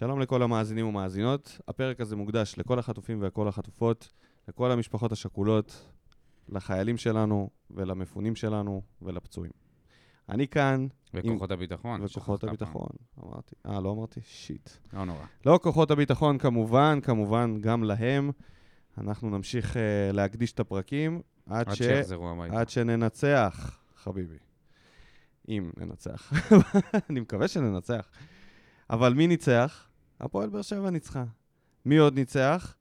שלום 0.00 0.20
לכל 0.20 0.42
המאזינים 0.42 0.86
ומאזינות. 0.86 1.60
הפרק 1.68 2.00
הזה 2.00 2.16
מוקדש 2.16 2.54
לכל 2.58 2.78
החטופים 2.78 3.18
וכל 3.22 3.48
החטופות, 3.48 4.12
לכל 4.48 4.72
המשפחות 4.72 5.12
השכולות, 5.12 5.90
לחיילים 6.48 6.96
שלנו 6.96 7.50
ולמפונים 7.70 8.36
שלנו 8.36 8.82
ולפצועים. 9.02 9.52
אני 10.28 10.48
כאן... 10.48 10.86
וכוחות 11.14 11.50
הביטחון. 11.50 12.02
וכוחות 12.02 12.44
הביטחון, 12.44 12.88
אמרתי. 13.24 13.54
אה, 13.66 13.80
לא 13.80 13.92
אמרתי? 13.92 14.20
שיט. 14.24 14.68
פעם. 14.68 15.00
לא 15.00 15.04
נורא. 15.06 15.24
לא 15.46 15.58
כוחות 15.62 15.90
הביטחון, 15.90 16.38
כמובן, 16.38 16.98
כמובן, 17.02 17.60
גם 17.60 17.84
להם. 17.84 18.30
אנחנו 18.98 19.30
נמשיך 19.30 19.72
uh, 19.72 19.78
להקדיש 20.12 20.52
את 20.52 20.60
הפרקים 20.60 21.20
עד, 21.46 21.68
עד 21.68 21.74
ש... 21.74 21.78
שיחזרו 21.78 22.30
הביתה. 22.30 22.60
עד 22.60 22.68
שננצח, 22.68 23.80
חביבי. 23.96 24.38
אם 25.48 25.70
ננצח. 25.76 26.32
אני 27.10 27.20
מקווה 27.20 27.48
שננצח. 27.48 28.10
אבל 28.90 29.14
מי 29.14 29.26
ניצח? 29.26 29.89
הפועל 30.20 30.48
באר 30.48 30.62
שבע 30.62 30.90
ניצחה. 30.90 31.24
מי 31.86 31.96
עוד 31.96 32.14
ניצח? 32.14 32.74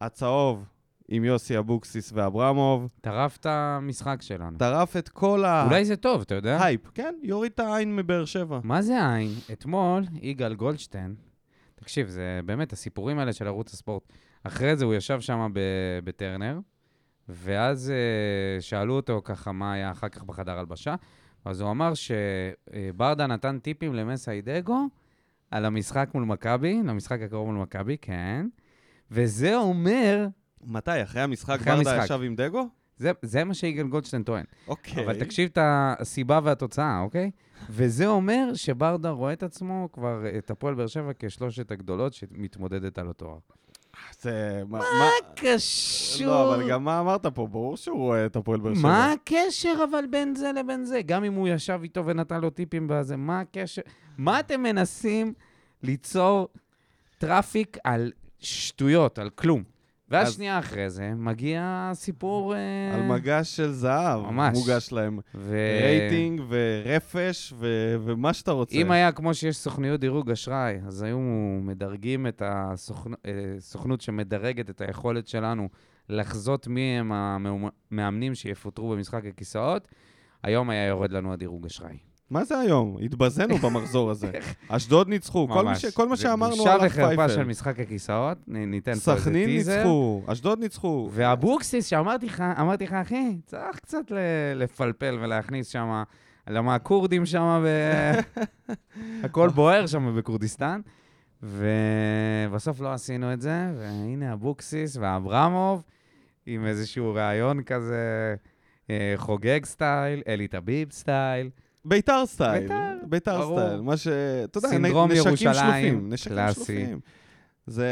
הצהוב 0.00 0.64
עם 1.08 1.24
יוסי 1.24 1.58
אבוקסיס 1.58 2.12
ואברמוב. 2.14 2.88
טרף 3.00 3.36
את 3.36 3.46
המשחק 3.46 4.22
שלנו. 4.22 4.58
טרף 4.58 4.96
את 4.96 5.08
כל 5.08 5.44
אולי 5.66 5.84
זה 5.84 5.96
טוב, 5.96 6.20
אתה 6.20 6.34
יודע? 6.34 6.56
ההייפ. 6.56 6.80
כן, 6.94 7.14
יוריד 7.22 7.52
את 7.54 7.60
העין 7.60 7.96
מבאר 7.96 8.24
שבע. 8.24 8.60
מה 8.64 8.82
זה 8.82 9.02
העין? 9.02 9.30
אתמול, 9.52 10.04
יגאל 10.22 10.54
גולדשטיין, 10.54 11.14
תקשיב, 11.74 12.08
זה 12.08 12.40
באמת 12.44 12.72
הסיפורים 12.72 13.18
האלה 13.18 13.32
של 13.32 13.46
ערוץ 13.46 13.72
הספורט. 13.72 14.02
אחרי 14.44 14.76
זה 14.76 14.84
הוא 14.84 14.94
ישב 14.94 15.20
שם 15.20 15.52
בטרנר, 16.04 16.58
ואז 17.28 17.90
אה, 17.90 18.60
שאלו 18.60 18.96
אותו 18.96 19.20
ככה 19.24 19.52
מה 19.52 19.72
היה 19.72 19.90
אחר 19.90 20.08
כך 20.08 20.22
בחדר 20.22 20.58
הלבשה, 20.58 20.94
אז 21.44 21.60
הוא 21.60 21.70
אמר 21.70 21.92
שברדה 21.94 23.26
נתן 23.26 23.58
טיפים 23.58 23.94
למסיידגו 23.94 24.88
על 25.50 25.64
המשחק 25.64 26.08
מול 26.14 26.24
מכבי, 26.24 26.80
למשחק 26.84 27.20
הקרוב 27.22 27.46
מול 27.46 27.56
מכבי, 27.62 27.96
כן. 28.00 28.46
וזה 29.10 29.56
אומר, 29.56 30.26
מתי? 30.64 31.02
אחרי 31.02 31.22
המשחק 31.22 31.60
אחרי 31.60 31.76
ברדה 31.76 31.90
המשחק. 31.90 32.04
ישב 32.04 32.22
עם 32.22 32.34
דגו? 32.36 32.68
זה, 32.96 33.12
זה 33.22 33.44
מה 33.44 33.54
שיגאל 33.54 33.86
גולדשטיין 33.86 34.22
טוען. 34.22 34.44
אוקיי. 34.68 35.04
אבל 35.04 35.18
תקשיב 35.18 35.48
את 35.52 35.58
הסיבה 35.62 36.40
והתוצאה, 36.44 37.00
אוקיי? 37.00 37.30
וזה 37.70 38.06
אומר 38.06 38.54
שברדה 38.54 39.10
רואה 39.10 39.32
את 39.32 39.42
עצמו, 39.42 39.88
כבר 39.92 40.24
את 40.38 40.50
הפועל 40.50 40.74
באר 40.74 40.86
שבע 40.86 41.12
כשלושת 41.18 41.70
הגדולות 41.70 42.12
שמתמודדת 42.12 42.98
על 42.98 43.10
התואר. 43.10 43.38
זה... 44.20 44.62
מה? 44.68 44.80
קשור? 45.36 46.26
לא, 46.26 46.54
אבל 46.54 46.70
גם 46.70 46.84
מה 46.84 47.00
אמרת 47.00 47.26
פה? 47.26 47.46
ברור 47.46 47.76
שהוא 47.76 47.98
רואה 47.98 48.26
את 48.26 48.36
הפועל 48.36 48.60
באר 48.60 48.74
שבע. 48.74 48.82
מה 48.82 49.12
הקשר 49.12 49.74
אבל 49.90 50.04
בין 50.10 50.34
זה 50.34 50.52
לבין 50.52 50.84
זה? 50.84 51.02
גם 51.02 51.24
אם 51.24 51.34
הוא 51.34 51.48
ישב 51.48 51.80
איתו 51.82 52.06
ונתן 52.06 52.40
לו 52.40 52.50
טיפים 52.50 52.88
בזה, 52.88 53.16
מה 53.16 53.40
הקשר? 53.40 53.82
מה 54.18 54.40
אתם 54.40 54.62
מנסים 54.62 55.32
ליצור 55.82 56.48
טראפיק 57.18 57.76
על 57.84 58.12
שטויות, 58.38 59.18
על 59.18 59.30
כלום? 59.30 59.62
ואז 60.10 60.28
אז- 60.28 60.34
שנייה 60.34 60.58
אחרי 60.58 60.90
זה 60.90 61.12
מגיע 61.16 61.90
סיפור... 61.94 62.54
אה, 62.54 62.94
על 62.94 63.02
מגש 63.02 63.56
של 63.56 63.72
זהב. 63.72 64.20
ממש. 64.20 64.58
מוגש 64.58 64.92
להם. 64.92 65.18
ו... 65.34 65.56
רייטינג 65.82 66.42
ורפש 66.48 67.52
ו- 67.56 67.96
ומה 68.04 68.32
שאתה 68.32 68.50
רוצה. 68.52 68.76
אם 68.76 68.90
היה 68.90 69.12
כמו 69.12 69.34
שיש 69.34 69.56
סוכניות 69.56 70.00
דירוג 70.00 70.30
אשראי, 70.30 70.78
אז 70.86 71.02
היו 71.02 71.18
מדרגים 71.62 72.26
את 72.26 72.42
הסוכנות 72.44 74.00
שמדרגת 74.00 74.70
את 74.70 74.80
היכולת 74.80 75.28
שלנו 75.28 75.68
לחזות 76.08 76.66
מי 76.66 76.80
הם 76.80 77.12
המאמנים 77.12 78.34
שיפוטרו 78.34 78.90
במשחק 78.90 79.24
הכיסאות, 79.26 79.88
היום 80.42 80.70
היה 80.70 80.86
יורד 80.86 81.12
לנו 81.12 81.32
הדירוג 81.32 81.66
אשראי. 81.66 81.98
מה 82.30 82.44
זה 82.44 82.58
היום? 82.58 82.96
התבזינו 83.02 83.58
במחזור 83.58 84.10
הזה. 84.10 84.30
אשדוד 84.68 85.08
ניצחו. 85.08 85.48
כל, 85.48 85.64
מי 85.68 85.74
ש... 85.74 85.84
כל 85.84 86.08
מה 86.08 86.16
שאמרנו 86.16 86.68
על 86.68 86.78
בושה 86.78 86.86
וחרפה 86.86 87.28
של. 87.28 87.44
משחק 87.44 87.80
הכיסאות, 87.80 88.38
ניתן 88.46 88.94
פה 88.94 89.12
איזה 89.12 89.22
סכנין 89.22 89.46
טיזר. 89.46 89.76
ניצחו, 89.76 90.22
אשדוד 90.26 90.58
ניצחו. 90.58 91.08
ואבוקסיס, 91.12 91.86
שאמרתי 91.86 92.26
לך, 92.26 92.40
אמרתי 92.60 92.84
לך, 92.84 92.92
אחי, 92.92 93.36
צריך 93.46 93.76
קצת 93.78 94.10
ל- 94.10 94.54
לפלפל 94.54 95.18
ולהכניס 95.20 95.68
שם, 95.68 96.02
למה 96.48 96.74
הכורדים 96.74 97.26
שם, 97.26 97.62
ו... 97.62 97.68
הכל 99.24 99.48
בוער 99.48 99.86
שם 99.86 100.16
בכורדיסטן. 100.18 100.80
ובסוף 101.42 102.80
לא 102.80 102.92
עשינו 102.92 103.32
את 103.32 103.40
זה, 103.40 103.70
והנה 103.78 104.32
אבוקסיס 104.32 104.96
ואברמוב, 104.96 105.82
עם 106.46 106.66
איזשהו 106.66 107.14
רעיון 107.14 107.62
כזה 107.62 108.34
אה, 108.90 109.12
חוגג 109.16 109.64
style, 109.64 110.22
אלי 110.28 110.48
טביב 110.48 110.90
style. 110.92 111.50
ביתר 111.84 112.26
style. 112.26 112.72
ביתר. 113.02 113.42
style. 113.52 113.80
מה 113.80 113.96
ש... 113.96 114.08
אתה 114.44 114.58
יודע, 114.58 114.68
סינדרום 114.68 115.12
נשקים 115.12 115.26
ירושלים, 115.26 115.54
שלופים. 115.54 116.12
נשקים 116.12 116.32
קלאסי. 116.32 116.64
שלופים. 116.64 117.00
זה, 117.66 117.88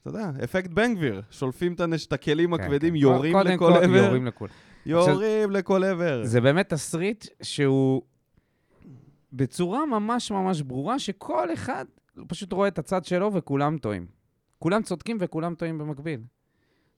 אתה 0.00 0.08
יודע, 0.08 0.30
אפקט 0.44 0.70
בן 0.70 0.94
גביר. 0.94 1.22
שולפים 1.30 1.74
את 1.74 2.12
הכלים 2.12 2.56
כן, 2.56 2.62
הכבדים, 2.62 2.94
כן. 2.94 3.00
יורים 3.00 3.36
לכל 3.36 3.56
כל, 3.58 3.72
עבר. 3.72 3.96
יורים 3.96 4.26
לכל. 4.26 4.48
יורים 4.86 5.50
לכל 5.50 5.84
עבר. 5.84 6.24
זה 6.24 6.40
באמת 6.40 6.68
תסריט 6.68 7.26
שהוא 7.42 8.02
בצורה 9.32 9.86
ממש 9.86 10.30
ממש 10.30 10.62
ברורה, 10.62 10.98
שכל 10.98 11.52
אחד 11.52 11.84
פשוט 12.28 12.52
רואה 12.52 12.68
את 12.68 12.78
הצד 12.78 13.04
שלו 13.04 13.32
וכולם 13.34 13.78
טועים. 13.78 14.06
כולם 14.58 14.82
צודקים 14.82 15.16
וכולם 15.20 15.54
טועים 15.54 15.78
במקביל. 15.78 16.20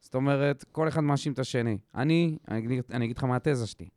זאת 0.01 0.15
אומרת, 0.15 0.65
כל 0.73 0.89
אחד 0.89 1.01
מאשים 1.01 1.33
את 1.33 1.39
השני. 1.39 1.79
אני, 1.95 2.37
אני, 2.49 2.81
אני 2.91 3.05
אגיד 3.05 3.17
לך 3.17 3.25
מה 3.25 3.37
התזה 3.37 3.67
שלי. 3.67 3.89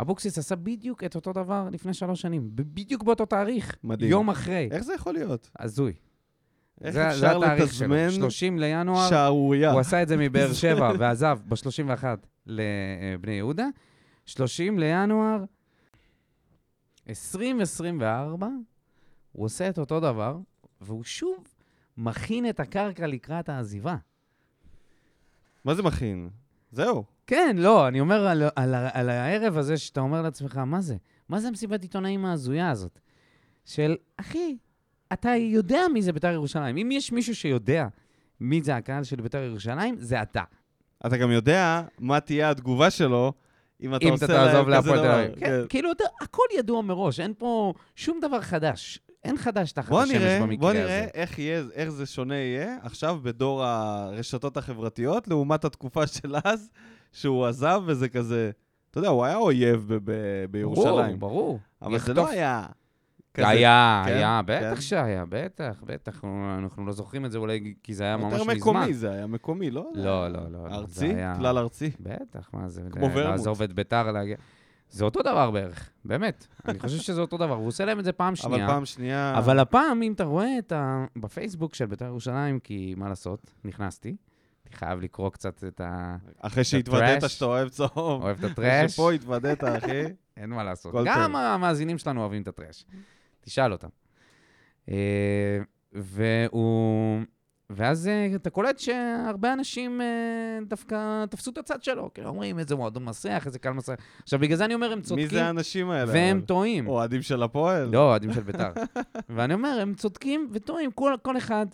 אבוקסיס 0.00 0.38
עשה 0.38 0.56
בדיוק 0.56 1.04
את 1.04 1.14
אותו 1.14 1.32
דבר 1.32 1.68
לפני 1.72 1.94
שלוש 1.94 2.20
שנים, 2.20 2.50
בדיוק 2.54 3.02
באותו 3.02 3.26
תאריך, 3.26 3.76
מדהים. 3.84 4.10
יום 4.10 4.30
אחרי. 4.30 4.68
איך 4.70 4.82
זה 4.82 4.94
יכול 4.94 5.14
להיות? 5.14 5.50
הזוי. 5.58 5.92
איך 6.80 6.94
זה, 6.94 7.08
אפשר 7.08 7.18
זה 7.18 7.46
התאריך 7.46 7.74
שלו. 7.74 7.94
לתזמן 7.94 8.10
30 8.10 8.58
לינואר, 8.58 9.08
שערורייה? 9.08 9.72
הוא 9.72 9.80
עשה 9.80 10.02
את 10.02 10.08
זה 10.08 10.16
מבאר 10.16 10.52
שבע 10.62 10.92
ועזב 10.98 11.38
ב-31 11.48 12.04
לבני 12.46 13.32
יהודה. 13.32 13.66
30 14.26 14.78
לינואר 14.78 15.44
2024, 17.08 18.48
הוא 19.32 19.44
עושה 19.44 19.68
את 19.68 19.78
אותו 19.78 20.00
דבר, 20.00 20.38
והוא 20.80 21.04
שוב 21.04 21.44
מכין 21.96 22.48
את 22.48 22.60
הקרקע 22.60 23.06
לקראת 23.06 23.48
העזיבה. 23.48 23.96
מה 25.64 25.74
זה 25.74 25.82
מכין? 25.82 26.28
זהו. 26.72 27.04
כן, 27.30 27.56
לא, 27.58 27.88
אני 27.88 28.00
אומר 28.00 28.26
על, 28.26 28.42
על, 28.56 28.74
על 28.92 29.10
הערב 29.10 29.56
הזה 29.58 29.76
שאתה 29.76 30.00
אומר 30.00 30.22
לעצמך, 30.22 30.56
מה 30.56 30.80
זה? 30.80 30.96
מה 31.28 31.40
זה 31.40 31.48
המסיבת 31.48 31.82
עיתונאים 31.82 32.24
ההזויה 32.24 32.70
הזאת? 32.70 32.98
של, 33.64 33.96
אחי, 34.16 34.56
אתה 35.12 35.30
יודע 35.36 35.80
מי 35.92 36.02
זה 36.02 36.12
בית"ר 36.12 36.28
ירושלים. 36.32 36.76
אם 36.76 36.90
יש 36.92 37.12
מישהו 37.12 37.34
שיודע 37.34 37.86
מי 38.40 38.62
זה 38.62 38.76
הקהל 38.76 39.04
של 39.04 39.16
בית"ר 39.20 39.38
ירושלים, 39.38 39.96
זה 39.98 40.22
אתה. 40.22 40.42
אתה 41.06 41.16
גם 41.16 41.30
יודע 41.30 41.82
מה 41.98 42.20
תהיה 42.20 42.50
התגובה 42.50 42.90
שלו 42.90 43.32
אם 43.82 43.94
אתה 43.94 44.04
אם 44.06 44.10
עושה 44.12 44.24
אתה 44.24 44.32
תעזוב 44.34 44.68
להפועל 44.68 44.98
תל. 44.98 45.06
אביב. 45.06 45.38
כן, 45.40 45.60
כאילו, 45.68 45.92
אתה- 45.92 46.04
הכל 46.20 46.42
ידוע 46.58 46.82
מראש, 46.82 47.20
אין 47.20 47.34
פה 47.38 47.72
שום 47.96 48.20
דבר 48.20 48.40
חדש. 48.40 48.98
אין 49.24 49.36
חדש 49.36 49.72
תחת 49.72 49.88
בוא 49.88 50.02
השמש 50.02 50.16
נראה, 50.16 50.40
במקרה 50.40 50.56
בוא 50.60 50.70
הזה. 50.70 50.78
נראה 50.78 51.06
איך, 51.14 51.38
יהיה, 51.38 51.62
איך 51.74 51.88
זה 51.90 52.06
שונה 52.06 52.34
יהיה 52.34 52.76
עכשיו 52.82 53.18
בדור 53.22 53.64
הרשתות 53.64 54.56
החברתיות, 54.56 55.28
לעומת 55.28 55.64
התקופה 55.64 56.06
של 56.06 56.34
אז, 56.44 56.70
שהוא 57.12 57.46
עזב 57.46 57.82
וזה 57.86 58.08
כזה... 58.08 58.50
אתה 58.90 58.98
יודע, 58.98 59.08
הוא 59.08 59.24
היה 59.24 59.36
אויב 59.36 59.84
ב- 59.94 59.98
ב- 60.10 60.44
בירושלים. 60.50 61.18
ברור, 61.18 61.34
ברור. 61.34 61.58
אבל 61.82 61.98
זה. 61.98 62.14
לא 62.14 62.28
היה 62.28 62.66
כזה... 63.34 63.48
היה, 63.48 64.02
כן, 64.06 64.12
היה, 64.14 64.40
כן. 64.46 64.70
בטח 64.72 64.80
שהיה, 64.80 65.24
בטח, 65.28 65.82
בטח. 65.86 66.24
אנחנו- 66.58 66.86
לא 66.86 66.92
זוכרים 66.92 67.24
את 67.24 67.32
זה 67.32 67.38
אולי 67.38 67.74
כי 67.82 67.94
זה 67.94 68.04
היה 68.04 68.16
ממש 68.16 68.32
יותר 68.32 68.44
מזמן. 68.44 68.56
מקומי, 68.56 68.94
זה 68.94 69.10
היה 69.12 69.26
מקומי, 69.26 69.70
לא? 69.70 69.90
לא, 69.94 70.28
לא, 70.28 70.38
לא. 70.50 70.68
לא, 70.68 70.74
ארצי? 70.74 71.06
היה- 71.06 71.34
כלל 71.38 71.58
ארצי? 71.58 71.90
בטח, 72.00 72.50
מה 72.52 72.68
זה? 72.68 72.82
כמו 72.90 73.04
ורמוט. 73.04 73.16
לעזוב 73.30 73.62
את 73.62 73.72
ביתר, 73.72 74.12
להגיע... 74.12 74.36
זה 74.90 75.04
אותו 75.04 75.22
דבר 75.22 75.50
בערך, 75.50 75.90
באמת. 76.04 76.46
אני 76.68 76.78
חושב 76.78 76.98
שזה 76.98 77.20
אותו 77.20 77.36
דבר, 77.36 77.52
והוא 77.52 77.66
עושה 77.68 77.84
להם 77.84 77.98
את 77.98 78.04
זה 78.04 78.12
פעם 78.12 78.36
שנייה. 78.36 78.64
אבל 78.64 78.72
פעם 78.74 78.84
שנייה... 78.84 79.38
אבל 79.38 79.58
הפעם, 79.58 80.02
אם 80.02 80.12
אתה 80.12 80.24
רואה 80.24 80.58
את 80.58 80.72
ה... 80.72 81.04
בפייסבוק 81.16 81.74
של 81.74 81.86
בית"ר 81.86 82.04
ירושלים, 82.04 82.58
כי 82.58 82.94
מה 82.96 83.08
לעשות, 83.08 83.50
נכנסתי, 83.64 84.16
הייתי 84.70 84.78
חייב 84.78 85.00
לקרוא 85.00 85.30
קצת 85.30 85.64
את 85.64 85.80
ה... 85.80 86.16
אחרי 86.40 86.64
שהתוודית. 86.64 87.22
שאתה 87.28 87.44
אוהב 87.44 87.68
צהוב. 87.68 88.22
אוהב 88.22 88.44
את 88.44 88.50
הטראש, 88.50 88.92
שפה 88.92 89.12
התוודית, 89.12 89.64
אחי. 89.64 90.02
אין 90.36 90.50
מה 90.50 90.64
לעשות. 90.64 90.94
גם. 91.04 91.36
המאזינים 91.36 91.98
שלנו 91.98 92.20
אוהבים 92.20 92.42
את 92.42 92.48
הטראש. 92.48 92.84
תשאל 93.40 93.72
אותם. 93.72 93.88
אה, 94.88 95.58
והוא... 95.92 97.20
ואז 97.70 98.08
אה, 98.08 98.28
אתה 98.34 98.50
קולט 98.50 98.78
שהרבה 98.78 99.52
אנשים 99.52 100.00
אה, 100.00 100.58
דווקא 100.66 101.24
תפסו 101.30 101.50
את 101.50 101.58
הצד 101.58 101.82
שלו. 101.82 102.10
כאילו, 102.14 102.28
אומרים, 102.28 102.58
איזה 102.58 102.76
מועדון 102.76 103.04
מסריח, 103.04 103.46
איזה 103.46 103.58
קהל 103.58 103.72
מסריח. 103.72 104.00
עכשיו, 104.22 104.38
בגלל 104.38 104.56
זה 104.56 104.64
אני 104.64 104.74
אומר, 104.74 104.92
הם 104.92 104.98
מי 104.98 105.04
צודקים, 105.04 105.28
זה 105.28 105.44
האנשים 105.44 105.90
האלה? 105.90 106.12
והם? 106.12 106.40
טועים. 106.40 106.88
אוהדים 106.88 107.22
של 107.22 107.42
הפועל? 107.42 107.88
לא, 107.92 108.08
אוהדים 108.08 108.32
של 108.32 108.40
בית"ר. 108.40 108.72
ואני 109.36 109.54
אומר, 109.54 109.78
הם 109.82 109.94
צודקים 109.94 110.48
וטועים, 110.52 110.90
כל, 110.90 111.14
כל 111.22 111.36
אחד 111.36 111.66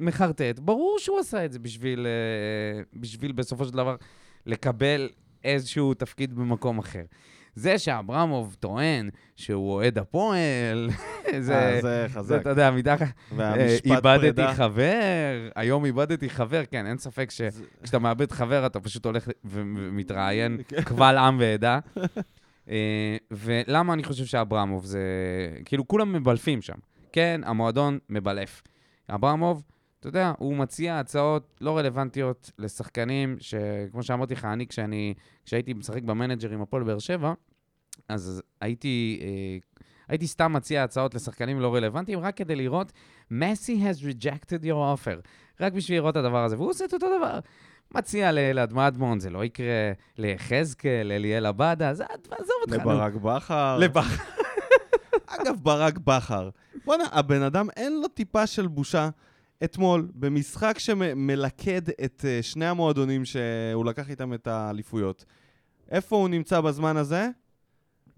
מחרטט. 0.00 0.58
ברור 0.58 0.96
שהוא 0.98 1.18
עשה 1.18 1.44
את 1.44 1.52
זה 1.52 1.58
בשביל, 1.58 2.06
אה, 2.06 2.82
בשביל 3.00 3.32
בסופו 3.32 3.64
של 3.64 3.72
דבר 3.72 3.96
לקבל 4.46 5.08
איזשהו 5.44 5.94
תפקיד 5.94 6.34
במקום 6.34 6.78
אחר. 6.78 7.02
זה 7.54 7.78
שאברמוב 7.78 8.56
טוען 8.60 9.08
שהוא 9.36 9.72
אוהד 9.72 9.98
הפועל, 9.98 10.90
זה, 11.38 11.54
אה, 11.58 11.74
זה 11.74 11.80
זה, 11.80 12.06
חזק. 12.08 12.38
אתה 12.40 12.50
יודע, 12.50 12.70
מתחת, 12.70 13.06
אה, 13.40 13.76
איבדתי 13.84 14.02
פרידה. 14.20 14.54
חבר, 14.54 15.48
היום 15.56 15.84
איבדתי 15.84 16.30
חבר, 16.30 16.62
כן, 16.70 16.86
אין 16.86 16.98
ספק 16.98 17.30
זה- 17.30 17.48
שכשאתה 17.80 17.98
מאבד 17.98 18.32
חבר, 18.32 18.66
אתה 18.66 18.80
פשוט 18.80 19.04
הולך 19.06 19.28
ומתראיין 19.44 20.58
כן. 20.68 20.82
קבל 20.82 21.16
עם 21.16 21.36
ועדה. 21.40 21.78
ולמה 23.30 23.92
אני 23.92 24.04
חושב 24.04 24.24
שאברמוב 24.24 24.84
זה... 24.84 25.00
כאילו, 25.64 25.88
כולם 25.88 26.12
מבלפים 26.12 26.62
שם. 26.62 26.74
כן, 27.12 27.40
המועדון 27.44 27.98
מבלף. 28.10 28.62
אברמוב, 29.10 29.62
אתה 30.00 30.08
יודע, 30.08 30.32
הוא 30.38 30.56
מציע 30.56 30.98
הצעות 30.98 31.56
לא 31.60 31.78
רלוונטיות 31.78 32.50
לשחקנים, 32.58 33.36
שכמו 33.38 34.02
שאמרתי 34.02 34.34
לך, 34.34 34.44
אני, 34.44 34.66
כשאני, 34.66 35.14
כשהייתי 35.44 35.72
משחק 35.72 36.02
במנג'ר 36.02 36.50
עם 36.50 36.62
הפועל 36.62 36.82
באר 36.82 36.98
שבע, 36.98 37.32
אז 38.08 38.42
הייתי, 38.60 39.20
אה, 39.22 39.58
הייתי 40.08 40.26
סתם 40.26 40.52
מציע 40.52 40.84
הצעות 40.84 41.14
לשחקנים 41.14 41.60
לא 41.60 41.74
רלוונטיים, 41.74 42.18
רק 42.18 42.36
כדי 42.36 42.56
לראות, 42.56 42.92
מסי 43.30 43.82
has 43.90 44.02
rejected 44.02 44.64
your 44.64 44.96
offer. 44.96 45.20
רק 45.60 45.72
בשביל 45.72 45.98
לראות 45.98 46.16
את 46.16 46.24
הדבר 46.24 46.44
הזה, 46.44 46.56
והוא 46.56 46.70
עושה 46.70 46.84
את 46.84 46.94
אותו 46.94 47.06
דבר. 47.18 47.38
מציע 47.94 48.32
לאלעד 48.32 48.72
מדמון, 48.72 49.20
זה 49.20 49.30
לא 49.30 49.44
יקרה, 49.44 49.92
ליחזקאל, 50.18 51.06
לאליאל 51.06 51.46
עבדה, 51.46 51.94
זה, 51.94 52.04
עזוב 52.30 52.56
אותך. 52.62 52.72
לברק 52.72 53.14
בכר. 53.14 53.78
לברק. 53.78 54.20
אגב, 55.40 55.56
ברק 55.62 55.98
בכר. 55.98 56.50
בואנה, 56.84 57.04
הבן 57.12 57.42
אדם 57.42 57.68
אין 57.76 58.00
לו 58.00 58.08
טיפה 58.08 58.46
של 58.46 58.66
בושה. 58.66 59.08
אתמול, 59.64 60.08
במשחק 60.14 60.78
שמלכד 60.78 61.82
את 62.04 62.24
אה, 62.28 62.38
שני 62.42 62.66
המועדונים 62.66 63.24
שהוא 63.24 63.84
לקח 63.84 64.10
איתם 64.10 64.34
את 64.34 64.46
האליפויות. 64.46 65.24
איפה 65.90 66.16
הוא 66.16 66.28
נמצא 66.28 66.60
בזמן 66.60 66.96
הזה? 66.96 67.28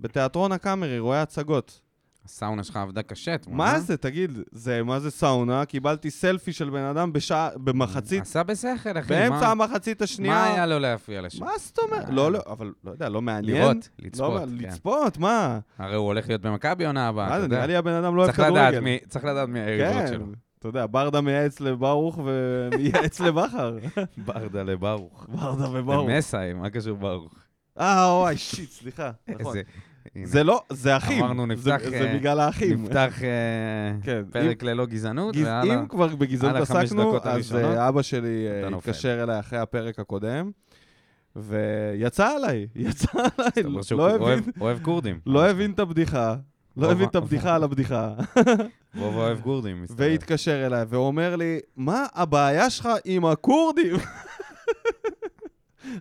בתיאטרון 0.00 0.52
הקאמרי, 0.52 0.98
רואה 0.98 1.22
הצגות. 1.22 1.80
הסאונה 2.24 2.64
שלך 2.64 2.76
עבדה 2.76 3.02
קשה 3.02 3.34
אתמול, 3.34 3.56
מה 3.56 3.72
אה? 3.74 3.80
זה, 3.80 3.96
תגיד, 3.96 4.30
זה, 4.52 4.82
מה 4.82 5.00
זה 5.00 5.10
סאונה? 5.10 5.64
קיבלתי 5.64 6.10
סלפי 6.10 6.52
של 6.52 6.70
בן 6.70 6.82
אדם 6.84 7.12
בשעה, 7.12 7.48
במחצית, 7.56 8.22
עשה 8.22 8.42
בשכל, 8.42 8.98
אחי. 8.98 9.08
באמצע 9.08 9.54
מה- 9.54 9.64
המחצית 9.64 10.02
השנייה. 10.02 10.34
מה 10.34 10.44
היה 10.52 10.66
לו 10.66 10.78
להפריע 10.78 11.22
לשם? 11.22 11.44
מה 11.44 11.50
זאת 11.58 11.78
אומרת? 11.78 12.04
לא, 12.10 12.32
לא, 12.32 12.40
אבל 12.46 12.72
לא 12.84 12.90
יודע, 12.90 13.08
לא 13.08 13.22
מעניין. 13.22 13.56
לראות, 13.56 13.88
לצפות, 13.98 14.40
לא, 14.40 14.46
כן. 14.46 14.52
לצפות, 14.68 15.18
מה? 15.18 15.58
הרי 15.78 15.94
הוא 15.94 16.06
הולך 16.06 16.28
להיות 16.28 16.40
במכבי 16.40 16.86
עונה 16.86 17.08
הבאה, 17.08 17.26
אתה 17.28 17.40
זה, 17.40 17.48
נראה 17.48 17.58
יודע. 17.58 17.66
לי 17.66 17.76
הבן 17.76 17.92
אדם 17.92 18.16
לא 18.16 18.22
אוהב 18.22 18.32
כדורגל. 18.32 18.96
צריך 19.08 19.24
לדעת 19.24 19.48
מי 19.48 19.60
היריבות 19.60 20.02
כן, 20.02 20.06
שלו. 20.12 20.26
אתה 20.62 20.68
יודע, 20.68 20.86
ברדה 20.90 21.20
מייעץ 21.20 21.60
לברוך 21.60 22.18
ומייעץ 22.24 23.20
לבכר. 23.26 23.76
ברדה 24.16 24.62
לברוך. 24.62 25.26
ברדה 25.28 25.70
וברוך. 25.72 26.10
מסאי, 26.10 26.52
מה 26.52 26.70
קשור 26.70 26.96
ברוך? 26.96 27.34
אה, 27.80 28.18
וואי, 28.20 28.36
שיט, 28.36 28.70
סליחה. 28.70 29.10
נכון. 29.40 29.56
זה 30.24 30.44
לא, 30.44 30.62
זה 30.70 30.96
אחים. 30.96 31.24
אמרנו, 31.24 31.46
נפתח, 31.46 31.80
זה 31.90 32.10
אה, 32.10 32.16
בגלל 32.18 32.40
האחים. 32.40 32.82
נפתח 32.84 33.22
אה, 33.22 33.28
כן, 34.02 34.22
פרק 34.32 34.62
ללא 34.62 34.86
גזענות, 34.86 35.34
גז- 35.36 35.44
והלאה. 35.44 35.74
אם 35.80 35.86
כבר 35.88 36.06
בגזענות 36.16 36.56
עסקנו, 36.70 37.18
אז 37.22 37.54
אה, 37.56 37.88
אבא 37.88 38.02
שלי. 38.02 38.46
התקשר 38.76 39.22
אליי 39.22 39.40
אחרי 39.40 39.58
הפרק 39.58 39.98
הקודם, 39.98 40.50
ויצא 41.36 42.28
עליי, 42.36 42.66
יצא 42.76 43.08
עליי, 43.38 43.72
לא 43.96 44.10
הבין, 44.10 44.44
אוהב 44.60 44.82
כורדים. 44.82 45.20
לא 45.26 45.50
הבין 45.50 45.70
את 45.72 45.78
הבדיחה. 45.78 46.36
לא 46.76 46.92
הבין 46.92 47.08
את 47.08 47.14
הבדיחה 47.16 47.54
על 47.54 47.64
הבדיחה. 47.64 48.14
רוב 48.96 49.14
אוהב 49.16 49.40
כורדים, 49.40 49.82
מסתבר. 49.82 49.96
והתקשר 50.04 50.66
אליי, 50.66 50.84
והוא 50.88 51.06
אומר 51.06 51.36
לי, 51.36 51.58
מה 51.76 52.06
הבעיה 52.14 52.70
שלך 52.70 52.88
עם 53.04 53.24
הכורדים? 53.24 53.96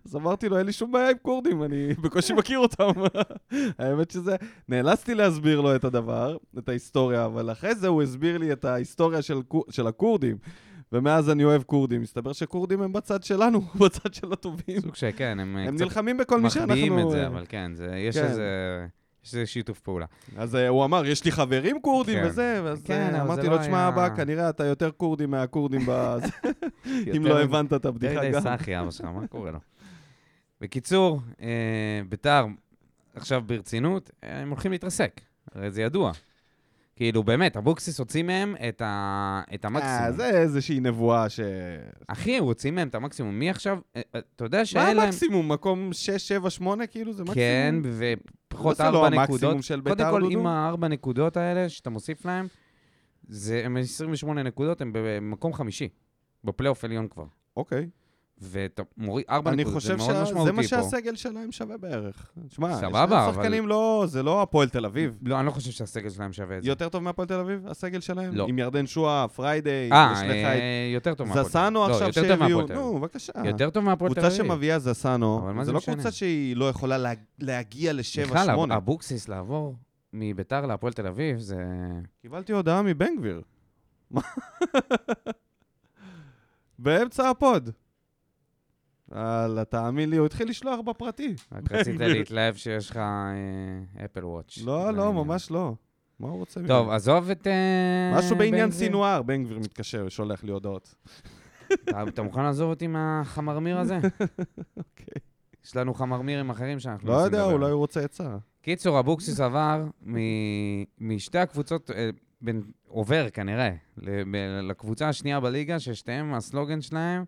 אז 0.06 0.16
אמרתי 0.16 0.50
לו, 0.50 0.58
אין 0.58 0.66
לי 0.66 0.72
שום 0.74 0.92
בעיה 0.92 1.10
עם 1.10 1.18
כורדים, 1.22 1.64
אני 1.64 1.94
בקושי 1.94 2.34
מכיר 2.34 2.60
אותם. 2.60 2.90
האמת 3.80 4.12
שזה, 4.12 4.36
נאלצתי 4.70 5.16
להסביר 5.16 5.62
לו 5.62 5.76
את 5.76 5.84
הדבר, 5.84 6.38
את 6.58 6.70
ההיסטוריה, 6.70 7.26
אבל 7.26 7.52
אחרי 7.52 7.76
זה 7.76 7.88
הוא 7.88 8.02
הסביר 8.04 8.38
לי 8.38 8.52
את 8.52 8.66
ההיסטוריה 8.66 9.22
של, 9.22 9.38
של 9.70 9.88
הכורדים. 9.88 10.38
ומאז 10.92 11.30
אני 11.30 11.44
אוהב 11.44 11.64
כורדים. 11.64 12.02
מסתבר 12.02 12.34
שכורדים 12.34 12.82
הם 12.82 12.94
בצד 12.94 13.24
שלנו, 13.24 13.62
בצד 13.86 14.14
של 14.14 14.34
הטובים. 14.34 14.80
סוג 14.82 14.96
שכן, 14.96 15.40
הם 15.40 15.58
אה, 15.58 15.64
הם 15.64 15.76
קצת 15.76 15.84
נלחמים 15.84 16.18
בכל 16.18 16.42
מי 16.42 16.50
שאנחנו... 16.50 16.68
מחביאים 16.74 17.00
את 17.00 17.10
זה, 17.10 17.22
אה, 17.22 17.28
אבל 17.28 17.46
כן, 17.50 17.72
זה- 17.76 17.96
יש 17.98 18.18
כן. 18.18 18.24
איזה... 18.26 18.44
יש 19.24 19.34
איזה 19.36 19.46
שיתוף 19.46 19.80
פעולה. 19.80 20.06
אז 20.38 20.56
אה, 20.56 20.68
הוא 20.68 20.86
אמר, 20.86 21.06
יש 21.06 21.26
לי 21.26 21.32
חברים 21.32 21.82
כורדים 21.82 22.20
כן. 22.20 22.28
וזה, 22.28 22.62
ואז 22.64 22.84
כן, 22.84 23.16
אה, 23.16 23.22
אמרתי 23.22 23.48
לו, 23.48 23.56
לא 23.56 23.62
תשמע, 23.62 23.88
אבא, 23.88 24.16
כנראה 24.16 24.50
אתה 24.50 24.66
יותר 24.66 24.92
כורדי 24.98 25.26
מהכורדים 25.26 25.82
בזה, 25.88 26.28
אם 26.86 27.22
יותר 27.22 27.30
לא 27.30 27.42
הבנת 27.42 27.74
את 27.74 27.86
הבדיחה 27.86 28.14
יותר 28.14 28.28
גם. 28.28 28.32
מדי 28.32 28.42
סאחי, 28.42 28.80
אבא 28.80 28.92
שלך, 28.92 29.06
מה 29.06 29.28
קורה 29.28 29.52
לו? 29.52 29.60
בקיצור, 30.62 31.22
אה, 31.42 32.02
ביתר, 32.10 32.46
עכשיו 33.16 33.42
ברצינות, 33.46 34.12
הם 34.24 34.50
הולכים 34.50 34.72
להתרסק, 34.72 35.22
הרי 35.56 35.72
זה 35.72 35.82
ידוע. 35.82 36.12
כאילו, 37.02 37.24
באמת, 37.24 37.58
אבוקסיס 37.58 38.00
הוציא 38.00 38.24
מהם 38.24 38.56
את, 38.70 38.82
ה... 38.82 39.42
את 39.54 39.66
אה, 39.66 39.70
המקסימום. 39.70 40.12
זה 40.18 40.30
איזושהי 40.30 40.80
נבואה 40.80 41.30
ש... 41.30 41.40
אחי, 42.08 42.38
הוא 42.38 42.48
הוציא 42.48 42.72
מהם 42.72 42.88
את 42.88 42.96
המקסימום. 42.96 43.40
מי 43.40 43.50
עכשיו, 43.50 43.80
אה, 43.96 44.02
אה, 44.16 44.20
אתה 44.36 44.46
יודע 44.46 44.58
מה 44.58 44.66
שאין 44.66 44.98
להם... 44.98 45.06
המקסימום? 45.06 45.52
מקום 45.52 45.94
6, 45.94 46.10
7, 46.28 46.50
8, 46.50 46.88
כאילו? 46.88 47.14
זה 47.14 47.24
מקסימום? 47.24 47.36
כן, 47.36 47.76
ופחות 47.84 48.78
זה 48.78 48.84
לא 48.84 49.06
המקסימום 49.06 49.24
נקודות. 49.24 49.64
של 49.64 49.82
קודם 49.82 49.96
ביתר, 49.96 50.12
כל, 50.12 50.22
דודו? 50.22 50.40
עם 50.40 50.48
הארבע 50.48 50.88
נקודות 50.88 51.38
האלה 51.38 51.70
שאתה 51.70 51.90
מוסיף 51.90 52.26
להם, 52.26 52.48
זה, 53.28 53.62
הם 53.66 53.78
28 53.78 54.44
נקודות, 54.44 54.82
הם 54.82 54.92
במקום 54.94 55.54
חמישי. 55.54 55.90
בפלייאוף 56.44 56.84
עליון 56.84 57.08
כבר. 57.08 57.26
אוקיי. 57.58 57.88
ואתה 58.44 58.82
מוריד 58.98 59.26
ארבע 59.30 59.52
אני 59.52 59.62
נקודות, 59.64 59.82
זה 59.82 59.94
חושב 59.94 59.98
מאוד 59.98 60.10
שזה 60.12 60.24
משמעותי 60.24 60.52
מה 60.52 60.62
פה. 60.62 60.68
שהסגל 60.68 61.16
שלהם 61.16 61.52
שווה 61.52 61.78
בערך. 61.78 62.32
תשמע, 62.48 62.70
יש 62.72 62.76
סבבה, 62.78 63.04
אבל- 63.28 63.34
שחקנים 63.34 63.68
לא... 63.68 64.04
זה 64.08 64.24
לא 64.24 64.42
הפועל 64.42 64.70
תל 64.70 64.86
אביב. 64.86 65.20
לא, 65.22 65.38
אני 65.40 65.46
לא 65.46 65.52
חושב 65.52 65.72
שהסגל 65.72 66.10
שלהם 66.10 66.34
שווה 66.34 66.58
את 66.58 66.64
זה. 66.64 66.70
יותר 66.70 66.90
טוב 66.90 67.04
מהפועל 67.04 67.28
תל 67.28 67.40
אביב, 67.40 67.68
הסגל 67.68 68.00
שלהם? 68.00 68.36
לא. 68.36 68.46
עם 68.50 68.60
ירדן 68.60 68.88
שואה, 68.88 69.28
פריידיי, 69.28 69.92
אה, 69.92 70.12
יש 70.16 70.22
לך 70.22 70.30
אה, 70.30 70.54
את 70.56 70.60
יותר 70.94 71.14
טוב 71.14 71.28
מהפועל 71.28 71.46
זסנו. 71.46 71.86
עכשיו 71.86 72.08
לא, 72.08 72.14
טוב 72.14 72.24
שהביאו. 72.26 72.62
נו, 72.68 73.00
בבקשה. 73.00 73.32
יותר 73.46 73.70
טוב 73.70 73.84
מהפועל 73.84 74.14
תל 74.14 74.22
קבוצה 74.22 74.36
אביב. 74.36 74.46
שמביאה 74.52 74.80
זסנו, 74.80 75.40
מה 75.54 75.66
זה 75.66 75.72
לא? 75.72 75.80
קבוצה 75.80 76.12
שהיא 76.12 76.56
לא 76.56 76.70
יכולה 76.70 76.98
לה- 76.98 77.12
להגיע 77.40 77.94
בכלל, 77.94 78.52
ל-7-8. 78.52 78.64
אב- 78.64 78.72
אבוקסיס 78.72 79.28
לעבור 79.30 79.76
מביתר 80.14 80.66
להפועל 80.66 80.94
תל 80.94 81.08
אביב, 81.08 81.40
זה... 81.40 81.58
קיבלתי 82.22 82.54
הודעה 82.54 82.82
מבן 82.82 83.16
גביר. 83.18 83.42
מה? 84.12 84.22
באמצע 86.80 87.30
הפוד. 87.30 87.70
יאללה, 89.16 89.66
תאמין 89.66 90.10
לי, 90.10 90.18
הוא 90.18 90.26
התחיל 90.26 90.50
לשלוח 90.50 90.80
בפרטי. 90.86 91.36
רק 91.52 91.72
רצית. 91.72 91.96
להתלהב 92.02 92.56
שיש 92.56 92.90
לך 92.90 93.00
אפל 94.06 94.26
וואץ'. 94.26 94.58
לא, 94.66 94.92
לא, 94.94 95.14
ממש 95.14 95.52
לא. 95.52 95.74
מה 96.20 96.28
הוא 96.28 96.38
רוצה? 96.38 96.62
טוב? 96.68 96.90
עזוב 96.90 97.30
את... 97.30 97.48
אה, 97.48 98.18
משהו 98.18 98.36
בעניין. 98.36 98.72
סינואר, 98.72 99.22
בן 99.22 99.44
גביר 99.44 99.60
מתקשר, 99.60 100.10
שולח 100.10 100.44
לי 100.44 100.52
הודעות. 100.52 100.96
אתה- 101.90 102.24
מוכן 102.24 102.44
לעזוב 102.44 102.70
אותי 102.70 102.88
מהחמרמר 102.88 103.78
הזה? 103.80 103.98
אוקיי. 104.78 105.22
יש 105.66 105.76
לנו 105.76 105.94
חמרמירים 105.94 106.50
אחרים 106.50 106.80
שאנחנו 106.80 107.08
לא 107.08 107.14
יודע, 107.14 107.44
אולי. 107.44 107.72
הוא 107.72 107.80
רוצה 107.80 108.00
עצה. 108.04 108.38
קיצור, 108.62 109.00
אבוקסיס 109.00 109.40
עבר 109.40 109.86
מ- 110.06 110.18
משתי 111.00 111.38
הקבוצות, 111.38 111.92
אה, 111.92 112.10
עובר 112.88 113.30
כנראה, 113.30 113.72
לקבוצה 114.64 115.10
השנייה 115.10 115.40
בליגה, 115.40 115.80
ששתיהם, 115.80 116.34
הסלוגן 116.34 116.82
שלהם 116.82 117.24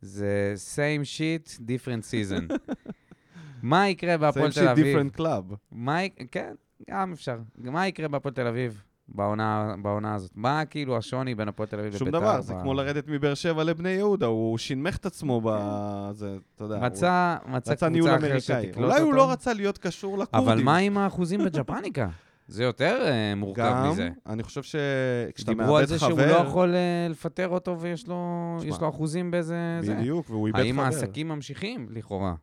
זה 0.00 0.54
same 0.74 1.04
shit, 1.04 1.58
different 1.60 2.02
season. 2.10 2.54
מה 3.62 3.88
יקרה 3.88 4.16
בהפועל 4.16 4.50
Same 4.50 4.54
תל 4.54 4.66
shit, 4.68 4.70
אביב? 4.70 4.96
different 4.96 5.18
club. 5.20 5.54
מה, 5.72 5.98
כן, 6.30 6.54
גם 6.90 7.12
אפשר. 7.12 7.38
מה 7.58 7.86
יקרה 7.88 8.08
בהפועל 8.08 8.34
תל 8.34 8.46
אביב 8.46 8.82
בעונה, 9.08 9.74
בעונה 9.82 10.14
הזאת? 10.14 10.30
מה 10.34 10.64
כאילו 10.64 10.96
השוני 10.96 11.34
בין 11.34 11.48
הפועל 11.48 11.68
תל 11.68 11.76
אביב 11.76 11.88
לביתר? 11.88 11.98
שום 12.04 12.10
דבר, 12.10 12.40
זה 12.40 12.54
ב- 12.54 12.60
כמו 12.62 12.74
לרדת 12.74 13.04
מבאר 13.08 13.34
שבע 13.34 13.64
לבני 13.64 13.88
יהודה, 13.88 14.26
הוא 14.26 14.58
שינמך 14.58 14.96
את 14.96 15.06
עצמו 15.06 15.40
בזה, 15.44 16.36
אתה 16.54 16.64
יודע. 16.64 16.76
הוא 16.76 16.84
רצה, 16.84 17.36
מצא 17.48 17.72
רצה 17.72 17.88
ניהול 17.88 18.10
קבוצה 18.10 18.26
אחרת. 18.28 18.42
שתקלוט 18.42 18.76
אולי 18.76 19.00
הוא 19.00 19.06
אותו. 19.06 19.16
לא 19.16 19.30
רצה 19.32 19.52
להיות 19.52 19.78
קשור 19.78 20.18
לכורדים. 20.18 20.48
אבל 20.48 20.62
מה 20.62 20.76
עם 20.76 20.98
האחוזים 20.98 21.44
בג'פניקה? 21.44 22.08
זה 22.48 22.64
יותר 22.64 23.02
אה, 23.06 23.34
מורכב 23.34 23.62
גם, 23.62 23.90
מזה. 23.90 24.10
אני 24.26 24.42
חושב 24.42 24.62
שכשאתה 24.62 25.54
דיברו 25.54 25.76
על 25.76 25.82
מאבד 25.82 25.88
זה 25.88 25.98
חבר... 25.98 26.08
שהוא 26.08 26.20
לא 26.20 26.48
יכול 26.48 26.74
אה, 26.74 27.06
לפטר 27.10 27.48
אותו 27.48 27.80
ויש 27.80 28.06
לו, 28.06 28.56
יש 28.64 28.80
לו 28.80 28.88
אחוזים 28.88 29.30
באיזה... 29.30 29.78
זה. 29.82 29.94
בדיוק, 29.94 30.30
והוא 30.30 30.46
איבד 30.46 30.60
האם 30.60 30.74
חבר. 30.74 30.84
העסקים 30.84 31.28
ממשיכים, 31.28 31.88
לכאורה? 31.90 32.34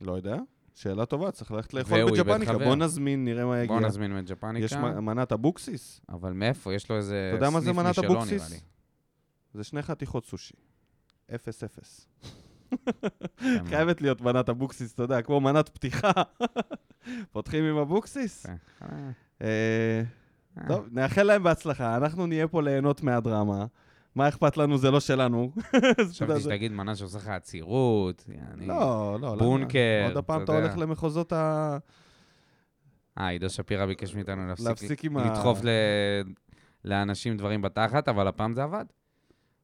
לא 0.00 0.12
יודע, 0.12 0.36
שאלה 0.74 1.06
טובה, 1.06 1.30
צריך 1.30 1.50
ללכת 1.50 1.74
לאכול 1.74 2.10
בג'פניקה. 2.10 2.52
חבר. 2.52 2.64
בוא 2.64 2.76
נזמין, 2.76 3.24
נראה 3.24 3.46
מה 3.46 3.62
יגיע. 3.62 3.76
בוא 3.78 3.86
נזמין 3.86 4.18
את 4.18 4.30
ג'פניקה. 4.30 4.64
יש 4.64 4.74
מנת 4.74 5.32
אבוקסיס, 5.32 6.00
אבל 6.08 6.32
מאיפה? 6.32 6.74
יש 6.74 6.90
לו 6.90 6.96
איזה 6.96 7.30
אתה 7.34 7.36
יודע 7.36 7.50
מה 7.50 7.60
זה 7.60 7.66
סניף 7.66 7.76
מנת 7.76 7.90
משלו, 7.90 8.02
נראה 8.08 8.16
אבוקסיס? 8.16 8.50
לי. 8.50 8.58
זה 9.54 9.64
שני 9.64 9.82
חתיכות 9.82 10.26
סושי. 10.26 10.54
אפס 11.34 11.64
אפס. 11.64 12.08
כן, 13.38 13.64
חייבת 13.68 14.00
להיות 14.00 14.20
מנת 14.20 14.48
אבוקסיס, 14.48 14.94
אתה 14.94 15.02
יודע, 15.02 15.22
כמו 15.22 15.40
מנת 15.40 15.68
פתיחה. 15.68 16.12
פותחים 17.32 17.64
עם 17.64 17.76
אבוקסיס? 17.76 18.46
אה. 19.42 20.02
טוב, 20.68 20.88
נאחל 20.90 21.22
להם 21.22 21.42
בהצלחה, 21.42 21.96
אנחנו 21.96 22.26
נהיה 22.26 22.48
פה 22.48 22.62
ליהנות 22.62 23.02
מהדרמה. 23.02 23.64
מה 24.14 24.28
אכפת 24.28 24.56
לנו, 24.56 24.78
זה 24.78 24.90
לא 24.90 25.00
שלנו. 25.00 25.52
חשבתי 26.10 26.40
שתגיד 26.40 26.72
מנה 26.72 26.96
שעושה 26.96 27.18
לך 27.18 27.28
עצירות. 27.28 28.24
יעני. 28.28 28.66
לא, 28.66 29.18
לא. 29.20 29.36
בונקר, 29.36 30.04
עוד 30.08 30.16
הפעם 30.16 30.44
אתה. 30.44 30.52
הולך 30.52 30.78
למחוזות 30.78 31.32
ה... 31.32 31.78
אה, 33.18 33.28
עידו 33.28 33.50
שפירא 33.50 33.86
ביקש 33.86 34.14
מאיתנו 34.14 34.46
להפסיק, 34.48 34.66
להפסיק 34.66 35.04
עם 35.04 35.16
ה... 35.16 35.24
לדחוף. 35.24 35.60
לאנשים 36.84 37.36
דברים 37.36 37.62
בתחת, 37.62 38.08
אבל 38.08 38.28
הפעם 38.28 38.52
זה 38.52 38.62
עבד. 38.62 38.84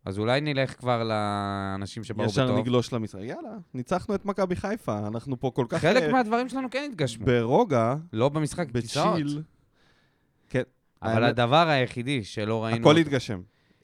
אז 0.05 0.19
אולי 0.19 0.41
נלך 0.41 0.79
כבר 0.79 1.03
לאנשים 1.03 2.05
שבאו 2.05 2.27
ישר 2.27 2.47
בטוב. 2.47 2.59
נגלוש 2.59 2.93
למשחק. 2.93 3.21
יאללה, 3.23 3.57
ניצחנו 3.75 4.15
את 4.15 4.25
מכבי 4.25 4.57
חיפה, 4.57 4.99
אנחנו 4.99 5.41
פה 5.41 5.51
כל 5.55 5.67
כך... 5.69 5.81
חלק 5.81 6.03
אה, 6.03 6.13
מהדברים 6.13 6.49
שלנו 6.49 6.69
כן 6.71 6.89
התגשמו. 6.91 7.27
ברוגע, 7.27 7.95
לא 8.13 8.29
במשחק. 8.29 8.71
בצ'יל, 8.71 9.43
אבל 11.07 11.23
האמת- 11.25 11.29
הדבר 11.39 11.69
היחידי 11.69 12.25
שלא 12.25 12.65
ראינו... 12.65 12.81
הכל 12.81 12.89
אותו- 12.89 13.01
התגשם. 13.01 13.41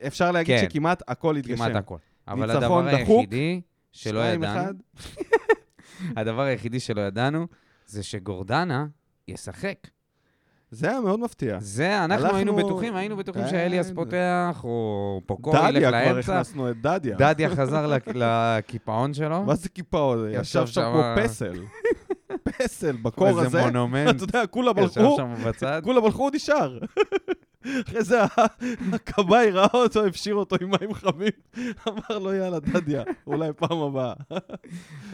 אפשר 0.07 0.31
להגיד 0.33 0.57
כן. 0.61 0.67
שכמעט 0.71 1.03
הכל 1.09 1.37
התגשם. 1.37 1.57
כמעט 1.57 1.77
הכל. 1.77 1.97
אבל 2.29 2.51
הדבר 2.51 2.81
דחוק, 2.93 3.19
היחידי 3.19 3.61
שלא 3.93 4.21
ידענו. 4.21 4.79
הדבר 6.17 6.43
היחידי 6.43 6.81
שלא 6.81 7.01
ידענו, 7.01 7.47
זה 7.87 8.03
שגורדנה 8.03 8.87
ישחק. 9.29 9.77
זה 10.71 10.91
היה 10.91 11.01
מאוד 11.01 11.21
מפתיע. 11.21 11.59
זה, 11.61 12.05
אנחנו 12.05 12.25
הלכנו- 12.25 12.37
היינו 12.37 12.57
בטוחים, 12.57 12.97
היינו 12.97 13.17
בטוחים 13.17 13.43
כן. 13.43 13.49
שאליאס 13.51 13.91
פותח, 13.95 14.61
או 14.65 15.21
פוקו 15.27 15.51
ילך 15.51 15.65
דדיה 15.69 15.89
כבר 15.89 16.13
לאמצע. 16.13 16.33
הכנסנו 16.35 16.71
את 16.71 16.81
דדיה. 16.83 17.17
דדיה 17.17 17.51
חזר 17.51 17.87
לק- 17.87 18.09
לקיפאון 18.15 19.15
שלו. 19.15 19.43
מה 19.45 19.55
זה 19.55 19.69
קיפאון? 19.69 20.27
ישב 20.31 20.67
שם 20.67 20.81
כמו 20.93 21.03
פסל. 21.25 21.63
פסל, 22.59 22.97
בקור 22.97 23.29
הזה. 23.29 23.41
איזה 23.43 23.63
מונומנט. 23.63 24.15
אתה 24.17 24.39
יודע, 24.39 24.47
כולם 24.47 24.79
הלכו, 24.79 25.17
שם. 25.17 25.35
כולם 25.83 26.05
הלכו, 26.05 26.23
הוא 26.23 26.31
נשאר. 26.35 26.79
אחרי 27.89 28.05
זה 28.05 28.21
הכבאי 28.93 29.51
ראה 29.51 29.69
אותו, 29.75 30.07
הפשיר 30.07 30.35
אותו 30.35 30.57
עם 30.61 30.71
מים 30.81 30.95
חמים, 30.95 31.31
אמר 31.89 32.19
לו, 32.19 32.33
יאללה, 32.35 32.61
דדיה, 32.61 33.03
אולי 33.27 33.49
פעם 33.57 33.79
הבאה. 33.79 34.13
לא, 34.31 34.39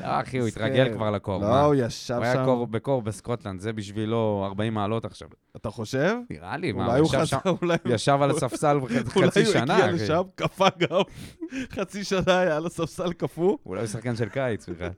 אחי, 0.01 0.39
הוא. 0.39 0.49
התרגל 0.49 0.93
כבר 0.95 1.11
לקור. 1.11 1.41
לא? 1.41 1.61
הוא 1.61 1.75
ישב 1.75 2.15
הוא 2.15 2.25
היה 2.25 2.35
שם. 2.35 2.45
קור- 2.45 2.67
בקור 2.67 3.03
בסקוטלנד, 3.03 3.61
זה 3.61 3.73
בשבילו 3.73 4.43
40 4.47 4.75
מעלות 4.75 5.05
עכשיו. 5.05 5.29
אתה 5.57 5.71
חושב? 5.71 6.17
נראה 6.31 6.57
לי, 6.57 6.73
מה, 6.73 6.87
אולי 6.87 6.99
הוא 7.01 7.09
הוא 7.13 7.23
ישב 7.23 7.27
שם- 7.27 7.39
אולי 7.63 7.77
הוא 7.85 7.95
ישב 7.95 8.19
על 8.23 8.31
הספסל 8.31 8.79
וחצי 8.83 8.99
אולי 9.17 9.27
חצי 9.31 9.45
הוא 9.45 9.53
שנה, 9.53 9.75
הגיע 9.77 9.87
אחי. 9.87 9.95
לשם, 10.05 10.23
קפא 10.35 10.69
גם, 10.79 11.01
חצי 11.73 12.05
שנה 12.05 12.39
היה 12.39 12.57
על 12.57 12.67
הספסל 12.67 13.13
קפוא. 13.13 13.57
אולי 13.67 13.81
הוא 13.81 13.89
שחקן 13.89 14.17
של 14.17 14.29
קיץ 14.29 14.69
בכלל. 14.69 14.89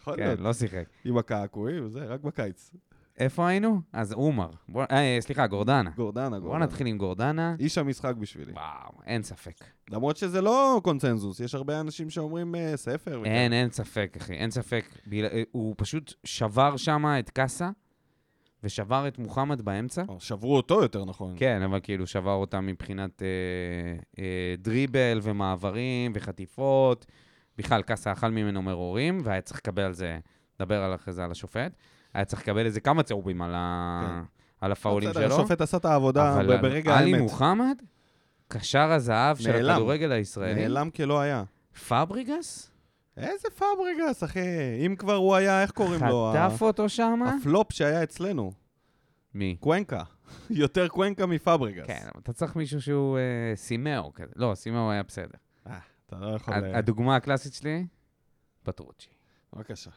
יכול 0.00 0.16
כן, 0.16 0.22
להיות. 0.26 0.40
לא 0.40 0.52
שיחק. 0.52 0.84
עם 1.04 1.18
הקעקועים, 1.18 1.88
זה 1.88 2.04
רק 2.04 2.20
בקיץ. 2.20 2.70
איפה 3.18 3.48
היינו? 3.48 3.80
אז 3.92 4.12
עומר. 4.12 4.50
בוא- 4.68 4.84
אה, 4.90 5.16
סליחה, 5.20 5.46
גורדנה. 5.46 5.90
גורדנה, 5.96 6.30
בוא 6.30 6.38
גורדנה. 6.38 6.64
נתחיל 6.64 6.86
עם 6.86 6.98
גורדנה. 6.98 7.54
איש 7.58 7.78
המשחק 7.78 8.14
בשבילי. 8.16 8.52
וואו, 8.52 8.92
אין 9.06 9.22
ספק. 9.22 9.64
למרות 9.90 10.16
שזה 10.16 10.40
לא 10.40 10.80
קונצנזוס, 10.84 11.40
יש 11.40 11.54
הרבה 11.54 11.80
אנשים 11.80 12.10
שאומרים 12.10 12.54
אה, 12.54 12.76
ספר. 12.76 13.24
אין, 13.24 13.52
אין 13.52 13.70
ספק, 13.70 14.14
אחי, 14.20 14.32
אין 14.32 14.50
ספק. 14.50 14.84
ביל- 15.06 15.24
אה, 15.26 15.42
הוא 15.52 15.74
פשוט 15.78 16.14
שבר 16.24 16.76
שם 16.76 17.04
את 17.18 17.30
קאסה, 17.30 17.70
ושבר 18.64 19.08
את 19.08 19.18
מוחמד 19.18 19.62
באמצע. 19.62 20.02
או, 20.08 20.20
שברו 20.20 20.56
אותו 20.56 20.82
יותר 20.82 21.04
נכון. 21.04 21.34
כן, 21.36 21.62
אבל 21.62 21.80
כאילו 21.82 22.06
שבר 22.06 22.32
אותם 22.34 22.66
מבחינת 22.66 23.22
אה, 23.22 23.28
אה, 24.18 24.54
דריבל 24.58 25.18
ומעברים 25.22 26.12
וחטיפות. 26.14 27.06
בכלל, 27.58 27.82
קאסה 27.82 28.12
אכל 28.12 28.30
ממנו 28.30 28.62
מרורים, 28.62 29.20
והיה 29.24 29.40
צריך 29.40 29.60
לקבל 29.60 29.82
על 29.82 29.92
זה, 29.92 30.18
נדבר 30.60 30.82
על 30.82 30.94
אחרי 30.94 31.12
זה 31.12 31.24
על 31.24 31.30
השופט, 31.30 31.72
היה 32.14 32.24
צריך 32.24 32.42
לקבל 32.42 32.66
איזה 32.66 32.80
כמה 32.80 33.02
צהובים 33.02 33.42
על, 33.42 33.52
ה... 33.54 34.00
כן. 34.06 34.24
על 34.60 34.72
הפאולים 34.72 35.12
שלו. 35.12 35.34
השופט 35.34 35.60
עשה 35.60 35.76
את 35.76 35.84
העבודה 35.84 36.34
אבל 36.34 36.60
ברגע 36.60 36.98
עלי 36.98 37.12
האמת. 37.12 37.22
מוחמד, 37.22 37.82
קשר 38.48 38.92
הזהב 38.92 39.36
של 39.36 39.52
נעלם. 39.52 39.70
הכדורגל 39.70 40.12
הישראלי, 40.12 40.60
נעלם 40.60 40.90
כלא 40.90 41.20
היה. 41.20 41.44
פאברגס, 41.88 42.70
איזה 43.16 43.48
פאברגס, 43.58 44.24
אחי. 44.24 44.40
אם 44.86 44.96
כבר 44.96 45.14
הוא 45.14 45.34
היה, 45.34 45.62
איך 45.62 45.70
קוראים 45.70 46.04
לו? 46.04 46.34
חטף 46.34 46.62
אותו 46.62 46.88
שמה. 46.88 47.36
הפלופ 47.40 47.72
שהיה 47.72 48.02
אצלנו. 48.02 48.52
מי? 49.34 49.56
קוונקה. 49.60 50.02
יותר 50.50 50.88
קוונקה 50.88 51.26
מפאברגס. 51.26 51.86
כן, 51.86 52.02
אבל 52.02 52.20
אתה 52.22 52.32
צריך 52.32 52.56
מישהו 52.56 52.82
שהוא 52.82 53.18
אה, 53.18 53.56
סימאו 53.56 54.12
כזה. 54.14 54.32
לא, 54.36 54.52
סימאו 54.54 54.90
היה 54.90 55.02
בסדר. 55.02 55.38
אתה 56.10 56.18
לא 56.18 56.34
יכול... 56.34 56.54
אה, 56.54 56.78
הדוגמה 56.78 57.16
הקלאסית 57.16 57.54
שלי, 57.54 57.86
פטרוצ'י. 58.62 59.08
בבקשה. 59.52 59.90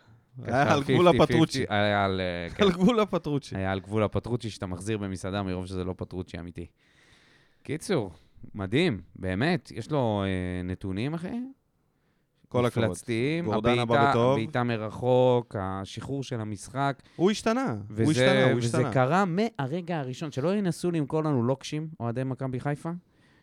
היה 0.43 0.73
על 0.73 0.83
גבול 0.83 1.07
50-50, 1.07 1.23
הפטרוצ'י. 1.23 1.65
היה 1.69 2.05
על, 2.05 2.21
אה, 2.21 2.49
כן, 2.55 2.63
על 2.63 2.71
גבול 2.71 2.99
הפטרוצ'י. 2.99 3.55
היה 3.57 3.71
על 3.71 3.79
גבול 3.79 4.03
הפטרוצ'י 4.03 4.49
שאתה 4.49 4.65
מחזיר 4.65 4.97
במסעדה 4.97 5.43
מרוב 5.43 5.65
שזה 5.65 5.83
לא 5.83 5.93
פטרוצ'י 5.97 6.39
אמיתי. 6.39 6.65
קיצור, 7.63 8.11
מדהים, 8.55 9.01
באמת. 9.15 9.71
יש 9.75 9.91
לו 9.91 10.23
אה, 10.25 10.63
נתונים, 10.63 11.13
אחי? 11.13 11.39
כל 12.49 12.65
הכבוד. 12.65 12.85
מפלצתיים. 12.85 13.49
הבעיטה- 13.51 14.63
מרחוק, 14.63 15.55
השחרור 15.59 16.23
של 16.23 16.41
המשחק. 16.41 17.01
הוא 17.15 17.31
השתנה. 17.31 17.71
הוא 17.71 17.79
וזה, 17.89 18.11
השתנה, 18.11 18.51
הוא 18.51 18.57
וזה 18.57 18.77
השתנה. 18.77 18.93
קרה 18.93 19.23
מהרגע 19.25 19.99
הראשון. 19.99 20.31
שלא 20.31 20.55
ינסו 20.55 20.91
למכור 20.91 21.23
לנו 21.23 21.43
לוקשים, 21.43 21.87
אוהדי 21.99 22.23
מכבי 22.23 22.59
חיפה, 22.59 22.91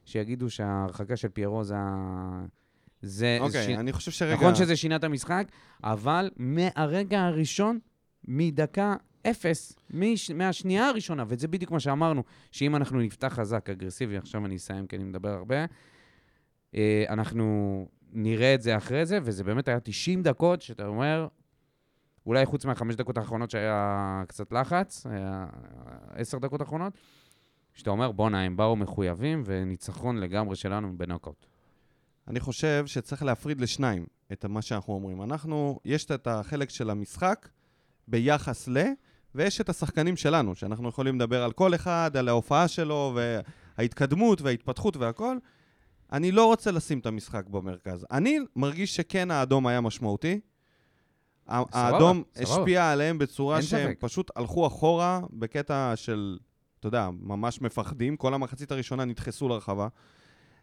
שיגידו 0.04 0.50
שההרחקה 0.50 1.16
של 1.16 1.28
פיירו 1.28 1.64
זה 1.64 1.74
ה... 1.78 2.44
זה... 3.02 3.38
אוקיי, 3.40 3.64
ש- 3.64 3.78
אני 3.78 3.92
חושב 3.92 4.10
שרגע... 4.10 4.34
נכון 4.34 4.54
שזה 4.54 4.76
שינה 4.76 4.96
את 4.96 5.04
המשחק, 5.04 5.44
אבל 5.84 6.30
מהרגע 6.36 7.20
הראשון, 7.20 7.78
מדקה 8.28 8.94
אפס, 9.26 9.76
מש, 9.90 10.30
מהשנייה 10.30 10.88
הראשונה, 10.88 11.24
וזה 11.28 11.48
בדיוק 11.48 11.70
מה 11.70 11.80
שאמרנו, 11.80 12.22
שאם 12.50 12.76
אנחנו 12.76 13.00
נפתח 13.00 13.32
חזק, 13.32 13.70
אגרסיבי, 13.70 14.16
עכשיו 14.16 14.46
אני 14.46 14.56
אסיים 14.56 14.86
כי 14.86 14.96
אני 14.96 15.04
מדבר 15.04 15.28
הרבה, 15.28 15.64
אה, 16.74 17.04
אנחנו 17.08 17.86
נראה 18.12 18.54
את 18.54 18.62
זה 18.62 18.76
אחרי 18.76 19.06
זה, 19.06 19.18
וזה 19.22 19.44
באמת 19.44 19.68
היה 19.68 19.80
90 19.80 20.22
דקות, 20.22 20.62
שאתה 20.62 20.86
אומר, 20.86 21.28
אולי 22.26 22.46
חוץ 22.46 22.64
מהחמש 22.64 22.94
דקות 22.94 23.18
האחרונות 23.18 23.50
שהיה 23.50 24.22
קצת 24.28 24.52
לחץ, 24.52 25.06
היה 25.06 25.46
עשר 26.14 26.38
דקות 26.38 26.60
האחרונות, 26.60 26.92
שאתה 27.74 27.90
אומר, 27.90 28.12
בואנה, 28.12 28.42
הם 28.42 28.56
באו 28.56 28.76
מחויבים, 28.76 29.42
וניצחון 29.46 30.16
לגמרי 30.16 30.56
שלנו 30.56 30.98
בנוקאוט. 30.98 31.46
אני 32.28 32.40
חושב 32.40 32.86
שצריך 32.86 33.22
להפריד 33.22 33.60
לשניים 33.60 34.06
את 34.32 34.44
מה 34.44 34.62
שאנחנו 34.62 34.94
אומרים. 34.94 35.22
אנחנו, 35.22 35.80
יש 35.84 36.04
את 36.04 36.26
החלק 36.26 36.70
של 36.70 36.90
המשחק 36.90 37.48
ביחס 38.08 38.68
ל, 38.68 38.84
ויש 39.34 39.60
את 39.60 39.68
השחקנים 39.68 40.16
שלנו, 40.16 40.54
שאנחנו 40.54 40.88
יכולים 40.88 41.16
לדבר 41.16 41.42
על 41.42 41.52
כל 41.52 41.74
אחד, 41.74 42.10
על 42.16 42.28
ההופעה 42.28 42.68
שלו, 42.68 43.16
וההתקדמות 43.78 44.42
וההתפתחות 44.42 44.96
והכל. 44.96 45.36
אני 46.12 46.32
לא 46.32 46.46
רוצה 46.46 46.70
לשים 46.70 46.98
את 46.98 47.06
המשחק 47.06 47.46
במרכז. 47.46 48.06
אני 48.10 48.38
מרגיש 48.56 48.96
שכן 48.96 49.30
האדום 49.30 49.66
היה 49.66 49.80
משמעותי. 49.80 50.40
סבבה, 51.48 51.64
האדום 51.72 52.22
סבבה. 52.34 52.50
השפיע 52.50 52.92
עליהם 52.92 53.18
בצורה 53.18 53.62
שהם 53.62 53.90
ספק. 53.90 54.00
פשוט 54.00 54.30
הלכו 54.36 54.66
אחורה 54.66 55.20
בקטע 55.30 55.92
של, 55.96 56.38
אתה 56.78 56.88
יודע, 56.88 57.10
ממש 57.20 57.60
מפחדים. 57.60 58.16
כל 58.16 58.34
המחצית 58.34 58.72
הראשונה 58.72 59.04
נדחסו 59.04 59.48
לרחבה. 59.48 59.88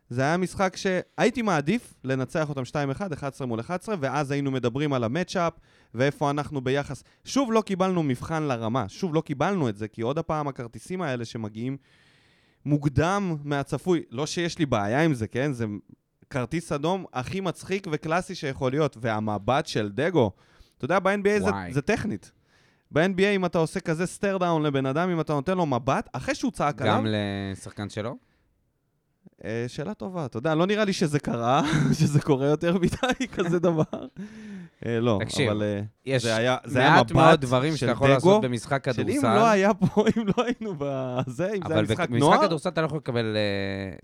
זה 0.09 0.21
היה 0.21 0.37
משחק 0.37 0.75
שהייתי 0.75 1.41
מעדיף 1.41 1.93
לנצח 2.03 2.49
אותם 2.49 2.61
2-1, 2.61 3.13
11 3.13 3.47
מול 3.47 3.59
11, 3.59 3.95
ואז 3.99 4.31
היינו 4.31 4.51
מדברים 4.51 4.93
על 4.93 5.03
המצ'אפ, 5.03 5.53
ואיפה 5.93 6.29
אנחנו 6.29 6.61
ביחס. 6.61 7.03
שוב 7.25 7.51
לא 7.51 7.61
קיבלנו 7.61 8.03
מבחן 8.03 8.43
לרמה, 8.43 8.89
שוב 8.89 9.15
לא 9.15 9.21
קיבלנו 9.21 9.69
את 9.69 9.77
זה, 9.77 9.87
כי 9.87 10.01
עוד 10.01 10.17
הפעם 10.17 10.47
הכרטיסים 10.47 11.01
האלה 11.01 11.25
שמגיעים 11.25 11.77
מוקדם 12.65 13.37
מהצפוי, 13.43 14.03
לא 14.11 14.25
שיש 14.25 14.59
לי 14.59 14.65
בעיה 14.65 15.03
עם 15.03 15.13
זה, 15.13 15.27
כן? 15.27 15.53
זה 15.53 15.65
כרטיס 16.29 16.71
אדום 16.71 17.05
הכי 17.13 17.41
מצחיק 17.41 17.87
וקלאסי 17.91 18.35
שיכול 18.35 18.71
להיות, 18.71 18.97
והמבט 19.01 19.67
של 19.67 19.89
דגו, 19.93 20.31
אתה 20.77 20.85
יודע, 20.85 20.99
ב-NBA 20.99 21.39
זה. 21.39 21.51
זה 21.71 21.81
טכנית. 21.81 22.31
ב-NBA 22.91 23.35
אם 23.35 23.45
אתה 23.45 23.57
עושה 23.57 23.79
כזה 23.79 24.05
stare 24.05 24.37
down 24.37 24.63
לבן 24.63 24.85
אדם, 24.85 25.09
אם 25.09 25.21
אתה 25.21 25.33
נותן 25.33 25.57
לו 25.57 25.65
מבט, 25.65 26.09
אחרי 26.13 26.35
שהוא 26.35 26.51
צעק 26.51 26.81
עליו... 26.81 26.93
גם 26.93 27.07
לשחקן 27.09 27.89
שלו? 27.89 28.26
אה, 29.45 29.65
שאלה 29.67 29.93
טובה, 29.93 30.25
אתה 30.25 30.37
יודע, 30.37 30.55
לא 30.55 30.65
נראה 30.65 30.85
לי 30.85 30.93
שזה 30.93 31.19
קרה, 31.19 31.61
שזה 31.99 32.21
קורה 32.21 32.47
יותר 32.47 32.77
מדי, 32.77 33.27
כזה 33.35 33.59
דבר. 33.59 33.83
אה, 34.85 34.99
לא, 34.99 35.19
תקשיב, 35.21 35.49
אבל 35.49 35.63
אה, 35.63 35.81
יש 36.05 36.23
זה 36.23 36.35
היה 36.35 36.57
זה 36.63 36.79
היה 36.79 36.89
מעט 36.89 37.05
מבט 37.05 37.11
מאוד 37.11 37.41
דברים 37.41 37.71
של 37.71 37.77
שאתה 37.77 37.91
יכול 37.91 38.07
דגו, 38.07 38.13
לעשות 38.13 38.43
במשחק 38.43 38.91
של 38.91 39.03
כדורסל. 39.03 39.35
לא 39.35 39.47
היה 39.47 39.73
פה, 39.73 40.03
אם 40.17 40.25
לא 40.37 40.43
היינו 40.43 40.75
בזה, 40.77 41.23
אם 41.27 41.27
זה 41.37 41.43
היה 41.45 41.61
אבל 41.65 41.81
משחק 41.83 42.09
במשחק 42.09 42.09
נוער, 42.09 42.41
כדורסל 42.47 42.69
אתה 42.69 42.81
לא 42.81 42.85
יכול 42.85 42.97
לקבל... 42.97 43.37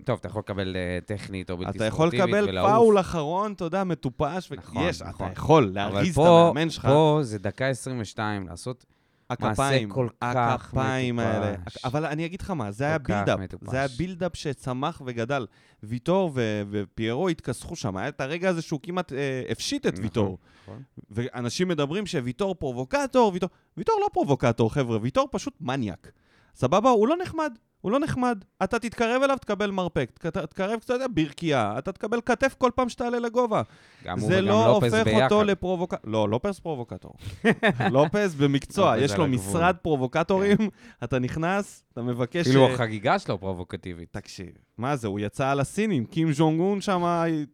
טוב, 0.04 0.18
אתה 0.20 0.28
יכול 0.28 0.40
לקבל 0.40 0.76
טכנית 1.06 1.50
או 1.50 1.56
בלתי 1.56 1.78
אתה 1.78 1.84
יכול 1.84 2.10
ספורטיבית 2.10 2.42
לקבל. 2.42 2.62
פאול 2.62 3.00
אחרון, 3.00 3.52
אתה 3.52 3.64
יודע, 3.64 3.84
מטופש, 3.84 4.52
נכון, 4.52 4.86
נכון. 5.06 5.26
אתה 5.26 5.32
יכול 5.36 5.64
אבל 5.64 5.74
להרגיז 5.74 6.18
את 6.18 6.26
המאמן 6.26 6.70
שלך. 6.70 6.84
פה 6.84 7.18
זה 7.22 7.38
דקה 7.38 7.66
22, 7.66 8.48
לעשות... 8.48 8.84
הכפיים, 9.30 9.90
כל 9.90 10.08
כך 10.20 10.36
הכפיים 10.36 11.18
האלה. 11.18 11.54
אבל 11.84 12.06
אני 12.06 12.26
אגיד 12.26 12.40
לך 12.40 12.50
מה, 12.50 12.70
זה 12.70 12.84
היה 12.84 12.98
build-up. 12.98 13.40
זה 13.70 13.76
היה 13.76 13.88
build-up 13.98 14.36
שצמח 14.36 15.02
וגדל. 15.06 15.46
ויטור 15.82 16.30
ו- 16.34 16.62
ופיירו 16.70 17.28
התכסחו 17.28 17.76
שם. 17.76 17.96
היה 17.96 18.08
את 18.08 18.20
הרגע 18.20 18.48
הזה 18.48 18.62
שהוא 18.62 18.80
כמעט 18.82 19.12
אה, 19.12 19.42
הפשיט 19.48 19.86
את 19.86 19.92
נכון, 19.92 20.04
ויטור. 20.04 20.38
נכון. 20.62 20.82
ואנשים 21.10 21.68
מדברים 21.68 22.06
שוויטור 22.06 22.54
פרובוקטור, 22.54 23.32
ויטור... 23.32 23.48
ויטור 23.76 23.98
לא 24.00 24.08
פרובוקטור, 24.12 24.72
חבר'ה, 24.72 24.98
ויטור 25.02 25.28
פשוט 25.30 25.54
מניאק. 25.60 26.10
סבבה? 26.54 26.90
הוא 26.90 27.08
לא 27.08 27.16
נחמד. 27.22 27.52
הוא 27.84 27.92
לא 27.92 28.00
נחמד. 28.00 28.44
אתה 28.64 28.78
תתקרב 28.78 29.22
אליו, 29.22 29.36
תקבל 29.40 29.70
מרפק. 29.70 30.10
תק- 30.14 30.26
תתקרב 30.26 30.80
קצת, 30.80 30.94
ברכייה. 31.14 31.74
אתה 31.78 31.92
תקבל 31.92 32.18
כתף 32.26 32.54
כל 32.58 32.70
פעם 32.74 32.88
שתעלה 32.88 33.18
לגובה. 33.18 33.62
גם 34.04 34.18
הוא 34.20 34.28
זה 34.28 34.34
וגם 34.38 34.44
לא 34.46 34.66
לופס 34.66 34.92
הופך 34.94 35.04
ביחד. 35.04 35.22
אותו 35.22 35.44
לפרובוקטור. 35.44 36.10
לא, 36.12 36.28
לופס 36.28 36.58
פרובוקטור. 36.60 37.12
לופס 37.92 38.34
במקצוע, 38.34 38.94
יש 38.98 39.14
לו. 39.14 39.26
משרד 39.26 39.76
פרובוקטורים, 39.82 40.56
אתה 41.04 41.18
נכנס, 41.18 41.84
אתה 41.92 42.02
מבקש... 42.02 42.56
אה, 42.56 42.72
החגיגה 42.74 43.18
שלו 43.18 43.38
פרובוקטיבית. 43.38 44.08
תקשיב, 44.12 44.48
מה 44.78 44.96
זה, 44.96 45.08
הוא 45.08 45.20
יצא 45.20 45.48
על 45.48 45.60
הסינים, 45.60 46.04
קים 46.04 46.32
ז'ונג 46.32 46.60
און 46.60 46.80
שם, 46.80 47.02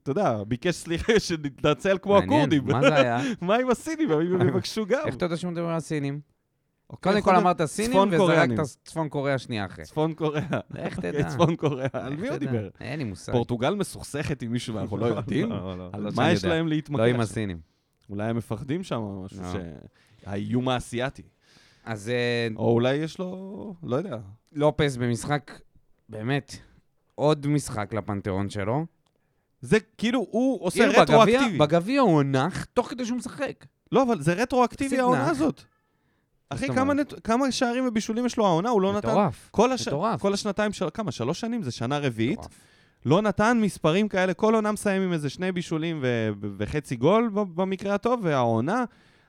אתה 0.03 0.11
יודע, 0.11 0.43
ביקש 0.49 0.75
סליחה 0.75 1.13
שנתנצל 1.29 1.99
כמו 2.03 2.19
הכורדים. 2.19 2.65
מה 2.67 2.81
זה 2.81 2.95
היה? 2.95 3.21
מה 3.41 3.57
עם 3.57 3.71
הסינים? 3.71 4.11
הם 4.11 4.49
יבקשו 4.49 4.87
גם. 4.87 5.01
איך 5.07 5.15
אתה 5.15 5.25
יודע 5.25 5.37
שהוא 5.37 5.53
מדבר 5.53 5.69
על 5.69 5.81
סינים? 5.81 6.21
אוקיי, 6.91 7.13
קודם 7.13 7.25
כל 7.25 7.37
אמרת 7.37 7.65
סינים, 7.65 7.99
וזרקת. 8.11 8.61
צפון 8.85 9.09
קוריאה 9.09 9.39
שנייה 9.39 9.67
אחרי. 9.67 9.85
צפון 9.85 10.15
קוריאה. 10.15 10.61
איך 10.77 10.97
אוקיי, 10.97 11.13
תדע? 11.13 11.29
צפון 11.29 11.57
קוריאה. 11.57 11.89
על 11.93 12.17
מי 12.17 12.29
הוא? 12.29 12.37
דיבר? 12.37 12.69
אין 12.81 12.99
לי 12.99 13.05
מושג. 13.05 13.33
פורטוגל 13.33 13.75
מסוכסכת 13.75 14.43
עם 14.43 14.53
מישהו 14.53 14.75
ואנחנו 14.75 14.97
לא 14.97 15.07
יודעים? 15.07 15.51
לא, 15.51 15.79
לא, 15.79 15.91
על 15.93 16.03
לא 16.03 16.11
מה 16.17 16.33
יש. 16.33 16.45
להם 16.45 16.69
להתמקח? 16.69 17.01
לא 17.01 17.07
עם? 17.09 17.21
הסינים. 17.21 17.61
אולי 18.11 18.25
הם 18.25 18.37
מפחדים 18.37 18.83
שם 18.83 18.97
או 18.97 19.23
משהו 19.25 19.43
לא. 19.43 19.53
ש... 19.53 19.57
האיום 20.27 20.69
האסייתי. 20.69 21.23
אז 21.85 22.09
אה, 22.09 22.49
או 22.57 22.73
אולי 22.73 22.95
יש 22.95 23.19
לו... 23.19 23.75
לא 23.83 23.97
יודע. 23.97 24.19
לופס 24.53 24.97
במשחק, 24.97 25.61
באמת, 26.09 26.57
עוד 27.15 27.47
משחק 27.47 27.95
לפנתיאון 27.95 28.51
שלו. 28.51 28.87
זה 29.61 29.79
כאילו, 29.99 30.27
הוא 30.31 30.65
עושה 30.65 30.79
כאילו 30.79 31.03
רטרואקטיבי. 31.03 31.59
בגביע 31.59 32.01
הוא 32.01 32.23
נח 32.23 32.65
תוך 32.65 32.89
כדי 32.89 33.05
שהוא 33.05 33.19
משחק. 33.19 33.67
לא, 33.93 34.03
אבל 34.03 34.21
זה 34.21 34.33
רטרואקטיבי 34.33 34.99
העונה. 34.99 35.31
הזאת. 35.31 35.65
אחי, 36.51 36.69
כמה? 36.69 36.95
נת... 36.95 37.27
כמה 37.27 37.53
שערים 37.53 37.89
ובישולים 37.89 38.27
יש 38.27 38.37
לו 38.37 38.47
העונה? 38.47 38.69
הוא 38.69 38.83
לא 38.83 38.93
נתן... 38.93 39.09
מטורף. 39.09 39.49
כל, 39.51 39.73
הש... 39.73 39.89
מטורף. 39.89 40.21
כל 40.21 40.35
השנתיים 40.35 40.73
של... 40.73 40.87
כמה? 40.95 41.13
שלוש 41.13 41.41
שנים? 41.41 41.63
זה 41.63 41.71
שנה 41.71 41.99
רביעית. 41.99 42.39
מטורף. 42.39 42.55
לא 43.07 43.23
נתן 43.23 43.59
מספרים 43.63 44.09
כאלה, 44.09 44.35
כל 44.35 44.55
עונה 44.55 44.73
מסיים 44.73 45.03
עם 45.03 45.13
איזה 45.13 45.31
שני 45.31 45.53
בישולים 45.53 45.99
ו... 46.03 46.31
וחצי 46.59 46.97
גול 46.97 47.31
במקרה 47.33 47.95
הטוב, 47.95 48.21
והעונה, 48.23 48.85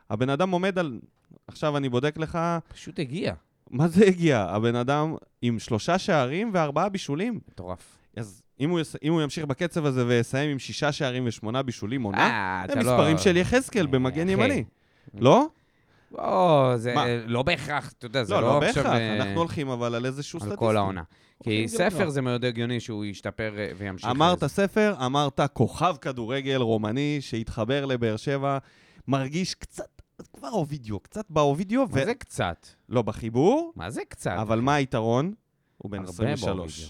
הבן 0.10 0.30
אדם 0.30 0.52
עומד 0.52 0.80
על... 0.80 1.00
עכשיו 1.48 1.78
אני 1.78 1.90
בודק 1.90 2.18
לך, 2.18 2.40
פשוט 2.74 3.00
הגיע. 3.00 3.34
מה 3.70 3.88
זה 3.88 4.06
הגיע? 4.06 4.48
הבן 4.50 4.76
אדם 4.76 5.16
עם 5.42 5.60
שלושה 5.60 5.98
שערים 5.98 6.50
וארבעה 6.54 6.90
בישולים. 6.90 7.40
מטורף. 7.50 7.98
אז 8.16 8.42
אם 8.60 8.70
הוא, 8.70 8.80
יס... 8.80 8.96
אם 9.04 9.14
הוא 9.14 9.22
ימשיך 9.22 9.46
בקצב 9.46 9.86
הזה 9.86 10.08
ויסיים 10.08 10.52
עם 10.52 10.60
שישה 10.60 10.92
שערים 10.92 11.24
ושמונה 11.28 11.64
בישולים 11.64 12.04
עונה, 12.04 12.28
אה, 12.28 12.64
זה 12.68 12.76
לא... 12.76 12.82
מספרים 12.82 13.18
של 13.18 13.38
יחזקאל 13.38 13.86
אה, 13.86 13.92
במגן. 13.92 14.30
ימני. 14.30 14.64
לא? 15.14 15.48
או, 16.18 16.74
זה 16.76 16.94
מה? 16.96 17.06
לא 17.26 17.44
בהכרח, 17.44 17.92
אתה 17.92 18.06
יודע, 18.06 18.24
זה 18.24 18.34
לא, 18.34 18.42
לא 18.42 18.48
לא 18.48 18.66
עכשיו... 18.66 18.84
בהכרח, 18.84 19.00
אה, 19.00 19.16
אנחנו 19.16 19.40
הולכים 19.40 19.70
אבל 19.70 19.96
על 19.96 20.06
איזשהו 20.06 20.38
על 20.38 20.42
סטטיסטי. 20.42 20.60
כל 20.60 20.78
העונה. 20.78 21.04
כי 21.44 21.50
אוקיי, 21.50 21.68
ספר 21.68 22.06
לא. 22.06 22.10
זה 22.10 22.22
מאוד 22.22 22.46
הגיוני 22.46 22.80
שהוא 22.80 23.06
ישתפר 23.06 23.54
אה, 23.58 23.72
וימשיך. 23.78 24.10
אמרת. 24.10 24.46
ספר, 24.46 24.96
אמרת 25.06 25.40
כוכב 25.54 25.96
כדורגל 26.02 26.56
רומני 26.62 27.18
שהתחבר 27.22 27.86
לבאר 27.86 28.18
שבע, 28.18 28.58
מרגיש 29.08 29.56
קצת, 29.56 30.02
כבר 30.34 30.50
אובידיו, 30.52 31.00
קצת 31.00 31.26
באובידיו, 31.30 31.86
מה 31.92 32.06
זה 32.06 32.14
קצת? 32.14 32.68
לא 32.90 33.02
בחיבור, 33.02 33.74
מה 33.76 33.90
זה 33.90 34.02
קצת? 34.10 34.36
אבל 34.38 34.62
מה 34.62 34.76
היתרון? 34.76 35.34
הוא 35.78 35.92
בן 35.92 35.98
הרבה 35.98 36.10
23. 36.12 36.56
באובידיו. 36.56 36.88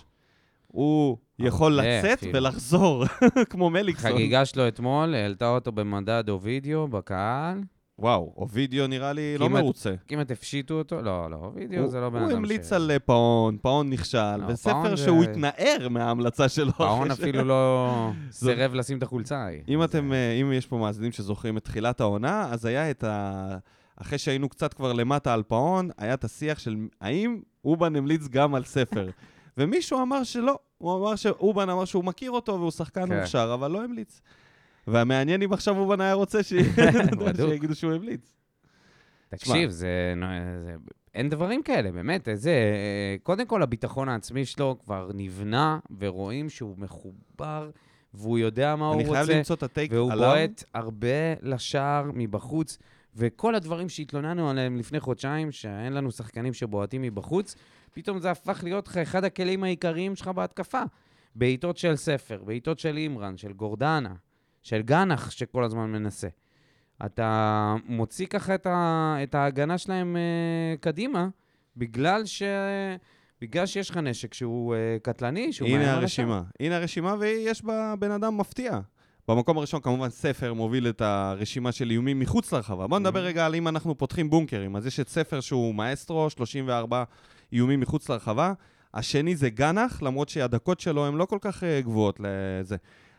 הוא 0.67 1.17
יכול 1.39 1.73
לצאת 1.73 2.17
אפילו. 2.17 2.31
ולחזור, 2.35 3.05
כמו 3.49 3.69
מליקסון. 3.69 4.11
חגיגה 4.11 4.45
שלו 4.45 4.67
אתמול, 4.67 5.15
העלתה 5.15 5.49
אותו 5.49 5.71
במדד 5.71 6.29
עובדיה 6.29 6.87
בקהל. 6.87 7.61
וואו, 8.01 8.33
עובדיה 8.37 8.87
נראה 8.87 9.13
לי 9.13 9.37
לא 9.37 9.49
מרוצה. 9.49 9.93
כמעט 10.07 10.31
הפשיטו 10.31 10.73
אותו. 10.73 11.01
לא, 11.01 11.31
לא, 11.31 11.35
עובדיה 11.35 11.81
הוא- 11.81 11.87
זה 11.89 11.99
לא 11.99 12.09
בן 12.09 12.15
אדם 12.15 12.25
הוא 12.25 12.31
ש... 12.31 12.35
המליץ 12.35 12.73
על 12.73 12.91
אה, 12.91 12.99
פאון, 12.99 13.57
פאון 13.61 13.89
נכשל, 13.89 14.35
לא, 14.35 14.45
וספר 14.47 14.95
שהוא 14.95 15.23
התנער 15.23 15.87
מההמלצה 15.89 16.49
שלו. 16.49 16.71
פאון 16.71 17.11
אפילו 17.21 17.43
לא 17.43 18.11
סירב 18.31 18.73
לשים 18.73 18.97
את 18.97 19.03
החולצה 19.03 19.37
ההיא. 19.37 19.61
אם 19.67 19.83
אתם, 19.83 20.13
אה, 20.13 20.17
אה, 20.17 20.31
אם 20.41 20.53
יש 20.53 20.65
פה 20.65 20.77
מאזינים 20.77 21.11
שזוכרים 21.11 21.57
את 21.57 21.63
תחילת 21.63 22.01
העונה, 22.01 22.47
אז 22.51 22.65
היה 22.65 22.91
את 22.91 23.03
ה... 23.03 23.57
אחרי 23.95 24.17
שהיינו 24.17 24.49
קצת 24.49 24.73
כבר 24.73 24.93
למטה 24.93 25.33
על 25.33 25.43
פאון, 25.43 25.89
היה 25.97 26.13
את 26.13 26.23
השיח 26.23 26.59
של 26.59 26.75
האם 27.01 27.39
עובד 27.65 27.95
המליץ 27.95 28.27
גם 28.27 28.55
על 28.55 28.63
ספר. 28.63 29.09
ומישהו 29.57 30.01
אמר 30.01 30.23
שלא, 30.23 30.59
הוא 30.77 30.97
אמר 30.97 31.15
שעובד 31.15 31.69
אמר 31.69 31.85
שהוא 31.85 32.03
מכיר 32.03 32.31
אותו 32.31 32.51
והוא 32.51 32.71
שחקן 32.71 33.07
כן. 33.07 33.19
מוכשר, 33.19 33.51
אבל 33.53 33.71
לא 33.71 33.83
המליץ. 33.83 34.21
והמעניין 34.87 35.41
אם 35.41 35.53
עכשיו 35.53 35.77
אובן 35.77 36.01
היה 36.01 36.13
רוצה 36.13 36.43
ש... 36.43 36.53
שיגידו 37.37 37.75
שהוא 37.75 37.93
המליץ. 37.93 38.35
תקשיב, 39.29 39.69
זה. 39.69 40.13
אין 41.13 41.29
דברים 41.29 41.63
כאלה, 41.63 41.91
באמת. 41.91 42.27
זה... 42.33 42.51
אה, 42.51 43.15
קודם 43.23 43.45
כל, 43.45 43.63
הביטחון 43.63 44.09
העצמי 44.09 44.45
שלו 44.45 44.77
כבר 44.85 45.11
נבנה, 45.13 45.79
ורואים 45.99 46.49
שהוא 46.49 46.75
מחובר, 46.77 47.69
והוא 48.13 48.39
יודע 48.39 48.75
מה 48.75 48.87
הוא 48.87 48.95
אני 48.95 49.03
רוצה. 49.03 49.25
חייב 49.25 49.37
למצוא 49.37 49.55
את 49.55 49.63
הטייק 49.63 49.91
והוא 49.93 50.11
עליו. 50.11 50.29
בועט 50.29 50.63
הרבה 50.73 51.33
לשער 51.41 52.11
מבחוץ, 52.13 52.77
וכל 53.15 53.55
הדברים 53.55 53.89
שהתלוננו 53.89 54.49
עליהם 54.49 54.77
לפני 54.77 54.99
חודשיים, 54.99 55.51
שאין 55.51 55.93
לנו 55.93 56.11
שחקנים 56.11 56.53
שבועטים 56.53 57.01
מבחוץ, 57.01 57.55
פתאום 57.93 58.19
זה 58.19 58.31
הפך 58.31 58.63
להיות 58.63 58.87
לך 58.87 58.97
אחד 58.97 59.23
הכלים 59.23 59.63
העיקריים 59.63 60.15
שלך 60.15 60.27
בהתקפה. 60.27 60.81
בעיטות 61.35 61.77
של 61.77 61.95
ספר, 61.95 62.43
בעיטות 62.45 62.79
של 62.79 62.97
אימרן, 62.97 63.37
של 63.37 63.53
גורדנה, 63.53 64.13
של 64.61 64.81
גנח 64.81 65.31
שכל 65.31 65.63
הזמן 65.63 65.91
מנסה. 65.91 66.27
אתה 67.05 67.75
מוציא 67.85 68.25
ככה 68.25 68.55
את, 68.55 68.65
ה, 68.65 69.15
את 69.23 69.35
ההגנה 69.35 69.77
שלהם 69.77 70.15
uh, 70.15 70.81
קדימה, 70.81 71.27
בגלל, 71.77 72.25
ש, 72.25 72.43
בגלל 73.41 73.65
שיש 73.65 73.89
לך 73.89 73.97
נשק 73.97 74.33
שהוא 74.33 74.75
uh, 74.75 75.03
קטלני, 75.03 75.53
שהוא 75.53 75.69
הנה. 75.69 75.93
הרשימה. 75.93 76.43
הנה 76.59 76.75
הרשימה, 76.77 77.15
ויש 77.19 77.63
בה 77.63 77.93
בן 77.99 78.11
אדם 78.11 78.37
מפתיע. 78.37 78.79
במקום 79.27 79.57
הראשון, 79.57 79.81
כמובן, 79.81 80.09
ספר 80.09 80.53
מוביל 80.53 80.89
את 80.89 81.01
הרשימה 81.01 81.71
של 81.71 81.89
איומים 81.91 82.19
מחוץ 82.19 82.53
לרחבה. 82.53 82.87
בואו 82.87 82.99
נדבר 82.99 83.19
Mhm. 83.19 83.27
רגע 83.27 83.45
על 83.45 83.55
אם 83.55 83.67
אנחנו 83.67 83.97
פותחים 83.97 84.29
בונקרים. 84.29 84.75
אז 84.75 84.85
יש 84.85 84.99
את 84.99 85.09
ספר 85.09 85.39
שהוא 85.39 85.75
מאסטרו, 85.75 86.29
34 86.29 87.03
איומים 87.53 87.79
מחוץ 87.79 88.09
לרחבה. 88.09 88.53
השני 88.93 89.35
זה 89.35 89.49
גנח, 89.49 90.01
למרות 90.01 90.29
שהדקות 90.29 90.79
שלו 90.79 91.07
הן 91.07 91.13
לא 91.13 91.25
כל 91.25 91.37
כך 91.41 91.63
uh, 91.63 91.85
גבוהות 91.85 92.19
לזה. 92.19 92.75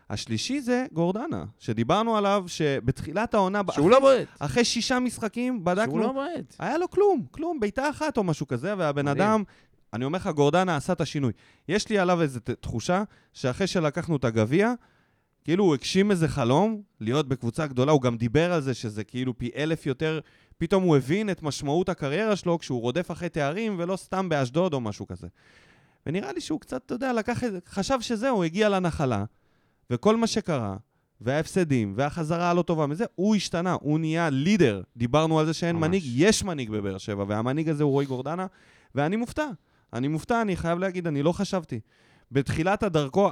השלישי 0.09 0.61
זה 0.61 0.85
גורדנה, 0.93 1.45
שדיברנו 1.59 2.17
עליו 2.17 2.43
שבתחילת 2.47 3.33
העונה, 3.33 3.61
שהוא 3.71 3.91
לא 3.91 3.99
בועט. 3.99 4.27
אחרי 4.39 4.65
שישה 4.65 4.99
משחקים, 4.99 5.63
בדקנו, 5.63 5.91
שהוא 5.91 5.99
לא 5.99 6.11
בועט. 6.11 6.55
היה 6.59 6.77
לו 6.77 6.89
כלום, 6.89 7.25
כלום, 7.31 7.59
בעיטה 7.59 7.89
אחת 7.89 8.17
או 8.17 8.23
משהו 8.23 8.47
כזה, 8.47 8.73
והבן 8.77 9.05
מדהים. 9.05 9.21
אדם, 9.21 9.43
אני 9.93 10.05
אומר 10.05 10.17
לך, 10.17 10.27
גורדנה 10.27 10.75
עשה 10.75 10.93
את 10.93 11.01
השינוי. 11.01 11.31
יש 11.69 11.89
לי 11.89 11.97
עליו 11.97 12.21
איזו 12.21 12.39
תחושה 12.59 13.03
שאחרי 13.33 13.67
שלקחנו 13.67 14.15
את 14.15 14.25
הגביע, 14.25 14.73
כאילו 15.43 15.63
הוא 15.63 15.73
הגשים 15.73 16.11
איזה 16.11 16.27
חלום 16.27 16.81
להיות 16.99 17.27
בקבוצה 17.27 17.67
גדולה, 17.67 17.91
הוא 17.91 18.01
גם 18.01 18.17
דיבר 18.17 18.53
על 18.53 18.61
זה 18.61 18.73
שזה 18.73 19.03
כאילו 19.03 19.37
פי 19.37 19.49
אלף 19.55 19.85
יותר, 19.85 20.19
פתאום 20.57 20.83
הוא 20.83 20.97
הבין 20.97 21.29
את 21.29 21.43
משמעות 21.43 21.89
הקריירה 21.89 22.35
שלו 22.35 22.59
כשהוא 22.59 22.81
רודף 22.81 23.11
אחרי 23.11 23.29
תארים 23.29 23.75
ולא 23.79 23.95
סתם 23.95 24.29
באשדוד 24.29 24.73
או 24.73 24.81
משהו 24.81 25.07
כזה. 25.07 25.27
ונראה 26.05 26.33
לי 26.33 26.41
שהוא 26.41 26.59
קצת, 26.59 26.81
אתה 26.85 26.93
יודע, 26.93 27.13
לקח 27.13 27.43
את 27.43 27.51
זה, 27.51 27.59
חשב 27.67 28.01
שזהו, 28.01 28.43
הגיע 28.43 28.69
לנחלה, 28.69 29.25
וכל 29.89 30.17
מה 30.17 30.27
שקרה, 30.27 30.77
וההפסדים, 31.21 31.93
והחזרה 31.97 32.49
הלא 32.49 32.61
טובה 32.61 32.87
מזה, 32.87 33.05
הוא 33.15 33.35
השתנה, 33.35 33.75
הוא 33.81 33.99
נהיה 33.99 34.29
לידר. 34.29 34.81
דיברנו 34.97 35.39
על 35.39 35.45
זה 35.45 35.53
שאין 35.53 35.75
ממש. 35.75 35.87
מנהיג, 35.87 36.03
יש 36.15 36.43
מנהיג 36.43 36.69
בבאר 36.69 36.97
שבע, 36.97 37.25
והמנהיג 37.27 37.69
הזה 37.69 37.83
הוא 37.83 37.91
רועי 37.91 38.05
גורדנה, 38.05 38.45
ואני 38.95 39.15
מופתע. 39.15 39.47
אני 39.93 40.07
מופתע, 40.07 40.41
אני 40.41 40.55
חייב 40.55 40.79
להגיד, 40.79 41.07
אני 41.07 41.23
לא 41.23 41.31
חשבתי. 41.31 41.79
בתחילת 42.31 42.83
הדרכו, 42.83 43.29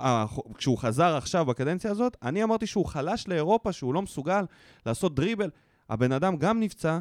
כשהוא 0.55 0.77
חזר 0.77 1.15
עכשיו 1.15 1.45
בקדנציה 1.45 1.91
הזאת, 1.91 2.17
אני 2.23 2.43
אמרתי 2.43 2.67
שהוא 2.67 2.85
חלש 2.85 3.27
לאירופה, 3.27 3.71
שהוא 3.71 3.93
לא 3.93 4.01
מסוגל 4.01 4.45
לעשות 4.85 5.15
דריבל. 5.15 5.49
הבן 5.89 6.11
אדם 6.11 6.37
גם 6.37 6.59
נפצע, 6.59 6.99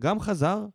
גם 0.00 0.20
חזר, 0.20 0.66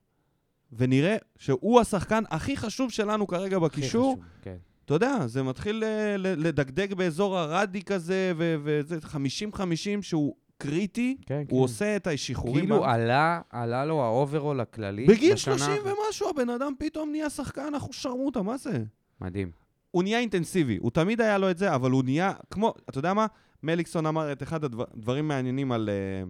ונראה 0.72 1.16
שהוא 1.38 1.82
השחקן 1.82 2.24
הכי 2.30 2.58
חשוב 2.58 2.92
שלנו 2.92 3.28
כרגע 3.28 3.60
בקישור. 3.60 4.14
חשוב, 4.14 4.26
כן. 4.42 4.58
אתה 4.86 4.93
יודע, 4.93 5.28
זה 5.28 5.43
מתחיל 5.43 5.84
ל- 6.17 6.48
לדגדג 6.48 6.93
באזור 6.93 7.38
ה 7.38 7.45
ready 7.45 7.82
כזה, 7.84 8.34
וזה 8.38 8.98
50-50 8.98 9.58
שהוא 10.02 10.36
קריטי, 10.58 11.17
כן, 11.26 11.36
הוא 11.50 11.60
כן. 11.60 11.63
עושה 11.63 11.95
את 11.95 12.08
השחרורים. 12.08 12.60
כאילו 12.65 12.80
ב- 12.80 12.84
עלה, 12.84 13.41
עלה 13.50 13.86
לו 13.86 14.04
ה 14.04 14.11
overall 14.11 14.60
הכללי. 14.60 15.06
בגיל 15.06 15.34
בשנה 15.34 15.58
30 15.58 15.71
האחרונה. 15.74 15.93
ומשהו, 16.08 16.30
הבן 16.30 16.50
אדם 16.50 16.74
פתאום 16.80 17.10
נהיה 17.12 17.30
שחקן, 17.30 17.62
אנחנו 17.62 17.93
שרמוטה, 17.93 18.41
מה 18.41 18.58
זה? 18.58 18.84
מדהים. 19.21 19.52
הוא 19.91 20.04
נהיה 20.04 20.19
אינטנסיבי, 20.19 20.78
הוא 20.82 20.91
תמיד 20.91 21.21
היה 21.21 21.38
לו 21.38 21.52
את 21.52 21.58
זה, 21.58 21.76
אבל 21.76 21.91
הוא 21.91 22.04
נהיה, 22.04 22.34
כמו, 22.52 22.74
אתה 22.89 22.98
יודע 23.00 23.13
מה? 23.13 23.26
מליקסון 23.63 24.06
אמר 24.06 24.32
את 24.32 24.43
אחד 24.43 24.63
הדברים 24.63 25.28
מעניינים 25.28 25.71
על, 25.71 25.89
אה, 25.89 26.24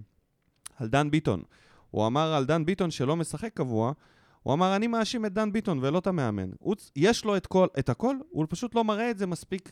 על 0.79 0.87
דן 0.87 1.11
ביטון. 1.11 1.41
הוא 1.91 2.07
אמר 2.07 2.33
על 2.33 2.45
דן 2.45 2.65
ביטון 2.65 2.91
שלא 2.91 3.15
משחק 3.15 3.53
קבוע, 3.53 3.91
הוא 4.45 4.53
אמר, 4.53 4.75
אני 4.75 4.87
מאשים 4.87 5.25
את 5.25 5.33
דן 5.33 5.51
ביטון 5.51 5.79
ולא 5.81 5.99
את 5.99 6.07
המאמן. 6.07 6.49
הוא, 6.59 6.75
יש 6.95 7.25
לו 7.25 7.37
את, 7.37 7.47
כל, 7.47 7.67
את 7.79 7.89
הכל, 7.89 8.15
הוא 8.29 8.45
פשוט 8.49 8.75
לא 8.75 8.83
מראה 8.83 9.11
את 9.11 9.17
זה 9.17 9.27
מספיק 9.27 9.71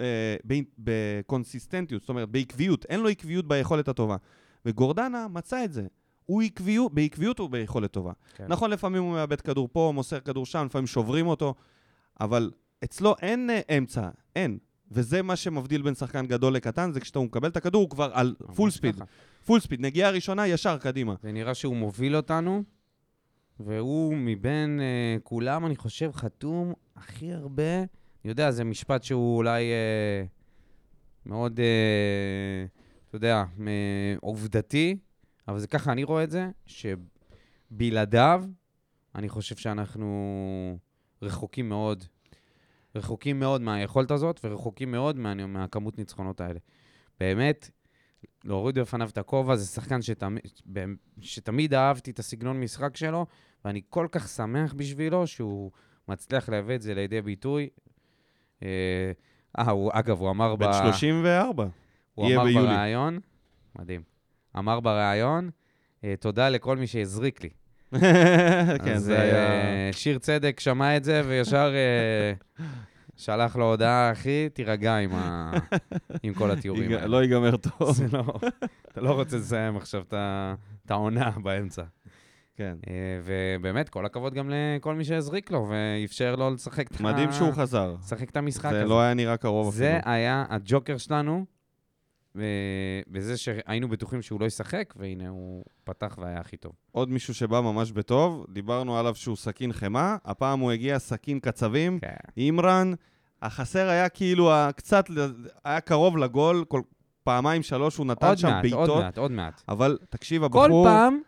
אה, 0.00 0.36
בקונסיסטנטיות, 0.78 2.02
זאת 2.02 2.08
אומרת, 2.08 2.28
בעקביות. 2.28 2.84
אין 2.84 3.00
לו 3.00 3.08
עקביות 3.08 3.48
ביכולת 3.48 3.88
הטובה. 3.88 4.16
וגורדנה 4.64 5.28
מצא 5.28 5.64
את 5.64 5.72
זה. 5.72 5.86
הוא 6.26 6.42
עקביות, 6.42 6.94
בעקביות 6.94 7.38
הוא 7.38 7.50
ביכולת 7.50 7.92
טובה. 7.92 8.12
כן. 8.34 8.46
נכון, 8.48 8.70
לפעמים 8.70 9.02
הוא 9.02 9.12
מאבד 9.12 9.40
כדור 9.40 9.68
פה, 9.72 9.92
מוסר 9.94 10.20
כדור 10.20 10.46
שם, 10.46 10.66
לפעמים 10.66 10.86
שוברים 10.86 11.26
אותו, 11.26 11.54
אבל 12.20 12.50
אצלו 12.84 13.14
אין 13.22 13.50
אה, 13.50 13.78
אמצע, 13.78 14.08
אין. 14.36 14.58
וזה 14.90 15.22
מה 15.22 15.36
שמבדיל 15.36 15.82
בין 15.82 15.94
שחקן 15.94 16.26
גדול 16.26 16.54
לקטן, 16.54 16.92
זה 16.92 17.00
כשאתה 17.00 17.18
מקבל 17.18 17.48
את 17.48 17.56
הכדור, 17.56 17.82
הוא 17.82 17.90
כבר 17.90 18.10
על 18.12 18.34
full 18.54 18.70
speed. 18.70 18.94
ככה. 18.94 19.04
full 19.44 19.60
speed, 19.60 19.80
נגיעה 19.80 20.10
ראשונה, 20.10 20.46
ישר 20.46 20.78
קדימה. 20.78 21.14
זה 21.22 21.32
נראה 21.32 21.54
שהוא 21.54 21.76
מוביל 21.76 22.16
אותנו, 22.16 22.62
והוא 23.64 24.14
מבין 24.16 24.80
אה, 24.80 25.20
כולם, 25.22 25.66
אני 25.66 25.76
חושב, 25.76 26.10
חתום 26.12 26.72
הכי 26.96 27.32
הרבה. 27.32 27.78
אני 27.78 28.30
יודע, 28.30 28.50
זה 28.50 28.64
משפט 28.64 29.02
שהוא 29.02 29.36
אולי 29.36 29.64
אה, 29.64 30.28
מאוד, 31.26 31.60
אה, 31.60 31.62
אתה 33.08 33.16
יודע, 33.16 33.44
אה, 33.56 33.60
עובדתי, 34.20 34.96
אבל 35.48 35.58
זה 35.58 35.66
ככה 35.66 35.92
אני 35.92 36.04
רואה 36.04 36.24
את 36.24 36.30
זה, 36.30 36.48
שבלעדיו, 36.66 38.44
אני 39.14 39.28
חושב 39.28 39.56
שאנחנו 39.56 40.78
רחוקים 41.22 41.68
מאוד. 41.68 42.04
רחוקים 42.94 43.40
מאוד 43.40 43.60
מהיכולת 43.60 44.10
הזאת, 44.10 44.40
ורחוקים 44.44 44.90
מאוד 44.90 45.16
מה, 45.16 45.46
מהכמות 45.46 45.98
ניצחונות 45.98 46.40
האלה. 46.40 46.58
באמת, 47.20 47.70
להוריד 48.44 48.78
בפניו 48.78 49.08
את 49.08 49.18
הכובע, 49.18 49.56
זה 49.56 49.66
שחקן 49.66 50.02
שתמיד, 50.02 50.42
שתמיד 51.20 51.74
אהבתי 51.74 52.10
את 52.10 52.18
הסגנון 52.18 52.60
משחק 52.60 52.96
שלו, 52.96 53.26
ואני 53.64 53.80
כל 53.88 54.06
כך 54.12 54.28
שמח 54.28 54.72
בשבילו 54.72 55.26
שהוא 55.26 55.70
מצליח 56.08 56.48
להביא 56.48 56.74
את 56.74 56.82
זה 56.82 56.94
לידי 56.94 57.22
ביטוי. 57.22 57.68
אה, 58.62 59.12
אה, 59.58 59.70
הוא, 59.70 59.90
אגב, 59.94 60.20
הוא 60.20 60.30
אמר 60.30 60.56
ב... 60.56 60.64
בן 60.64 60.72
34. 60.72 61.66
הוא 62.14 62.26
אמר 62.26 62.44
ביולי. 62.44 62.66
בריאיון, 62.66 63.20
מדהים, 63.78 64.02
אמר 64.58 64.80
בריאיון, 64.80 65.50
אה, 66.04 66.14
תודה 66.20 66.48
לכל 66.48 66.76
מי 66.76 66.86
שהזריק 66.86 67.42
לי. 67.42 67.50
כן, 68.84 68.98
זה 68.98 69.20
היה... 69.20 69.36
אה, 69.36 69.88
שיר 69.92 70.18
צדק 70.18 70.60
שמע 70.60 70.96
את 70.96 71.04
זה 71.04 71.22
וישר 71.26 71.74
שלח 73.16 73.56
לו 73.56 73.64
הודעה, 73.64 74.12
אחי, 74.12 74.48
תירגע 74.48 74.96
עם, 74.96 75.10
ה... 75.14 75.52
עם 76.22 76.34
כל 76.34 76.50
התיאורים 76.50 76.92
האלה. 76.92 77.06
לא 77.06 77.22
ייגמר 77.22 77.56
טוב. 77.56 78.00
לא, 78.12 78.24
אתה 78.92 79.00
לא 79.00 79.12
רוצה 79.12 79.36
לסיים 79.36 79.76
עכשיו 79.76 80.02
את 80.10 80.90
העונה 80.90 81.30
באמצע. 81.42 81.82
כן. 82.56 82.76
אה, 82.88 82.94
ובאמת, 83.24 83.88
כל 83.88 84.06
הכבוד 84.06 84.34
גם 84.34 84.50
לכל 84.52 84.94
מי 84.94 85.04
שהזריק 85.04 85.50
לו 85.50 85.66
ואפשר 85.70 86.36
לו 86.36 86.50
לשחק 86.50 86.86
את 86.92 87.00
ה- 87.00 87.02
מדהים 87.02 87.32
שהוא 87.32 87.52
חזר. 87.52 87.94
לשחק 88.00 88.30
את 88.30 88.36
המשחק 88.36 88.70
זה 88.70 88.80
הזה. 88.80 88.84
לא 88.88 89.00
היה 89.00 89.14
נראה 89.14 89.36
קרוב 89.36 89.74
זה 89.74 89.96
אפילו. 89.98 90.12
היה 90.14 90.44
הג'וקר 90.48 90.96
שלנו, 90.96 91.44
בזה 93.08 93.36
שהיינו 93.36 93.88
בטוחים 93.88 94.22
שהוא 94.22 94.40
לא 94.40 94.46
ישחק, 94.46 94.94
והנה 94.96 95.28
הוא 95.28 95.64
פתח 95.84 96.18
והיה 96.20 96.40
הכי 96.40 96.56
טוב. 96.56 96.72
עוד 96.92 97.10
מישהו 97.10 97.34
שבא 97.34 97.60
ממש 97.60 97.92
בטוב, 97.92 98.46
דיברנו 98.52 98.98
עליו 98.98 99.14
שהוא 99.14 99.36
סכין 99.36 99.72
חמאה, 99.72 100.16
הפעם 100.24 100.60
הוא 100.60 100.70
הגיע 100.72 100.98
סכין 100.98 101.40
קצבים, 101.40 101.98
כן. 102.00 102.08
אימרן, 102.36 102.92
החסר 103.42 103.88
היה 103.88 104.08
כאילו 104.08 104.50
קצת, 104.76 105.04
היה 105.64 105.80
קרוב 105.80 106.16
לגול, 106.18 106.64
כל 106.68 106.80
פעמיים 107.24 107.62
שלוש 107.62 107.96
הוא 107.96 108.06
נתן 108.06 108.26
עוד 108.26 108.38
שם 108.38 108.48
מעט, 108.48 108.64
עוד 108.64 108.76
בעיטות, 108.76 109.02
מעט, 109.02 109.18
עוד 109.18 109.30
מעט. 109.30 109.62
אבל 109.68 109.98
תקשיב, 110.10 110.48
כל 110.48 110.64
הבחור... 110.64 110.84
פעם 110.86 111.20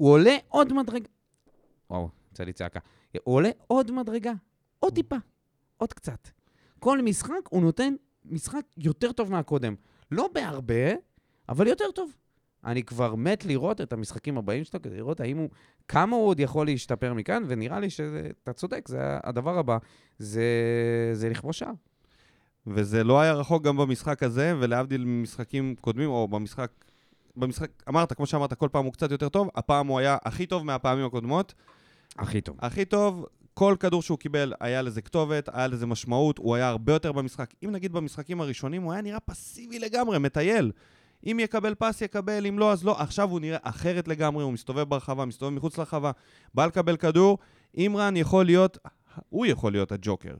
הוא 0.00 0.10
עולה 0.10 0.36
עוד 0.48 0.72
מדרגה. 0.72 1.08
וואו, 1.90 2.08
יצא 2.32 2.44
לי 2.44 2.52
צעקה. 2.52 2.80
הוא 3.24 3.34
עולה 3.34 3.50
עוד 3.66 3.90
מדרגה, 3.90 4.32
עוד 4.78 4.94
טיפה, 4.94 5.16
עוד 5.76 5.92
קצת. 5.92 6.28
כל 6.78 7.02
משחק 7.02 7.48
הוא 7.48 7.62
נותן 7.62 7.94
משחק 8.24 8.62
יותר 8.76 9.12
טוב 9.12 9.30
מהקודם. 9.30 9.74
לא 10.10 10.28
בהרבה, 10.34 10.92
אבל 11.48 11.66
יותר 11.66 11.84
טוב. 11.94 12.10
אני 12.64 12.82
כבר 12.82 13.14
מת 13.14 13.44
לראות 13.44 13.80
את 13.80 13.92
המשחקים 13.92 14.38
הבאים 14.38 14.64
שלו, 14.64 14.82
כדי 14.82 14.96
לראות 14.96 15.20
האם 15.20 15.38
הוא, 15.38 15.48
כמה 15.88 16.16
הוא 16.16 16.26
עוד 16.26 16.40
יכול 16.40 16.66
להשתפר 16.66 17.14
מכאן, 17.14 17.44
ונראה 17.48 17.80
לי 17.80 17.90
שאתה 17.90 18.52
צודק, 18.52 18.88
זה 18.88 18.98
הדבר 19.00 19.58
הבא, 19.58 19.78
זה, 20.18 20.44
זה 21.12 21.28
לכבוש 21.28 21.58
שער. 21.58 21.72
וזה 22.66 23.04
לא 23.04 23.20
היה 23.20 23.32
רחוק 23.32 23.62
גם 23.62 23.76
במשחק 23.76 24.22
הזה, 24.22 24.54
ולהבדיל 24.60 25.04
ממשחקים 25.04 25.74
קודמים, 25.80 26.10
או 26.10 26.28
במשחק... 26.28 26.70
במשחק, 27.36 27.70
אמרת, 27.88 28.12
כמו 28.12 28.26
שאמרת, 28.26 28.54
כל 28.54 28.68
פעם 28.72 28.84
הוא 28.84 28.92
קצת 28.92 29.10
יותר 29.10 29.28
טוב, 29.28 29.48
הפעם 29.54 29.86
הוא 29.86 29.98
היה 29.98 30.16
הכי 30.24 30.46
טוב 30.46 30.62
מהפעמים 30.62 31.06
הקודמות. 31.06 31.54
הכי 32.18 32.40
טוב. 32.40 32.56
הכי 32.60 32.84
טוב, 32.84 33.26
כל 33.54 33.76
כדור 33.80 34.02
שהוא 34.02 34.18
קיבל, 34.18 34.52
היה 34.60 34.82
לזה 34.82 35.02
כתובת, 35.02 35.48
היה 35.52 35.66
לזה 35.66 35.86
משמעות, 35.86 36.38
הוא 36.38 36.54
היה 36.54 36.68
הרבה 36.68 36.92
יותר 36.92 37.12
במשחק. 37.12 37.54
אם 37.64 37.70
נגיד 37.70 37.92
במשחקים 37.92 38.40
הראשונים, 38.40 38.82
הוא 38.82 38.92
היה 38.92 39.02
נראה 39.02 39.20
פסיבי 39.20 39.78
לגמרי, 39.78 40.18
מטייל. 40.18 40.72
אם 41.26 41.38
יקבל 41.40 41.74
פס, 41.74 42.00
יקבל, 42.00 42.46
אם 42.46 42.58
לא, 42.58 42.72
אז 42.72 42.84
לא. 42.84 43.00
עכשיו 43.00 43.30
הוא 43.30 43.40
נראה 43.40 43.58
אחרת 43.62 44.08
לגמרי, 44.08 44.44
הוא 44.44 44.52
מסתובב 44.52 44.82
ברחבה, 44.82 45.24
מסתובב 45.24 45.52
מחוץ 45.52 45.78
לרחבה, 45.78 46.10
בא 46.54 46.66
לקבל 46.66 46.96
כדור. 46.96 47.38
אימרן 47.74 48.16
יכול 48.16 48.44
להיות, 48.44 48.78
הוא 49.28 49.46
יכול 49.46 49.72
להיות 49.72 49.92
הג'וקר. 49.92 50.34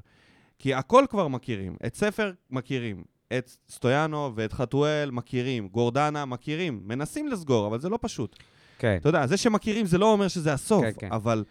כי 0.58 0.74
הכל 0.74 1.04
כבר 1.10 1.28
מכירים. 1.28 1.76
את 1.86 1.94
ספר 1.94 2.32
מכירים, 2.50 3.04
את 3.38 3.50
סטויאנו 3.68 4.32
ואת 4.34 4.52
חתואל 4.52 5.10
מכירים, 5.12 5.68
גורדנה 5.68 6.24
מכירים, 6.24 6.80
מנסים 6.84 7.28
לסגור, 7.28 7.66
אבל 7.66 7.80
זה 7.80 7.88
לא 7.88 7.98
פשוט. 8.02 8.36
כן. 8.78 8.96
אתה 9.00 9.08
יודע, 9.08 9.26
זה 9.26 9.36
שמכירים 9.36 9.86
זה 9.86 9.98
לא 9.98 10.12
אומר 10.12 10.28
שזה 10.28 10.52
הסוף, 10.52 10.82
כן, 10.84 10.90
כן. 10.98 11.12
אבל 11.12 11.44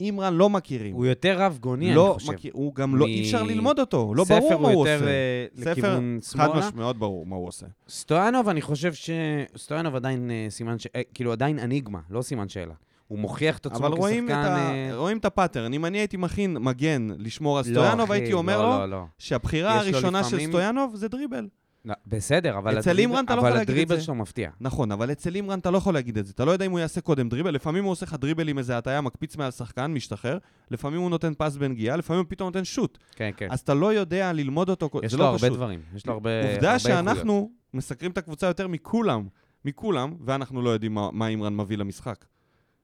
אימרן 0.00 0.34
לא 0.34 0.50
מכירים. 0.50 0.94
הוא 0.94 1.06
יותר 1.06 1.40
רב 1.40 1.58
גוני, 1.60 1.94
לא 1.94 2.06
אני 2.06 2.14
חושב. 2.14 2.32
מכיר, 2.32 2.52
הוא 2.54 2.74
גם 2.74 2.96
לא, 2.96 3.06
מ- 3.06 3.08
אי 3.08 3.20
אפשר 3.22 3.42
ללמוד 3.42 3.78
אותו, 3.80 4.12
לא 4.14 4.24
ספר 4.24 4.38
ברור 4.40 4.60
מה 4.62 4.68
הוא 4.68 4.86
יותר 4.88 4.96
עושה. 5.04 5.06
אה, 5.10 5.46
ספר, 5.56 5.70
לכיוון 5.70 6.18
חד 6.22 6.30
שמאלה. 6.32 6.54
משמעית, 6.54 6.74
מאוד 6.74 6.98
ברור 6.98 7.26
מה 7.26 7.36
הוא 7.36 7.48
עושה. 7.48 7.66
סטויאנוב, 7.88 8.48
אני 8.48 8.62
חושב 8.62 8.94
ש... 8.94 9.10
סטויאנוב 9.56 9.94
עדיין 9.96 10.30
אה, 10.30 10.46
סימן 10.50 10.78
ש... 10.78 10.86
אה, 10.96 11.00
כאילו, 11.14 11.32
עדיין 11.32 11.58
אניגמה, 11.58 12.00
לא 12.10 12.22
סימן 12.22 12.48
שאלה. 12.48 12.74
הוא 13.10 13.18
מוכיח 13.18 13.58
את 13.58 13.66
עצמו 13.66 13.86
אבל 13.86 13.96
רואים 13.96 14.24
את, 14.24 14.30
כשחקן... 14.30 14.50
ה... 14.52 14.72
אה, 14.72 14.96
רואים 14.96 15.18
את 15.18 15.24
הפאטרן. 15.24 15.72
אם 15.72 15.84
אני 15.84 15.98
הייתי 15.98 16.16
מכין 16.16 16.56
מגן 16.60 17.08
לשמור 17.18 17.58
על 17.58 17.64
לא, 17.66 17.72
סטויאנוב, 17.72 18.12
הייתי 18.12 18.32
אומר 18.32 18.62
לא, 18.62 18.70
לו 18.70 18.78
לא, 18.78 18.90
לא. 18.90 19.04
שהבחירה 19.18 19.74
לו 19.74 19.80
הראשונה 19.80 20.24
של 20.24 20.40
סטויאנוב 20.48 20.96
זה 20.96 21.08
דריבל. 21.08 21.48
לא, 21.84 21.94
בסדר, 22.06 22.58
אבל 22.58 22.78
אצל 22.78 22.90
הדריבל- 22.90 22.98
אימרן 22.98 23.24
אתה 23.24 23.34
לא 23.34 23.40
אבל 23.40 23.48
יכול 23.48 23.58
להגיד 23.58 23.68
את 23.70 23.74
הדריבל 23.74 23.96
זה. 23.96 24.02
שלו 24.02 24.14
מפתיע. 24.14 24.50
נכון, 24.60 24.92
אבל 24.92 25.12
אצל 25.12 25.34
אימרן 25.34 25.58
אתה 25.58 25.70
לא 25.70 25.78
יכול 25.78 25.94
להגיד 25.94 26.18
את 26.18 26.26
זה. 26.26 26.32
אתה 26.34 26.44
לא 26.44 26.50
יודע 26.50 26.66
אם 26.66 26.70
הוא 26.70 26.78
יעשה 26.80 27.00
קודם 27.00 27.28
דריבל, 27.28 27.54
לפעמים 27.54 27.84
הוא 27.84 27.92
עושה 27.92 28.06
לך 28.06 28.14
דריבל 28.20 28.48
עם 28.48 28.58
איזה 28.58 28.78
הטיה, 28.78 29.00
מקפיץ 29.00 29.36
מעל 29.36 29.50
שחקן, 29.50 29.86
משתחרר, 29.92 30.38
לפעמים 30.70 31.00
הוא 31.00 31.10
נותן 31.10 31.32
פס 31.38 31.56
בנגיעה, 31.56 31.96
לפעמים 31.96 32.22
הוא 32.22 32.30
פתאום 32.30 32.46
נותן 32.46 32.64
שוט. 32.64 32.98
כן, 33.16 33.30
כן. 33.36 33.48
אז 33.50 33.60
אתה 33.60 33.74
לא 33.74 33.92
יודע 33.92 34.32
ללמוד 34.32 34.68
אותו, 34.68 34.90
יש 35.02 35.14
לו 35.14 35.24
הרבה. 35.24 35.48
דברים, 35.48 35.80
יש 35.94 36.06
לו 36.06 36.12
הרבה 36.12 36.30
עובדה. 36.52 36.78
שאנחנו 36.78 37.50
מסקרים 37.74 38.10
את 38.10 38.18
הקבוצה 38.18 38.46
יותר 38.46 38.68
מכולם, 38.68 39.28
מכולם, 39.64 40.14
ואנחנו 40.24 40.62
לא 40.62 40.70
יודעים 40.70 40.94
מה, 40.94 41.08
מה 41.12 41.28
אימרן 41.28 41.56
מביא 41.56 41.76
למשחק. 41.78 42.24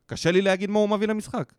קשה 0.06 0.30
לי 0.30 0.42
להגיד 0.42 0.70
מה 0.70 0.78
הוא 0.78 0.88
מביא 0.88 1.08
למשחק. 1.08 1.52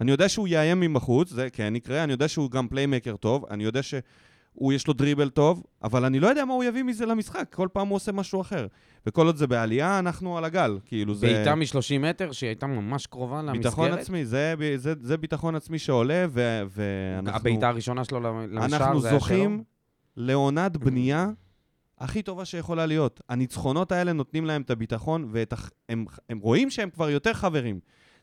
אני 0.00 0.10
יודע 0.10 0.28
שהוא 0.28 0.48
יאיים 0.48 0.80
מבחוץ, 0.80 1.30
זה 1.30 1.50
כן 1.50 1.76
יקרה, 1.76 2.04
אני 2.04 2.12
יודע 2.12 2.28
שהוא 2.28 2.50
גם 2.50 2.68
פליימייקר 2.68 3.16
טוב, 3.16 3.44
אני 3.50 3.64
יודע 3.64 3.82
שהוא 3.82 4.72
יש 4.72 4.86
לו 4.86 4.94
דריבל 4.94 5.30
טוב, 5.30 5.62
אבל 5.82 6.04
אני 6.04 6.20
לא 6.20 6.26
יודע 6.26 6.44
מה 6.44 6.54
הוא 6.54 6.64
יביא 6.64 6.82
מזה 6.82 7.06
למשחק, 7.06 7.54
כל 7.54 7.68
פעם 7.72 7.88
הוא 7.88 7.96
עושה 7.96 8.12
משהו 8.12 8.40
אחר. 8.40 8.66
וכל 9.06 9.26
עוד 9.26 9.36
זה 9.36 9.46
בעלייה, 9.46 9.98
אנחנו 9.98 10.38
על 10.38 10.44
הגל, 10.44 10.78
כאילו 10.84 11.14
זה... 11.14 11.26
בעיטה 11.26 11.54
מ-30 11.54 11.98
מטר, 12.00 12.32
שהיא 12.32 12.48
הייתה 12.48 12.66
ממש 12.66 13.06
קרובה 13.06 13.42
למסגרת. 13.42 13.64
ביטחון 13.64 13.92
עצמי, 13.92 14.24
זה, 14.24 14.54
זה, 14.76 14.94
זה 15.00 15.16
ביטחון 15.16 15.54
עצמי 15.54 15.78
שעולה, 15.78 16.26
ו, 16.28 16.62
ואנחנו... 16.70 17.36
הבעיטה 17.36 17.68
הראשונה 17.68 18.04
שלו 18.04 18.42
אנחנו 18.56 19.00
זה 19.00 19.08
היה 19.08 19.18
זוכים 19.18 19.62
לעונת 20.16 20.76
בנייה 20.86 21.30
הכי 22.00 22.22
טובה 22.22 22.44
שיכולה 22.44 22.86
להיות. 22.86 23.20
הניצחונות 23.28 23.92
האלה 23.92 24.12
נותנים 24.12 24.44
להם 24.44 24.62
את 24.62 24.70
הביטחון, 24.70 25.30
והם 25.32 26.04
הם 26.28 26.38
רואים 26.38 26.70
שהם 26.70 26.90
כבר 26.90 27.10
יותר 27.10 27.32
חברים. 27.34 27.80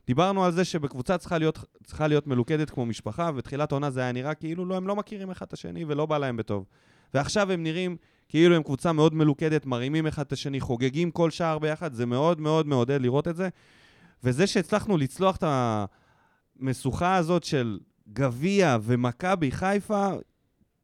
דיברנו 0.07 0.45
על 0.45 0.51
זה 0.51 0.65
שבקבוצה 0.65 1.17
צריכה 1.17 1.38
להיות, 1.38 1.59
צריכה 1.83 2.07
להיות 2.07 2.27
מלוכדת 2.27 2.69
כמו 2.69 2.85
משפחה, 2.85 3.31
ותחילת 3.35 3.71
העונה 3.71 3.89
זה 3.89 4.01
היה 4.01 4.11
נראה 4.11 4.33
כאילו 4.33 4.65
לא, 4.65 4.75
הם 4.75 4.88
לא 4.88 4.95
מכירים 4.95 5.31
אחד 5.31 5.45
את 5.45 5.53
השני 5.53 5.85
ולא 5.85 6.05
בא 6.05 6.17
להם 6.17 6.38
בטוב. 6.38 6.65
ועכשיו 7.13 7.51
הם 7.51 7.63
נראים 7.63 7.97
כאילו 8.29 8.55
הם 8.55 8.63
קבוצה 8.63 8.91
מאוד 8.91 9.13
מלוכדת, 9.13 9.65
מרימים 9.65 10.07
אחד 10.07 10.21
את 10.25 10.31
השני, 10.31 10.59
חוגגים 10.59 11.11
כל 11.11 11.31
שער 11.31 11.59
ביחד, 11.59 11.93
זה 11.93 12.05
מאוד 12.05 12.41
מאוד 12.41 12.67
מעודד 12.67 13.01
לראות 13.01 13.27
את 13.27 13.35
זה. 13.35 13.49
וזה 14.23 14.47
שהצלחנו 14.47 14.97
לצלוח 14.97 15.35
את 15.35 15.43
המשוכה 16.59 17.15
הזאת 17.15 17.43
של 17.43 17.79
גביע 18.13 18.77
ומכבי 18.81 19.51
חיפה, 19.51 20.09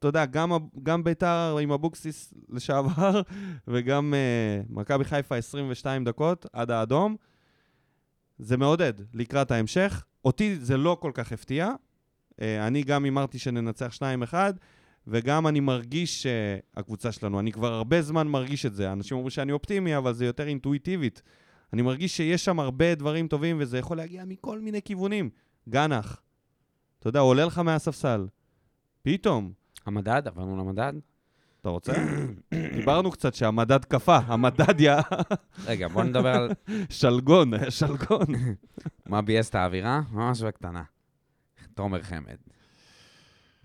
אתה 0.01 0.07
יודע, 0.07 0.25
גם, 0.25 0.51
גם 0.83 1.03
ביתר 1.03 1.57
עם 1.61 1.71
אבוקסיס 1.71 2.33
לשעבר, 2.49 3.21
וגם 3.67 4.13
uh, 4.13 4.73
מכבי 4.73 5.03
חיפה 5.03 5.35
22 5.35 6.03
דקות 6.03 6.45
עד 6.53 6.71
האדום, 6.71 7.15
זה 8.39 8.57
מעודד 8.57 8.93
לקראת 9.13 9.51
ההמשך. 9.51 10.05
אותי 10.25 10.55
זה 10.55 10.77
לא 10.77 10.97
כל 11.01 11.11
כך 11.13 11.31
הפתיע. 11.31 11.69
Uh, 11.69 12.43
אני 12.59 12.83
גם 12.83 13.03
הימרתי 13.03 13.39
שננצח 13.39 13.97
2-1, 14.31 14.33
וגם 15.07 15.47
אני 15.47 15.59
מרגיש 15.59 16.23
שהקבוצה 16.23 17.11
שלנו, 17.11 17.39
אני 17.39 17.51
כבר 17.51 17.73
הרבה 17.73 18.01
זמן 18.01 18.27
מרגיש 18.27 18.65
את 18.65 18.73
זה. 18.73 18.91
אנשים 18.91 19.17
אומרים 19.17 19.29
שאני 19.29 19.51
אופטימי, 19.51 19.97
אבל 19.97 20.13
זה 20.13 20.25
יותר 20.25 20.47
אינטואיטיבית. 20.47 21.21
אני 21.73 21.81
מרגיש 21.81 22.17
שיש 22.17 22.45
שם 22.45 22.59
הרבה 22.59 22.95
דברים 22.95 23.27
טובים, 23.27 23.57
וזה 23.59 23.77
יכול 23.77 23.97
להגיע 23.97 24.25
מכל 24.25 24.59
מיני 24.59 24.81
כיוונים. 24.81 25.29
גנח, 25.69 26.21
אתה 26.99 27.09
יודע, 27.09 27.19
עולה 27.19 27.45
לך 27.45 27.57
מהספסל. 27.57 28.27
פתאום, 29.03 29.60
המדד, 29.85 30.21
עברנו 30.25 30.57
למדד. 30.57 30.93
אתה 31.61 31.69
רוצה? 31.69 31.93
דיברנו 32.75 33.11
קצת 33.11 33.33
שהמדד 33.33 33.85
קפא, 33.85 34.19
המדד 34.25 34.79
יא... 34.79 34.93
רגע, 35.65 35.87
בוא 35.87 36.03
נדבר 36.03 36.35
על 36.35 36.51
שלגון, 36.89 37.53
היה 37.53 37.71
שלגון. 37.71 38.25
מה 39.05 39.21
ביאס 39.21 39.49
את 39.49 39.55
האווירה, 39.55 40.01
ממש 40.11 40.41
בקטנה. 40.41 40.83
תומר 41.73 42.01
חמד. 42.01 42.37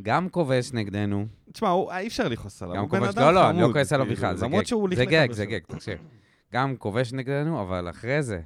גם 0.02 0.28
כובש 0.28 0.72
נגדנו, 0.72 1.26
תשמע, 1.52 1.68
אי 1.98 2.06
אפשר 2.06 2.28
לכעוס 2.28 2.62
עליו, 2.62 2.80
הוא 2.80 2.90
בן 2.90 3.02
אדם 3.02 3.22
לא, 3.22 3.34
לא, 3.34 3.50
אני 3.50 3.58
לא 3.58 3.62
חמוד, 3.62 3.72
כועס 3.72 3.92
עליו 3.92 4.06
בכלל, 4.06 4.36
זה 4.36 4.46
למרות 4.46 4.64
גג. 4.64 4.96
זה 4.96 5.04
גג. 5.04 5.32
זה 5.32 5.46
גג, 5.46 5.60
תקשיב. 5.66 5.98
גם 6.52 6.76
כובש 6.76 7.12
נגדנו, 7.12 7.62
אבל 7.62 7.90
אחרי 7.90 8.22
זה, 8.22 8.40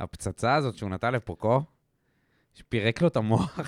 הפצצה 0.00 0.54
הזאת 0.54 0.76
שהוא 0.76 0.90
נתן 0.90 1.12
לפוקו, 1.12 1.62
שפירק 2.54 3.02
לו 3.02 3.08
את 3.08 3.16
המוח. 3.16 3.58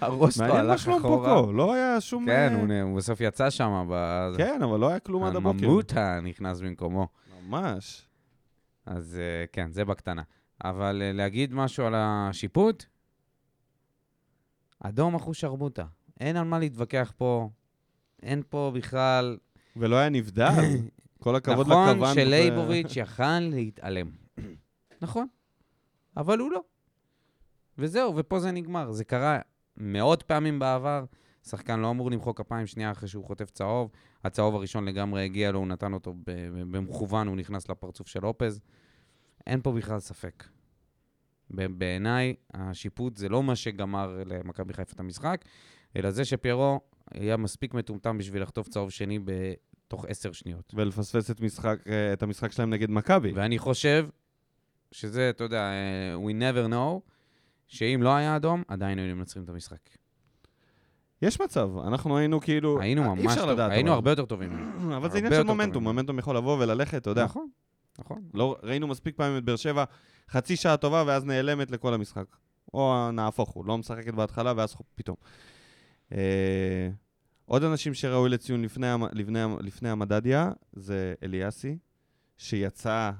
הראש 0.00 0.34
שלו 0.34 0.44
מעניין 0.46 0.66
מה 0.66 0.72
הלך 0.72 0.80
שלום 0.80 0.98
אחורה. 0.98 1.52
לא 1.52 1.74
היה 1.74 2.00
שום... 2.00 2.26
כן, 2.26 2.70
אה, 2.70 2.82
הוא 2.82 2.96
בסוף 2.96 3.20
יצא 3.20 3.50
שם, 3.50 3.90
כן, 4.36 4.62
אבל 4.62 4.80
לא 4.80 4.88
היה 4.88 4.98
כלום 4.98 5.24
עד 5.24 5.36
הבוקר. 5.36 5.66
הממותה 5.66 6.20
נכנס 6.20 6.60
במקומו. 6.60 7.08
ממש. 7.42 8.06
אז 8.86 9.18
אה, 9.18 9.44
כן, 9.52 9.72
זה 9.72 9.84
בקטנה. 9.84 10.22
אבל 10.64 11.02
אה, 11.02 11.12
להגיד 11.12 11.54
משהו 11.54 11.86
על 11.86 11.94
השיפוט? 11.96 12.84
אדום 14.80 15.14
אחוז 15.14 15.36
שרמוטה. 15.36 15.84
אין 16.20 16.36
על 16.36 16.44
מה 16.44 16.58
להתווכח 16.58 17.12
פה. 17.16 17.48
אין 18.22 18.42
פה 18.48 18.72
בכלל... 18.74 19.38
ולא 19.76 19.96
היה 19.96 20.08
נבדל. 20.08 20.76
כל 21.22 21.36
הכבוד 21.36 21.66
נכון 21.66 21.88
לכוון. 21.96 22.14
שלייבוביץ' 22.14 22.96
יכל 22.96 23.40
להתעלם. 23.40 24.10
נכון, 25.02 25.26
אבל 26.16 26.38
הוא 26.38 26.50
לא. 26.50 26.60
וזהו, 27.78 28.16
ופה 28.16 28.40
זה 28.40 28.50
נגמר. 28.50 28.92
זה 28.92 29.04
קרה 29.04 29.40
מאות 29.76 30.22
פעמים 30.22 30.58
בעבר. 30.58 31.04
שחקן 31.48 31.80
לא 31.80 31.90
אמור 31.90 32.10
למחוא 32.10 32.32
כפיים 32.32 32.66
שנייה 32.66 32.90
אחרי 32.90 33.08
שהוא 33.08 33.24
חוטף 33.24 33.50
צהוב. 33.50 33.90
הצהוב 34.24 34.54
הראשון 34.54 34.84
לגמרי 34.84 35.24
הגיע 35.24 35.52
לו, 35.52 35.58
הוא 35.58 35.66
נתן 35.66 35.92
אותו 35.92 36.14
במכוון, 36.70 37.26
הוא 37.28 37.36
נכנס 37.36 37.68
לפרצוף 37.68 38.08
של 38.08 38.20
לופז. 38.22 38.60
אין 39.46 39.60
פה 39.62 39.72
בכלל 39.72 39.98
ספק. 40.00 40.44
בעיניי, 41.50 42.34
השיפוט 42.54 43.16
זה 43.16 43.28
לא 43.28 43.42
מה 43.42 43.56
שגמר 43.56 44.22
למכבי 44.26 44.72
חיפה 44.74 44.92
את 44.94 45.00
המשחק, 45.00 45.44
אלא 45.96 46.10
זה 46.10 46.24
שפיירו 46.24 46.80
היה 47.10 47.36
מספיק 47.36 47.74
מטומטם 47.74 48.18
בשביל 48.18 48.42
לחטוף 48.42 48.68
צהוב 48.68 48.90
שני 48.90 49.18
בתוך 49.24 50.04
עשר 50.08 50.32
שניות. 50.32 50.74
ולפספס 50.76 51.30
את 51.30 51.40
משחק- 51.40 51.84
את 52.12 52.22
המשחק 52.22 52.52
שלהם 52.52 52.70
נגד 52.70 52.90
מכבי. 52.90 53.32
ואני 53.32 53.58
חושב 53.58 54.08
שזה, 54.92 55.30
אתה 55.30 55.44
יודע, 55.44 55.70
we 56.26 56.30
never 56.32 56.70
know, 56.72 57.10
שאם 57.68 58.00
לא 58.02 58.14
היה 58.14 58.36
אדום, 58.36 58.62
עדיין 58.68 58.98
היינו 58.98 59.16
מנצחים 59.16 59.44
את 59.44 59.48
המשחק. 59.48 59.78
יש 61.22 61.40
מצב, 61.40 61.70
אנחנו 61.86 62.18
היינו 62.18 62.40
כאילו... 62.40 62.80
היינו 62.80 63.02
אי 63.02 63.08
ממש 63.08 63.26
אפשר 63.26 63.40
טוב, 63.40 63.50
לדעת, 63.50 63.70
היינו 63.70 63.88
אבל- 63.88 63.94
הרבה 63.94 64.10
יותר 64.10 64.24
טובים. 64.24 64.72
אבל 64.96 65.10
זה 65.10 65.18
עניין 65.18 65.32
של 65.32 65.42
מומנטום, 65.42 65.72
טובים. 65.72 65.88
מומנטום 65.88 66.18
יכול 66.18 66.36
לבוא 66.36 66.58
וללכת, 66.62 67.02
אתה 67.02 67.10
יודע. 67.10 67.24
נכון, 67.24 67.48
נכון. 67.98 68.22
לא, 68.34 68.56
ראינו 68.62 68.86
מספיק 68.86 69.16
פעמים 69.16 69.36
את 69.38 69.44
באר 69.44 69.56
שבע, 69.56 69.84
חצי 70.30 70.56
שעה 70.56 70.76
טובה 70.76 71.04
ואז 71.06 71.24
נעלמת 71.24 71.70
לכל 71.70 71.94
המשחק. 71.94 72.24
או 72.74 73.10
נהפוך 73.12 73.50
הוא, 73.50 73.64
לא 73.66 73.78
משחקת 73.78 74.14
בהתחלה 74.14 74.52
ואז 74.56 74.76
פתאום. 74.94 75.16
אה, 76.12 76.88
עוד 77.44 77.64
אנשים 77.64 77.94
שראוי 77.94 78.30
לציון 78.30 78.62
לפני, 78.62 78.86
לפני, 79.12 79.38
לפני 79.60 79.88
המדדיה 79.90 80.50
זה 80.72 81.14
אליאסי, 81.22 81.78
שיצא 82.36 83.10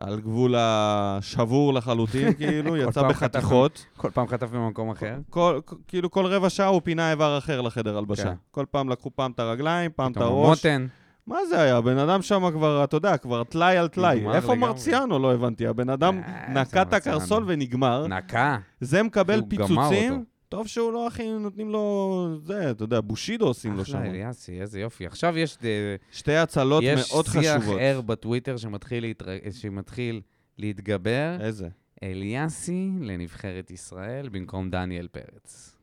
על 0.00 0.20
גבול 0.20 0.54
השבור 0.58 1.74
לחלוטין, 1.74 2.32
כאילו, 2.38 2.76
יצא 2.76 3.02
בחתיכות. 3.08 3.86
כל 3.96 4.10
פעם 4.10 4.28
חטף 4.28 4.50
במקום 4.50 4.90
אחר. 4.90 5.14
כל, 5.30 5.60
כל- 5.64 5.76
כאילו 5.88 6.10
כל 6.10 6.26
רבע 6.26 6.50
שעה 6.50 6.66
הוא 6.66 6.80
פינה 6.84 7.10
איבר 7.10 7.38
אחר 7.38 7.60
לחדר 7.60 7.98
הלבשה. 7.98 8.24
כן. 8.24 8.34
כל 8.50 8.64
פעם 8.70 8.88
לקחו 8.88 9.10
פעם 9.14 9.30
את 9.30 9.40
הרגליים, 9.40 9.90
פעם 9.96 10.12
את 10.12 10.16
הראש. 10.16 10.66
המותן. 10.66 10.86
מה 11.26 11.36
זה 11.48 11.60
היה? 11.62 11.76
הבן 11.76 11.98
אדם 11.98 12.22
שם 12.22 12.50
כבר, 12.52 12.84
אתה 12.84 12.96
יודע, 12.96 13.16
כבר 13.16 13.44
טלאי 13.44 13.76
על 13.76 13.88
טלאי. 13.88 14.26
איפה. 14.34 14.54
מרציאנו? 14.54 15.18
לא 15.18 15.34
הבנתי. 15.34 15.66
הבן 15.66 15.90
אדם 15.90 16.20
אה, 16.24 16.52
נקע 16.62 16.82
את 16.82 16.92
הקרסול. 16.92 17.44
ונגמר. 17.46 18.06
נקע. 18.06 18.56
זה 18.80 19.02
מקבל 19.02 19.42
פיצוצים. 19.48 20.24
טוב 20.50 20.66
שהוא 20.66 20.92
לא 20.92 21.06
הכי 21.06 21.38
נותנים 21.38 21.70
לו, 21.70 22.38
זה, 22.42 22.70
אתה 22.70 22.84
יודע, 22.84 23.00
בושידו 23.00 23.46
עושים 23.46 23.76
לו 23.76 23.84
שם. 23.84 23.96
אחלה, 23.98 24.10
אליאסי, 24.10 24.60
איזה 24.60 24.80
יופי. 24.80 25.06
עכשיו 25.06 25.38
יש 25.38 25.58
אה, 25.64 25.96
שתי 26.12 26.36
הצלות 26.36 26.82
יש 26.86 27.12
מאוד 27.12 27.26
שיח 27.26 27.56
חשובות. 27.56 27.78
ער 27.80 28.00
בטוויטר 28.00 28.56
שמתחיל 28.56 29.04
להתר- 29.04 29.50
שמתחיל 29.50 30.20
להתגבר. 30.58 31.36
איזה? 31.40 31.68
אליאסי 32.02 32.90
לנבחרת 33.00 33.70
ישראל 33.70 34.28
במקום 34.28 34.70
דניאל 34.70 35.08
פרץ. 35.08 35.76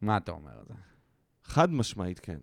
מה 0.00 0.16
אתה 0.16 0.32
אומר 0.32 0.50
על 0.58 0.64
זה? 0.68 0.74
חד 1.44 1.70
משמעית 1.72 2.18
כן. 2.18 2.38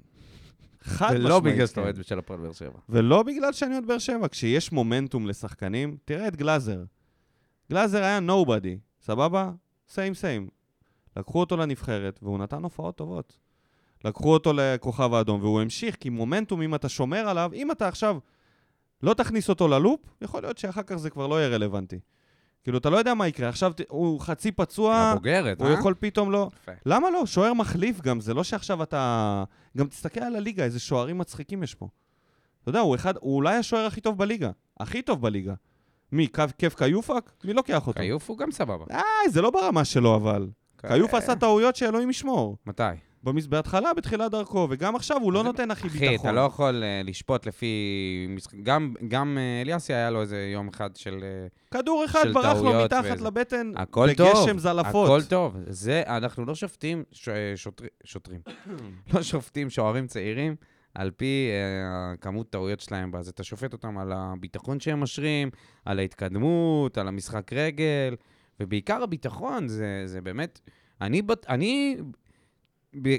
חד 0.81 1.05
משמעית 1.05 1.25
ולא 1.25 1.39
בגלל 1.39 1.67
שאתה 1.67 1.81
כן. 1.81 1.83
אוהד 1.83 2.03
של 2.05 2.19
הפועל 2.19 2.39
באר 2.39 2.51
שבע. 2.51 2.79
ולא 2.89 3.23
בגלל 3.23 3.53
שאני 3.53 3.73
אוהד 3.73 3.85
באר 3.87 3.97
שבע. 3.97 4.27
כשיש 4.27 4.71
מומנטום 4.71 5.27
לשחקנים, 5.27 5.97
תראה 6.05 6.27
את 6.27 6.35
גלאזר. 6.35 6.83
גלאזר 7.71 8.03
היה 8.03 8.19
נובדי, 8.19 8.77
סבבה? 9.01 9.51
סיים 9.87 10.13
סיים. 10.13 10.47
לקחו 11.17 11.39
אותו 11.39 11.57
לנבחרת, 11.57 12.19
והוא 12.23 12.39
נתן 12.39 12.63
הופעות 12.63 12.95
טובות. 12.95 13.37
לקחו 14.05 14.33
אותו 14.33 14.53
לכוכב 14.55 15.13
האדום, 15.13 15.41
והוא 15.41 15.61
המשיך, 15.61 15.95
כי 15.99 16.09
מומנטום, 16.09 16.61
אם 16.61 16.75
אתה 16.75 16.89
שומר 16.89 17.29
עליו, 17.29 17.51
אם 17.53 17.71
אתה 17.71 17.87
עכשיו 17.87 18.17
לא 19.03 19.13
תכניס 19.13 19.49
אותו 19.49 19.67
ללופ, 19.67 19.99
יכול 20.21 20.41
להיות 20.41 20.57
שאחר 20.57 20.83
כך 20.83 20.95
זה 20.95 21.09
כבר 21.09 21.27
לא 21.27 21.39
יהיה 21.39 21.49
רלוונטי. 21.49 21.99
כאילו, 22.63 22.77
אתה 22.77 22.89
לא 22.89 22.97
יודע 22.97 23.13
מה 23.13 23.27
יקרה. 23.27 23.49
עכשיו 23.49 23.71
הוא 23.89 24.19
חצי 24.19 24.51
פצוע, 24.51 24.95
הבוגרת, 24.95 25.61
הוא 25.61 25.67
אה? 25.67 25.73
יכול 25.73 25.93
פתאום 25.99 26.31
לא... 26.31 26.49
יפה. 26.53 26.71
למה 26.85 27.09
לא? 27.09 27.25
שוער 27.25 27.53
מחליף 27.53 28.01
גם, 28.01 28.19
זה 28.19 28.33
לא 28.33 28.43
שעכשיו 28.43 28.83
אתה... 28.83 29.43
גם 29.77 29.87
תסתכל 29.87 30.19
על 30.19 30.35
הליגה, 30.35 30.63
איזה 30.63 30.79
שוערים 30.79 31.17
מצחיקים 31.17 31.63
יש 31.63 31.75
פה. 31.75 31.87
אתה 32.61 32.69
יודע, 32.69 32.79
הוא, 32.79 32.95
אחד, 32.95 33.13
הוא 33.19 33.35
אולי 33.35 33.55
השוער 33.55 33.85
הכי 33.85 34.01
טוב 34.01 34.17
בליגה. 34.17 34.51
הכי 34.79 35.01
טוב 35.01 35.21
בליגה. 35.21 35.53
מי, 36.11 36.27
כיף 36.57 36.75
קיופק? 36.75 37.31
מי 37.43 37.53
לוקח 37.53 37.87
אותו? 37.87 37.99
כיוף 37.99 38.29
הוא 38.29 38.37
גם 38.37 38.51
סבבה. 38.51 38.85
איי, 38.89 39.29
זה 39.29 39.41
לא 39.41 39.51
ברמה 39.51 39.85
שלו, 39.85 40.15
אבל. 40.15 40.47
קיוף 40.87 41.13
אה, 41.13 41.19
עשה 41.19 41.35
טעויות 41.35 41.75
שאלוהים 41.75 42.09
ישמור. 42.09 42.57
מתי? 42.65 42.83
במס... 43.23 43.45
בהתחלה, 43.45 43.93
בתחילת 43.93 44.31
דרכו, 44.31 44.67
וגם 44.69 44.95
עכשיו 44.95 45.17
הוא 45.21 45.33
לא 45.33 45.43
נותן 45.43 45.71
הכי 45.71 45.87
אחי, 45.87 45.99
ביטחון. 45.99 46.15
אתה 46.29 46.35
לא 46.35 46.41
יכול 46.41 46.83
אה, 46.83 47.01
לשפוט 47.03 47.45
לפי... 47.45 47.67
גם- 48.63 48.93
גם 49.07 49.37
אה, 49.37 49.61
אליאסי 49.61 49.93
היה 49.93 50.09
לו 50.09 50.21
איזה 50.21 50.49
יום 50.53 50.67
אחד 50.67 50.95
של... 50.95 51.19
אה, 51.23 51.47
כדור 51.79 52.05
אחד 52.05 52.23
ברח 52.33 52.57
לו 52.57 52.71
טעויות 52.71 52.93
מתחת. 52.93 53.21
לבטן, 53.21 53.71
הכל 53.75 54.09
טוב. 54.17 54.29
בגשם 54.43 54.57
זלעפות. 54.59 55.05
הכל 55.09 55.21
טוב. 55.23 55.55
זה, 55.67 56.03
אנחנו 56.07 56.45
לא 56.45 56.55
שופטים 56.55 57.03
ש- 57.11 57.29
שוטרים. 58.03 58.39
לא 59.13 59.23
שופטים 59.23 59.69
שוערים 59.69 60.07
צעירים 60.07 60.55
על 60.95 61.11
פי 61.11 61.49
אה, 61.51 62.17
כמות 62.21 62.49
טעויות 62.49 62.79
שלהם. 62.79 63.15
אז 63.15 63.27
אתה 63.27 63.43
שופט 63.43 63.73
אותם 63.73 63.97
על 63.97 64.11
הביטחון 64.15 64.79
שהם 64.79 64.99
משרים, 64.99 65.49
על 65.85 65.99
ההתקדמות, 65.99 66.97
על 66.97 67.07
המשחק 67.07 67.53
רגל, 67.53 68.15
ובעיקר 68.59 69.03
הביטחון, 69.03 69.67
זה, 69.67 70.03
זה 70.05 70.21
באמת... 70.21 70.59
אני, 71.01 71.21
אני 71.49 71.97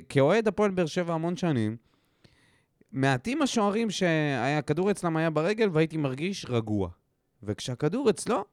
כאוהד 0.08 0.48
הפועל 0.48 0.70
באר 0.70 0.86
שבע 0.86 1.14
המון 1.14 1.36
שנים, 1.36 1.76
מעטים 2.92 3.42
השוערים 3.42 3.90
שהכדור 3.90 4.90
אצלם 4.90 5.16
היה 5.16 5.30
ברגל 5.30 5.68
והייתי 5.72 5.96
מרגיש 5.96 6.46
רגוע. 6.48 6.88
וכשהכדור 7.42 8.10
אצלו, 8.10 8.44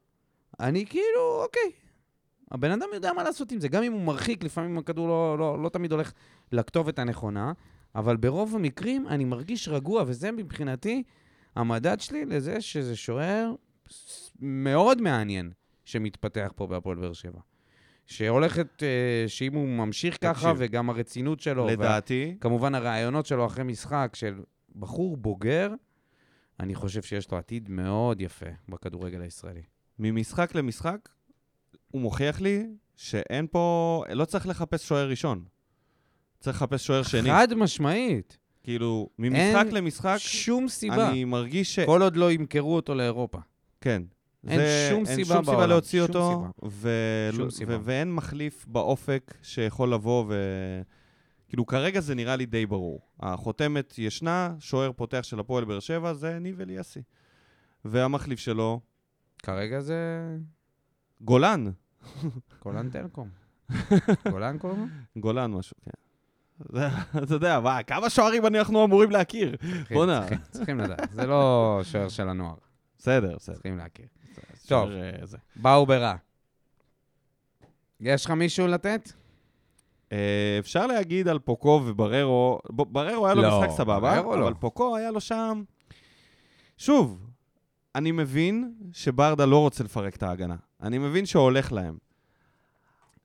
אני 0.60 0.86
כאילו, 0.86 1.44
אוקיי, 1.44 1.72
הבן 2.52 2.72
אדם 2.72 2.88
יודע 2.94 3.14
מה 3.14 3.24
לעשות 3.24 3.52
עם 3.52 3.60
זה. 3.60 3.68
גם 3.68 3.84
אם 3.84 3.94
הוא 3.94 4.02
מרחיק, 4.02 4.44
לפעמים 4.44 4.78
הכדור 4.78 5.08
לא, 5.08 5.38
לא, 5.40 5.64
לא 5.64 5.70
תמיד 5.70 5.92
הולך 5.92 6.12
לכתובת 6.52 7.00
הנכונה, 7.00 7.52
אבל 7.96 8.18
ברוב 8.18 8.56
המקרים 8.56 9.08
אני 9.08 9.26
מרגיש 9.26 9.68
רגוע, 9.68 10.04
וזה 10.08 10.32
מבחינתי 10.32 11.04
המדד 11.56 12.00
שלי 12.00 12.26
לזה 12.26 12.62
שזה 12.62 12.96
שוער 12.96 13.54
מאוד 14.40 15.02
מעניין 15.02 15.52
שמתפתח 15.86 16.52
פה 16.56 16.68
בהפועל 16.68 16.98
באר 16.98 17.14
שבע. 17.14 17.40
שהולכת, 18.06 18.84
אה, 18.84 19.28
שאם 19.28 19.54
הוא 19.54 19.68
ממשיך 19.68 20.18
ככה, 20.22 20.34
תקשיב. 20.34 20.56
וגם 20.58 20.90
הרצינות 20.90 21.40
שלו, 21.40 21.66
וה- 21.66 21.72
לדעתי, 21.72 22.38
כמובן 22.42 22.76
הרעיונות 22.76 23.26
שלו 23.26 23.46
אחרי 23.46 23.64
משחק 23.64 24.12
של 24.16 24.42
בחור 24.80 25.18
בוגר, 25.18 25.72
אני 26.60 26.76
חושב 26.76 27.02
שיש 27.02 27.32
לו 27.32 27.38
עתיד 27.38 27.70
מאוד 27.70 28.22
יפה 28.22 28.46
בכדורגל 28.70 29.22
הישראלי. 29.22 29.62
ממשחק 30.00 30.56
למשחק, 30.56 31.10
הוא 31.92 32.02
מוכיח 32.02 32.42
לי 32.42 32.68
שאין 32.96 33.48
פה, 33.52 34.04
לא 34.10 34.26
צריך 34.26 34.48
לחפש 34.48 34.88
שוער 34.88 35.10
ראשון. 35.10 35.44
צריך 36.40 36.58
לחפש 36.58 36.86
שוער 36.88 37.04
שני. 37.04 37.30
חד 37.30 37.54
משמעית. 37.54 38.38
כאילו, 38.64 39.10
ממשחק 39.20 39.66
אין 39.66 39.76
למשחק, 39.76 40.16
שום 40.20 40.68
סיבה. 40.68 41.10
אני 41.10 41.26
מרגיש 41.26 41.76
ש... 41.76 41.80
כל 41.80 42.02
עוד 42.02 42.16
לא 42.16 42.32
ימכרו 42.32 42.76
אותו 42.76 42.96
לאירופה. 42.96 43.38
כן. 43.82 44.02
אין 44.48 44.60
זה- 44.60 44.88
שום 44.90 44.98
אין 44.98 45.16
סיבה 45.16 45.36
שום 45.36 45.44
סיבה 45.44 45.52
בעולם, 45.56 45.70
להוציא 45.70 46.00
שום 46.00 46.08
אותו, 46.10 46.30
סיבה. 46.32 46.70
ו... 46.72 46.90
שום 47.36 47.48
ו- 47.48 47.52
סיבה. 47.52 47.78
ואין 47.84 48.14
מחליף 48.14 48.66
באופק 48.68 49.34
שיכול 49.42 49.94
לבוא 49.94 50.26
ו... 50.28 50.34
כאילו, 51.50 51.66
כרגע 51.66 52.00
זה 52.00 52.16
נראה 52.16 52.36
לי 52.36 52.46
די 52.46 52.66
ברור. 52.66 53.00
החותמת 53.20 53.94
ישנה, 53.98 54.56
שוער 54.60 54.92
פותח 54.92 55.20
של 55.24 55.40
הפועל 55.40 55.66
באר 55.66 55.80
שבע, 55.80 56.14
זה 56.14 56.40
ניב 56.40 56.62
אליאסי. 56.62 57.02
והמחליף 57.86 58.40
שלו, 58.40 58.80
כרגע 59.44 59.80
זה 59.82 59.98
גולן. 61.22 61.66
גולן 62.64 62.90
טלקום. 62.90 63.30
גולן 64.32 64.58
קוראים 64.58 64.80
לו? 65.16 65.22
גולן 65.22 65.52
משהו, 65.52 65.76
כן. 65.86 65.92
זה- 66.74 66.88
אתה 67.24 67.34
יודע, 67.34 67.60
מה, 67.60 67.84
כמה 67.84 68.10
שוערים 68.10 68.46
אנחנו 68.46 68.86
אמורים 68.86 69.12
להכיר? 69.12 69.56
בוא'נה. 69.94 70.20
צריכים- 70.22 70.40
צריכים 70.52 70.80
לדעת. 70.80 71.12
זה 71.12 71.26
לא 71.28 71.80
שוער 71.84 72.10
של 72.10 72.30
הנוער, 72.30 72.56
בסדר, 72.98 73.36
בסדר. 73.36 73.54
צריכים 73.56 73.78
להכיר. 73.78 74.06
זה. 75.24 75.38
באו 75.56 75.86
ברע. 75.86 76.16
יש 78.00 78.26
לך 78.26 78.32
מישהו 78.32 78.68
לתת? 78.68 79.12
אה, 80.12 80.56
אפשר 80.60 80.88
להגיד 80.88 81.28
על 81.28 81.40
פוקו 81.40 81.82
ובררו, 81.86 82.60
בררו 82.70 83.26
היה 83.26 83.36
לו 83.36 83.42
לא, 83.42 83.62
משחק 83.62 83.78
סבבה, 83.78 84.16
לא. 84.16 84.34
אבל 84.34 84.54
פוקו 84.54 84.98
היה 84.98 85.12
לו 85.12 85.22
שם... 85.22 85.64
שוב, 86.78 87.20
אני 87.96 88.12
מבין 88.12 88.74
שברדה 88.94 89.46
לא 89.46 89.60
רוצה 89.60 89.84
לפרק 89.84 90.16
את 90.16 90.24
ההגנה. 90.24 90.56
אני 90.82 90.98
מבין 90.98 91.26
שהולך 91.26 91.72
להם. 91.72 91.98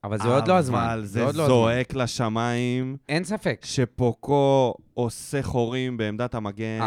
אבל 0.04 0.18
זה 0.18 0.28
עוד 0.28 0.48
לא 0.48 0.56
הזמן. 0.58 0.88
אבל 0.92 1.04
זה 1.04 1.24
עוד 1.24 1.34
לא. 1.34 1.46
זועק 1.46 1.94
לשמיים 1.94 2.96
אין 3.08 3.24
ספק. 3.24 3.61
שפוקו 3.64 4.74
עושה 4.94 5.42
חורים 5.42 5.96
בעמדת 5.96 6.34
המגן, 6.34 6.80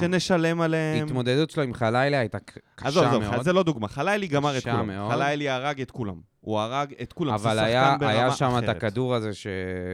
שנשלם 0.00 0.60
עליהם. 0.60 1.02
ההתמודדות 1.02 1.50
שלו 1.50 1.62
עם 1.62 1.74
חלילה 1.74 2.18
הייתה 2.18 2.38
ק- 2.38 2.58
עזוב, 2.76 3.04
קשה 3.04 3.10
עזוב, 3.16 3.22
מאוד. 3.22 3.42
זה 3.42 3.52
לא 3.52 3.62
דוגמה. 3.62 3.88
חלילי 3.88 4.26
גמר 4.26 4.56
את 4.56 4.60
קשה 4.62 4.72
כולם. 4.72 4.86
מאוד. 4.86 5.12
חלילי 5.12 5.48
הרג 5.48 5.80
את 5.80 5.90
כולם. 5.90 6.20
הוא 6.40 6.58
הרג 6.60 6.94
את 7.02 7.12
כולם. 7.12 7.38
זה 7.38 7.48
אבל 7.48 7.58
היה, 7.58 7.96
היה 8.00 8.30
שם 8.30 8.54
את 8.58 8.64
אחרת. 8.64 8.76
הכדור 8.76 9.14
הזה 9.14 9.34
ש, 9.34 9.46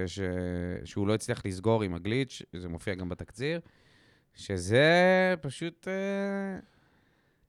ש, 0.07 0.21
שהוא 0.85 1.07
לא 1.09 1.15
הצליח 1.15 1.43
לסגור 1.47 1.83
עם 1.83 1.95
הגליץ', 1.95 2.43
זה 2.57 2.69
מופיע 2.69 2.95
גם 2.95 3.09
בתקציר, 3.09 3.61
שזה 4.35 4.85
פשוט... 5.41 5.89
אה, 5.89 6.59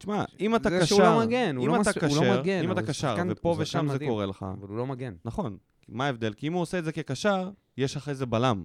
תשמע, 0.01 0.23
אם 0.39 0.55
אתה 0.55 0.69
זה 0.69 0.77
קשר, 0.77 0.85
שהוא 0.85 1.01
לא 1.01 1.19
מגן, 1.19 1.55
הוא 1.55 1.65
אם 1.65 1.69
לא 1.75 1.81
אתה 1.81 1.91
לא 1.95 2.07
קשר, 2.07 2.39
מגן, 2.39 2.63
אם 2.63 2.71
אתה 2.71 2.81
קשר, 2.81 3.15
ופה 3.29 3.55
ושם 3.57 3.87
זה. 3.91 4.05
קורה 4.05 4.25
לך, 4.25 4.45
אבל 4.59 4.67
הוא 4.67 4.77
לא 4.77 4.87
מגן. 4.87 5.13
נכון. 5.25 5.57
מה 5.89 6.05
ההבדל? 6.05 6.33
כי 6.33 6.47
אם 6.47 6.53
הוא 6.53 6.61
עושה 6.61 6.79
את 6.79 6.83
זה 6.83 6.91
כקשר, 6.91 7.49
יש 7.77 7.97
אחרי 7.97 8.15
זה 8.15 8.25
בלם. 8.25 8.63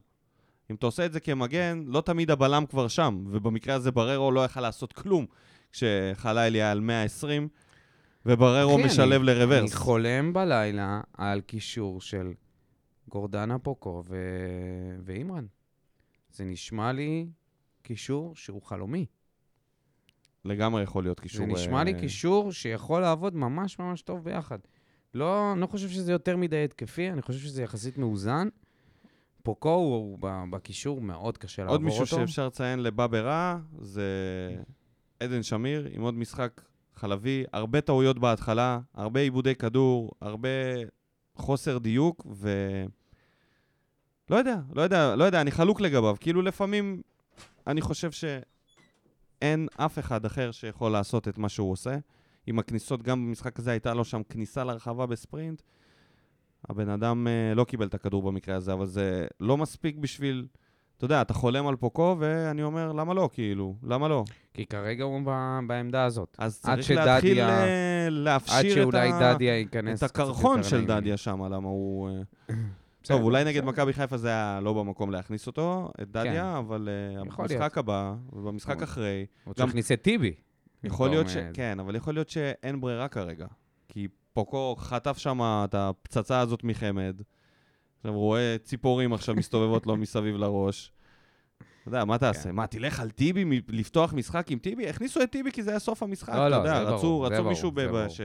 אם 0.71 0.75
אתה 0.75 0.87
עושה 0.87 1.07
את 1.07 1.13
זה 1.13 1.21
כמגן, 1.21 1.83
לא 1.87 2.01
תמיד 2.01 2.31
הבלם 2.31 2.67
כבר 2.67 2.89
שם, 2.89 3.25
ובמקרה 3.31 3.75
הזה 3.75 3.91
בררו 3.91 4.33
לא 4.33 4.45
יכל 4.45 4.61
לעשות 4.61 4.93
כלום 4.93 5.27
כשחלילי 5.73 6.59
היה 6.63 6.71
על 6.71 6.81
120, 6.81 7.49
ובררו 8.27 8.79
משלב 8.79 9.21
אני- 9.23 9.33
אני 9.33 9.41
לרוורס. 9.41 9.75
חולם 9.75 10.33
בלילה 10.33 11.01
על 11.19 11.41
קישור 11.41 12.01
של 12.01 12.33
גורדנה 13.09 13.59
פוקו 13.59 14.03
ו... 14.07 14.17
ואימרן. 15.05 15.47
זה 16.33 16.45
נשמע 16.45 16.93
לי 16.93 17.27
קישור 17.83 18.37
שהוא 18.37 18.63
חלומי. 18.63 19.07
לגמרי 20.47 20.83
יכול 20.83 21.05
להיות 21.05 21.21
קישור... 21.21 21.47
זה 21.47 21.53
נשמע 21.53 21.85
לי 21.85 21.95
אה, 21.95 22.01
קישור 22.01 22.53
שיכול 22.53 23.01
לעבוד 23.01 23.35
ממש 23.35 23.79
ממש 23.79 24.03
טוב 24.03 24.25
ביחד. 24.25 24.59
לא, 25.15 25.53
אני 25.53 25.61
לא 25.61 25.67
חושב 25.67 25.89
שזה 25.89 26.13
יותר 26.13 26.37
מדי 26.37 26.65
התקפי, 26.65 27.11
אני 27.11 27.23
חושב 27.23 27.39
שזה 27.39 27.63
יחסית 27.63 27.99
מאוזן. 27.99 28.49
פוקו 29.43 29.75
הוא, 29.75 30.19
בקישור 30.51 31.01
מאוד 31.01 31.39
קשה 31.39 31.63
לעבור 31.63 31.75
עוד 31.75 31.81
אותו. 31.81 32.01
מישהו 32.01 32.07
שאפשר 32.07 32.47
לציין 32.47 32.83
לבא 32.83 33.07
ברע, 33.07 33.59
זה 33.81 34.03
עדן 35.21 35.43
שמיר, 35.43 35.89
עם 35.91 36.03
עוד 36.03 36.15
משחק 36.15 36.61
חלבי, 36.95 37.45
הרבה 37.53 37.81
טעויות 37.81 38.19
בהתחלה, 38.19 38.81
הרבה 38.95 39.21
עיבודי 39.21 39.55
כדור, 39.55 40.11
הרבה 40.21 40.49
חוסר 41.37 41.79
דיוק, 41.79 42.27
ו... 42.33 42.51
לא 44.31 44.37
יודע, 44.37 44.57
לא 44.75 44.83
יודע, 44.83 45.17
לא 45.17 45.25
יודע, 45.25 45.41
אני 45.41 45.51
חלוק 45.51 45.81
לגביו. 45.81 46.17
כאילו 46.21 46.43
לפעמים 46.43 47.03
אני 47.67 47.81
חושב 47.81 48.11
שאין 49.41 49.69
אף 49.77 49.99
אחד 49.99 50.25
אחר 50.25 50.51
שיכול 50.51 50.93
לעשות 50.93 51.29
את 51.29 51.39
מה 51.39 51.49
שהוא 51.49 51.73
עושה. 51.73 51.97
עם 52.47 52.59
הכניסות, 52.59 53.03
גם 53.03 53.27
במשחק 53.27 53.59
הזה 53.59 53.71
הייתה 53.71 53.95
לו 53.95 54.05
שם 54.05 54.23
כניסה 54.29 54.65
לרחבה 54.65 55.07
בספרינט. 55.07 55.63
הבן 56.71 56.89
אדם 56.89 57.27
אה, 57.29 57.55
לא 57.55 57.65
קיבל 57.65 57.87
את 57.87 57.95
הכדור 57.95 58.23
במקרה 58.23 58.57
הזה, 58.57 58.73
אבל 58.73 58.87
זה 58.87 59.27
לא 59.41 59.57
מספיק 59.57 59.97
בשביל... 59.97 60.47
אתה 60.97 61.05
יודע, 61.05 61.23
אתה 61.23 61.35
חולם 61.35 61.67
על 61.67 61.77
פוקו, 61.77 62.17
ואני 62.19 62.63
אומר, 62.63 62.93
למה 62.93 63.15
לא, 63.15 63.31
כאילו? 63.33 63.75
למה 63.83 64.09
לא? 64.09 64.25
כי 64.55 64.67
כרגע 64.67 65.05
הוא 65.05 65.21
ב- 65.25 65.59
בעמדה 65.67 66.05
הזאת. 66.05 66.37
אז 66.39 66.61
צריך 66.61 66.91
להתחיל 66.91 67.35
שדדיה- 67.35 67.49
אה, 67.49 68.07
להפשיר 68.11 68.89
את, 68.89 68.95
ה... 68.95 69.37
את 69.95 70.03
הקרחון 70.03 70.63
של. 70.63 70.87
דדיה 70.87 71.17
שם, 71.17 71.43
למה 71.53 71.69
הוא... 71.69 72.09
אה, 73.11 73.17
טוב, 73.17 73.25
אולי 73.25 73.45
נגד. 73.45 73.65
מכבי 73.65 73.93
חיפה 73.93 74.17
זה 74.17 74.29
היה 74.29 74.61
לא 74.63 74.73
במקום 74.73 75.11
להכניס 75.11 75.47
אותו, 75.47 75.91
את 76.03 76.11
דדיה, 76.11 76.59
אבל 76.59 76.89
אה, 76.89 77.27
יכול 77.27 77.47
במשחק 77.49 77.79
הבא, 77.79 78.15
ובמשחק 78.33 78.77
אבל- 78.77 78.85
אחרי, 78.85 79.27
צריך 79.55 79.67
להכניס 79.67 79.93
את 79.93 80.03
טיבי. 80.03 80.35
יכול 80.85 81.11
להיות 81.11 81.29
ש... 81.29 81.37
אה, 81.37 81.51
כן, 81.55 81.81
אבל 81.81 81.97
יכול 81.97 82.15
להיות 82.15 82.29
שאין 82.29 82.81
ברירה 82.81 83.09
כרגע. 83.09 83.47
כי 83.89 84.09
פוקו 84.33 84.77
חטף 84.79 85.19
שם 85.19 85.41
את 85.43 85.75
הפצצה 85.75 86.41
הזאת 86.41 86.65
מחמד. 86.65 87.21
עכשיו 87.97 88.19
רואה 88.19 88.57
ציפורים 88.63 89.13
עכשיו 89.13 89.35
מסתובבות 89.35 89.87
לו 89.87 89.97
מסביב 89.97 90.37
לראש. 90.37 90.93
אתה 91.59 91.89
יודע, 91.89 92.05
מה 92.05 92.19
תעשה? 92.19 92.43
כן. 92.43 92.55
מה, 92.55 92.67
תלך 92.67 93.01
על 93.01 93.11
טיבי, 93.11 93.61
לפתוח 93.69 94.15
משחק 94.15 94.51
עם 94.51 94.59
טיבי? 94.59 94.89
הכניסו 94.89 95.23
את 95.23 95.31
טיבי 95.31 95.53
כי 95.53 95.63
זה 95.63 95.71
היה 95.71 95.79
סוף 95.79 96.03
המשחק, 96.03 96.35
לא, 96.35 96.39
אתה 96.39 96.49
לא, 96.49 96.57
יודע, 96.57 96.75
זה 96.75 96.91
רצו, 96.91 97.03
ברור, 97.03 97.27
רצו 97.27 97.45
מישהו 97.45 97.73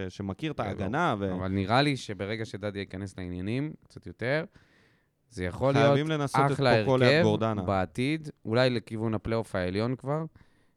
שמכיר 0.09 0.51
את 0.51 0.59
ההגנה. 0.59 1.11
אבל 1.11 1.47
נראה 1.47 1.81
לי 1.81 1.97
שברגע 1.97 2.45
שדדיה 2.45 2.79
ייכנס 2.79 3.17
לעניינים, 3.17 3.73
קצת 3.83 4.07
יותר, 4.07 4.43
זה 5.31 5.43
יכול 5.43 5.73
להיות 5.73 6.09
אחלה 6.31 6.79
הרכב. 6.79 7.65
בעתיד, 7.65 8.29
אולי 8.45 8.69
לכיוון 8.69 9.13
הפלייאוף 9.13 9.55
העליון 9.55 9.95
כבר, 9.95 10.25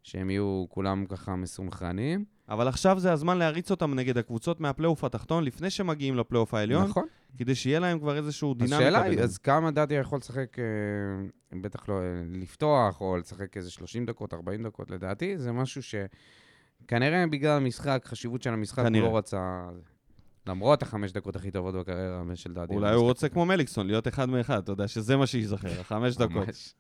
שהם 0.03 0.31
יהיו 0.31 0.65
כולם 0.69 1.07
ככה 1.07 1.37
מסונכרנים. 1.37 2.25
אבל 2.49 2.69
עכשיו 2.69 2.99
זה 2.99 3.13
הזמן 3.13 3.39
להריץ 3.39 3.71
אותם 3.71 3.95
נגד 3.95 4.19
הקבוצות 4.19 4.61
מהפלייאוף 4.61 5.05
התחתון, 5.05 5.45
לפני 5.45 5.71
שמגיעים 5.71 6.17
לפלייאוף 6.17 6.55
העליון, 6.55 6.85
נכון. 6.85 7.05
כדי 7.39 7.55
שיהיה 7.55 7.79
להם 7.79 7.99
כבר 7.99 8.17
איזשהו 8.17 8.55
דינמיקה 8.55 8.79
שאלה 8.79 9.03
היא. 9.03 9.21
אז 9.21 9.39
כמה 9.39 9.71
דדיה 9.71 10.01
יכול 10.01 10.19
לשחק, 10.19 10.57
אה, 10.59 11.59
בטח 11.61 11.89
לא 11.89 11.95
אה, 11.95 12.03
לפתוח, 12.31 13.01
או 13.01 13.17
לשחק 13.17 13.57
איזה 13.57 13.71
30 13.71 14.07
דקות, 14.07 14.35
40 14.35 14.67
דקות, 14.67 14.91
לדעתי, 14.91 15.39
זה 15.39 15.53
משהו 15.53 15.83
שכנראה 15.83 17.27
בגלל 17.27 17.57
המשחק, 17.57 18.03
חשיבות 18.05 18.43
של 18.43 18.53
המשחק, 18.53 18.79
הוא 18.79 18.89
כנראה. 18.89 19.09
לא 19.09 19.17
רצה... 19.17 19.69
למרות 20.47 20.83
החמש 20.83 21.13
דקות 21.13 21.37
הכי 21.37 21.51
טובות 21.51 21.75
בקריירה 21.75 22.23
של 22.35 22.53
דדיה. 22.53 22.77
אולי 22.77 22.95
הוא 22.95 23.03
רוצה 23.03 23.29
כמו 23.29 23.47
מליקסון, 23.47 23.87
להיות 23.87 24.09
אחד 24.09 24.29
מאחד, 24.29 24.63
אתה 24.63 24.73
יודע, 24.73 24.89
שזה 24.89 25.17
מה 25.17 25.27
שייזכר, 25.27 25.83
חמש 25.83 26.17
דקות. 26.17 26.75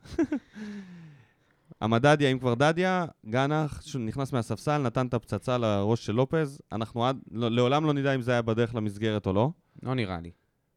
המדדיה, 1.80 2.28
אם 2.32 2.38
כבר 2.38 2.54
דדיה, 2.54 3.06
גנח, 3.26 3.82
שהוא 3.82 4.02
נכנס 4.02 4.32
מהספסל, 4.32 4.78
נתן 4.78 5.06
את 5.06 5.14
הפצצה 5.14 5.58
לראש 5.58 6.06
של 6.06 6.12
לופז. 6.12 6.60
אנחנו 6.72 7.06
עד, 7.06 7.18
לא, 7.30 7.50
לעולם 7.50 7.84
לא 7.84 7.92
נדע 7.92 8.14
אם 8.14 8.22
זה 8.22 8.32
היה 8.32 8.42
בדרך 8.42 8.74
למסגרת 8.74 9.26
או 9.26 9.32
לא. 9.32 9.50
לא 9.82 9.94
נראה 9.94 10.20
לי. 10.20 10.30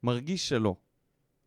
מרגיש 0.03 0.49
שלא. 0.49 0.75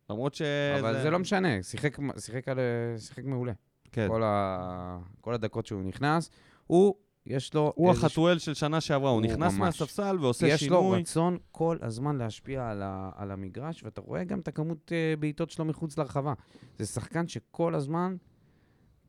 למרות 0.09 0.33
ש... 0.33 0.41
אבל 0.79 1.01
זה 1.01 1.09
לא 1.09 1.19
משנה, 1.19 1.63
שיחק, 1.63 1.97
שיחק, 2.17 2.47
על, 2.47 2.59
שיחק 2.97 3.23
מעולה. 3.23 3.53
כן. 3.91 4.07
כל, 4.07 4.23
ה, 4.23 4.99
כל 5.21 5.33
הדקות 5.33 5.65
שהוא 5.65 5.83
נכנס, 5.83 6.29
הוא, 6.67 6.95
יש 7.25 7.53
לו... 7.53 7.73
הוא 7.75 7.89
איזשהו- 7.89 8.07
החתואל 8.07 8.39
של 8.39 8.53
שנה 8.53 8.81
שעברה, 8.81 9.09
הוא 9.09 9.15
הוא 9.15 9.25
נכנס 9.25 9.53
ממש. 9.53 9.59
מהספסל 9.59 10.17
ועושה 10.19 10.47
יש 10.47 10.63
לו 10.67 10.79
שינוי. 10.81 10.99
רצון 10.99 11.37
כל 11.51 11.77
הזמן 11.81 12.17
להשפיע 12.17 12.69
על, 12.69 12.81
ה, 12.81 13.11
על 13.15 13.31
המגרש, 13.31 13.83
ואתה 13.83 14.01
רואה 14.01 14.23
גם 14.23 14.39
את 14.39 14.47
הכמות 14.47 14.91
uh, 14.91 15.19
בעיטות 15.19 15.49
שלו 15.49 15.65
מחוץ 15.65 15.97
לרחבה. 15.97 16.33
זה 16.77 16.85
שחקן 16.85 17.27
שכל 17.27 17.75
הזמן, 17.75 18.15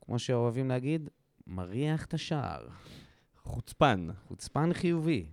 כמו 0.01 0.18
שאוהבים 0.18 0.68
להגיד, 0.68 1.09
מריח 1.46 2.05
את 2.05 2.14
השער. 2.14 2.66
חוצפן, 3.42 4.09
חוצפן 4.29 4.72
חיובי. 4.72 5.27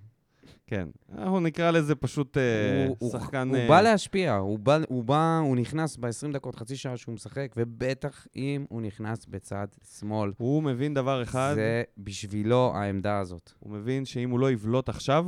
כן. 0.68 0.88
אנחנו 1.18 1.40
נקרא 1.40 1.72
לזה 1.72 1.96
פשוט 1.96 2.38
אה, 2.38 2.86
הוא, 2.88 2.96
הוא, 3.00 3.12
שחקן... 3.12 3.50
הוא 3.50 3.58
אה, 3.58 3.68
בא 3.68 3.82
להשפיע, 3.82 4.36
הוא 4.36 4.60
בא, 4.60 4.78
הוא 4.90 5.04
בא, 5.04 5.40
הוא 5.44 5.56
נכנס 5.56 5.98
ב-20 5.98 6.34
דקות, 6.34 6.56
חצי 6.56 6.76
שעה 6.76 6.98
שהוא 6.98 7.16
משחק, 7.16 7.54
ובטח 7.58 8.28
אם 8.36 8.66
הוא 8.70 8.82
נכנס 8.82 9.26
בצד 9.26 9.68
שמאל. 10.00 10.32
הוא 10.38 10.64
מבין 10.64 10.94
דבר 10.94 11.24
אחד, 11.24 11.52
זה 11.56 11.84
בשבילו 11.98 12.72
העמדה 12.76 13.20
הזאת. 13.20 13.52
הוא 13.60 13.74
מבין 13.74 14.06
שאם 14.06 14.30
הוא 14.30 14.40
לא 14.40 14.52
יבלוט 14.52 14.90
עכשיו, 14.90 15.26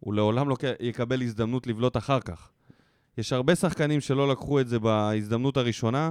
הוא 0.00 0.14
לעולם 0.14 0.48
לא 0.48 0.56
יקבל 0.80 1.22
הזדמנות 1.22 1.66
לבלוט 1.66 1.96
אחר 1.96 2.20
כך. 2.20 2.50
יש 3.18 3.32
הרבה 3.32 3.54
שחקנים 3.54 4.00
שלא 4.00 4.28
לקחו 4.28 4.60
את 4.60 4.68
זה 4.68 4.78
בהזדמנות 4.78 5.56
הראשונה, 5.56 6.10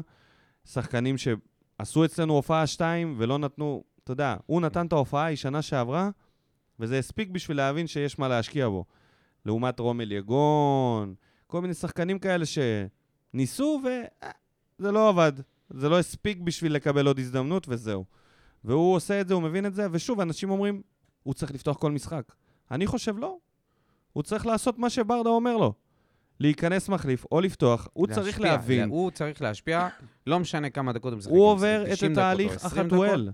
שחקנים 0.66 1.16
שעשו 1.18 2.06
אצלנו 2.06 2.34
הופעה 2.34 2.68
שתיים 2.68 3.16
ולא 3.18 3.38
נתנו, 3.38 3.84
אתה 4.04 4.12
יודע, 4.12 4.36
הוא 4.46 4.62
נתן 4.62 4.86
את 4.86 4.94
ההופעה 4.94 5.26
היא 5.26 5.38
שנה 5.38 5.62
שעברה, 5.62 6.10
וזה 6.80 7.00
הספיק 7.00 7.30
בשביל 7.30 7.58
להבין 7.58 7.88
שיש 7.88 8.20
מה 8.20 8.28
להשקיע 8.28 8.70
בו. 8.70 8.86
לעומת 9.46 9.80
רומל 9.80 10.12
יגון, 10.12 11.14
כל 11.48 11.62
מיני 11.62 11.74
שחקנים 11.74 12.20
כאלה 12.20 12.46
שניסו 12.46 13.82
וזה 13.84 14.92
לא 14.92 15.10
עבד. 15.10 15.34
זה 15.70 15.90
לא 15.90 16.00
הספיק 16.00 16.38
בשביל 16.38 16.74
לקבל 16.74 17.08
עוד 17.08 17.20
הזדמנות 17.20 17.66
וזהו. 17.70 18.06
והוא 18.64 18.96
עושה 18.96 19.22
את 19.22 19.28
זה, 19.28 19.34
הוא 19.34 19.44
מבין 19.44 19.66
את 19.66 19.74
זה, 19.74 19.88
ושוב, 19.92 20.20
אנשים 20.20 20.50
אומרים, 20.50 20.82
הוא 21.24 21.34
צריך 21.34 21.52
לפתוח 21.52 21.78
כל 21.78 21.92
משחק. 21.92 22.34
אני 22.72 22.88
חושב 22.88 23.18
לא. 23.18 23.38
הוא 24.14 24.24
צריך 24.24 24.46
לעשות 24.46 24.80
מה 24.80 24.90
שברדה 24.90 25.30
אומר 25.30 25.58
לו. 25.58 25.74
להיכנס 26.40 26.90
מחליף 26.90 27.26
או 27.32 27.42
לפתוח, 27.42 27.88
הוא 27.94 28.08
צריך 28.08 28.26
להשפיע, 28.26 28.52
להבין. 28.52 28.90
הוא 28.90 29.12
צריך 29.12 29.42
להשפיע, 29.42 29.88
לא 30.28 30.40
משנה 30.40 30.70
כמה 30.70 30.94
דקות 30.94 31.14
הוא 31.14 31.18
משחק. 31.18 31.32
הוא 31.32 31.46
עובר 31.46 31.84
את 31.84 31.92
90 31.92 32.12
דקות 32.12 32.24
או 32.24 32.30
התהליך 32.30 32.56
20 32.66 32.88
דקות. 32.88 33.00
החתואל. 33.04 33.30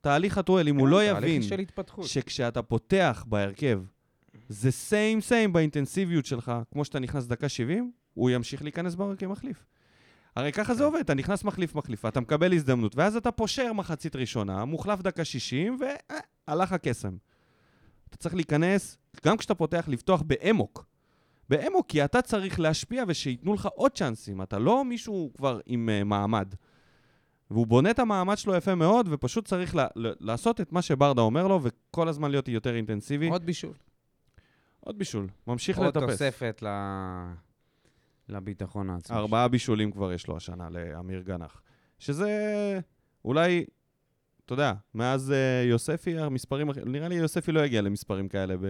תהליך 0.00 0.34
חתואל, 0.34 0.68
אם 0.68 0.76
הוא 0.76 0.88
לא 0.88 1.00
כן, 1.00 1.16
יבין 1.16 1.42
של 1.42 1.58
התפתחות. 1.58 2.06
שכשאתה 2.06 2.62
פותח 2.62 3.24
בהרכב, 3.28 3.80
זה 4.48 4.70
סיים 4.70 5.20
סיים 5.20 5.52
באינטנסיביות 5.52 6.26
שלך, 6.26 6.52
כמו 6.72 6.84
שאתה 6.84 6.98
נכנס 6.98 7.26
דקה 7.26 7.48
70, 7.48 7.92
הוא 8.14 8.30
ימשיך 8.30 8.62
להיכנס 8.62 8.94
בר 8.94 9.16
כמחליף. 9.16 9.66
הרי 10.36 10.52
ככה 10.52 10.72
כן. 10.72 10.78
זה 10.78 10.84
עובד, 10.84 11.00
אתה 11.00 11.14
נכנס 11.14 11.44
מחליף 11.44 11.74
מחליף, 11.74 12.06
אתה 12.06 12.20
מקבל 12.20 12.52
הזדמנות, 12.52 12.96
ואז 12.96 13.16
אתה 13.16 13.30
פושר 13.30 13.72
מחצית 13.72 14.16
ראשונה, 14.16 14.64
מוחלף 14.64 15.00
דקה 15.00 15.24
60, 15.24 15.78
והלך 16.48 16.72
הקסם. 16.72 17.16
אתה 18.08 18.16
צריך 18.16 18.34
להיכנס, 18.34 18.98
גם 19.24 19.36
כשאתה 19.36 19.54
פותח, 19.54 19.84
לפתוח 19.88 20.22
באמוק. 20.22 20.86
באמו, 21.48 21.86
כי 21.88 22.04
אתה 22.04 22.22
צריך 22.22 22.60
להשפיע 22.60 23.04
ושייתנו 23.08 23.54
לך 23.54 23.68
עוד 23.74 23.92
צ'אנסים. 23.92 24.42
אתה 24.42 24.58
לא 24.58 24.84
מישהו 24.84 25.30
כבר 25.36 25.60
עם 25.66 25.88
uh, 25.88 26.04
מעמד. 26.04 26.54
והוא 27.50 27.66
בונה 27.66 27.90
את 27.90 27.98
המעמד 27.98 28.38
שלו 28.38 28.54
יפה 28.54 28.74
מאוד, 28.74 29.08
ופשוט 29.10 29.44
צריך 29.44 29.74
לה, 29.74 29.86
לעשות 29.96 30.60
את 30.60 30.72
מה 30.72 30.82
שברדה 30.82 31.22
אומר 31.22 31.46
לו, 31.46 31.60
וכל 31.62 32.08
הזמן 32.08 32.30
להיות 32.30 32.48
יותר 32.48 32.74
אינטנסיבי. 32.74 33.28
עוד 33.28 33.46
בישול. 33.46 33.74
עוד 34.80 34.98
בישול, 34.98 35.28
ממשיך 35.46 35.78
עוד 35.78 35.86
לטפס. 35.86 36.02
עוד 36.02 36.10
תוספת 36.10 36.62
ל... 36.62 36.68
לביטחון 38.28 38.90
העצמי. 38.90 39.16
ארבעה 39.16 39.48
בישולים 39.48 39.92
כבר 39.92 40.12
יש 40.12 40.26
לו 40.26 40.36
השנה 40.36 40.70
לאמיר 40.70 41.20
גנח. 41.20 41.62
שזה 41.98 42.30
אולי, 43.24 43.64
אתה 44.44 44.52
יודע, 44.52 44.72
מאז 44.94 45.30
uh, 45.30 45.68
יוספי, 45.68 46.18
המספרים, 46.18 46.70
נראה 46.86 47.08
לי 47.08 47.14
יוספי 47.14 47.52
לא 47.52 47.60
יגיע 47.60 47.80
למספרים 47.80 48.28
כאלה. 48.28 48.56
ב... 48.56 48.66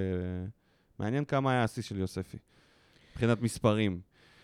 מעניין 0.99 1.25
כמה 1.25 1.53
היה 1.53 1.65
השיא 1.65 1.83
של 1.83 1.99
יוספי, 1.99 2.39
מבחינת 3.11 3.43
מספרים. 3.43 4.01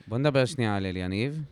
בוא 0.08 0.18
נדבר 0.18 0.44
שנייה 0.44 0.76
על 0.76 0.86
אליניב. 0.86 1.42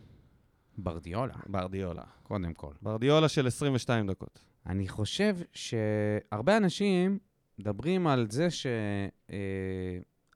ברדיולה. 0.77 1.35
ברדיולה. 1.47 2.03
קודם 2.23 2.53
כל. 2.53 2.73
ברדיולה 2.81 3.29
של 3.29 3.47
22 3.47 4.07
דקות. 4.07 4.39
אני 4.65 4.87
חושב 4.87 5.37
שהרבה 5.53 6.57
אנשים 6.57 7.19
מדברים 7.59 8.07
על 8.07 8.27
זה 8.29 8.47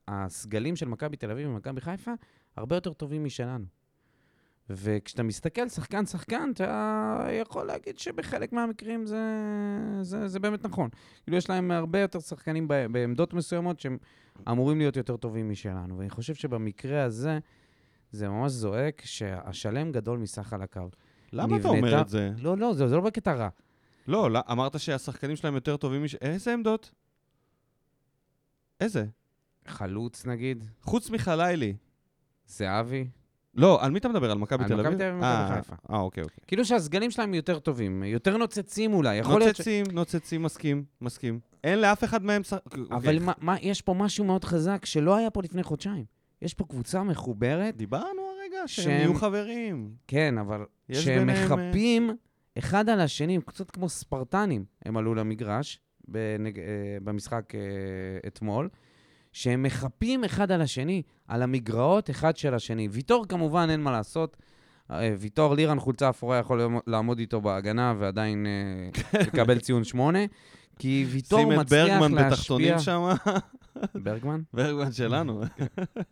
שהסגלים 0.08 0.76
של 0.76 0.88
מכבי 0.88 1.16
תל 1.16 1.30
אביב 1.30 1.48
ומכבי 1.48 1.80
חיפה 1.80 2.12
הרבה 2.56 2.76
יותר 2.76 2.92
טובים 2.92 3.24
משלנו. 3.24 3.64
וכשאתה 4.70 5.22
מסתכל 5.22 5.68
שחקן-שחקן, 5.68 6.50
אתה 6.54 7.28
יכול 7.32 7.66
להגיד 7.66 7.98
שבחלק 7.98 8.52
מהמקרים 8.52 9.06
זה, 9.06 9.22
זה, 10.02 10.28
זה 10.28 10.40
באמת 10.40 10.64
נכון. 10.64 10.90
כאילו, 11.22 11.36
יש 11.36 11.50
להם 11.50 11.70
הרבה 11.70 12.00
יותר 12.00 12.20
שחקנים 12.20 12.68
בעמדות 12.68 13.34
מסוימות 13.34 13.80
שהם 13.80 13.98
אמורים 14.50 14.78
להיות 14.78 14.96
יותר 14.96 15.16
טובים 15.16 15.50
משלנו. 15.50 15.98
ואני 15.98 16.10
חושב 16.10 16.34
שבמקרה 16.34 17.02
הזה, 17.02 17.38
זה 18.12 18.28
ממש 18.28 18.52
זועק 18.52 19.02
שהשלם 19.04 19.92
גדול 19.92 20.18
מסך 20.18 20.52
על 20.52 20.62
הקו. 20.62 20.88
למה 21.32 21.46
נבנתה... 21.46 21.60
אתה 21.60 21.68
אומר 21.68 22.00
את 22.00 22.08
זה? 22.08 22.30
לא, 22.38 22.56
לא, 22.56 22.74
זה, 22.74 22.88
זה 22.88 22.96
לא 22.96 23.00
בקטע 23.00 23.32
רע. 23.32 23.48
לא, 24.08 24.30
לא, 24.30 24.40
אמרת 24.50 24.80
שהשחקנים 24.80 25.36
שלהם 25.36 25.54
יותר 25.54 25.76
טובים 25.76 26.04
מש... 26.04 26.14
איזה 26.14 26.52
עמדות? 26.52 26.90
איזה? 28.80 29.04
חלוץ, 29.66 30.26
נגיד. 30.26 30.64
חוץ 30.82 31.10
מחלילי. 31.10 31.74
זהבי. 32.46 33.08
לא, 33.54 33.84
על 33.84 33.90
מי 33.90 33.98
אתה 33.98 34.08
מדבר? 34.08 34.30
על 34.30 34.38
מכבי 34.38 34.64
תל 34.64 34.72
אביב? 34.72 34.86
על 34.86 34.92
מכבי 34.92 35.04
תל 35.04 35.10
אביב 35.10 35.22
ומכבי 35.22 35.56
חיפה. 35.56 35.74
אה, 35.90 36.00
אוקיי, 36.00 36.22
אוקיי. 36.22 36.38
כאילו 36.46 36.64
שהסגלים 36.64 37.10
שלהם 37.10 37.34
יותר 37.34 37.58
טובים, 37.58 38.02
יותר 38.02 38.36
נוצצים 38.36 38.94
אולי. 38.94 39.20
נוצצים, 39.20 39.84
ש... 39.86 39.88
נוצצים, 39.88 40.42
מסכים, 40.42 40.84
מסכים. 41.00 41.40
אין 41.64 41.80
לאף 41.80 42.04
אחד 42.04 42.24
מהם... 42.24 42.42
אבל 42.74 42.94
אוקיי. 42.94 43.18
מה, 43.18 43.32
מה, 43.38 43.56
יש 43.60 43.82
פה 43.82 43.94
משהו 43.94 44.24
מאוד 44.24 44.44
חזק 44.44 44.84
שלא 44.84 45.16
היה 45.16 45.30
פה 45.30 45.42
לפני 45.42 45.62
חודשיים. 45.62 46.04
יש 46.42 46.54
פה 46.54 46.64
קבוצה 46.64 47.02
מחוברת. 47.02 47.76
דיברנו 47.76 48.22
הרגע 48.36 48.68
שהם 48.68 48.90
יהיו 48.90 49.14
חברים. 49.14 49.90
כן, 50.06 50.38
אבל 50.38 50.64
שהם 50.92 51.26
מחפים 51.26 52.10
אחד 52.58 52.88
על 52.88 53.00
השני, 53.00 53.38
קצת 53.46 53.70
כמו 53.70 53.88
ספרטנים, 53.88 54.64
הם 54.84 54.96
עלו 54.96 55.14
למגרש 55.14 55.80
בנג... 56.08 56.58
אה, 56.58 56.64
במשחק 57.02 57.54
אה, 57.54 57.60
אתמול. 58.26 58.68
שהם 59.32 59.62
מחפים 59.62 60.24
אחד 60.24 60.52
על 60.52 60.62
השני, 60.62 61.02
על 61.28 61.42
המגרעות 61.42 62.10
אחד 62.10 62.36
של 62.36 62.54
השני. 62.54 62.88
ויטור 62.90 63.26
כמובן, 63.28 63.68
אין 63.70 63.82
מה 63.82 63.92
לעשות. 63.92 64.36
אה, 64.90 65.14
ויטור 65.18 65.54
לירן 65.54 65.80
חולצה 65.80 66.10
אפורה 66.10 66.38
יכול 66.38 66.60
לעמוד 66.86 67.18
איתו 67.18 67.40
בהגנה 67.40 67.94
ועדיין 67.98 68.46
אה, 68.46 69.20
לקבל 69.26 69.58
ציון 69.58 69.84
שמונה. 69.84 70.18
כי 70.78 71.06
ויטור 71.08 71.46
מצליח 71.46 71.62
להשפיע... 71.62 71.98
שים 71.98 72.04
את 72.04 72.10
ברגמן 72.10 72.30
בתחתונים 72.30 72.78
שם. 72.78 73.02
ברגמן? 73.94 74.40
ברגמן 74.52 74.92
שלנו. 74.92 75.42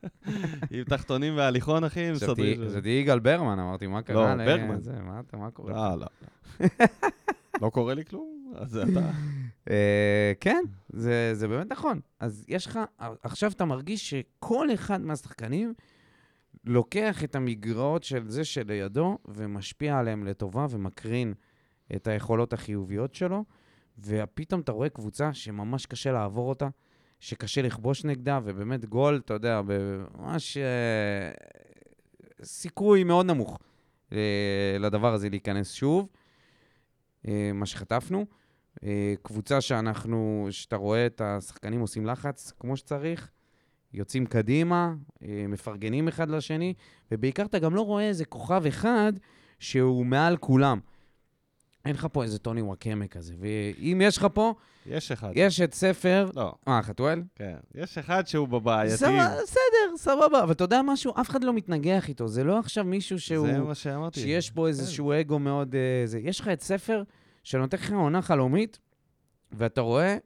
עם 0.70 0.84
תחתונים 0.84 1.36
והליכון, 1.36 1.84
אחי, 1.84 2.12
מסדרים. 2.12 2.68
זה 2.68 2.90
יגאל 2.90 3.18
ברמן, 3.18 3.58
אמרתי, 3.58 3.86
מה 3.86 4.02
קרה? 4.02 4.34
לא, 4.34 4.44
ברגמן. 4.44 4.78
מה 5.32 5.50
קורה? 5.50 5.96
לא, 5.96 6.06
לא. 6.60 6.66
לא 7.62 7.70
קורה 7.70 7.94
לי 7.94 8.04
כלום, 8.04 8.52
אז 8.56 8.70
זה 8.70 8.82
אתה. 8.82 9.10
אה, 9.70 10.32
כן, 10.40 10.62
זה 11.32 11.48
באמת 11.48 11.72
נכון. 11.72 12.00
אז 12.20 12.44
יש 12.48 12.66
לך, 12.66 12.78
עכשיו 13.22 13.50
אתה 13.50 13.64
מרגיש 13.64 14.10
שכל 14.10 14.68
אחד 14.74 15.00
מהשחקנים 15.00 15.74
לוקח 16.64 17.24
את 17.24 17.34
המגרעות 17.36 18.04
של 18.04 18.28
זה 18.28 18.44
שלידו 18.44 19.18
ומשפיע 19.28 19.98
עליהם 19.98 20.26
לטובה 20.26 20.66
ומקרין 20.70 21.34
את 21.96 22.06
היכולות 22.06 22.52
החיוביות 22.52 23.14
שלו, 23.14 23.44
ופתאום 23.98 24.60
אתה 24.60 24.72
רואה 24.72 24.88
קבוצה 24.88 25.34
שממש 25.34 25.86
קשה 25.86 26.12
לעבור 26.12 26.48
אותה, 26.48 26.68
שקשה 27.20 27.62
לכבוש 27.62 28.04
נגדה, 28.04 28.40
ובאמת 28.44 28.84
גול, 28.84 29.20
אתה 29.24 29.34
יודע, 29.34 29.60
ממש 30.18 30.56
אה, 30.56 31.30
סיכוי 32.42 33.04
מאוד 33.04 33.26
נמוך 33.26 33.58
אה, 34.12 34.76
לדבר 34.80 35.12
הזה 35.14 35.28
להיכנס 35.28 35.72
שוב. 35.72 36.08
אה, 37.28 37.50
מה 37.54 37.66
שחטפנו. 37.66 38.26
קבוצה 39.22 39.60
שאנחנו, 39.60 40.48
שאתה 40.50 40.76
רואה 40.76 41.06
את 41.06 41.20
השחקנים 41.20 41.80
עושים 41.80 42.06
לחץ 42.06 42.52
כמו 42.60 42.76
שצריך, 42.76 43.30
יוצאים 43.92 44.26
קדימה, 44.26 44.94
מפרגנים 45.48 46.08
אחד 46.08 46.30
לשני, 46.30 46.74
ובעיקר 47.10 47.44
אתה 47.44 47.58
גם 47.58 47.74
לא 47.74 47.80
רואה 47.80 48.08
איזה 48.08 48.24
כוכב 48.24 48.62
אחד 48.66 49.12
שהוא 49.58 50.06
מעל 50.06 50.36
כולם. 50.36 50.80
אין 51.88 51.96
לך 51.96 52.06
פה 52.12 52.22
איזה 52.22 52.38
טוני 52.38 52.62
וואקמה 52.62 53.06
כזה, 53.06 53.34
ואם 53.40 54.00
יש 54.04 54.16
לך 54.16 54.26
פה... 54.34 54.54
יש 54.86 55.12
אחד. 55.12 55.30
יש 55.34 55.60
את 55.60 55.74
ספר... 55.74 56.30
לא. 56.36 56.54
אה, 56.68 56.82
חתואל? 56.82 57.22
כן. 57.34 57.56
יש 57.74 57.98
אחד 57.98 58.26
שהוא 58.26 58.48
בבעייתי. 58.48 58.94
בסדר, 58.94 59.96
סבבה. 59.96 60.42
אבל 60.42 60.52
אתה 60.52 60.64
יודע 60.64 60.82
משהו? 60.82 61.12
אף 61.20 61.30
אחד 61.30 61.44
לא 61.44 61.52
מתנגח 61.52 62.08
איתו. 62.08 62.28
זה 62.28 62.44
לא 62.44 62.58
עכשיו 62.58 62.84
מישהו 62.84 63.20
שהוא... 63.20 63.46
זה 63.46 63.58
מה 63.58 63.74
שאמרתי. 63.74 64.20
שיש 64.20 64.50
פה 64.50 64.68
איזשהו 64.68 65.08
כן. 65.08 65.18
אגו 65.18 65.38
מאוד... 65.38 65.74
אה, 65.74 66.06
זה. 66.06 66.18
יש 66.18 66.40
לך 66.40 66.48
את 66.48 66.60
ספר 66.60 67.02
שנותן 67.44 67.76
לך 67.76 67.92
עונה 67.92 68.22
חלומית, 68.22 68.78
ואתה 69.52 69.80
רואה 69.80 70.16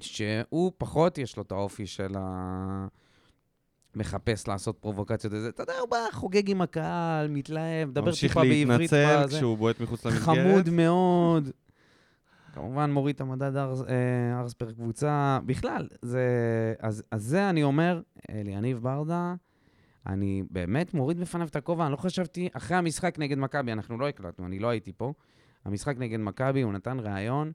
שהוא 0.00 0.72
פחות, 0.78 1.18
יש 1.18 1.36
לו 1.36 1.42
את 1.42 1.52
האופי 1.52 1.86
של 1.86 2.14
ה... 2.18 2.86
מחפש 3.96 4.48
לעשות 4.48 4.78
פרובוקציות 4.80 5.32
וזה. 5.32 5.48
אתה 5.48 5.62
יודע, 5.62 5.72
הוא 5.80 5.88
בא, 5.90 5.98
חוגג 6.12 6.50
עם 6.50 6.62
הקהל, 6.62 7.28
מתלהב, 7.28 7.88
מדבר 7.88 8.12
טיפה 8.12 8.40
בעברית. 8.40 8.68
ממשיך 8.68 8.92
להתנצל 8.92 9.36
כשהוא 9.36 9.58
בועט 9.58 9.80
מחוץ 9.80 10.06
למסגרת. 10.06 10.24
חמוד 10.24 10.70
מאוד. 10.70 11.50
כמובן 12.54 12.90
מוריד 12.90 13.14
את 13.14 13.20
המדד 13.20 13.56
ארס, 13.56 13.80
אה, 13.80 14.40
ארס 14.40 14.54
פר 14.54 14.72
קבוצה. 14.72 15.38
בכלל, 15.46 15.88
זה... 16.02 16.24
אז, 16.80 17.02
אז 17.10 17.22
זה 17.22 17.50
אני 17.50 17.62
אומר, 17.62 18.00
אליניב 18.30 18.78
ברדה, 18.78 19.34
אני 20.06 20.42
באמת 20.50 20.94
מוריד 20.94 21.20
בפניו 21.20 21.46
את 21.46 21.56
הכובע. 21.56 21.84
אני 21.84 21.92
לא 21.92 21.96
חשבתי, 21.96 22.48
אחרי 22.52 22.76
המשחק 22.76 23.18
נגד 23.18 23.38
מכבי, 23.38 23.72
אנחנו 23.72 23.98
לא 23.98 24.08
הקלטנו, 24.08 24.46
אני 24.46 24.58
לא 24.58 24.68
הייתי 24.68 24.92
פה. 24.96 25.12
המשחק 25.64 25.96
נגד 25.98 26.18
מכבי, 26.20 26.62
הוא 26.62 26.72
נתן 26.72 26.98
ראיון. 27.00 27.52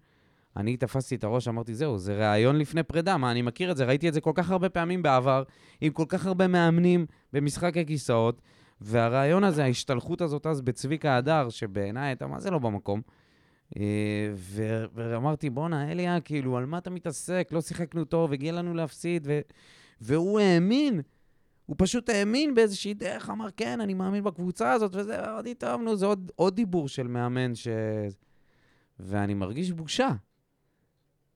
אני 0.60 0.78
תפסתי 0.78 1.16
את 1.16 1.24
הראש, 1.24 1.48
אמרתי, 1.48 1.76
זהו, 1.76 1.98
זה 1.98 2.14
ראיון 2.14 2.56
לפני 2.56 2.84
פרידה, 2.84 3.18
מה, 3.18 3.32
אני 3.32 3.42
מכיר 3.42 3.72
את 3.72 3.78
זה, 3.78 3.86
ראיתי 3.86 4.10
את 4.10 4.14
זה 4.14 4.22
כל 4.22 4.32
כך 4.36 4.52
הרבה 4.52 4.70
פעמים 4.70 5.02
בעבר, 5.02 5.44
עם 5.82 5.94
כל 5.94 6.06
כך 6.08 6.26
הרבה 6.26 6.48
מאמנים 6.48 7.06
במשחק 7.34 7.78
הכיסאות, 7.78 8.42
והראיון 8.82 9.44
הזה, 9.44 9.64
ההשתלחות 9.64 10.22
הזאת 10.22 10.46
אז 10.46 10.62
בצביקה 10.62 11.18
הדר, 11.18 11.50
שבעיניי 11.50 12.08
הייתה, 12.08 12.28
מה 12.28 12.40
זה 12.40 12.52
לא 12.52 12.60
במקום? 12.60 13.02
אה, 13.78 13.84
ואמרתי, 14.94 15.50
בואנה, 15.50 15.92
אליה, 15.92 16.22
כאילו, 16.22 16.58
על 16.58 16.66
מה 16.66 16.78
אתה 16.78 16.90
מתעסק? 16.90 17.48
לא 17.52 17.62
שיחקנו 17.62 18.06
טוב, 18.06 18.34
הגיע 18.34 18.52
לנו 18.52 18.74
להפסיד, 18.74 19.24
ו... 19.28 19.40
והוא 20.02 20.40
האמין. 20.40 21.02
הוא 21.66 21.76
פשוט 21.80 22.10
האמין 22.10 22.56
באיזושהי 22.56 22.94
דרך, 22.94 23.30
אמר, 23.30 23.48
כן, 23.58 23.82
אני 23.82 23.94
מאמין 23.94 24.24
בקבוצה 24.24 24.72
הזאת, 24.72 24.96
וזה, 24.96 25.20
אמרתי, 25.20 25.54
טוב, 25.54 25.82
נו, 25.82 25.96
זה 25.96 26.06
עוד, 26.06 26.32
עוד 26.36 26.56
דיבור 26.56 26.88
של 26.88 27.08
מאמן 27.08 27.56
ש... 27.56 27.68
ואני 29.00 29.34
מרגיש 29.34 29.72
בושה. 29.72 30.10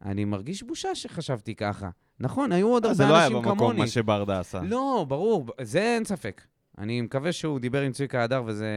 אני 0.06 0.26
מרגיש 0.26 0.64
בושה 0.64 0.96
שחשבתי 0.96 1.56
ככה. 1.56 1.90
נכון, 2.20 2.52
היו 2.52 2.68
עוד 2.68 2.86
הרבה 2.86 3.04
אנשים 3.04 3.12
כמוני. 3.12 3.26
זה 3.28 3.40
לא 3.40 3.46
היה 3.46 3.54
במקום 3.56 3.78
מה 3.78 3.88
שברדה 3.88 4.40
עשה. 4.40 4.62
לא, 4.62 5.06
ברור, 5.08 5.46
זה 5.62 5.80
אין 5.80 6.06
ספק. 6.06 6.42
אני 6.78 7.02
מקווה 7.02 7.32
שהוא 7.32 7.60
דיבר 7.60 7.82
עם 7.82 7.92
צביקה 7.92 8.24
הדר 8.24 8.44
וזה... 8.46 8.68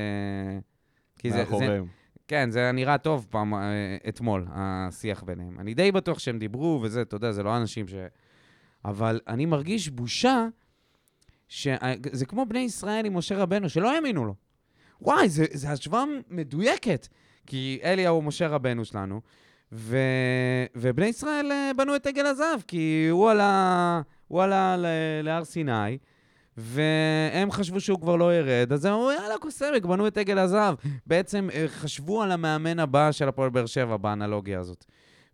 כי 1.18 1.30
זה... 1.30 1.44
זה... 1.58 1.80
כן, 2.28 2.50
זה 2.50 2.72
נראה 2.72 2.98
טוב 2.98 3.26
פעם, 3.30 3.54
אה, 3.54 3.96
אתמול, 4.08 4.46
השיח 4.50 5.22
ביניהם. 5.22 5.60
אני 5.60 5.74
די 5.74 5.92
בטוח 5.92 6.18
שהם 6.18 6.38
דיברו 6.38 6.80
וזה, 6.82 7.02
אתה 7.02 7.16
יודע, 7.16 7.32
זה 7.32 7.42
לא 7.42 7.56
אנשים 7.56 7.88
ש... 7.88 7.94
אבל 8.84 9.20
אני 9.28 9.46
מרגיש 9.46 9.88
בושה 9.88 10.46
שזה 11.48 12.26
כמו 12.28 12.46
בני 12.46 12.58
ישראל 12.58 13.06
עם 13.06 13.16
משה 13.16 13.36
רבנו, 13.36 13.68
שלא 13.68 13.94
האמינו 13.94 14.24
לו. 14.24 14.34
וואי, 15.00 15.28
זו 15.28 15.68
השוואה 15.68 16.04
מדויקת. 16.30 17.08
כי 17.46 17.78
אליהו 17.82 18.16
הוא 18.16 18.24
משה 18.24 18.48
רבנו 18.48 18.84
שלנו, 18.84 19.20
ו... 19.76 19.98
ובני 20.74 21.06
ישראל 21.06 21.52
אה, 21.52 21.70
בנו 21.76 21.96
את 21.96 22.06
עגל 22.06 22.26
הזהב, 22.26 22.60
כי 22.66 23.06
הוא 23.10 23.30
עלה, 23.30 24.00
הוא 24.28 24.42
עלה 24.42 24.76
להר 25.22 25.44
סיני, 25.44 25.98
והם 26.56 27.50
חשבו 27.50 27.80
שהוא 27.80 28.00
כבר 28.00 28.16
לא 28.16 28.34
ירד, 28.34 28.72
אז 28.72 28.84
הם 28.84 28.92
אמרו, 28.92 29.10
יאללה, 29.12 29.38
קוסמק, 29.38 29.84
בנו 29.84 30.06
את 30.06 30.18
עגל 30.18 30.38
הזהב. 30.38 30.74
בעצם 31.06 31.48
אה, 31.54 31.64
חשבו 31.68 32.22
על 32.22 32.32
המאמן 32.32 32.78
הבא 32.78 33.12
של 33.12 33.28
הפועל 33.28 33.50
באר 33.50 33.66
שבע 33.66 33.96
באנלוגיה 33.96 34.60
הזאת. 34.60 34.84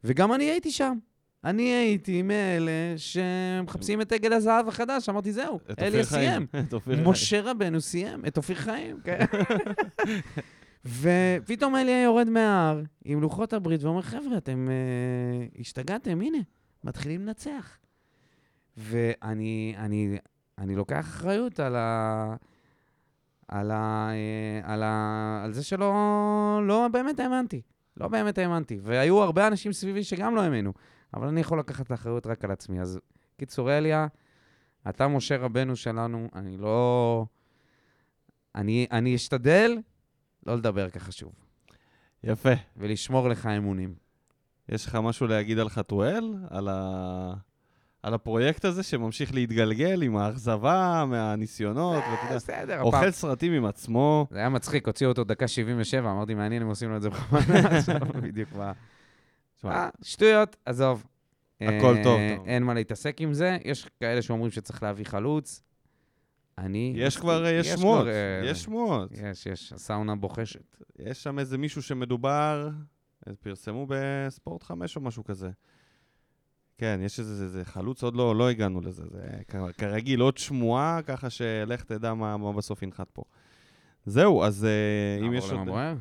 וגם 0.05 0.33
אני 0.33 0.45
הייתי 0.45 0.71
שם. 0.71 0.95
אני 1.45 1.63
הייתי 1.63 2.23
מאלה 2.23 2.95
שמחפשים 2.97 4.01
את 4.01 4.13
עגל 4.13 4.33
הזהב 4.33 4.69
החדש, 4.69 5.09
אמרתי, 5.09 5.33
זהו, 5.33 5.61
אלי. 5.79 6.05
סיים. 6.05 6.47
משה 7.07 7.41
רבנו 7.41 7.81
סיים 7.81 8.25
את 8.27 8.37
אופיר 8.37 8.57
חיים, 8.57 8.97
כן. 9.05 9.25
ופתאום 10.85 11.77
אלי 11.77 12.03
יורד 12.05 12.29
מההר 12.29 12.83
עם 13.05 13.21
לוחות 13.21 13.53
הברית 13.53 13.83
ואומר, 13.83 14.03
חבר'ה, 14.03 14.37
אתם 14.37 14.69
uh, 14.69 15.61
השתגעתם, 15.61 16.21
הנה, 16.21 16.39
מתחילים 16.85 17.27
לנצח. 17.27 17.79
ואני 18.77 19.75
אני, 19.79 20.19
אני 20.59 20.77
לוקח 20.77 21.01
אחריות 21.01 21.61
על 21.61 21.77
ה... 21.77 22.37
על, 23.49 23.71
ה, 23.71 24.11
אה, 24.11 24.73
על, 24.73 24.83
ה, 24.83 25.41
על 25.45 25.53
זה 25.53 25.65
שלא 25.65 25.93
לא 26.67 26.89
באמת 26.93 27.21
האמנתי. 27.21 27.63
לא 27.97 28.09
באמת 28.09 28.39
האמנתי. 28.39 28.79
והיו 28.83 29.23
הרבה 29.23 29.47
אנשים 29.47 29.73
סביבי 29.73 30.05
שגם 30.05 30.35
לא 30.35 30.41
האמינו, 30.41 30.73
אבל 31.15 31.29
אני 31.29 31.41
יכול 31.41 31.59
לקחת 31.59 31.87
את 31.87 31.91
האחריות 31.91 32.27
רק 32.27 32.45
על 32.45 32.51
עצמי. 32.51 32.81
אז 32.81 32.99
קיצור, 33.37 33.79
אליה, 33.79 34.07
אתה 34.89 35.09
משה 35.09 35.37
רבנו 35.37 35.77
שלנו, 35.77 36.29
אני 36.35 36.57
לא... 36.57 37.27
אני, 38.55 38.87
אני 38.91 39.15
אשתדל 39.15 39.79
לא 40.47 40.57
לדבר 40.57 40.91
ככה 40.91 41.13
שוב, 41.13 41.33
יפה. 42.25 42.53
ולשמור 42.77 43.29
לך 43.29 43.47
אמונים. 43.47 43.95
יש 44.69 44.87
לך 44.87 44.95
משהו 44.95 45.27
להגיד 45.27 45.59
על 45.59 45.69
חתואל? 45.69 46.35
על, 46.51 46.69
ה... 46.69 47.35
על 48.03 48.15
הפרויקט 48.15 48.65
הזה 48.65 48.83
שממשיך 48.83 49.35
להתגלגל 49.35 50.03
עם 50.03 50.17
האכזבה 50.17 51.05
מהניסיונות, 51.07 52.03
ואתה 52.11 52.25
יודע, 52.25 52.37
בסדר, 52.37 52.75
הפעם. 52.75 52.87
אוכל 52.87 53.11
סרטים 53.11 53.53
עם 53.53 53.65
עצמו. 53.65 54.27
זה 54.31 54.39
היה 54.39 54.49
מצחיק, 54.49 54.87
הוציאו 54.87 55.11
אותו 55.11 55.25
דקה 55.25 55.49
77, 55.49 56.11
אמרתי, 56.11 56.35
מעניין 56.35 56.63
אם 56.63 56.69
עושים 56.69 56.91
לו 56.91 56.97
את 56.97 57.03
זה 57.03 57.11
בכוונה 57.11 57.59
עכשיו, 57.79 58.01
בדיוק 58.23 58.53
מה... 58.57 58.73
תשמע, 59.57 59.71
אה, 59.71 59.89
שטויות, 60.03 60.57
עזוב. 60.65 61.05
הכל 61.61 61.97
אה, 61.97 62.03
טוב. 62.05 62.21
אין 62.47 62.63
מה 62.63 62.75
להתעסק 62.75 63.21
עם 63.21 63.33
זה. 63.33 63.59
יש 63.65 63.89
כאלה 64.01 64.23
שאומרים 64.23 64.51
שצריך 64.51 64.83
להביא 64.83 65.05
חלוץ. 65.05 65.63
אני... 66.59 66.93
יש 66.97 67.17
כבר, 67.17 67.47
יש 67.47 67.69
כבר, 67.69 67.77
שמועות, 67.77 68.07
אה, 68.07 68.41
יש 68.45 68.63
שמועות. 68.63 69.11
יש, 69.13 69.47
יש, 69.47 69.73
הסאונה 69.73 70.17
בוחשת. 70.17 70.77
יש 70.99 71.23
שם 71.23 71.39
איזה 71.39 71.59
מישהו 71.59 71.83
שמדובר, 71.83 72.69
אה, 73.29 73.33
פרסמו 73.41 73.87
בספורט 73.89 74.63
5 74.63 74.97
או 74.97 75.01
משהו 75.01 75.25
כזה. 75.25 75.51
כן, 76.79 77.01
יש 77.05 77.21
איזה 77.21 77.35
זה, 77.35 77.49
זה 77.49 77.65
חלוץ, 77.65 78.03
עוד 78.03 78.17
לא, 78.17 78.37
לא 78.37 78.49
הגענו 78.49 78.81
לזה. 78.81 79.03
זה 79.11 79.21
כרגיל, 79.79 80.21
עוד 80.21 80.39
שמועה, 80.39 81.01
ככה 81.07 81.31
שלך 81.31 81.85
תדע 81.85 82.15
מה, 82.15 82.37
מה 82.37 82.53
בסוף 82.53 82.83
ינחת 82.83 83.11
פה. 83.11 83.23
זהו, 84.07 84.43
אז 84.45 84.65
אה, 84.65 85.27
אם 85.27 85.35
יש 85.35 85.45
נעבור 85.45 85.59
עוד... 85.59 85.69
למה 85.69 85.73
בוער? 85.73 85.95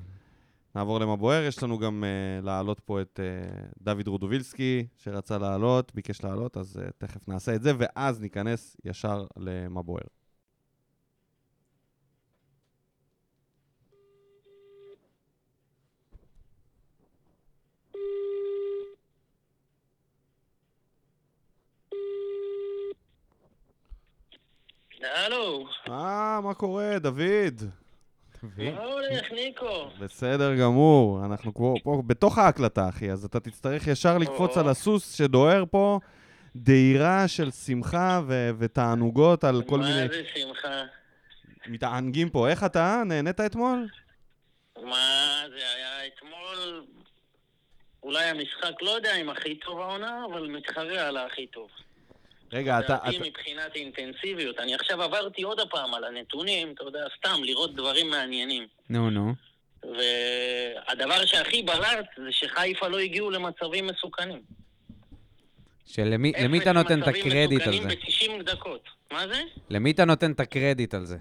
נעבור 0.75 0.99
למה 0.99 1.15
בוער, 1.15 1.43
יש 1.43 1.63
לנו 1.63 1.79
גם 1.79 2.03
uh, 2.03 2.45
להעלות 2.45 2.79
פה 2.79 3.01
את 3.01 3.19
uh, 3.19 3.83
דוד 3.83 4.07
רודובילסקי, 4.07 4.87
שרצה 4.97 5.37
לעלות, 5.37 5.95
ביקש 5.95 6.23
לעלות, 6.23 6.57
אז 6.57 6.79
uh, 6.83 6.91
תכף 6.97 7.27
נעשה 7.27 7.55
את 7.55 7.61
זה, 7.61 7.71
ואז 7.77 8.21
ניכנס 8.21 8.77
ישר 8.85 9.25
למה 9.37 9.81
הלו, 25.03 25.67
אה, 25.89 26.39
מה 26.43 26.53
קורה, 26.53 26.99
דוד? 26.99 27.61
מה 28.57 28.83
הולך, 28.83 29.31
ניקו? 29.31 29.89
בסדר 29.99 30.55
גמור, 30.55 31.25
אנחנו 31.25 31.53
פה, 31.53 31.73
פה 31.83 32.03
בתוך 32.07 32.37
ההקלטה, 32.37 32.89
אחי, 32.89 33.11
אז 33.11 33.25
אתה 33.25 33.39
תצטרך 33.39 33.87
ישר 33.87 34.17
לקפוץ. 34.17 34.57
על 34.57 34.69
הסוס 34.69 35.13
שדוהר 35.13 35.63
פה, 35.71 35.99
דהירה 36.55 37.27
של 37.27 37.51
שמחה 37.51 38.21
ו- 38.27 38.49
ותענוגות 38.59 39.43
על 39.43 39.61
כל 39.67 39.79
מיני... 39.79 40.01
מה 40.01 40.07
זה 40.07 40.23
שמחה? 40.35 40.83
מתענגים 41.67 42.29
פה. 42.29 42.49
איך 42.49 42.63
אתה? 42.63 43.03
נהנית 43.05 43.39
אתמול? 43.39 43.87
מה 44.83 45.43
זה 45.49 45.55
היה 45.75 46.07
אתמול? 46.07 46.85
אולי 48.03 48.23
המשחק, 48.23 48.81
לא 48.81 48.91
יודע 48.91 49.15
אם 49.15 49.29
הכי 49.29 49.55
טוב 49.55 49.79
העונה, 49.79 50.25
אבל 50.31 50.47
מתחרה 50.47 51.07
על 51.07 51.17
הכי 51.17 51.47
טוב. 51.47 51.69
רגע, 52.53 52.79
אתה... 52.79 52.93
לדעתי 52.93 53.17
אתה- 53.17 53.25
מבחינת 53.27 53.75
אינטנסיביות. 53.75 54.59
אני 54.59 54.75
עכשיו 54.75 55.01
עברתי 55.01 55.41
עוד 55.43 55.59
הפעם 55.59 55.93
על 55.93 56.03
הנתונים, 56.03 56.71
אתה 56.73 56.83
יודע, 56.83 57.05
סתם 57.17 57.43
לראות 57.43 57.75
דברים 57.75 58.09
מעניינים. 58.09 58.67
נו, 58.89 59.09
נו. 59.09 59.33
והדבר 59.83 61.25
שהכי 61.25 61.63
בלט 61.63 62.05
זה 62.17 62.31
שחיפה 62.31 62.87
לא 62.87 62.99
הגיעו 62.99 63.29
למצבים 63.31 63.87
מסוכנים. 63.87 64.41
שלמי 65.85 66.31
למי 66.43 66.59
אתה 66.59 66.71
נותן 66.71 67.03
את 67.03 67.07
אפס 67.07 67.19
הקרדיט 67.19 67.61
על 67.61 67.73
מצבים 67.73 67.81
זה? 67.81 67.87
מסוכנים 67.95 68.39
ב-90 68.39 68.51
דקות. 68.51 68.83
מה 69.11 69.27
זה? 69.27 69.41
למי 69.69 69.91
אתה 69.91 70.05
נותן 70.05 70.31
את 70.31 70.39
הקרדיט 70.39 70.93
על 70.93 71.05
זה? 71.05 71.17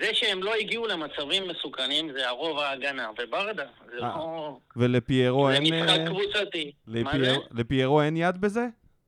זה 0.00 0.10
שהם 0.14 0.42
לא 0.42 0.54
הגיעו 0.54 0.86
למצבים 0.86 1.48
מסוכנים 1.48 2.12
זה 2.12 2.28
הרוב 2.28 2.58
ההגנה, 2.58 3.10
וברדה, 3.18 3.64
זה 3.86 3.96
אה, 3.96 4.00
לא... 4.00 4.56
ולפיירו 4.76 5.48
זה 5.50 5.54
אין... 5.54 5.62
משחק 5.62 5.98
אה, 5.98 6.06
קבוצתי. 6.06 6.72
מה 6.86 6.92
זה? 6.94 7.00
לפיירו- 7.18 7.42
לפיירו 7.50 8.02
אין 8.02 8.16
יד 8.16 8.40
בזה? 8.40 8.66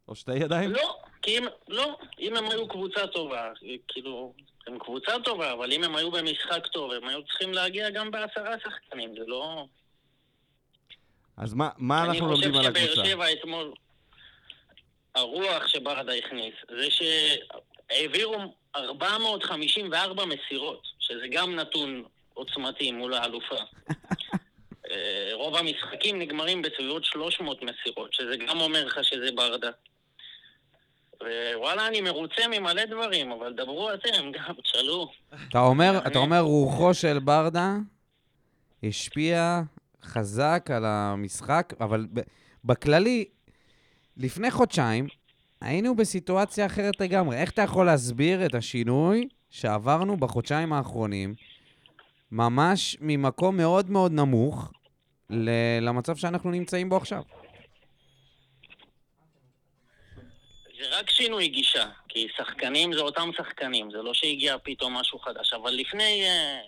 או 0.08 0.14
שתי 0.14 0.34
ידיים? 0.36 0.70
לא, 0.70 0.96
כי 1.22 1.38
אם, 1.38 1.44
לא, 1.68 1.96
אם 2.20 2.36
הם 2.36 2.44
היו 2.50 2.68
קבוצה 2.68 3.06
טובה, 3.06 3.50
כאילו, 3.88 4.34
הם 4.66 4.78
קבוצה 4.78 5.12
טובה, 5.24 5.52
אבל 5.52 5.72
אם 5.72 5.84
הם 5.84 5.96
היו 5.96 6.10
במשחק 6.10 6.66
טוב, 6.66 6.92
הם 6.92 7.08
היו 7.08 7.22
צריכים 7.26 7.52
להגיע 7.52 7.90
גם 7.90 8.10
בעשרה 8.10 8.54
שחקנים, 8.64 9.14
זה 9.18 9.24
לא... 9.26 9.66
אז 11.36 11.54
מה- 11.54 11.68
מה 11.78 12.04
אנחנו 12.04 12.30
לומדים 12.30 12.54
על 12.54 12.66
אני 12.66 12.74
חושב 12.74 12.82
הקבוצה? 12.84 12.94
שבאר 12.94 13.04
שבע 13.06 13.32
אתמול, 13.32 13.72
הרוח 15.14 15.66
שברדה 15.66 16.12
הכניס, 16.14 16.54
זה 16.68 16.86
שהעבירו 16.90 18.54
454 18.76 20.24
מסירות, 20.24 20.82
שזה 20.98 21.28
גם 21.30 21.54
נתון 21.54 22.04
עוצמתי 22.34 22.92
מול 22.92 23.14
האלופה. 23.14 23.56
אה, 24.90 25.30
רוב 25.32 25.56
המשחקים 25.56 26.18
נגמרים 26.18 26.62
בסביבות 26.62 27.04
300 27.04 27.62
מסירות, 27.62 28.12
שזה 28.12 28.36
גם 28.48 28.60
אומר 28.60 28.84
לך 28.84 29.04
שזה 29.04 29.32
ברדה. 29.32 29.70
ווואלה, 31.22 31.88
אני 31.88 32.00
מרוצה 32.00 32.42
ממלא 32.48 32.84
דברים, 32.84 33.32
אבל 33.32 33.52
דברו 33.52 33.94
אתם 33.94 34.30
גם, 34.34 34.54
תשאלו. 34.62 35.10
אתה 35.48 35.58
אומר, 35.58 36.00
אתה 36.06 36.18
אומר 36.18 36.40
רוחו 36.40 36.94
של 36.94 37.18
ברדה 37.18 37.76
השפיע 38.82 39.62
חזק 40.02 40.70
על 40.74 40.84
המשחק, 40.86 41.72
אבל 41.80 42.06
בכללי, 42.64 43.24
לפני 44.16 44.50
חודשיים 44.50 45.06
היינו 45.60 45.96
בסיטואציה 45.96 46.66
אחרת 46.66 47.00
לגמרי. 47.00 47.36
איך 47.36 47.50
אתה 47.50 47.62
יכול 47.62 47.86
להסביר 47.86 48.46
את 48.46 48.54
השינוי 48.54 49.28
שעברנו 49.50 50.16
בחודשיים 50.16 50.72
האחרונים, 50.72 51.34
ממש 52.32 52.96
ממקום 53.00 53.56
מאוד 53.56 53.90
מאוד 53.90 54.12
נמוך 54.12 54.72
למצב 55.80 56.16
שאנחנו 56.16 56.50
נמצאים 56.50 56.88
בו 56.88 56.96
עכשיו? 56.96 57.22
זה 60.78 60.98
רק 60.98 61.10
שינוי 61.10 61.48
גישה, 61.48 61.88
כי 62.08 62.28
שחקנים 62.36 62.92
זה 62.92 63.00
אותם 63.00 63.30
שחקנים, 63.36 63.90
זה 63.90 64.02
לא 64.02 64.14
שהגיע 64.14 64.56
פתאום 64.62 64.94
משהו 64.94 65.18
חדש. 65.18 65.52
אבל 65.52 65.70
לפני 65.70 66.24
uh, 66.26 66.66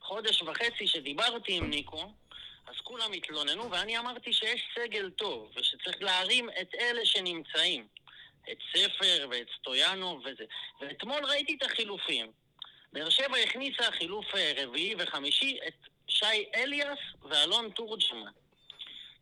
חודש 0.00 0.42
וחצי 0.42 0.86
שדיברתי 0.86 1.56
עם 1.56 1.70
ניקו, 1.70 2.12
אז 2.66 2.74
כולם 2.82 3.12
התלוננו, 3.12 3.70
ואני 3.70 3.98
אמרתי 3.98 4.32
שיש 4.32 4.62
סגל 4.74 5.10
טוב, 5.10 5.52
ושצריך 5.56 6.02
להרים 6.02 6.50
את 6.60 6.74
אלה 6.74 7.06
שנמצאים. 7.06 7.86
את 8.52 8.58
ספר 8.76 9.28
ואת 9.30 9.46
סטויאנו 9.60 10.20
וזה. 10.24 10.44
ואתמול 10.80 11.24
ראיתי 11.24 11.56
את 11.58 11.62
החילופים. 11.62 12.32
באר 12.92 13.10
שבע 13.10 13.36
הכניסה 13.36 13.92
חילוף 13.92 14.34
אה, 14.34 14.52
רביעי 14.56 14.94
וחמישי 14.98 15.58
את 15.68 15.74
שי 16.08 16.44
אליאס 16.54 16.98
ואלון 17.22 17.70
תורג'מן. 17.70 18.30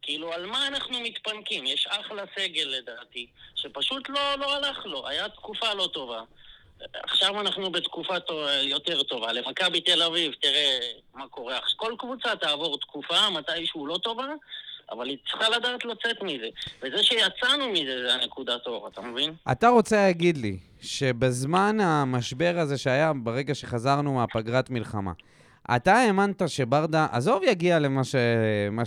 כאילו, 0.04 0.32
על 0.32 0.46
מה 0.46 0.66
אנחנו 0.68 1.00
מתפנקים? 1.00 1.66
יש 1.66 1.86
אחלה 1.86 2.22
סגל 2.38 2.68
לדעתי, 2.68 3.26
שפשוט 3.54 4.08
לא, 4.08 4.34
לא 4.38 4.54
הלך 4.56 4.86
לו, 4.86 5.08
היה 5.08 5.28
תקופה 5.28 5.74
לא 5.74 5.88
טובה. 5.92 6.20
עכשיו 6.92 7.40
אנחנו 7.40 7.72
בתקופה 7.72 8.14
יותר 8.62 9.02
טובה. 9.02 9.32
למכבי 9.32 9.80
תל 9.80 10.02
אביב, 10.02 10.32
תראה 10.42 10.78
מה 11.14 11.28
קורה. 11.28 11.58
כל 11.76 11.94
קבוצה 11.98 12.36
תעבור 12.36 12.78
תקופה 12.78 13.30
מתישהו 13.30 13.86
לא 13.86 13.98
טובה, 14.02 14.26
אבל 14.90 15.08
היא 15.08 15.18
צריכה 15.30 15.48
לדעת 15.48 15.84
לצאת 15.84 16.22
מזה. 16.22 16.48
וזה 16.82 17.02
שיצאנו 17.02 17.68
מזה 17.72 18.02
זה 18.06 18.14
הנקודת 18.14 18.66
אור, 18.66 18.88
אתה 18.88 19.00
מבין? 19.00 19.34
אתה 19.52 19.68
רוצה 19.68 19.96
להגיד 19.96 20.36
לי 20.36 20.58
שבזמן 20.80 21.80
המשבר 21.80 22.54
הזה 22.56 22.78
שהיה 22.78 23.12
ברגע 23.12 23.54
שחזרנו 23.54 24.12
מהפגרת 24.12 24.70
מלחמה, 24.70 25.12
אתה 25.76 25.92
האמנת 25.92 26.42
שברדה, 26.46 27.06
עזוב 27.12 27.42
יגיע 27.42 27.78
למה 27.78 28.04
ש... 28.04 28.14
מה 28.70 28.86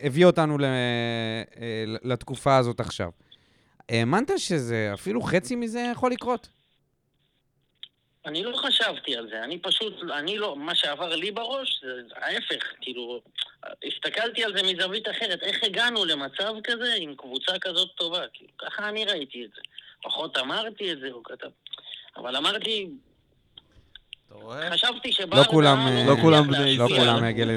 שהביא 0.00 0.24
אותנו 0.24 0.58
ל... 0.58 0.64
אה, 0.64 1.84
לתקופה 2.02 2.56
הזאת 2.56 2.80
עכשיו. 2.80 3.10
האמנת 3.88 4.30
שזה, 4.36 4.90
אפילו 4.94 5.22
חצי 5.22 5.56
מזה 5.56 5.90
יכול 5.92 6.12
לקרות? 6.12 6.48
אני 8.26 8.42
לא 8.42 8.56
חשבתי 8.56 9.16
על 9.16 9.28
זה, 9.30 9.44
אני 9.44 9.58
פשוט, 9.58 9.94
אני 10.18 10.38
לא, 10.38 10.56
מה 10.56 10.74
שעבר 10.74 11.16
לי 11.16 11.30
בראש 11.30 11.84
זה 11.84 12.14
ההפך, 12.16 12.64
כאילו, 12.80 13.20
הסתכלתי 13.86 14.44
על 14.44 14.56
זה 14.56 14.62
מזווית 14.62 15.08
אחרת, 15.08 15.42
איך 15.42 15.64
הגענו 15.64 16.04
למצב 16.04 16.54
כזה 16.64 16.94
עם 16.98 17.14
קבוצה 17.14 17.52
כזאת 17.60 17.88
טובה? 17.96 18.22
כאילו, 18.32 18.50
ככה 18.58 18.88
אני 18.88 19.04
ראיתי 19.04 19.44
את 19.44 19.50
זה. 19.54 19.60
פחות 20.02 20.38
אמרתי 20.38 20.92
את 20.92 21.00
זה, 21.00 21.08
הוא 21.10 21.24
כתב. 21.24 21.48
אבל 22.16 22.36
אמרתי? 22.36 22.88
חשבתי 24.70 25.12
שברדה... 25.12 25.44
כולם, 25.44 25.78
הוא 25.78 25.88
אה, 25.88 26.04
לא 26.06 26.20
כולם 26.20 26.46
בני 26.46 26.76
לא 26.76 26.84
ישראל. 26.84 27.00
על 27.00 27.06
כולם 27.06 27.24
עגל 27.24 27.50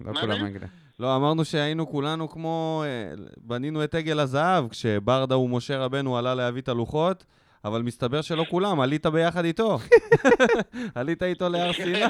לא 0.00 0.20
כולם? 0.20 0.44
עגל. 0.44 0.66
לא, 1.02 1.16
אמרנו 1.16 1.44
שהיינו 1.44 1.88
כולנו 1.90 2.28
כמו... 2.30 2.82
אה, 2.86 3.14
בנינו 3.36 3.84
את 3.84 3.94
עגל 3.94 4.20
הזהב, 4.20 4.68
כשברדה 4.68 5.36
ומשה 5.36 5.78
רבנו 5.78 6.18
עלה 6.18 6.34
להביא 6.34 6.62
את 6.62 6.68
הלוחות, 6.68 7.24
אבל 7.64 7.82
מסתבר 7.82 8.20
שלא 8.22 8.44
כולם, 8.50 8.80
עלית 8.80 9.06
ביחד 9.06 9.44
איתו. 9.44 9.78
עלית 10.94 11.22
איתו 11.22 11.48
להר 11.48 11.72
סיני. 11.82 12.00
לא 12.00 12.06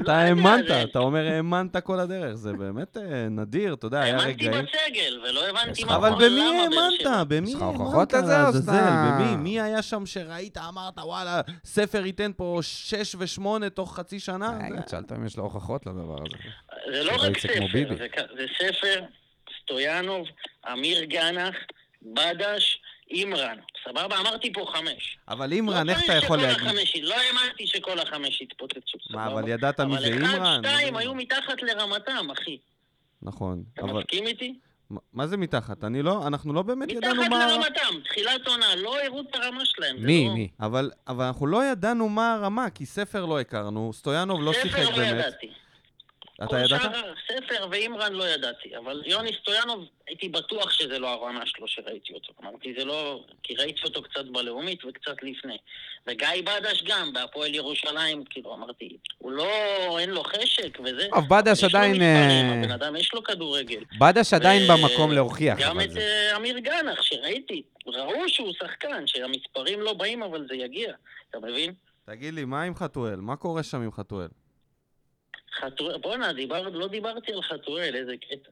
אתה 0.00 0.16
האמנת, 0.16 0.64
זה- 0.68 0.82
אתה 0.82 0.98
אומר 0.98 1.26
האמנת 1.26 1.76
כל 1.76 2.00
הדרך, 2.00 2.34
זה 2.34 2.52
באמת 2.52 2.96
אה, 2.96 3.28
נדיר, 3.30 3.74
אתה 3.74 3.86
יודע, 3.86 4.00
היה 4.00 4.16
האמנתי 4.18 4.30
רגעים... 4.48 4.64
בסגל, 4.64 5.20
ולא 5.24 5.40
הבנתי 5.48 5.84
מה... 5.84 5.96
אבל 5.96 6.10
במי. 6.14 6.40
האמנת? 6.40 7.28
במי 7.28 7.54
האמנת? 7.60 8.12
לעזאזל? 8.12 8.62
סתם? 8.72 9.18
במי? 9.18 9.36
מי 9.36 9.60
היה 9.60 9.82
שם 9.82 10.06
שראית, 10.06 10.58
אמרת, 10.58 10.98
וואלה, 10.98 11.40
ספר 11.64 12.06
ייתן 12.06 12.30
פה 12.36 12.58
שש 12.62 13.16
ושמונה 13.18 13.70
תוך 13.70 13.96
חצי 13.96 14.20
שנה? 14.20 14.58
רגע, 14.64 14.76
זה- 14.76 14.82
שאלת 14.90 15.12
אם 15.12 15.26
יש 15.26 15.36
לו 15.36 15.44
הוכחות 15.44 15.86
לדבר 15.86 16.16
הזה. 16.26 16.36
זה 16.86 17.04
לא 17.04 17.12
רק 17.18 17.38
ספר. 17.38 17.66
זה 17.98 18.06
זה 18.36 18.46
ספר, 18.58 19.02
סטויאנוב, 19.62 20.26
אמיר 20.72 21.04
גנח, 21.04 21.54
בדש, 22.02 22.80
אימרן. 23.10 23.56
סבבה? 23.84 24.18
אמרתי 24.20 24.52
פה 24.52 24.64
חמש. 24.74 25.18
אבל 25.28 25.52
אימרן, 25.52 25.86
לא 25.86 25.92
איך 25.92 26.04
אתה 26.04 26.12
יכול 26.12 26.36
להגיד? 26.38 26.56
החמש- 26.66 26.96
לא 27.02 27.14
האמנתי 27.14 27.66
שכל 27.66 27.98
החמש 27.98 28.40
יתפוצצו. 28.40 28.98
מה, 29.10 29.24
סבבה? 29.26 29.40
אבל 29.40 29.48
ידעת 29.48 29.80
מי 29.80 29.98
זה 30.00 30.06
אימרן? 30.06 30.24
אבל 30.24 30.38
אחד, 30.42 30.58
שתיים 30.58 30.94
לא- 30.94 30.98
היו 30.98 31.14
מתחת 31.14 31.62
לרמתם, 31.62 32.30
אחי. 32.32 32.58
נכון, 33.22 33.62
אתה 33.74 33.82
אבל 33.82 34.00
מסכים 34.00 34.26
איתי? 34.26 34.54
מה- 34.90 35.00
מה 35.12 35.26
זה 35.26 35.36
מתחת? 35.36 35.84
אני 35.84 36.02
לא, 36.02 36.26
אנחנו 36.26 36.52
לא 36.52 36.62
באמת 36.62 36.88
מתחת 36.88 37.02
ידענו 37.12 37.22
מה... 37.30 37.46
לרמתם, 37.46 38.00
תחילת 38.04 38.46
עונה, 38.46 38.76
לא 38.76 39.00
הראו 39.04 39.20
את 39.20 39.34
הרמה 39.34 39.64
שלהם. 39.64 39.96
מי, 40.06 40.26
לא- 40.28 40.34
מי? 40.34 40.48
אבל, 40.60 40.90
אבל 41.08 41.24
אנחנו 41.24 41.46
לא 41.46 41.64
ידענו 41.64 42.08
מה 42.08 42.34
הרמה, 42.34 42.70
כי 42.70 42.86
ספר 42.86 43.24
לא 43.26 43.40
הכרנו, 43.40 43.92
סטויאנוב 43.92 44.42
לא 44.42 44.52
שיחק 44.52 44.70
ספר 44.80 44.90
לא 44.90 44.96
באמת. 44.96 45.12
ידעתי. 45.12 45.50
אתה 46.34 46.46
כל 46.46 46.56
ידעת? 46.56 46.80
שאר 46.80 47.14
ספר 47.28 47.66
ואימרן 47.70 48.12
לא 48.12 48.28
ידעתי, 48.28 48.76
אבל 48.76 49.02
יוני 49.06 49.30
סטויאנוב, 49.40 49.84
הייתי 50.06 50.28
בטוח 50.28 50.70
שזה 50.70 50.98
לא 50.98 51.08
הרמה 51.08 51.46
שלו 51.46 51.68
שראיתי 51.68 52.12
אותו. 52.12 52.32
אמרתי, 52.42 52.74
זה 52.78 52.84
לא... 52.84 53.24
כי 53.42 53.54
ראיתי 53.54 53.80
אותו 53.84 54.02
קצת 54.02 54.24
בלאומית 54.24 54.84
וקצת 54.84 55.16
לפני. 55.22 55.56
וגיא 56.06 56.28
בדש 56.44 56.82
גם, 56.82 57.12
בהפועל 57.12 57.54
ירושלים, 57.54 58.24
כאילו, 58.24 58.54
אמרתי, 58.54 58.96
הוא 59.18 59.32
לא... 59.32 59.48
אין 59.98 60.10
לו 60.10 60.22
חשק 60.24 60.78
וזה. 60.84 61.06
טוב, 61.10 61.28
בדש 61.28 61.58
יש 61.58 61.62
לו 61.62 61.68
עדיין... 61.68 61.92
מספרים, 61.92 62.50
אה, 62.50 62.58
הבן 62.58 62.70
אדם 62.70 62.96
יש 62.96 63.14
לו 63.14 63.22
כדורגל. 63.24 63.80
בדש 64.00 64.34
עדיין 64.34 64.70
ו- 64.70 64.74
במקום 64.76 65.12
להוכיח, 65.12 65.58
גם 65.58 65.70
אבל 65.70 65.84
את 65.84 65.90
זה... 65.90 66.00
אה, 66.00 66.36
אמיר 66.36 66.58
גנח, 66.58 67.02
שראיתי, 67.02 67.62
ראו 67.86 68.28
שהוא 68.28 68.52
שחקן, 68.52 69.06
שהמספרים 69.06 69.80
לא 69.80 69.92
באים, 69.92 70.22
אבל 70.22 70.46
זה 70.48 70.54
יגיע. 70.54 70.92
אתה 71.30 71.38
מבין? 71.40 71.74
תגיד 72.04 72.34
לי, 72.34 72.44
מה 72.44 72.62
עם 72.62 72.74
חתואל? 72.74 73.16
מה 73.16 73.36
קורה 73.36 73.62
שם 73.62 73.82
עם 73.82 73.92
חתואל? 73.92 74.28
חתואל, 75.52 75.98
בואנה, 75.98 76.32
דיבר, 76.32 76.68
לא 76.68 76.88
דיברתי 76.88 77.32
על 77.32 77.42
חתואל, 77.42 77.94
איזה 77.94 78.16
קטע. 78.16 78.50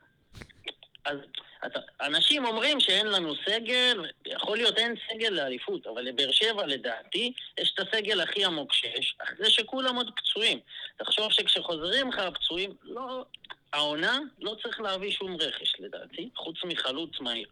אז 1.05 1.18
אתה, 1.66 1.80
אנשים 2.01 2.44
אומרים 2.44 2.80
שאין 2.80 3.07
לנו 3.07 3.34
סגל, 3.46 4.05
יכול 4.26 4.57
להיות 4.57 4.78
אין 4.78 4.94
סגל 5.09 5.28
לאליפות, 5.28 5.86
אבל 5.86 6.03
לבאר 6.03 6.30
שבע, 6.30 6.66
לדעתי, 6.66 7.32
יש 7.59 7.74
את 7.74 7.88
הסגל 7.88 8.20
הכי 8.20 8.44
עמוק 8.44 8.72
שיש, 8.72 9.16
אחרי 9.18 9.51
שכולם 9.51 9.96
עוד 9.96 10.11
פצועים. 10.16 10.61
תחשוב 10.96 11.32
שכשחוזרים 11.32 12.09
לך 12.09 12.18
הפצועים, 12.18 12.74
לא... 12.82 13.24
העונה 13.72 14.18
לא 14.40 14.57
צריך 14.62 14.80
להביא 14.80 15.11
שום 15.11 15.36
רכש, 15.40 15.74
לדעתי, 15.80 16.30
חוץ 16.36 16.57
מחלוץ 16.64 17.20
מהיר. 17.20 17.48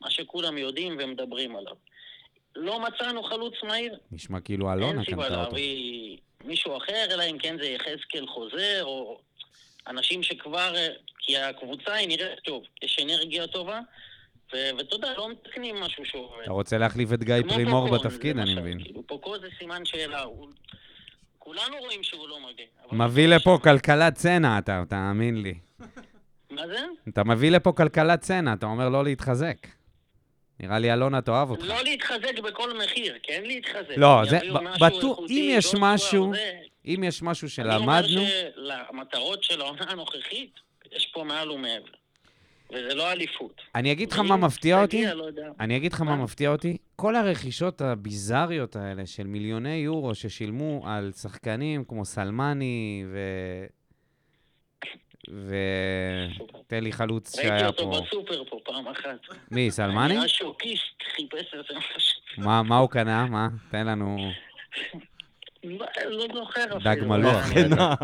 מה 0.00 0.10
שכולם 0.10 0.58
יודעים 0.58 0.96
ומדברים 1.00 1.56
עליו. 1.56 1.74
לא 2.56 2.80
מצאנו 2.80 3.22
חלוץ 3.22 3.54
מהיר, 3.62 3.96
נשמע 4.12 4.40
כאילו 4.40 4.72
אלונה 4.72 4.86
אין 4.86 5.04
סיבה 5.04 5.22
קנתה 5.22 5.40
אותו. 5.40 5.50
להביא 5.50 6.16
מישהו 6.44 6.76
אחר, 6.76 7.06
אלא 7.10 7.22
אם 7.30 7.38
כן 7.38 7.56
זה 7.60 7.66
יחזקאל 7.66 8.26
חוזר, 8.26 8.82
או 8.82 9.20
אנשים 9.86 10.22
שכבר... 10.22 10.76
אה, 10.76 10.88
כי 11.18 11.36
הקבוצה 11.36 11.92
היא 11.92 12.08
נראית 12.08 12.38
טוב, 12.44 12.62
יש 12.82 12.98
אנרגיה 13.02 13.46
טובה, 13.46 13.80
ו- 14.52 14.70
ואתה 14.78 14.94
יודע, 14.94 15.14
לא 15.16 15.28
מתקנים 15.30 15.80
משהו 15.80 16.04
שעובד. 16.04 16.42
אתה 16.42 16.50
רוצה 16.52 16.78
להחליף 16.78 17.12
את 17.12 17.24
גיא 17.24 17.34
פרימור 17.48 17.88
בתפקיד, 17.98 18.38
אני 18.38 18.54
מבין. 18.54 18.82
כאילו, 18.84 19.06
פוקו 19.06 19.38
זה 19.38 19.46
סימן 19.58 19.84
שאלה, 19.84 20.22
הוא... 20.22 20.48
כולנו 21.38 21.76
רואים 21.80 22.02
שהוא 22.02 22.28
לא 22.28 22.38
מגן. 22.40 23.04
מביא 23.04 23.28
לפה 23.28 23.58
כלכלת 23.62 24.14
צנע, 24.14 24.58
אתה, 24.58 24.82
תאמין 24.88 25.42
לי. 25.42 25.54
מה 26.50 26.66
זה? 26.66 26.78
אתה 27.08 27.24
מביא 27.24 27.50
לפה 27.50 27.72
כלכלת 27.72 28.20
צנע, 28.20 28.52
אתה 28.52 28.66
אומר 28.66 28.88
לא 28.88 29.04
להתחזק. 29.04 29.56
נראה 30.60 30.78
לי 30.78 30.92
אלונה 30.92 31.20
תאהב 31.20 31.50
אותך. 31.50 31.64
לא 31.64 31.82
להתחזק 31.84 32.38
בכל 32.44 32.78
מחיר, 32.78 33.18
כן 33.22 33.42
להתחזק. 33.46 33.94
לא, 33.96 34.22
זה- 34.30 34.38
בטוח- 34.80 35.18
איכותי, 35.18 35.40
אם 35.52 35.58
יש 35.58 35.74
משהו 35.78 36.32
אם 36.86 37.04
יש 37.06 37.22
משהו 37.22 37.48
אני 37.58 37.76
אומר 37.76 38.02
שלמדנו, 38.02 38.26
שלמטרות 38.54 39.42
של 39.42 39.60
העונה 39.60 39.84
הנוכחית, 39.88 40.50
יש 40.96 41.06
פה 41.14 41.24
מעל 41.24 41.50
ומעבר. 41.50 41.90
וזה 42.72 42.94
לא 42.94 43.12
אליפות. 43.12 43.60
אני 43.74 43.92
אגיד 43.92 44.12
לך 44.12 44.18
מה 44.18 44.36
מפתיע 44.36 44.82
אותי, 44.82 45.06
לא. 45.06 45.26
אני 45.60 45.76
אגיד 45.76 45.92
לך 45.92 46.00
מה? 46.00 46.16
מפתיע 46.16 46.50
אותי, 46.50 46.76
כל 46.96 47.16
הרכישות 47.16 47.80
הביזריות 47.80 48.76
האלה 48.76 49.06
של 49.06 49.26
מיליוני 49.26 49.74
יורו 49.74 50.14
ששילמו 50.14 50.82
על 50.86 51.12
שחקנים 51.12 51.84
כמו 51.84 52.04
סלמני 52.04 53.04
ו... 53.12 53.18
ו... 55.32 55.54
תן 56.66 56.84
לי 56.84 56.92
חלוץ 56.92 57.36
ראיתי 57.36 57.48
שהיה 57.48 57.66
אותו 57.66 57.92
פה. 57.92 58.00
בסופר 58.00 58.44
פה 58.44 58.58
פעם 58.64 58.88
אחת. 58.88 59.18
מי, 59.50 59.70
סלמני? 59.70 60.14
נראה 60.14 60.28
שוקיסט 60.28 61.02
חיפש 61.16 61.54
איזה 61.54 61.80
משהו. 61.96 62.64
מה 62.64 62.78
הוא 62.78 62.90
קנה? 62.90 63.26
מה? 63.26 63.48
תן 63.70 63.86
לנו... 63.86 64.16
לא- 65.64 65.86
לא 66.10 66.26
זוכר 66.34 66.64
אפילו. 66.64 66.78
דג 66.80 66.96
מלוח. 67.06 67.44
מבחנה, 67.56 67.94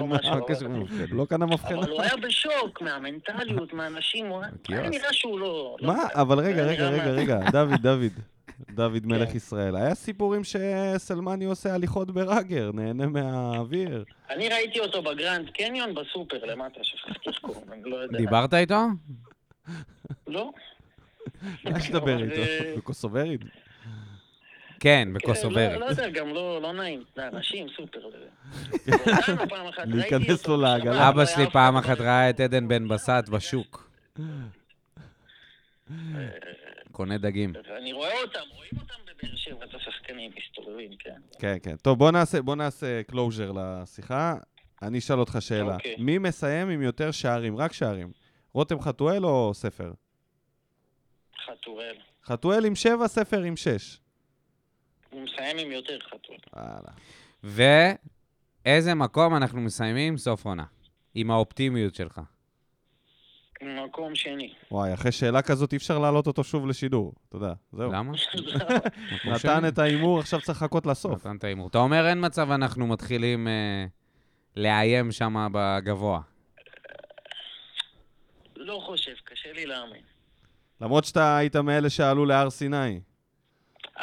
או 0.00 0.06
משהו. 0.06 0.30
מה 0.30 0.36
הקשר 0.36 0.64
למבחנה? 0.66 1.04
לא 1.10 1.24
קנה 1.24 1.46
מבחנה. 1.46 1.78
אבל 1.78 1.90
הוא 1.90 2.02
היה 2.02 2.16
בשוק 2.16 2.80
מהמנטליות, 2.82 3.72
מהאנשים, 3.72 4.26
הוא 4.26 4.42
היה 4.68 4.88
נראה 4.90 5.12
שהוא 5.12 5.40
לא... 5.40 5.76
לא 5.80 5.86
מה? 5.94 6.02
אבל 6.14 6.38
רגע, 6.38 6.62
רגע, 6.64 6.88
רגע, 6.90 7.10
רגע, 7.10 7.38
דוד, 7.52 7.82
דוד. 7.82 8.12
דוד 8.70 9.06
מלך 9.06 9.28
כן. 9.30 9.36
ישראל. 9.36 9.76
היה 9.76 9.94
סיפורים 9.94 10.42
שסלמני 10.44 11.44
עושה 11.44 11.74
הליכות 11.74 12.10
בראגר, 12.10 12.70
נהנה 12.74 13.06
מהאוויר. 13.06 14.04
אני 14.30 14.48
ראיתי 14.48 14.80
אותו 14.80 15.02
בגרנד 15.02 15.50
קניון 15.50 15.94
בסופר 15.94 16.44
למטה, 16.44 16.80
שכחתי 16.82 17.28
איך 17.28 17.38
קוראים, 17.38 17.72
אני 17.72 17.90
לא 17.90 17.96
יודע. 17.96 18.18
דיברת 18.18 18.54
איתו? 18.54 18.80
לא? 20.26 20.50
מה 21.64 21.78
יש 21.78 21.90
לדבר 21.90 22.14
אבל, 22.14 22.32
אה, 22.32 22.58
איתו? 22.68 22.78
בקוסוברית? 22.78 23.40
כן, 24.86 25.08
כן, 25.08 25.14
בקוסוברית. 25.14 25.72
לא, 25.72 25.78
לא 25.78 25.84
יודע, 25.84 26.08
גם 26.08 26.28
לא, 26.28 26.62
לא 26.62 26.72
נעים. 26.72 27.04
זה 27.16 27.28
אנשים, 27.28 27.66
סופר. 27.76 28.00
להיכנס 29.94 30.46
לו 30.46 30.56
לעגלה. 30.56 31.08
אבא 31.08 31.20
לא 31.20 31.26
שלי 31.26 31.50
פעם 31.50 31.76
אחת 31.76 31.86
אחד 31.86 32.00
ראה 32.00 32.30
את 32.30 32.40
עדן 32.40 32.68
בן 32.68 32.88
בסט 32.88 33.28
בשוק. 33.32 33.90
קונה 36.92 37.18
דגים. 37.18 37.52
אני 37.78 37.92
רואה 37.92 38.22
אותם, 38.22 38.40
רואים 38.56 38.70
אותם 38.80 38.94
בבאר 39.04 39.36
שבע, 39.36 39.64
את 39.64 39.74
השחקנים 39.74 40.30
מסתובבים, 40.38 40.90
כן. 40.98 41.20
כן, 41.38 41.56
כן. 41.62 41.76
טוב, 41.76 41.98
בוא 42.44 42.56
נעשה, 42.56 43.00
closure 43.12 43.52
לשיחה. 43.54 44.34
אני 44.82 44.98
אשאל 44.98 45.18
אותך 45.18 45.36
שאלה. 45.40 45.74
אוקיי. 45.74 45.96
מי 45.98 46.18
מסיים 46.18 46.68
עם 46.68 46.82
יותר 46.82 47.10
שערים? 47.10 47.56
רק 47.56 47.72
שערים. 47.72 48.12
רותם 48.52 48.80
חתואל 48.80 49.26
או 49.26 49.54
ספר? 49.54 49.92
חתואל. 51.46 51.96
חתואל 52.24 52.64
עם 52.64 52.74
שבע, 52.74 53.08
ספר 53.08 53.42
עם 53.42 53.56
שש. 53.56 54.05
הוא 55.16 55.24
מסיים 55.24 55.58
עם 55.58 55.72
יותר 55.72 55.98
חתואל. 56.00 56.38
וואלה. 56.56 56.92
ואיזה 58.64 58.94
מקום 58.94 59.36
אנחנו 59.36 59.60
מסיימים 59.60 60.16
סוף 60.16 60.44
עונה? 60.46 60.64
עם 61.14 61.30
האופטימיות 61.30 61.94
שלך. 61.94 62.20
מקום 63.62 64.14
שני. 64.14 64.54
וואי, 64.70 64.94
אחרי 64.94 65.12
שאלה 65.12 65.42
כזאת 65.42 65.72
אי 65.72 65.76
אפשר 65.76 65.98
להעלות 65.98 66.26
אותו 66.26 66.44
שוב 66.44 66.66
לשידור. 66.66 67.12
אתה 67.28 67.36
יודע, 67.36 67.52
זהו. 67.72 67.92
למה? 67.92 68.12
נתן? 69.34 69.68
את 69.68 69.78
ההימור, 69.78 70.18
עכשיו 70.18 70.40
צריך 70.40 70.62
לחכות 70.62 70.86
לסוף. 70.86 71.26
נתן 71.26 71.36
את 71.36 71.44
ההימור. 71.44 71.68
אתה 71.68 71.78
אומר, 71.78 72.06
אין 72.06 72.24
מצב 72.26 72.50
אנחנו 72.50 72.86
מתחילים 72.86 73.48
אה, 73.48 73.86
לאיים 74.56 75.12
שם 75.12 75.48
בגבוה. 75.52 76.20
לא 78.56 78.80
חושב, 78.86 79.14
קשה 79.24 79.52
לי 79.52 79.66
להאמין. 79.66 80.02
למרות 80.80 81.04
שאתה 81.04 81.36
היית 81.36 81.56
מאלה 81.56 81.90
שעלו 81.90 82.24
להר 82.26 82.50
סיני. 82.50 83.00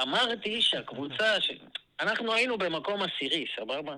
אמרתי 0.01 0.61
שהקבוצה, 0.61 1.41
ש... 1.41 1.51
אנחנו 1.99 2.33
היינו 2.33 2.57
במקום 2.57 3.01
עשירי, 3.01 3.45
סבבה? 3.59 3.95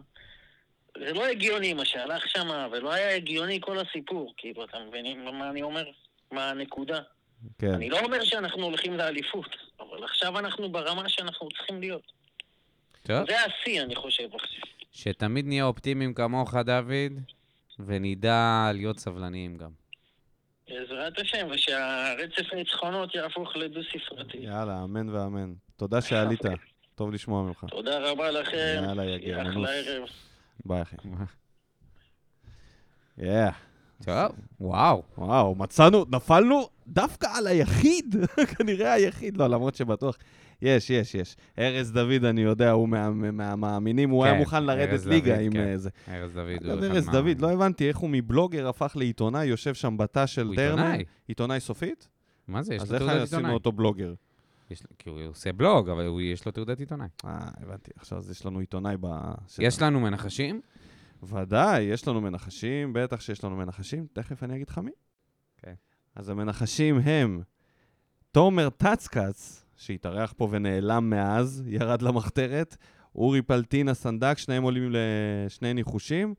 זה 0.97 1.13
לא 1.13 1.25
הגיוני 1.25 1.73
מה 1.73 1.85
שהלך 1.85 2.29
שם, 2.29 2.67
ולא 2.71 2.93
היה 2.93 3.15
הגיוני 3.15 3.59
כל 3.61 3.77
הסיפור. 3.79 4.33
כאילו, 4.37 4.63
אתה 4.63 4.77
מבינים 4.87 5.25
מה 5.25 5.49
אני 5.49 5.61
אומר? 5.61 5.85
מה 6.31 6.49
הנקודה? 6.49 6.99
כן. 7.59 7.73
אני 7.73 7.89
לא 7.89 7.99
אומר 7.99 8.23
שאנחנו 8.23 8.63
הולכים 8.63 8.97
לאליפות, 8.97 9.55
אבל 9.79 10.03
עכשיו 10.03 10.39
אנחנו 10.39 10.71
ברמה 10.71 11.09
שאנחנו 11.09 11.49
צריכים 11.49 11.81
להיות. 11.81 12.11
טוב. 13.03 13.25
זה 13.29 13.35
השיא, 13.41 13.81
אני 13.81 13.95
חושב, 13.95 14.29
עכשיו. 14.33 14.63
שתמיד 14.91 15.45
נהיה 15.45 15.63
אופטימיים 15.63 16.13
כמוך, 16.13 16.55
דוד, 16.55 17.19
ונדע 17.79 18.71
להיות 18.73 18.99
סבלניים 18.99 19.57
גם. 19.57 19.69
בעזרת 20.70 21.20
השם, 21.20 21.47
ושהרצף 21.51 22.53
ניצחונות 22.53 23.16
יהפוך 23.16 23.55
לדו-ספרתי. 23.55 24.38
יאללה, 24.38 24.84
אמן 24.84 25.09
ואמן. 25.09 25.53
תודה 25.76 26.01
שעלית. 26.01 26.41
טוב 26.95 27.11
לשמוע 27.13 27.43
ממך. 27.43 27.66
תודה 27.70 28.11
רבה 28.11 28.32
לכם. 28.32 28.82
יאללה, 28.84 29.18
גרמנוס. 29.18 29.53
אחלה 29.55 29.72
ערב. 29.72 30.07
ביי, 30.66 30.82
אחי. 30.82 30.95
Yeah. 33.20 33.53
טוב, 34.05 34.36
וואו. 34.59 35.03
וואו, 35.18 35.55
מצאנו, 35.55 36.05
נפלנו 36.11 36.70
דווקא 36.88 37.28
על 37.38 37.47
היחיד, 37.47 38.16
כנראה 38.57 38.93
היחיד, 38.93 39.38
לא, 39.38 39.47
למרות 39.47 39.76
שבטוח. 39.76 40.18
יש, 40.61 40.89
יש, 40.89 41.15
יש. 41.15 41.35
ארז 41.59 41.91
דוד, 41.91 42.23
אני 42.25 42.41
יודע, 42.41 42.71
הוא 42.71 42.89
מה- 42.89 43.09
מהמאמינים, 43.09 44.09
הוא 44.09 44.25
היה 44.25 44.33
כן, 44.33 44.39
מוכן 44.39 44.63
לרדת 44.63 45.05
ליגה 45.05 45.39
עם 45.39 45.51
כן. 45.51 45.59
אה, 45.67 45.77
זה. 45.77 45.89
ארז 46.07 46.31
דוד 46.33 46.45
הוא 46.65 46.73
אחד 46.79 46.83
ארז 46.83 47.09
דוד, 47.09 47.39
לא 47.39 47.51
הבנתי 47.51 47.87
איך 47.87 47.97
הוא 47.97 48.09
מבלוגר 48.09 48.67
הפך 48.67 48.93
לעיתונאי, 48.95 49.45
יושב 49.45 49.73
שם 49.73 49.97
בתא 49.97 50.25
של 50.25 50.47
הוא 50.47 50.55
טרנר. 50.55 50.81
עיתונאי. 50.83 51.03
עיתונאי 51.27 51.59
סופית? 51.59 52.07
מה 52.47 52.63
זה, 52.63 52.75
יש 52.75 52.81
אז 52.81 52.91
לו 52.91 52.95
איך 52.97 53.03
תעודת 53.07 53.21
עשינו 53.21 53.37
עיתונאי. 53.37 53.53
אותו 53.53 53.71
בלוגר? 53.71 54.13
יש 54.71 54.81
לו- 54.83 54.89
כי 54.99 55.09
הוא 55.09 55.19
עושה 55.27 55.53
בלוג, 55.53 55.89
אבל 55.89 56.05
הוא- 56.05 56.21
יש 56.21 56.45
לו 56.45 56.51
תעודת 56.51 56.79
עיתונאי. 56.79 57.07
אה, 57.25 57.37
הבנתי. 57.63 57.91
עכשיו 57.95 58.17
אז 58.17 58.29
יש 58.31 58.45
לנו 58.45 58.59
עיתונאי 58.59 58.95
ב... 58.99 59.05
יש 59.59 59.81
לנו 59.81 59.99
מנחשים? 59.99 60.61
ודאי, 61.23 61.83
יש 61.83 62.07
לנו 62.07 62.21
מנחשים, 62.21 62.93
בטח 62.93 63.21
שיש 63.21 63.43
לנו 63.43 63.55
מנחשים, 63.55 64.07
תכף 64.13 64.43
אני 64.43 64.55
אגיד 64.55 64.69
לך 64.69 64.77
מי. 64.77 64.91
כן. 65.57 65.73
אז 66.15 66.29
המנחשים 66.29 66.97
הם 66.99 67.41
תומר 68.31 68.69
טצקץ, 68.69 69.64
שהתארח 69.76 70.34
פה 70.38 70.47
ונעלם 70.51 71.09
מאז, 71.09 71.63
ירד 71.67 72.01
למחתרת, 72.01 72.78
אורי 73.15 73.41
פלטין 73.41 73.89
הסנדק, 73.89 74.38
שניהם 74.38 74.63
עולים 74.63 74.91
לשני 74.91 75.73
ניחושים, 75.73 76.34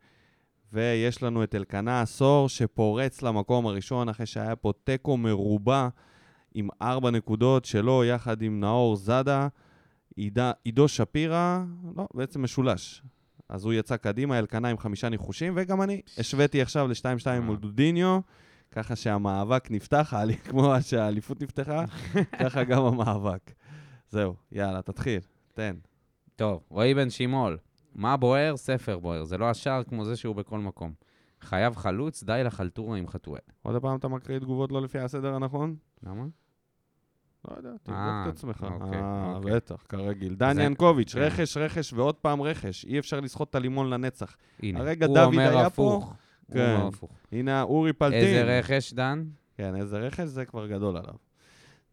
ויש 0.73 1.23
לנו 1.23 1.43
את 1.43 1.55
אלקנה 1.55 2.01
עשור, 2.01 2.49
שפורץ 2.49 3.23
למקום 3.23 3.67
הראשון 3.67 4.09
אחרי 4.09 4.27
שהיה 4.27 4.57
פה 4.57 4.73
תיקו 4.85 5.17
מרובע 5.17 5.89
עם 6.55 6.69
ארבע 6.83 7.11
נקודות 7.11 7.65
שלו, 7.65 8.05
יחד 8.05 8.43
עם 8.43 8.61
נאור 8.61 8.97
זאדה, 8.97 9.49
עידו 10.65 10.89
שפירא, 10.89 11.65
לא, 11.97 12.07
בעצם 12.15 12.43
משולש. 12.43 13.03
אז 13.49 13.65
הוא 13.65 13.73
יצא 13.73 13.97
קדימה, 13.97 14.39
אלקנה 14.39 14.69
עם 14.69 14.79
חמישה 14.79 15.09
ניחושים, 15.09 15.53
וגם 15.57 15.83
אני 15.83 16.01
השוויתי 16.19 16.63
עכשיו 16.63 16.89
ל-2-2 16.89 17.41
מול 17.41 17.57
דודיניו, 17.57 18.21
ככה 18.77 18.97
שהמאבק 18.97 19.71
נפתח, 19.71 20.15
כמו 20.49 20.75
שהאליפות 20.81 21.43
נפתחה, 21.43 21.85
ככה 22.43 22.65
גם 22.65 22.83
המאבק. 22.83 23.53
זהו, 24.09 24.35
יאללה, 24.53 24.83
תתחיל, 24.83 25.21
תן. 25.55 25.77
טוב, 26.37 26.63
רועי 26.69 26.95
בן 26.95 27.11
שימול, 27.11 27.59
מה 27.95 28.17
בוער? 28.17 28.57
ספר 28.57 28.99
בוער. 28.99 29.25
זה 29.25 29.39
לא 29.39 29.51
השער 29.51 29.83
כמו 29.83 30.05
זה 30.05 30.17
שהוא 30.17 30.37
בכל 30.37 30.59
מקום. 30.59 30.93
חייב 31.41 31.77
חלוץ, 31.77 32.23
די 32.23 32.41
לחלטורה 32.45 32.99
עם 32.99 33.09
חתואל. 33.09 33.41
עוד 33.63 33.83
פעם 33.83 33.97
אתה 33.97 34.09
מקריא 34.09 34.39
תגובות 34.39 34.73
לא 34.73 34.83
לפי 34.83 34.99
הסדר 34.99 35.35
הנכון? 35.35 35.77
למה? 36.03 36.25
לא 37.51 37.57
יודע, 37.57 37.69
אה, 37.69 37.75
תבדוק 37.83 37.99
את 38.23 38.35
עצמך. 38.35 38.67
אוקיי, 38.71 39.01
אה, 39.01 39.33
אוקיי. 39.37 39.53
בטח, 39.53 39.85
כרגיל. 39.89 40.35
דני 40.35 40.65
ינקוביץ', 40.65 41.15
כן. 41.15 41.21
רכש, 41.21 41.57
רכש 41.57 41.93
ועוד 41.93 42.15
פעם 42.15 42.43
רכש. 42.43 42.85
אי 42.85 42.99
אפשר 42.99 43.21
לסחוט 43.21 43.51
את 43.51 43.55
הלימון 43.55 43.91
לנצח. 43.91 44.37
הנה, 44.63 44.81
הרגע 44.81 45.07
הוא 45.07 45.15
דוד 45.15 45.27
אומר 45.27 45.59
היה 45.59 45.67
הפוך. 45.67 46.15
הוא 46.47 46.55
כן. 46.55 46.77
הפוך. 46.89 47.11
הנה, 47.33 47.63
אורי 47.63 47.93
פלטין. 47.93 48.19
איזה 48.19 48.59
רכש, 48.59 48.93
דן? 48.93 49.25
כן, 49.57 49.77
איזה 49.77 49.99
רכש, 49.99 50.25
זה 50.25 50.45
כבר 50.45 50.67
גדול 50.67 50.97
עליו. 50.97 51.15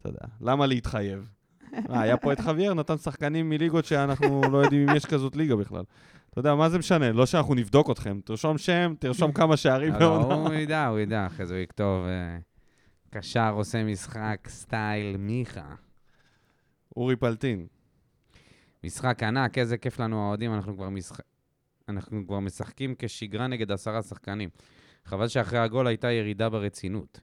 אתה 0.00 0.08
יודע, 0.08 0.26
למה 0.40 0.66
להתחייב? 0.66 1.30
אה, 1.90 2.00
היה 2.00 2.16
פה 2.16 2.32
את 2.32 2.40
חוויאר, 2.40 2.74
נתן 2.74 2.96
שחקנים 2.96 3.50
מליגות 3.50 3.84
שאנחנו 3.84 4.42
לא 4.52 4.58
יודעים 4.58 4.88
אם 4.88 4.96
יש 4.96 5.06
כזאת 5.06 5.36
ליגה 5.36 5.56
בכלל. 5.56 5.84
אתה 6.30 6.38
יודע, 6.38 6.54
מה 6.54 6.68
זה 6.68 6.78
משנה? 6.78 7.12
לא 7.12 7.26
שאנחנו 7.26 7.54
נבדוק 7.54 7.90
אתכם. 7.90 8.20
תרשום 8.24 8.58
שם, 8.58 8.94
תרשום 8.98 9.32
כמה 9.32 9.56
שערים 9.56 9.92
לא, 9.92 9.98
בעונה. 9.98 10.34
הוא 10.34 10.54
ידע, 10.54 10.86
הוא 10.86 10.98
ידע, 10.98 11.26
אחרי 11.26 11.46
זה 11.46 11.54
הוא 11.54 11.62
יכתוב, 11.62 12.06
אה, 12.06 12.38
קשר 13.10 13.50
עושה 13.50 13.84
משחק 13.84 14.48
סטייל 14.48 15.16
מיכה. 15.16 15.74
אורי 16.96 17.16
פלטין. 17.16 17.66
משחק 18.84 19.22
ענק, 19.22 19.58
איזה 19.58 19.76
כיף 19.76 20.00
לנו 20.00 20.24
האוהדים, 20.24 20.54
אנחנו 20.54 20.74
כבר. 20.76 20.88
אנחנו 21.88 22.26
כבר 22.26 22.40
משחקים 22.40 22.94
כשגרה 22.98 23.46
נגד 23.46 23.72
עשרה 23.72 24.02
שחקנים. 24.02 24.48
חבל 25.04 25.28
שאחרי 25.28 25.58
הגול 25.58 25.86
הייתה 25.86 26.10
ירידה 26.10 26.48
ברצינות. 26.48 27.20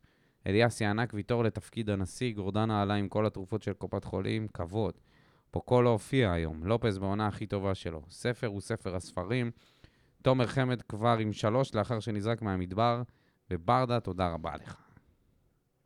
אליאסי 0.47 0.85
ענק 0.85 1.13
ויתור 1.13 1.43
לתפקיד 1.43 1.89
הנשיא, 1.89 2.33
גורדנה 2.33 2.81
עלה 2.81 2.93
עם 2.93 3.07
כל 3.07 3.25
התרופות 3.25 3.61
של 3.61 3.73
קופת 3.73 4.03
חולים, 4.03 4.47
כבוד. 4.47 4.93
פוקו 5.51 5.81
לא 5.81 5.89
הופיע 5.89 6.31
היום, 6.31 6.63
לופז 6.63 6.97
בעונה 6.97 7.27
הכי 7.27 7.47
טובה 7.47 7.75
שלו. 7.75 8.01
ספר 8.09 8.47
הוא 8.47 8.61
ספר 8.61 8.95
הספרים. 8.95 9.51
תומר 10.21 10.47
חמד 10.47 10.81
כבר 10.81 11.17
עם 11.19 11.33
שלוש 11.33 11.75
לאחר 11.75 11.99
שנזרק 11.99 12.41
מהמדבר, 12.41 13.01
וברדה, 13.51 13.99
תודה 13.99 14.27
רבה 14.27 14.55
לך. 14.55 14.90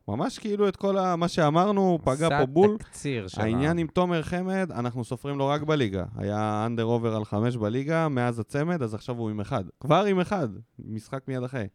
ממש 0.08 0.38
כאילו 0.38 0.68
את 0.68 0.76
כל 0.76 0.98
ה- 0.98 1.16
מה 1.16 1.28
שאמרנו, 1.28 1.98
פגע 2.04 2.28
פה 2.40 2.46
בול. 2.46 2.68
עשה 2.70 2.78
תקציר 2.78 3.28
של 3.28 3.40
העניין 3.40 3.78
עם 3.78 3.86
תומר 3.86 4.22
חמד, 4.22 4.70
אנחנו 4.74 5.04
סופרים 5.04 5.38
לו 5.38 5.46
רק 5.46 5.62
בליגה. 5.62 6.04
היה 6.16 6.62
אנדר 6.66 6.82
עובר 6.82 7.16
על 7.16 7.24
חמש 7.24 7.56
בליגה, 7.56 8.08
מאז 8.08 8.38
הצמד, 8.38 8.82
אז 8.82 8.94
עכשיו 8.94 9.16
הוא 9.18 9.30
עם 9.30 9.40
אחד. 9.40 9.64
כבר 9.80 10.04
עם 10.04 10.20
אחד, 10.20 10.48
משחק 10.78 11.28
מיד 11.28 11.42
אחרי. 11.42 11.66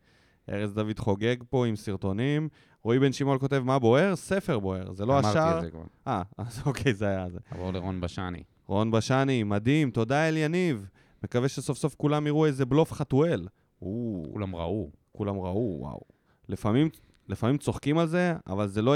ארז 0.50 0.74
דוד 0.74 1.00
חוגג 1.00 1.36
פה 1.50 1.66
עם 1.68 1.76
סרטונים. 1.76 2.50
רועי 2.84 3.00
בן 3.00 3.12
שמעון 3.14 3.40
כותב, 3.40 3.62
מה 3.66 3.80
בוער? 3.80 4.16
ספר 4.16 4.60
בוער. 4.60 4.94
זה 4.94 5.06
לא 5.06 5.14
אמרתי 5.14 5.28
השער. 5.28 5.58
את 5.58 5.62
זה 5.64 5.72
כבר. 5.72 5.84
אה, 6.08 6.22
אז 6.38 6.62
אוקיי, 6.66 6.94
זה 6.94 7.08
היה 7.08 7.30
זה. 7.30 7.40
עבור 7.52 7.72
לרון 7.74 8.02
בשני. 8.02 8.44
רון 8.68 8.92
בשני, 8.92 9.44
מדהים, 9.44 9.92
תודה 9.92 10.28
אל 10.30 10.38
יניב. 10.38 10.88
מקווה 11.24 11.48
שסוף 11.48 11.78
סוף 11.78 11.96
כולם 11.96 12.28
יראו 12.28 12.46
איזה 12.46 12.66
בלוף 12.66 12.94
חתואל. 12.94 13.48
או, 13.82 14.24
כולם 14.34 14.56
ראו. 14.56 14.90
כולם 15.12 15.36
ראו, 15.40 15.78
וואו. 15.80 16.02
לפעמים, 16.50 16.90
לפעמים 17.32 17.58
צוחקים 17.58 17.98
על 17.98 18.08
זה, 18.08 18.34
אבל 18.48 18.68
זה 18.68 18.82
לא. 18.82 18.96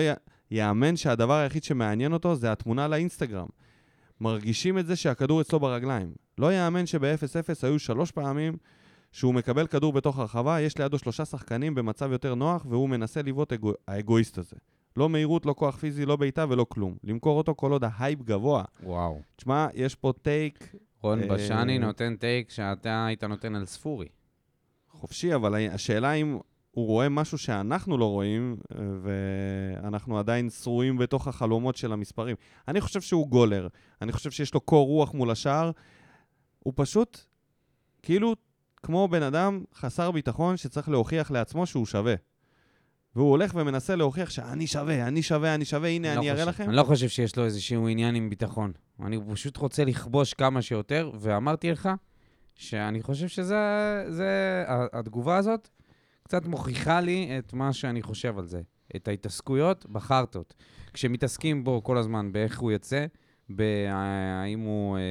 ייאמן 0.52 0.96
שהדבר 0.96 1.34
היחיד 1.34 1.64
שמעניין 1.64 2.14
אותו 2.14 2.36
זה 2.36 2.52
התמונה 2.52 2.88
לאינסטגרם. 2.88 3.48
מרגישים 4.22 4.78
את 4.78 4.86
זה 4.86 4.96
שהכדור 4.96 5.42
אצלו 5.42 5.60
ברגליים. 5.60 6.14
לא 6.38 6.52
ייאמן 6.52 6.86
שב-0-0 6.86 7.54
היו 7.64 7.80
שלוש 7.80 8.12
פעמים 8.12 8.58
שהוא 9.12 9.34
מקבל 9.34 9.68
כדור 9.68 9.94
בתוך 9.94 10.20
הרחבה, 10.20 10.62
יש 10.62 10.78
לידו 10.78 11.00
שלושה 11.00 11.26
שחקנים 11.26 11.76
במצב 11.76 12.12
יותר 12.12 12.36
נוח, 12.36 12.66
והוא 12.70 12.90
מנסה 12.90 13.22
לבעוט 13.22 13.54
אגו... 13.54 13.74
האגואיסט 13.88 14.38
הזה. 14.38 14.56
לא 14.98 15.10
מהירות, 15.10 15.46
לא 15.46 15.54
כוח 15.58 15.78
פיזי, 15.78 16.06
לא 16.06 16.16
בעיטה 16.16 16.46
ולא 16.50 16.66
כלום. 16.70 16.96
למכור 17.04 17.38
אותו 17.38 17.56
כל 17.56 17.72
עוד 17.72 17.84
ההייפ 17.84 18.22
גבוה. 18.22 18.64
וואו. 18.84 19.22
תשמע, 19.36 19.68
יש 19.74 19.96
פה 19.96 20.14
take 20.22 20.76
רון 21.02 21.22
אה, 21.24 21.28
בשני 21.28 21.80
נותן 21.80 22.16
טייק 22.16 22.50
שאתה 22.50 23.06
היית 23.06 23.24
נותן 23.24 23.56
על 23.56 23.66
ספורי. 23.66 24.08
חופשי, 24.92 25.36
אבל 25.36 25.68
השאלה 25.72 26.14
אם 26.14 26.38
הוא 26.76 26.86
רואה 26.88 27.10
משהו 27.10 27.38
שאנחנו 27.38 27.98
לא 27.98 28.06
רואים, 28.06 28.58
אה, 28.72 28.84
ואנחנו 29.02 30.20
עדיין 30.20 30.50
שרועים 30.50 30.98
בתוך 30.98 31.28
החלומות 31.28 31.76
של 31.76 31.94
המספרים. 31.94 32.36
אני 32.68 32.82
חושב 32.82 33.02
שהוא 33.02 33.28
גולר, 33.28 33.68
אני 34.02 34.12
חושב 34.12 34.32
שיש 34.32 34.54
לו 34.54 34.60
קור 34.60 34.88
רוח 34.88 35.14
מול 35.14 35.32
השער. 35.32 35.72
הוא 36.60 36.74
פשוט, 36.76 37.20
כאילו, 38.04 38.36
כמו 38.84 39.08
בן 39.08 39.24
אדם 39.24 39.64
חסר 39.76 40.12
ביטחון 40.12 40.58
שצריך 40.58 40.90
להוכיח 40.90 41.32
לעצמו 41.32 41.66
שהוא 41.66 41.86
שווה. 41.86 42.16
והוא 43.16 43.30
הולך 43.30 43.52
ומנסה 43.56 43.96
להוכיח 43.96 44.30
שאני 44.30 44.68
שווה, 44.68 45.08
אני 45.08 45.24
שווה, 45.24 45.56
אני 45.56 45.66
שווה, 45.66 45.90
הנה, 45.90 46.16
לא 46.16 46.20
אני 46.20 46.32
אראה 46.32 46.40
חושב- 46.46 46.50
לכם. 46.50 46.64
אני 46.70 46.76
לא 46.76 46.84
חושב 46.84 47.08
שיש 47.08 47.36
לו 47.38 47.46
איזשהו 47.46 47.88
עניין 47.88 48.16
עם 48.16 48.30
ביטחון. 48.30 48.72
אני 49.04 49.20
פשוט 49.32 49.58
רוצה 49.58 49.86
לכבוש 49.86 50.34
כמה 50.34 50.62
שיותר, 50.62 51.12
ואמרתי 51.20 51.72
לך 51.72 51.90
שאני 52.56 53.02
חושב 53.04 53.28
שזה... 53.28 53.56
זה, 54.10 54.64
התגובה 54.94 55.38
הזאת 55.38 55.70
קצת 56.28 56.46
מוכיחה 56.46 57.02
לי 57.02 57.40
את 57.40 57.54
מה 57.54 57.74
שאני 57.74 58.02
חושב 58.02 58.40
על 58.40 58.46
זה. 58.46 58.62
את 58.96 59.08
ההתעסקויות 59.08 59.86
בחרטות. 59.86 60.54
כשמתעסקים 60.94 61.64
בו 61.64 61.84
כל 61.84 61.98
הזמן 61.98 62.32
באיך 62.32 62.60
הוא 62.60 62.72
יצא, 62.72 63.06
בהאם 63.50 64.60
הוא 64.60 64.98
אה, 64.98 65.02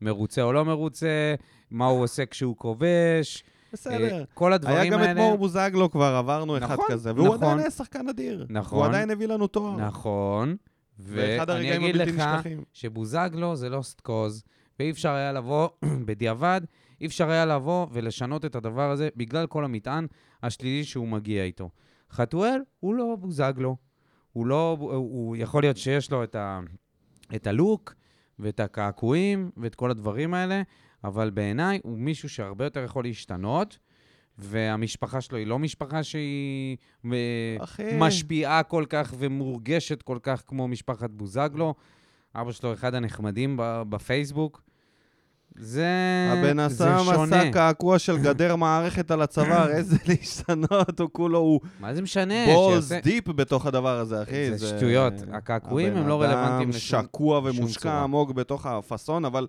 מרוצה 0.00 0.42
או 0.42 0.52
לא 0.52 0.64
מרוצה, 0.64 1.34
מה 1.70 1.86
הוא 1.86 2.02
עושה 2.02 2.26
כשהוא 2.26 2.56
כובש, 2.56 3.44
בסדר. 3.72 4.18
אה, 4.18 4.24
כל 4.34 4.52
הדברים 4.52 4.76
היה 4.76 4.92
האלה... 4.92 5.06
גם 5.06 5.10
את 5.10 5.16
מור 5.16 5.38
בוזגלו 5.38 5.90
כבר, 5.90 6.14
עברנו 6.14 6.58
אחד 6.58 6.72
נכון, 6.72 6.84
כזה, 6.88 7.14
והוא 7.14 7.26
נכון. 7.26 7.42
עדיין 7.42 7.58
היה 7.58 7.70
שחקן 7.70 8.08
אדיר. 8.08 8.46
נכון. 8.48 8.78
הוא 8.78 8.86
עדיין 8.86 9.10
הביא 9.10 9.26
לנו 9.26 9.46
תואר. 9.46 9.76
נכון. 9.76 10.56
ואחד 10.98 11.50
ואני 11.50 11.76
אגיד 11.76 11.96
לך. 11.96 12.22
שבוזגלו 12.72 13.56
זה 13.56 13.68
לא 13.68 13.82
סטקוז, 13.82 14.42
ואי 14.78 14.90
אפשר 14.90 15.10
היה 15.10 15.32
לבוא, 15.32 15.68
בדיעבד, 16.06 16.60
אי 17.00 17.06
אפשר 17.06 17.30
היה 17.30 17.46
לבוא 17.46 17.86
ולשנות 17.92 18.44
את 18.44 18.54
הדבר 18.54 18.90
הזה 18.90 19.08
בגלל 19.16 19.46
כל 19.46 19.64
המטען 19.64 20.06
השלילי 20.42 20.84
שהוא 20.84 21.08
מגיע 21.08 21.44
איתו. 21.44 21.70
חתואל 22.10 22.60
הוא 22.80 22.94
לא 22.94 23.16
בוזגלו. 23.20 23.76
הוא 24.32 24.46
לא, 24.46 24.76
הוא, 24.80 24.92
הוא 24.92 25.36
יכול 25.36 25.62
להיות 25.62 25.76
שיש 25.76 26.10
לו 26.10 26.24
את, 26.24 26.34
ה, 26.34 26.60
את 27.34 27.46
הלוק 27.46 27.94
ואת 28.38 28.60
הקעקועים 28.60 29.50
ואת 29.56 29.74
כל 29.74 29.90
הדברים 29.90 30.34
האלה, 30.34 30.62
אבל 31.04 31.30
בעיניי 31.30 31.80
הוא 31.82 31.98
מישהו 31.98 32.28
שהרבה 32.28 32.64
יותר 32.64 32.84
יכול 32.84 33.04
להשתנות, 33.04 33.78
והמשפחה 34.38 35.20
שלו 35.20 35.38
היא 35.38 35.46
לא 35.46 35.58
משפחה 35.58 36.02
שהיא 36.02 36.76
אחי. 37.60 37.98
משפיעה 37.98 38.62
כל 38.62 38.84
כך 38.88 39.14
ומורגשת 39.18 40.02
כל 40.02 40.18
כך 40.22 40.42
כמו 40.46 40.68
משפחת 40.68 41.10
בוזגלו. 41.10 41.74
אבא 42.34 42.52
שלו 42.52 42.72
אחד 42.72 42.94
הנחמדים 42.94 43.56
בפייסבוק. 43.62 44.62
זה, 45.58 45.86
הבן 46.32 46.56
זה 46.56 46.64
עשה 46.66 46.98
שונה. 47.04 47.22
מסע 47.26 47.50
קעקוע 47.52 47.98
של 47.98 48.18
גדר 48.18 48.56
מערכת 48.56 49.10
על 49.10 49.22
הצוואר, 49.22 49.68
איזה 49.76 49.96
להשתנות, 50.08 51.00
הוא 51.00 51.08
כולו, 51.12 51.38
הוא 51.38 51.60
מה 51.80 51.94
זה 51.94 52.02
משנה? 52.02 52.34
בולס 52.54 52.88
שיעשה- 52.88 53.00
דיפ 53.04 53.28
בתוך 53.28 53.66
הדבר 53.66 53.98
הזה, 53.98 54.22
אחי. 54.22 54.58
זה 54.58 54.66
שטויות. 54.76 55.12
הקעקועים 55.32 55.96
הם 55.96 56.08
לא 56.08 56.22
רלוונטיים 56.22 56.68
לשום- 56.68 56.98
הבן 56.98 57.04
אדם 57.04 57.08
שקוע 57.08 57.40
ומושקע. 57.44 58.02
עמוק 58.02 58.30
בתוך 58.32 58.66
הפאסון, 58.66 59.24
אבל 59.24 59.46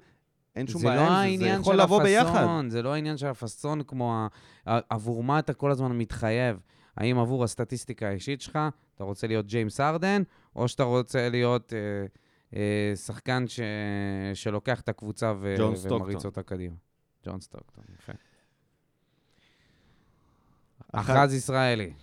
אין 0.56 0.68
שום 0.68 0.82
זה 0.82 0.88
בעיה 0.88 1.02
לא 1.26 1.38
זה, 1.38 1.44
זה 1.44 1.48
יכול 1.48 1.76
לבוא 1.76 2.04
ביחד. 2.04 2.30
הפאסון, 2.30 2.70
זה 2.70 2.82
לא 2.82 2.94
העניין 2.94 3.18
של 3.18 3.28
הפאסון 3.28 3.82
כמו 3.88 4.28
ה- 4.68 4.80
עבור 4.90 5.24
מה 5.24 5.40
אתה 5.40 5.54
כל 5.54 5.72
הזמן 5.72 5.98
מתחייב. 5.98 6.58
האם 6.98 7.20
עבור 7.20 7.44
הסטטיסטיקה 7.44 8.08
האישית 8.08 8.42
שלך, 8.42 8.60
אתה 8.96 9.04
רוצה 9.04 9.28
להיות 9.28 9.46
ג'יימס 9.46 9.80
ארדן, 9.80 10.22
או 10.56 10.68
שאתה 10.68 10.84
רוצה 10.84 11.30
להיות 11.30 11.74
אה, 11.74 11.80
שחקן 12.96 13.48
ש... 13.48 13.60
שלוקח 14.34 14.82
את 14.82 14.90
הקבוצה 14.90 15.34
ו... 15.40 15.56
ומריץ. 16.02 16.26
אותה 16.26 16.44
קדימה. 16.44 16.76
ג'ון 17.26 17.40
סטוקטון, 17.42 17.84
יפה. 17.96 18.14
אחת- 20.92 21.16
אחז 21.16 21.34
ישראלי. 21.34 21.94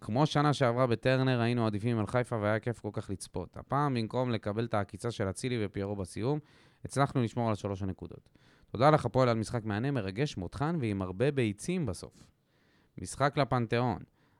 כמו 0.00 0.26
שנה 0.26 0.52
שעברה 0.52 0.86
בטרנר, 0.86 1.40
היינו 1.40 1.66
עדיפים 1.66 1.98
על 1.98 2.06
חיפה 2.06 2.36
והיה 2.36 2.58
כיף 2.60 2.80
כל 2.80 2.90
כך 2.92 3.10
לצפות. 3.10 3.56
הפעם, 3.56 3.94
במקום 3.94 4.30
לקבל 4.30 4.64
את 4.64 4.74
העקיצה 4.74 5.10
של 5.10 5.30
אצילי 5.30 5.64
ופיירו 5.66 5.96
בסיום, 5.96 6.38
הצלחנו 6.84 7.22
לשמור 7.22 7.48
על 7.48 7.54
שלוש 7.54 7.82
הנקודות. 7.82 8.28
תודה 8.70 8.90
לך, 8.90 9.04
הפועל, 9.06 9.28
על 9.28 9.36
משחק 9.38 9.64
מהנה, 9.64 9.90
מרגש, 9.90 10.36
מותחן 10.36 10.76
ועם 10.80 11.02
הרבה 11.02 11.30
ביצים 11.30 11.86
בסוף. 11.86 12.24
משחק 12.98 13.38
לפנתיאון. 13.38 13.98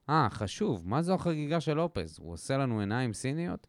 אה, 0.08 0.28
חשוב, 0.30 0.88
מה 0.88 1.02
זו 1.02 1.14
החגיגה 1.14 1.60
של 1.60 1.74
לופז? 1.74 2.18
הוא 2.20 2.32
עושה 2.32 2.56
לנו 2.56 2.80
עיניים 2.80 3.12
סיניות? 3.12 3.66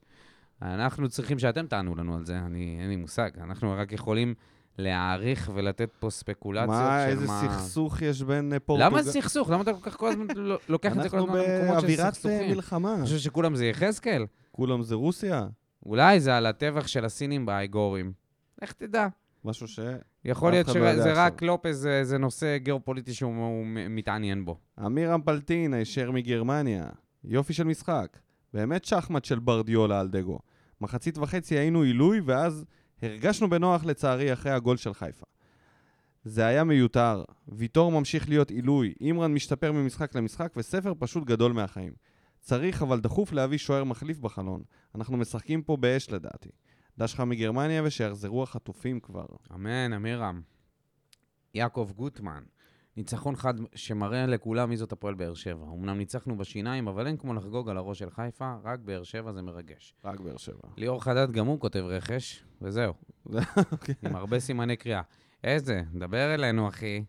אנחנו 0.62 1.10
צריכים 1.10 1.39
שאתם 1.39 1.68
תענו 1.68 1.95
לנו 1.95 2.16
על 2.16 2.26
זה, 2.26 2.38
אני, 2.39 2.78
אין 2.82 2.89
לי 2.89 2.95
מושג. 2.95 3.30
אנחנו 3.41 3.74
רק 3.78 3.91
יכולים 3.91 4.34
להעריך 4.78 5.51
ולתת 5.55 5.89
פה 5.99 6.10
ספקולציות 6.10 6.68
מה, 6.70 7.01
של 7.05 7.12
איזה 7.12 7.28
מה... 7.28 7.41
סכסוך 7.49 8.01
יש 8.01 8.22
בין 8.22 8.53
אה, 8.53 8.60
פורטוגל... 8.60 8.86
למה 8.89 9.03
סכסוך? 9.03 9.49
למה 9.49 9.62
אתה 9.62 9.74
כל 9.74 9.89
כך 9.89 9.97
כל 9.97 10.07
הזמן 10.10 10.26
לא- 10.36 10.60
לוקח 10.70 10.97
את 10.97 11.03
זה 11.03 11.10
כל 11.10 11.18
אנחנו 11.18 11.38
הזמן 11.38 11.51
למקומות 11.53 11.76
של 11.82 11.88
באווירת 11.88 12.05
אה, 12.05 12.12
סכסוכים? 12.12 12.51
מלחמה. 12.51 12.93
אתה 12.95 13.03
חושב 13.03 13.18
שכולם 13.18 13.55
זה 13.55 13.66
יחזקאל? 13.66 14.26
כולם 14.51 14.82
זה 14.84 14.95
רוסיה? 14.95 15.47
אולי 15.86 16.20
זה 16.20 16.38
על 16.38 16.45
הטבח 16.45 16.88
של 16.88 17.05
הסינים 17.05 17.45
באייגורים. 17.45 18.12
לך 18.62 18.72
תדע. 18.72 19.07
משהו 19.45 19.68
ש... 19.68 19.80
יכול 20.26 20.51
להיות 20.51 20.70
אחד 20.70 20.76
לא 20.80 20.91
שזה 20.93 21.14
רק. 21.16 21.41
לופז 21.41 21.76
זה- 21.82 22.03
זה 22.03 22.18
נושא 22.18 22.57
גיאופוליטי 22.57 23.14
שהוא 23.14 23.66
מתעניין 23.89 24.45
בו. 24.45 24.57
אמירם 24.86 25.22
פלטין, 25.22 25.74
הישר 25.74 26.12
מגרמניה. 26.12 26.86
יופי 27.24 27.53
של 27.53 27.64
משחק. 27.64 28.18
באמת 28.53 28.86
שחמט 28.86 29.26
של 29.26 29.39
ברדיולה 29.39 29.99
על 29.99 30.07
דגו. 30.07 30.39
מחצית 30.82 31.18
וחצי 31.18 31.58
היינו 31.58 31.82
עילוי, 31.82 32.22
ואז 32.26 32.66
הרגשנו 33.02 33.50
בנוח 33.50 33.86
לצערי 33.86 34.34
אחרי 34.34 34.52
הגול 34.52 34.78
של 34.78 34.94
חיפה. 34.94 35.26
זה 36.24 36.46
היה 36.46 36.64
מיותר. 36.64 37.24
ויטור 37.48 37.92
ממשיך 37.92 38.30
להיות 38.30 38.52
עילוי, 38.52 38.94
אימרן 39.02 39.34
משתפר 39.34 39.72
ממשחק 39.72 40.16
למשחק, 40.16 40.54
וספר 40.58 40.94
פשוט 41.00 41.24
גדול 41.24 41.54
מהחיים. 41.54 41.94
צריך 42.40 42.82
אבל 42.82 43.00
דחוף 43.00 43.32
להביא 43.32 43.58
שוער 43.58 43.84
מחליף 43.84 44.20
בחלון. 44.20 44.64
אנחנו 44.96 45.18
משחקים 45.18 45.62
פה 45.62 45.78
באש 45.78 46.10
לדעתי. 46.10 46.50
דש 46.98 47.14
לך 47.14 47.20
מגרמניה 47.20 47.82
ושיחזרו 47.84 48.44
החטופים 48.44 49.00
כבר. 49.00 49.26
אמן, 49.54 49.94
אמירם. 49.94 50.42
יעקב 51.54 51.92
גוטמן. 51.96 52.44
ניצחון 53.00 53.36
חד 53.36 53.54
שמראה 53.76 54.26
לכולם 54.26 54.70
מי 54.70 54.78
זאת 54.78 54.91
הפועל 54.91 55.14
באר 55.14 55.34
שבע. 55.34 55.66
אמנם 55.74 55.97
ניצחנו 55.97 56.38
בשיניים, 56.38 56.88
אבל 56.88 57.08
אין 57.08 57.18
כמו 57.18 57.34
לחגוג 57.34 57.70
על 57.70 57.78
הראש 57.78 58.00
של 58.00 58.10
חיפה, 58.10 58.56
רק 58.64 58.80
באר 58.80 59.04
שבע 59.04 59.32
זה 59.32 59.41
מרגש. 59.41 59.93
רק 60.06 60.20
באר 60.20 60.38
שבע. 60.38 60.60
ליאור 60.78 61.04
חדד 61.04 61.32
גם 61.32 61.45
הוא 61.45 61.60
כותב 61.60 61.80
רכש, 61.80 62.43
וזהו. 62.62 62.93
עם 64.04 64.16
הרבה 64.16 64.39
סימני 64.39 64.76
קריאה. 64.76 65.02
איזה, 65.43 65.82
דבר 65.93 66.34
אלינו, 66.34 66.68
אחי. 66.68 67.04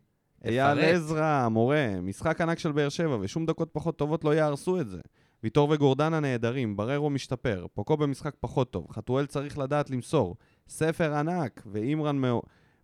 אייל. 0.44 0.78
עזרא, 0.78 1.24
המורה, 1.24 2.00
משחק 2.02 2.40
ענק 2.40 2.58
של 2.58 2.72
באר 2.72 2.88
שבע, 2.88 3.16
ושום 3.20 3.46
דקות 3.46 3.68
פחות 3.72 3.98
טובות 3.98 4.24
לא 4.24 4.34
יהרסו 4.34 4.80
את 4.80 4.88
זה. 4.88 5.00
ויטור 5.42 5.70
וגורדנה 5.70 6.20
נהדרים, 6.20 6.76
בררו 6.76 7.10
משתפר, 7.10 7.66
פוקו 7.74 7.96
במשחק 7.96 8.34
פחות 8.40 8.70
טוב, 8.72 8.86
חתואל 8.92 9.26
צריך 9.26 9.58
לדעת 9.58 9.90
למסור, 9.90 10.36
ספר 10.68 11.14
ענק, 11.14 11.62
ואימרן 11.66 12.16
מעו- 12.18 12.42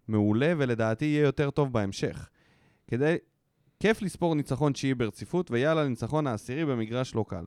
מעולה, 0.08 0.52
ולדעתי 0.58 1.04
יהיה 1.04 1.22
יותר 1.22 1.50
טוב 1.50 1.72
בהמשך. 1.72 2.28
כדי... 2.88 3.16
כיף 3.80 4.02
לספור 4.02 4.34
ניצחון 4.34 4.72
תשיעי 4.72 4.94
ברציפות, 4.94 5.50
ויאללה 5.50 5.84
לניצחון 5.84 6.26
העשירי 6.26 6.64
במגרש 6.64 7.14
לא 7.14 7.24
קל. 7.28 7.44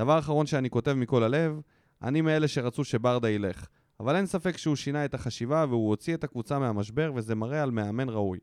דבר 0.00 0.18
אחרון 0.18 0.46
שאני 0.46 0.70
כותב 0.70 0.92
מכל 0.92 1.22
הלב, 1.22 1.60
אני 2.02 2.20
מאלה 2.20 2.48
שרצו 2.48 2.84
שברדה 2.84 3.30
ילך. 3.30 3.66
אבל 4.00 4.16
אין 4.16 4.26
ספק 4.26 4.56
שהוא 4.56 4.76
שינה 4.76 5.04
את 5.04 5.14
החשיבה 5.14 5.64
והוא 5.68 5.88
הוציא 5.88 6.14
את 6.14 6.24
הקבוצה 6.24 6.58
מהמשבר, 6.58 7.12
וזה 7.14 7.34
מראה 7.34 7.62
על 7.62 7.70
מאמן 7.70 8.08
ראוי. 8.08 8.38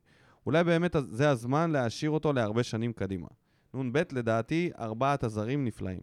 אולי 0.45 0.64
באמת 0.64 0.95
זה 1.10 1.30
הזמן 1.30 1.72
להשאיר 1.72 2.12
אותו 2.12 2.34
להרבה 2.34 2.64
שנים 2.64 2.93
קדימה. 2.93 3.28
נ"ב, 3.74 4.02
לדעתי, 4.12 4.72
ארבעת 4.80 5.24
הזרים 5.24 5.66
נפלאים. 5.66 6.02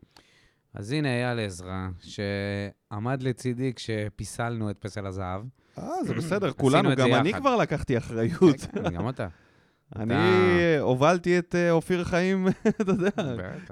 אז 0.74 0.92
הנה 0.92 1.09
אייל 1.09 1.40
עזרא, 1.47 1.88
שעמד 2.01 3.22
לצידי 3.22 3.72
כשפיסלנו 3.74 4.70
את 4.70 4.76
פסל 4.78 5.07
הזהב. 5.07 5.42
אה, 5.78 6.05
זה 6.05 6.14
בסדר, 6.14 6.53
כולנו, 6.53 6.90
גם 6.97 7.14
אני. 7.14 7.32
כבר 7.32 7.57
לקחתי 7.57 7.99
אחריות. 7.99 8.61
כן, 8.72 8.90
גם 8.90 9.09
אתה. 9.09 9.28
אני 9.97 10.14
הובלתי 10.80 11.39
את 11.39 11.55
אה, 11.55 11.70
אופיר 11.70 12.05
חיים, 12.05 12.49
אתה 12.80 12.93
יודע. 12.93 13.11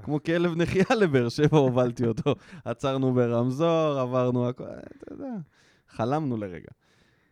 כמו 0.02 0.22
כלב 0.22 0.56
נחייה 0.56 0.84
לבאר 1.00 1.28
שבע 1.28 1.58
הובלתי 1.58 2.06
אותו. 2.06 2.34
עצרנו 2.64 3.14
ברמזור, 3.14 3.98
עברנו 3.98 4.48
הכל, 4.48 4.64
אתה 4.64 5.12
יודע, 5.12 5.34
חלמנו 5.88 6.36
לרגע. 6.36 6.68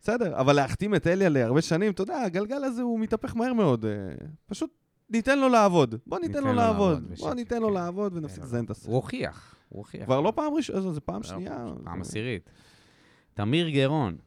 בסדר, 0.01 0.39
אבל 0.39 0.53
להחתים 0.53 0.95
את 0.95 1.07
אליה 1.07 1.29
להרבה 1.29 1.61
שנים, 1.61 1.91
אתה 1.91 2.01
יודע, 2.01 2.21
הגלגל 2.21 2.63
הזה 2.63 2.81
הוא 2.81 2.99
מתהפך 2.99 3.35
מהר 3.35 3.53
מאוד. 3.53 3.85
אה, 3.85 3.91
פשוט 4.45 4.69
ניתן 5.09 5.39
לו 5.39 5.49
לעבוד. 5.49 5.95
בוא 6.07 6.19
ניתן 6.19 6.43
לו 6.43 6.53
לעבוד. 6.53 7.03
בוא 7.19 7.33
ניתן 7.33 7.61
לו 7.61 7.67
כן. 7.67 7.73
לעבוד 7.73 8.15
ונפסיק 8.15 8.43
לזיין 8.43 8.65
את 8.65 8.69
הסרט. 8.69 8.87
הוא 8.87 8.95
הוכיח, 8.95 9.55
הוא 9.69 9.77
הוכיח. 9.77 10.05
כבר 10.05 10.21
לא 10.21 10.33
פעם 10.35 10.53
ראשונה, 10.53 10.91
זה 10.91 11.01
פעם 11.01 11.21
לא, 11.21 11.27
שנייה. 11.27 11.65
פעם 11.83 12.01
עשירית. 12.01 12.49
תמיר 13.33 13.69
גרון, 13.69 14.17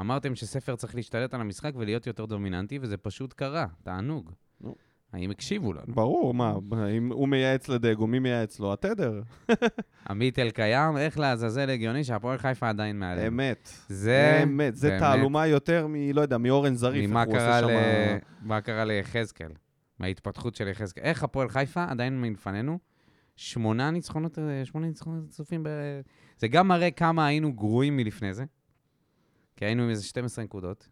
אמרתם 0.00 0.34
שספר 0.34 0.76
צריך 0.76 0.94
להשתלט 0.94 1.34
על 1.34 1.40
המשחק 1.40 1.72
ולהיות 1.76 2.06
יותר 2.06 2.24
דומיננטי, 2.24 2.78
וזה 2.82 2.96
פשוט 2.96 3.32
קרה, 3.32 3.66
תענוג. 3.82 4.32
נו. 4.60 4.74
האם 5.12 5.30
הקשיבו 5.30 5.72
לנו? 5.72 5.94
ברור, 5.94 6.34
מה, 6.34 6.54
אם 6.96 7.12
הוא 7.12 7.28
מייעץ 7.28 7.68
לדגו, 7.68 8.06
מי 8.06 8.18
מייעץ 8.18 8.60
לו? 8.60 8.72
התדר. 8.72 9.22
עמית 10.10 10.38
אלקיים, 10.38 10.96
איך 10.96 11.18
לעזאזל 11.18 11.70
הגיוני 11.70 12.04
שהפועל 12.04 12.38
חיפה 12.38 12.68
עדיין 12.68 12.98
מעלינו? 12.98 13.28
אמת. 13.28 13.68
זה... 13.88 14.40
אמת. 14.42 14.76
זה 14.76 14.88
באמת. 14.88 15.00
תעלומה 15.00 15.46
יותר 15.46 15.86
מ... 15.86 15.94
לא 16.12 16.20
יודע, 16.20 16.38
מאורן 16.38 16.74
זריף. 16.74 17.10
ממה 17.10 17.26
קרה, 17.26 17.60
ל... 17.60 17.66
מה 18.42 18.60
קרה 18.60 18.84
ליחזקאל, 18.84 19.52
מההתפתחות 19.98 20.54
של 20.54 20.68
יחזקאל. 20.68 21.04
איך 21.04 21.22
הפועל 21.22 21.48
חיפה 21.48 21.84
עדיין 21.84 22.20
מלפנינו? 22.20 22.78
שמונה 23.36 23.90
ניצחונות, 23.90 24.38
אה, 24.38 24.64
שמונה 24.64 24.86
ניצחונות 24.86 25.24
רצופים 25.28 25.62
ב... 25.62 25.68
זה 26.38 26.48
גם 26.48 26.68
מראה 26.68 26.90
כמה 26.90 27.26
היינו 27.26 27.52
גרועים 27.52 27.96
מלפני 27.96 28.34
זה, 28.34 28.44
כי 29.58 29.64
היינו 29.64 29.82
עם 29.82 29.90
איזה 29.90 30.04
12 30.04 30.44
נקודות. 30.44 30.88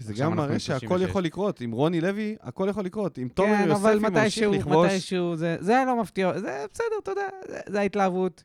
וזה 0.00 0.14
גם 0.18 0.36
מראה 0.36 0.58
שהכל 0.58 0.86
36. 0.86 1.10
יכול 1.10 1.22
לקרות. 1.22 1.60
עם 1.60 1.72
רוני 1.72 2.00
לוי, 2.00 2.36
הכל 2.40 2.66
יכול 2.70 2.84
לקרות. 2.84 3.18
עם 3.18 3.28
תומר 3.28 3.56
כן, 3.56 3.70
אבל 3.70 3.92
יוספי 3.92 4.08
ממשיך 4.08 4.18
מתישהו, 4.18 4.52
לכבוש. 4.52 4.86
מתישהו, 4.86 5.36
זה, 5.36 5.56
זה 5.60 5.82
לא 5.86 6.00
מפתיע, 6.00 6.38
זה 6.38 6.64
בסדר, 6.72 6.86
אתה 7.02 7.10
יודע, 7.10 7.28
זה, 7.48 7.60
זה 7.66 7.80
ההתלהבות. 7.80 8.44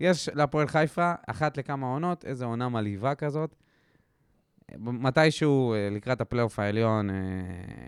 יש 0.00 0.28
להפועל 0.28 0.66
חיפה, 0.66 1.12
אחת 1.26 1.56
לכמה 1.56 1.86
עונות, 1.86 2.24
איזו 2.24 2.46
עונה 2.46 2.68
מלהיבה 2.68 3.14
כזאת. 3.14 3.54
מתישהו, 4.78 5.74
אה, 5.74 5.88
לקראת 5.90 6.20
הפלייאוף 6.20 6.58
העליון, 6.58 7.10
אה, 7.10 7.14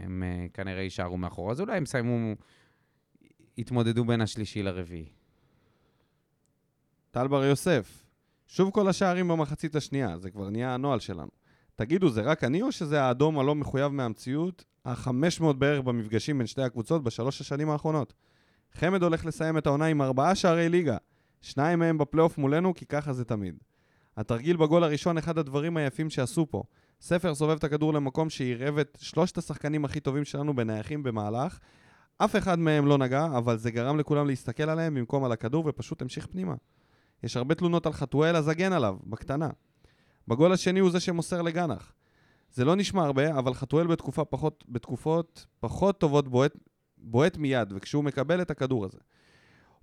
הם 0.03 0.23
אה, 0.23 0.47
כנראה 0.55 0.83
יישארו 0.83 1.17
מאחור. 1.17 1.51
אז 1.51 1.61
אולי 1.61 1.77
הם 1.77 1.83
יסיימו, 1.83 2.35
יתמודדו 3.57 4.05
בין 4.05 4.21
השלישי 4.21 4.63
לרביעי. 4.63 5.09
טל 7.11 7.29
בר 7.29 7.45
יוסף, 7.45 8.02
שוב 8.55 8.71
כל 8.71 8.89
השערים 8.89 9.29
במחצית 9.29 9.77
השנייה, 9.77 10.19
זה 10.19 10.31
כבר 10.31 10.51
נהיה 10.51 10.75
הנוהל 10.75 11.01
שלנו. 11.01 11.31
תגידו, 11.77 12.11
זה 12.11 12.23
רק 12.23 12.45
אני 12.45 12.63
או 12.63 12.73
שזה 12.73 13.03
האדום 13.03 13.39
הלא 13.39 13.55
מחויב 13.55 13.93
מהמציאות, 13.93 14.65
ה-500 14.85 15.53
בערך 15.53 15.81
במפגשים 15.85 16.39
בין 16.39 16.47
שתי 16.47 16.63
הקבוצות 16.63 17.05
בשלוש 17.05 17.41
השנים 17.41 17.71
האחרונות? 17.71 18.13
חמד 18.73 19.03
הולך 19.03 19.27
לסיים 19.27 19.59
את 19.59 19.67
העונה 19.67 19.87
עם 19.87 20.03
ארבעה 20.03 20.35
שערי 20.35 20.69
ליגה, 20.69 20.97
שניים 21.41 21.79
מהם 21.79 21.99
בפלייאוף 21.99 22.39
מולנו, 22.39 22.75
כי 22.75 22.87
ככה 22.87 23.13
זה 23.13 23.25
תמיד. 23.25 23.59
התרגיל 24.17 24.57
בגול 24.57 24.85
הראשון, 24.85 25.19
אחד 25.19 25.39
הדברים 25.39 25.77
היפים 25.77 26.11
שעשו 26.11 26.47
פה. 26.51 26.63
ספר 27.01 27.35
סובב 27.35 27.57
את 27.57 27.65
הכדור 27.65 27.95
למקום 27.95 28.31
שעירב 28.31 28.79
את 28.79 28.99
שלושת 29.01 29.39
השחקנים 29.39 29.85
הכי 29.85 30.01
טובים 30.01 30.25
שלנו 30.25 30.57
בנייחים 30.57 31.03
במהלך. 31.03 31.59
אף 32.19 32.37
אחד 32.37 32.59
מהם 32.59 32.87
לא 32.87 32.99
נגע, 32.99 33.27
אבל 33.39 33.57
זה 33.57 33.71
גרם 33.71 33.99
לכולם 33.99 34.27
להסתכל 34.27 34.71
עליהם 34.71 34.95
במקום 34.95 35.25
על 35.25 35.33
הכדור 35.33 35.65
ופשוט 35.67 36.03
המשיך 36.03 36.27
פנימה. 36.27 36.55
יש 37.23 37.37
הרבה 37.37 37.55
תלונות 37.55 37.87
על 37.87 37.93
חתואל, 37.93 38.37
אז 38.37 38.49
הגן 38.49 38.73
עליו, 38.73 38.97
בקטנה. 39.07 39.49
בגול 40.29 40.53
השני 40.53 40.81
הוא 40.81 40.91
זה 40.91 41.01
שמוסר 41.01 41.43
לגנח. 41.43 41.93
זה 42.53 42.65
לא 42.65 42.77
נשמע 42.77 43.05
הרבה, 43.05 43.39
אבל 43.39 43.55
חתואל 43.55 43.87
בתקופה 43.87 44.25
פחות, 44.25 44.65
בתקופות 44.69 45.47
פחות 45.61 46.01
טובות 46.01 46.29
בועט, 46.29 46.57
בועט 46.99 47.37
מיד, 47.37 47.73
וכשהוא 47.77 48.05
מקבל 48.05 48.43
את 48.43 48.51
הכדור 48.51 48.85
הזה. 48.85 48.99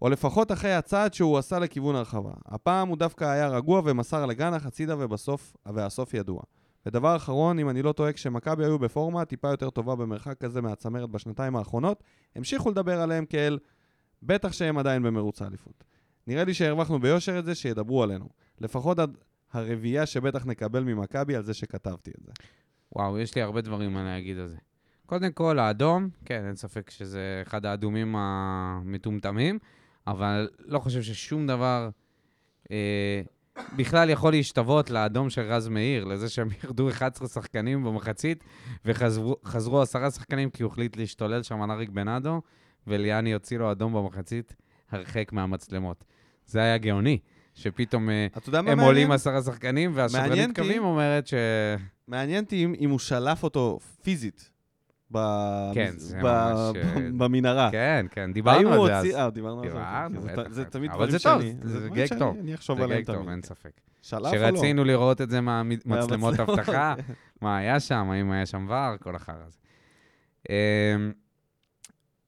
או 0.01 0.09
לפחות 0.09 0.51
אחרי 0.51 0.73
הצעד 0.73 1.13
שהוא 1.13 1.37
עשה 1.37 1.59
לכיוון 1.59 1.95
הרחבה. 1.95 2.31
הפעם 2.45 2.87
הוא 2.87 2.97
דווקא 2.97 3.25
היה 3.25 3.47
רגוע 3.47 3.81
ומסר 3.85 4.25
לגנח 4.25 4.65
הצידה 4.65 4.95
ובסוף, 4.99 5.55
והסוף 5.65 6.13
ידוע. 6.13 6.41
ודבר 6.85 7.15
אחרון, 7.15 7.59
אם 7.59 7.69
אני 7.69 7.81
לא 7.81 7.91
טועה, 7.91 8.13
כשמכבי 8.13 8.65
היו 8.65 8.79
בפורמה 8.79 9.25
טיפה 9.25 9.49
יותר 9.49 9.69
טובה 9.69 9.95
במרחק 9.95 10.37
כזה 10.37 10.61
מהצמרת 10.61 11.09
בשנתיים 11.09 11.55
האחרונות, 11.55 12.03
המשיכו 12.35 12.69
לדבר 12.69 13.01
עליהם 13.01 13.25
כאל, 13.25 13.59
בטח 14.23 14.51
שהם 14.51 14.77
עדיין 14.77 15.03
במרוץ 15.03 15.41
האליפות. 15.41 15.83
נראה 16.27 16.43
לי 16.43 16.53
שהרווחנו 16.53 16.99
ביושר 16.99 17.39
את 17.39 17.45
זה, 17.45 17.55
שידברו 17.55 18.03
עלינו. 18.03 18.29
לפחות 18.61 18.99
עד 18.99 19.17
הרביעייה 19.53 20.05
שבטח 20.05 20.45
נקבל 20.45 20.83
ממכבי 20.83 21.35
על 21.35 21.43
זה 21.43 21.53
שכתבתי 21.53 22.11
את 22.11 22.23
זה. 22.25 22.31
וואו, 22.95 23.19
יש 23.19 23.35
לי 23.35 23.41
הרבה 23.41 23.61
דברים 23.61 23.93
מה 23.93 24.03
להגיד 24.03 24.37
על 24.37 24.47
זה. 24.47 24.57
קודם 25.05 25.31
כל, 25.31 25.59
האדום, 25.59 26.09
כן, 26.25 26.45
אין 26.47 26.55
ספק 26.55 26.89
שזה 26.89 27.39
אחד 27.47 27.65
האדומים 27.65 28.15
המטומטמים, 28.15 29.59
אבל 30.07 30.49
לא 30.59 30.79
חושב 30.79 31.01
ששום 31.01 31.47
דבר 31.47 31.89
אה, 32.71 33.21
בכלל 33.77 34.09
יכול 34.09 34.31
להשתוות 34.31 34.89
לאדום 34.89 35.29
של 35.29 35.41
רז 35.41 35.67
מאיר, 35.67 36.03
לזה 36.03 36.29
שהם 36.29 36.47
ירדו 36.63 36.89
11 36.89 37.27
שחקנים 37.27 37.83
במחצית, 37.83 38.43
וחזרו 38.85 39.81
עשרה 39.81 40.11
שחקנים 40.11 40.49
כי 40.49 40.63
הוא 40.63 40.71
החליט 40.71 40.97
להשתולל 40.97 41.43
שם 41.43 41.61
על 41.61 41.71
אריק 41.71 41.89
בנאדו, 41.89 42.41
וליאני 42.87 43.33
הוציא 43.33 43.57
לו 43.57 43.71
אדום 43.71 43.93
במחצית 43.93 44.55
הרחק 44.91 45.33
מהמצלמות. 45.33 46.03
זה 46.45 46.59
היה 46.59 46.77
גאוני, 46.77 47.17
שפתאום 47.53 48.09
אה, 48.09 48.27
הם 48.47 48.65
מעניין? 48.65 48.79
עולים 48.79 49.11
עשרה 49.11 49.41
שחקנים, 49.41 49.91
והשדרנית 49.93 50.55
קווים 50.55 50.83
אומרת 50.83 51.27
ש... 51.27 51.33
מעניין 52.07 52.43
אותי 52.43 52.65
אם, 52.65 52.73
אם 52.79 52.89
הוא 52.89 52.99
שלף 52.99 53.43
אותו 53.43 53.79
פיזית. 54.03 54.49
ב... 55.11 55.17
כן, 55.73 55.91
ב... 55.95 55.99
זה. 55.99 56.17
ממש, 56.17 56.75
אה, 56.75 57.09
במנהרה. 57.17 57.69
כן, 57.71 58.05
כן, 58.11 58.33
דיברנו 58.33 58.73
על 58.73 58.87
זה 58.87 58.97
אז. 58.97 59.05
אה, 59.15 59.29
דיברנו 59.29 59.61
על 59.61 59.69
זה. 59.69 59.73
דיברנו, 59.75 60.21
בטח, 60.21 60.49
זה, 60.49 60.53
זה 60.53 60.61
בטח. 60.61 60.69
תמיד 60.69 60.91
אבל 60.91 60.97
דברים 61.05 61.11
זה 61.11 61.19
טוב, 61.19 61.41
שאני... 61.41 61.53
זה 61.61 61.79
דברים 61.79 61.93
גג 61.93 62.05
שאני- 62.05 62.19
טוב. 62.19 62.37
אני 62.39 62.55
אחשוב 62.55 62.77
זה 62.77 62.83
עליהם 62.83 63.01
גג 63.01 63.07
טוב, 63.07 63.15
תמיד. 63.15 63.29
אין 63.29 63.41
ספק. 63.41 63.71
שלף 64.01 64.33
או 64.33 64.37
לא? 64.37 64.49
שרצינו 64.49 64.83
לראות 64.83 65.21
את 65.21 65.29
זה 65.29 65.41
מהמצלמות 65.41 66.39
אבטחה. 66.39 66.95
מה 67.41 67.57
היה 67.57 67.79
שם, 67.79 68.09
האם 68.09 68.31
היה 68.31 68.45
שם 68.45 68.65
ור, 68.69 68.97
כל 68.97 69.15
החרא 69.15 69.35
הזה. 69.47 69.57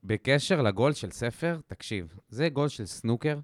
בקשר 0.03 0.61
לגול 0.61 0.93
של 0.93 1.11
ספר, 1.11 1.59
תקשיב, 1.67 2.15
זה 2.29 2.49
גול 2.49 2.67
של 2.67 2.85
סנוקר. 2.85 3.39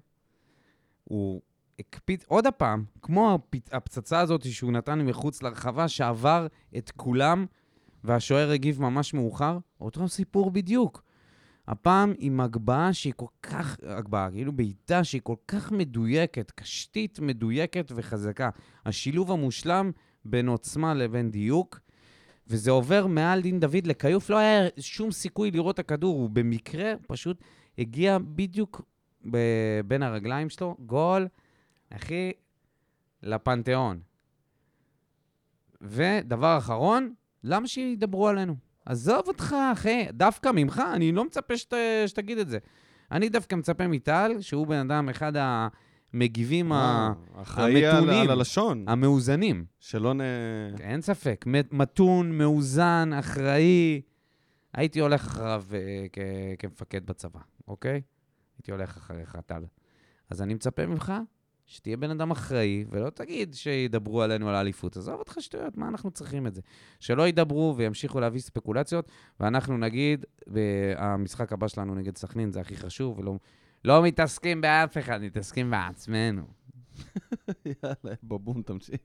הוא 1.04 1.40
הקפיץ, 1.78 2.24
עוד 2.26 2.46
הפעם, 2.46 2.84
כמו 3.02 3.34
הפ- 3.34 3.72
הפצצה 3.72 4.20
הזאת 4.20 4.50
שהוא 4.52 4.72
נתן 4.72 5.00
מחוץ 5.00 5.42
לרחבה, 5.42 5.88
שעבר 5.88 6.46
את 6.78 6.90
כולם, 6.90 7.46
והשוער 8.04 8.50
הגיב 8.50 8.82
ממש 8.82 9.14
מאוחר, 9.14 9.58
אותו 9.80 10.08
סיפור 10.08 10.50
בדיוק. 10.50 11.02
הפעם 11.68 12.12
עם 12.18 12.40
הגבהה 12.40 12.92
שהיא 12.92 13.12
כל 13.16 13.26
כך, 13.42 13.76
הגבהה, 13.82 14.30
כאילו 14.30 14.52
בעיטה 14.52 15.04
שהיא 15.04 15.20
כל 15.24 15.34
כך 15.48 15.72
מדויקת, 15.72 16.50
קשתית 16.50 17.20
מדויקת 17.20 17.92
וחזקה. 17.94 18.50
השילוב 18.84 19.32
המושלם 19.32 19.90
בין 20.24 20.48
עוצמה 20.48 20.94
לבין 20.94 21.30
דיוק, 21.30 21.80
וזה 22.48 22.70
עובר 22.70 23.06
מעל 23.06 23.40
דין 23.40 23.60
דוד 23.60 23.86
לכיוף, 23.86 24.30
לא 24.30 24.36
היה 24.36 24.68
שום 24.78 25.10
סיכוי 25.10 25.50
לראות 25.50 25.74
את 25.74 25.78
הכדור, 25.78 26.16
הוא 26.16 26.30
במקרה 26.30 26.92
פשוט 27.06 27.42
הגיע 27.78 28.18
בדיוק 28.18 28.82
ב- 29.30 29.80
בין 29.84 30.02
הרגליים 30.02 30.48
שלו, 30.50 30.76
גול, 30.78 31.28
אחי, 31.90 32.32
לפנתיאון. 33.22 34.00
ודבר 35.80 36.58
אחרון, 36.58 37.14
למה 37.44 37.68
שידברו 37.68 38.28
עלינו? 38.28 38.56
עזוב 38.84 39.28
אותך, 39.28 39.56
אחי, 39.72 40.06
דווקא 40.12 40.50
ממך, 40.54 40.82
אני 40.92 41.12
לא 41.12 41.24
מצפה 41.24 41.56
שת, 41.56 41.74
שתגיד 42.06 42.38
את 42.38 42.48
זה. 42.48 42.58
אני 43.12 43.28
דווקא 43.28 43.54
מצפה 43.54 43.86
מטל, 43.88 44.36
שהוא 44.40 44.66
בן 44.66 44.90
אדם, 44.90 45.08
אחד 45.08 45.32
המגיבים 46.14 46.72
ה- 46.72 47.12
אה, 47.36 47.42
אחראי 47.42 47.86
על- 47.86 47.96
המתונים. 47.96 48.30
הלשון, 48.30 48.84
המאוזנים. 48.88 49.64
שלא 49.80 50.14
נ... 50.14 50.20
אין 50.80 51.00
ספק, 51.00 51.44
מתון, 51.72 52.38
מאוזן, 52.38 53.10
אחראי. 53.18 54.00
הייתי 54.74 55.00
הולך 55.00 55.26
אחריו 55.26 55.64
אה, 55.72 56.06
כ- 56.12 56.18
כמפקד 56.58 57.06
בצבא, 57.06 57.40
אוקיי? 57.68 58.00
הייתי 58.58 58.72
הולך 58.72 58.96
אחריך, 58.96 59.36
טל. 59.46 59.62
אז 60.30 60.42
אני 60.42 60.54
מצפה 60.54 60.86
ממך 60.86 61.12
שתהיה 61.66 61.96
בן 61.96 62.10
אדם 62.10 62.30
אחראי, 62.30 62.84
ולא 62.90 63.10
תגיד 63.10 63.54
שידברו 63.54 64.22
עלינו 64.22 64.48
על 64.48 64.54
האליפות. 64.54 64.96
עזוב 64.96 65.14
אותך 65.18 65.36
שטויות, 65.40 65.76
מה 65.76 65.88
אנחנו 65.88 66.10
צריכים 66.10 66.46
את 66.46 66.54
זה? 66.54 66.60
שלא 67.00 67.28
ידברו 67.28 67.74
וימשיכו 67.76 68.20
להביא 68.20 68.40
ספקולציות, 68.40 69.10
ואנחנו 69.40 69.78
נגיד, 69.78 70.24
המשחק 70.96 71.52
הבא 71.52 71.68
שלנו 71.68 71.94
נגד 71.94 72.16
סכנין 72.16 72.52
זה 72.52 72.60
הכי 72.60 72.76
חשוב, 72.76 73.18
ולא 73.18 73.34
לא 73.84 74.02
מתעסקים 74.02 74.60
באף 74.60 74.98
אחד, 74.98 75.22
מתעסקים 75.22 75.70
בעצמנו. 75.70 76.42
יאללה, 77.48 78.16
בבום, 78.22 78.62
תמשיך. 78.62 79.00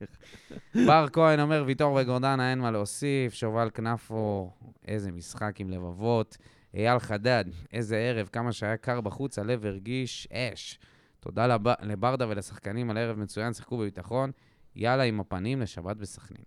בר 0.74 1.06
כהן 1.12 1.40
אומר, 1.40 1.64
ויטור 1.66 1.98
וגורדנה, 2.00 2.50
אין 2.50 2.58
מה 2.58 2.70
להוסיף. 2.70 3.34
שובל 3.34 3.70
כנפו, 3.74 4.50
איזה 4.88 5.12
משחק 5.12 5.60
עם 5.60 5.70
לבבות. 5.70 6.36
אייל 6.74 6.98
חדד, 6.98 7.44
איזה 7.72 7.96
ערב, 7.96 8.28
כמה 8.32 8.52
שהיה 8.52 8.76
קר 8.76 9.00
בחוץ, 9.00 9.38
הלב 9.38 9.66
הרגיש 9.66 10.28
אש. 10.32 10.78
תודה 11.20 11.46
לב... 11.46 11.60
לברדה 11.82 12.28
ולשחקנים 12.28 12.90
על 12.90 12.98
ערב 12.98 13.18
מצוין, 13.18 13.52
שיחקו 13.52 13.78
בביטחון. 13.78 14.30
יאללה 14.76 15.02
עם 15.02 15.20
הפנים 15.20 15.60
לשבת 15.60 15.96
בסכנין. 15.96 16.44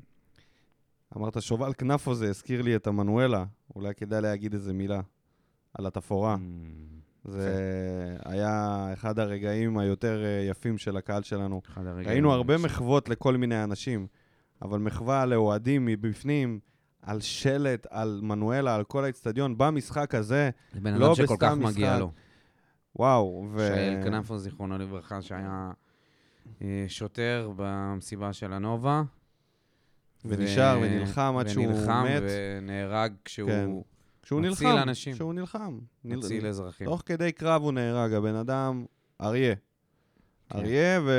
אמרת 1.17 1.41
שובל 1.41 1.73
כנפו 1.73 2.15
זה 2.15 2.29
הזכיר 2.29 2.61
לי 2.61 2.75
את 2.75 2.87
המנואלה, 2.87 3.45
אולי 3.75 3.95
כדאי 3.95 4.21
להגיד 4.21 4.53
איזה 4.53 4.73
מילה 4.73 5.01
על 5.73 5.85
התפאורה. 5.85 6.35
Mm, 6.35 6.97
זה 7.27 8.17
היה 8.25 8.89
אחד 8.93 9.19
הרגעים 9.19 9.77
היותר 9.77 10.23
אה, 10.23 10.45
יפים 10.49 10.77
של 10.77 10.97
הקהל 10.97 11.23
שלנו. 11.23 11.61
ראינו 12.05 12.33
הרבה 12.33 12.57
מחוות 12.57 13.09
לכל 13.09 13.37
מיני 13.37 13.63
אנשים, 13.63 14.07
אבל 14.61 14.79
מחווה 14.79 15.25
לאוהדים 15.25 15.85
מבפנים, 15.85 16.59
על 17.01 17.21
שלט, 17.21 17.87
על 17.89 18.19
מנואלה, 18.23 18.75
על 18.75 18.83
כל 18.83 19.03
האצטדיון, 19.05 19.57
במשחק 19.57 20.15
הזה, 20.15 20.49
לבן 20.75 20.93
לא 20.93 21.05
אדם 21.05 21.15
שכל 21.15 21.35
כך 21.39 21.51
בסתם 21.51 21.63
מגיע 21.63 21.87
משחק. 21.87 21.99
לו. 21.99 22.11
וואו. 22.95 23.47
ו... 23.51 23.67
שאל 23.67 24.03
כנפו, 24.03 24.37
זיכרונו 24.37 24.77
לברכה, 24.77 25.21
שהיה 25.21 25.71
אה, 26.61 26.85
שוטר 26.87 27.51
במסיבה 27.55 28.33
של 28.33 28.53
הנובה. 28.53 29.03
ונשאר 30.25 30.79
ונלחם 30.81 31.35
עד 31.39 31.47
שהוא 31.47 31.67
ונלחם 31.67 32.05
מת. 32.05 32.23
ונהרג 32.25 33.13
כשהוא 33.25 33.49
כן. 33.49 33.69
כשהוא 34.27 34.41
מציל 34.41 34.67
נלחם. 34.67 34.81
אנשים. 34.89 35.13
כשהוא 35.13 35.33
נלחם. 35.33 35.79
נל- 36.03 36.15
מציל 36.17 36.47
אזרחים. 36.47 36.87
תוך 36.87 37.03
כדי 37.05 37.31
קרב 37.31 37.61
הוא 37.61 37.71
נהרג, 37.71 38.13
הבן 38.13 38.35
אדם 38.35 38.85
אריה. 39.21 39.55
כן. 40.49 40.57
אריה 40.57 40.99
ו... 41.05 41.11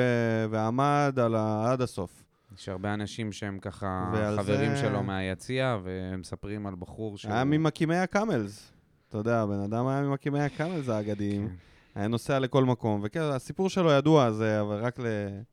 ועמד 0.50 1.18
על 1.22 1.34
ה... 1.34 1.72
עד 1.72 1.80
הסוף. 1.82 2.24
יש 2.58 2.68
הרבה 2.68 2.94
אנשים 2.94 3.32
שהם 3.32 3.58
ככה 3.58 4.12
חברים 4.36 4.70
זה- 4.74 4.80
שלו 4.80 5.02
מהיציע, 5.02 5.78
והם 5.84 6.20
מספרים 6.20 6.66
על 6.66 6.74
בחור 6.78 7.18
שהוא... 7.18 7.32
היה 7.32 7.44
ממקימי 7.44 7.96
הקאמלס. 7.96 8.72
אתה 9.08 9.18
יודע, 9.18 9.40
הבן 9.40 9.60
אדם 9.60 9.86
היה 9.86 10.02
ממקימי 10.02 10.40
הקאמלס 10.40 10.88
האגדיים. 10.88 11.48
כן. 11.48 11.54
היה 11.94 12.08
נוסע 12.08 12.38
לכל 12.38 12.64
מקום, 12.64 13.00
וכן, 13.04 13.20
הסיפור 13.20 13.68
שלו 13.70 13.90
ידוע, 13.90 14.30
זה, 14.30 14.60
אבל 14.60 14.76
רק 14.84 14.98
ל... 15.00 15.04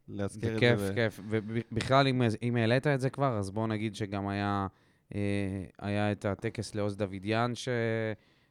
להזכיר 0.07 0.55
את 0.73 0.79
זה. 0.79 0.91
ו- 0.91 0.95
כיף. 0.95 1.19
ובכלל, 1.29 2.07
אם, 2.41 2.55
העלית 2.55 2.87
את 2.87 3.01
זה 3.01 3.09
כבר, 3.09 3.37
אז 3.37 3.51
בוא 3.51 3.67
נגיד 3.67 3.95
שגם 3.95 4.27
היה, 4.27 4.67
אה, 4.71 4.84
היה 5.81 6.11
את 6.11 6.25
הטקס 6.25 6.75
לעוז 6.75 6.97
דוידיאן, 6.97 7.51
ש, 7.55 7.69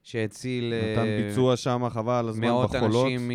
שהציל 0.02 0.72
אה, 0.72 0.92
נתן 0.92 1.28
ביצוע 1.28 1.56
שם, 1.56 1.82
חבל 1.90 2.12
על 2.12 2.28
הזמן, 2.28 2.46
מאות 2.46 2.70
בחולות. 2.70 3.06
אנשים 3.06 3.30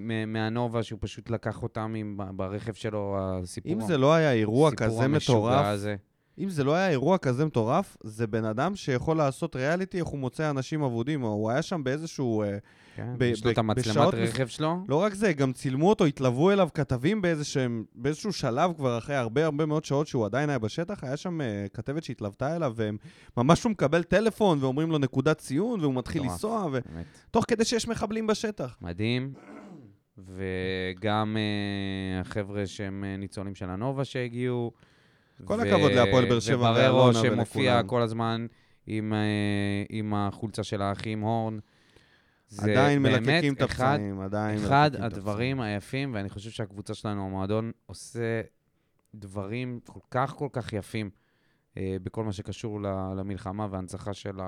מ, 0.00 0.32
מהנובה, 0.32 0.82
שהוא 0.82 0.98
פשוט 1.02 1.30
לקח 1.30 1.62
אותם 1.62 1.94
עם, 1.96 2.18
ברכב 2.36 2.72
שלו, 2.72 3.16
הסיפור, 3.18 3.72
אם 3.72 3.80
זה 3.80 3.98
לא 3.98 4.14
היה 4.14 4.32
אירוע 4.32 4.70
כזה 4.70 5.08
מטורף, 5.08 5.66
הזה. 5.66 5.96
אם 6.38 6.48
זה 6.48 6.64
לא 6.64 6.74
היה 6.74 6.88
אירוע 6.88 7.18
כזה 7.18 7.44
מטורף, 7.44 7.96
זה 8.02 8.26
בן 8.26 8.44
אדם 8.44 8.76
שיכול 8.76 9.16
לעשות 9.16 9.56
ריאליטי, 9.56 9.98
איך 9.98 10.06
הוא 10.06 10.18
מוצא 10.18 10.50
אנשים 10.50 10.82
אבודים. 10.82 11.22
הוא 11.22 11.50
היה 11.50 11.62
שם 11.62 11.84
באיזשהו... 11.84 12.42
אה, 12.42 12.58
כן, 12.96 13.14
ב- 13.18 13.22
יש 13.22 13.44
לו 13.44 13.50
ב- 13.50 13.52
את 13.52 13.58
המצלמת 13.58 14.14
רכב 14.14 14.46
שלו. 14.46 14.84
לא 14.88 14.96
רק 14.96 15.14
זה, 15.14 15.32
גם 15.32 15.52
צילמו 15.52 15.88
אותו, 15.88 16.04
התלוו 16.04 16.50
אליו 16.50 16.68
כתבים 16.74 17.22
באיזשהם, 17.22 17.84
באיזשהו 17.94 18.32
שלב 18.32 18.72
כבר 18.76 18.98
אחרי 18.98 19.16
הרבה 19.16 19.44
הרבה 19.44 19.66
מאוד 19.66 19.84
שעות 19.84 20.06
שהוא 20.06 20.26
עדיין 20.26 20.48
היה 20.48 20.58
בשטח, 20.58 21.04
היה 21.04 21.16
שם 21.16 21.40
uh, 21.40 21.44
כתבת 21.68 22.04
שהתלוותה 22.04 22.56
אליו, 22.56 22.72
והם 22.76 22.96
ממש 23.36 23.64
הוא 23.64 23.70
מקבל 23.70 24.02
טלפון 24.02 24.58
ואומרים 24.60 24.90
לו 24.90 24.98
נקודת 24.98 25.38
ציון, 25.38 25.80
והוא 25.80 25.94
מתחיל 25.94 26.22
מטורף. 26.22 26.32
לנסוע, 26.34 26.68
באמת. 26.68 27.06
ותוך 27.30 27.44
כדי 27.48 27.64
שיש 27.64 27.88
מחבלים 27.88 28.26
בשטח. 28.26 28.76
מדהים. 28.82 29.32
וגם 30.18 31.36
uh, 31.36 32.26
החבר'ה 32.26 32.66
שהם 32.66 33.04
uh, 33.04 33.20
ניצולים 33.20 33.54
של 33.54 33.70
הנובה 33.70 34.04
שהגיעו. 34.04 34.72
כל 35.44 35.60
הכבוד 35.60 35.92
להפועל 35.92 36.28
באר 36.28 36.40
שבע 36.40 36.56
ובררו 36.56 36.96
ואלונה 36.98 37.18
שמופיע 37.18 37.72
ולכולם. 37.72 37.88
כל 37.88 38.02
הזמן 38.02 38.46
עם, 38.86 39.12
uh, 39.12 39.86
עם 39.88 40.14
החולצה 40.14 40.64
של 40.64 40.82
האחים 40.82 41.20
הורן. 41.20 41.58
זה 42.48 42.70
עדיין 42.70 43.02
מלקקים 43.02 43.54
את 43.54 43.62
אחד, 43.62 43.94
הפצעים, 43.94 44.20
עדיין 44.20 44.58
אחד 44.58 44.90
הדברים 44.98 45.60
היפים, 45.60 46.14
ואני 46.14 46.28
חושב 46.28 46.50
שהקבוצה 46.50 46.94
שלנו, 46.94 47.26
המועדון, 47.26 47.72
עושה 47.86 48.40
דברים 49.14 49.80
כל 49.86 50.00
כך 50.10 50.34
כל 50.36 50.48
כך 50.52 50.72
יפים 50.72 51.10
uh, 51.74 51.78
בכל 52.02 52.24
מה 52.24 52.32
שקשור 52.32 52.80
למלחמה 53.16 53.66
והנצחה 53.70 54.14
של 54.14 54.38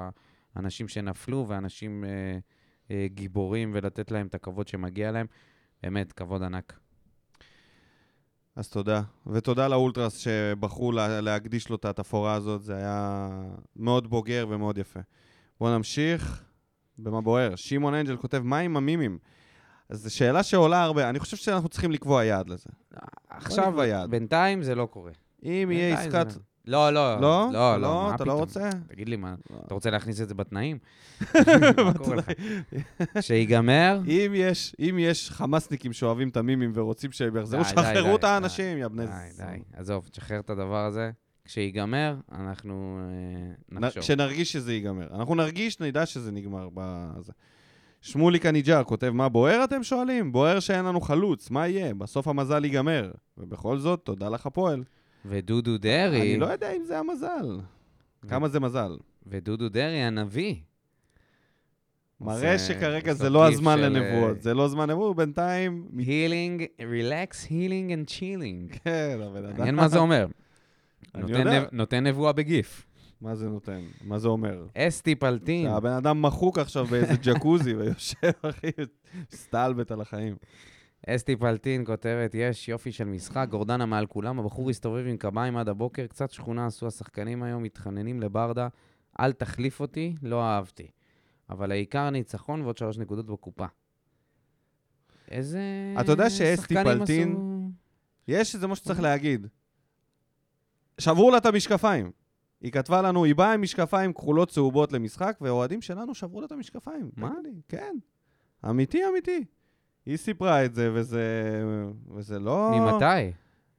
האנשים 0.55 0.89
שנפלו 0.89 1.49
ואנשים 1.49 2.05
uh, 2.05 2.89
uh, 2.89 2.93
גיבורים, 3.07 3.71
ולתת 3.75 4.11
להם 4.11 4.27
את 4.27 4.35
הכבוד 4.35 4.69
שמגיע 4.69 5.13
להם. 5.13 5.27
באמת, 5.83 6.13
כבוד 6.13 6.43
ענק. 6.43 6.79
אז 8.57 8.69
תודה. 8.69 9.03
ותודה 9.27 9.69
לאולטרס 9.69 10.17
שבחרו 10.17 10.93
לה, 10.93 11.21
להקדיש 11.21 11.69
לו 11.69 11.77
את 11.77 11.85
התפאורה 11.85 12.35
הזאת, 12.35 12.63
זה 12.63 12.77
היה 12.77 13.29
מאוד 13.77 14.11
בוגר 14.11 14.47
ומאוד 14.51 14.79
יפה. 14.79 15.01
בואו 15.61 15.77
נמשיך. 15.77 16.43
במה 16.99 17.21
בוער? 17.21 17.57
שמעון 17.57 17.95
אנג'ל 17.95 18.17
כותב, 18.17 18.39
מה 18.45 18.59
עם 18.59 18.77
המימים? 18.77 19.19
אז 19.89 20.03
זו 20.03 20.15
שאלה 20.17 20.43
שעולה 20.43 20.83
הרבה, 20.83 21.11
אני 21.11 21.19
חושב 21.19 21.37
שאנחנו 21.37 21.69
צריכים 21.69 21.91
לקבוע 21.91 22.25
יעד 22.25 22.49
לזה. 22.49 22.69
עכשיו, 23.31 23.71
נקבע 23.71 23.87
יעד. 23.87 24.11
בינתיים 24.11 24.63
זה 24.63 24.75
לא 24.75 24.87
קורה. 24.87 25.13
אם 25.43 25.69
יהיה 25.73 25.99
עסקת... 26.01 26.31
זה- 26.31 26.41
לא, 26.67 26.91
לא, 26.91 27.21
לא? 27.21 27.49
לא, 27.53 27.77
לא? 27.81 28.07
מה 28.09 28.15
אתה 28.15 28.25
לא? 28.25 28.33
רוצה? 28.33 28.71
תגיד 28.89 29.09
לי, 29.09 29.17
מה, 29.17 29.35
לא. 29.51 29.57
אתה 29.67 29.75
רוצה 29.75 29.91
להכניס 29.91 30.21
את 30.21 30.29
זה 30.29 30.35
בתנאים? 30.35 30.79
מה 31.87 31.95
קורה 31.99 32.17
לך? 32.17 32.27
שיגמר, 33.21 34.01
אם 34.07 34.33
יש, 34.35 34.77
אם 34.81 34.97
יש 35.01 35.31
חמאסניקים 35.31 35.93
שאוהבים 35.93 36.29
את 36.29 36.37
המימים 36.37 36.73
ורוצים 36.75 37.13
שהם 37.13 37.37
יחזרו, 37.37 37.65
שחררו 37.65 38.17
את 38.17 38.25
האנשים, 38.25 38.79
יא 38.79 38.89
בני... 38.89 39.07
די, 39.07 39.13
די, 39.37 39.59
עזוב, 39.73 40.09
תשחרר 40.13 40.41
את 40.41 40.51
הדבר 40.51 40.85
הזה. 40.85 41.11
כשיגמר, 41.45 42.17
אנחנו 42.33 42.99
אה, 43.73 43.81
נחשוב. 43.81 44.03
כשנרגיש 44.03 44.53
שזה 44.53 44.73
ייגמר. 44.73 45.07
אנחנו 45.15 45.35
נרגיש, 45.35 45.81
נדע 45.81 46.07
שזה 46.07 46.33
נגמר 46.33 46.69
בזה. 46.75 47.33
שמוליק 48.01 48.47
הניג'ר 48.47 48.85
כותב, 48.85 49.11
מה 49.11 49.29
בוער 49.29 49.65
אתם 49.65 49.83
שואלים? 49.83 50.33
בוער 50.33 50.61
שאין 50.61 50.85
לנו 50.85 51.01
חלוץ, 51.01 51.51
מה 51.51 51.69
יהיה? 51.69 51.95
בסוף 51.95 52.29
המזל 52.29 52.65
ייגמר. 52.65 53.11
ובכל 53.39 53.79
זאת, 53.79 54.01
תודה 54.05 54.29
לך 54.29 54.47
הפועל. 54.47 54.85
ודודו 55.29 55.79
דרעי, 55.79 56.21
אני 56.21 56.41
לא 56.41 56.47
יודע 56.47 56.73
אם 56.73 56.85
זה 56.85 56.99
המזל. 56.99 57.59
כמה 58.29 58.49
זה 58.49 58.61
מזל? 58.61 58.97
ודודו 59.27 59.69
דרעי 59.69 60.03
הנביא. 60.03 60.55
מראה 62.21 62.59
שכרגע 62.59 63.11
עושה 63.13 63.25
זה 63.25 63.31
לא 63.31 63.49
הזמן 63.49 63.77
של, 63.77 63.89
לנבואות. 63.89 64.37
אה, 64.37 64.43
זה 64.43 64.55
לא 64.55 64.69
זמן 64.69 64.91
לנבואות, 64.91 65.17
בינתיים... 65.17 65.89
healing, 65.99 66.65
relax, 66.81 67.47
healing 67.51 67.93
and 67.93 68.07
chilling. 68.07 68.73
כן, 68.85 69.19
הבן 69.23 69.45
אדם... 69.45 69.57
מעניין 69.57 69.75
מה 69.75 69.89
זה 69.89 69.99
אומר. 69.99 70.27
נב- 71.15 71.69
נותן 71.73 72.07
נבואה 72.07 72.33
בגיף. 72.33 72.87
מה 73.21 73.35
זה 73.35 73.49
נותן? 73.49 73.81
מה 74.05 74.19
זה 74.19 74.29
אומר? 74.29 74.67
אסתי 74.77 75.15
פלטין. 75.15 75.67
הבן 75.67 75.93
אדם 75.93 76.23
מחוק 76.23 76.59
עכשיו 76.59 76.87
באיזה 76.87 77.15
ג'קוזי 77.23 77.75
ויושב, 77.75 78.31
אחי, 78.43 78.71
סטלבט 79.31 79.91
על 79.91 80.01
החיים. 80.01 80.37
אסתי 81.09 81.37
פלטין 81.37 81.85
כותבת, 81.85 82.35
יש 82.35 82.69
יופי 82.69 82.93
של 82.93 83.05
משחק, 83.05 83.47
גורדנה 83.51 83.87
מעל 83.87 84.07
כולם, 84.07 84.39
הבחור 84.39 84.71
הסתובב 84.71 85.05
עם 85.07 85.17
קביים 85.17 85.57
עד 85.57 85.69
הבוקר, 85.69 86.07
קצת 86.07 86.31
שכונה 86.31 86.67
עשו 86.67 86.87
השחקנים 86.87 87.43
היום, 87.43 87.63
מתחננים 87.63 88.21
לברדה, 88.21 88.69
אל 89.21 89.33
תחליף 89.33 89.81
אותי, 89.81 90.15
לא 90.23 90.43
אהבתי. 90.43 90.91
אבל 91.51 91.71
העיקר 91.71 92.11
ניצחון 92.11 92.63
ועוד 92.63 92.77
שלוש 92.77 92.99
נקודות 92.99 93.27
בקופה. 93.27 93.67
איזה... 95.31 95.61
אתה 96.01 96.13
יודע 96.13 96.31
שאסתי 96.31 96.75
שחקנים 96.75 96.99
פלטין- 96.99 97.33
עשו- 97.33 97.71
יש 98.29 98.55
איזה 98.55 98.67
מה 98.67 98.77
שצריך 98.77 99.01
להגיד. 99.01 99.47
שברו 100.99 101.31
לה 101.31 101.39
את 101.39 101.47
המשקפיים. 101.47 102.11
היא 102.61 102.73
כתבה 102.73 103.03
לנו, 103.03 103.25
היא 103.25 103.35
באה 103.35 103.53
עם 103.53 103.63
משקפיים 103.63 104.13
כחולות 104.13 104.51
צהובות 104.51 104.93
למשחק, 104.93 105.37
והאוהדים 105.41 105.83
שלנו 105.83 106.15
שברו 106.15 106.41
לה 106.41 106.47
את 106.47 106.53
המשקפיים. 106.53 107.11
מה? 107.17 107.33
כן. 107.69 107.95
אמיתי, 108.71 109.01
אמיתי. 109.09 109.45
היא 110.07 110.17
סיפרה 110.17 110.65
את 110.65 110.75
זה, 110.75 110.91
וזה, 110.95 111.23
וזה 112.15 112.39
לא... 112.39 112.71
ממתי? 112.75 113.33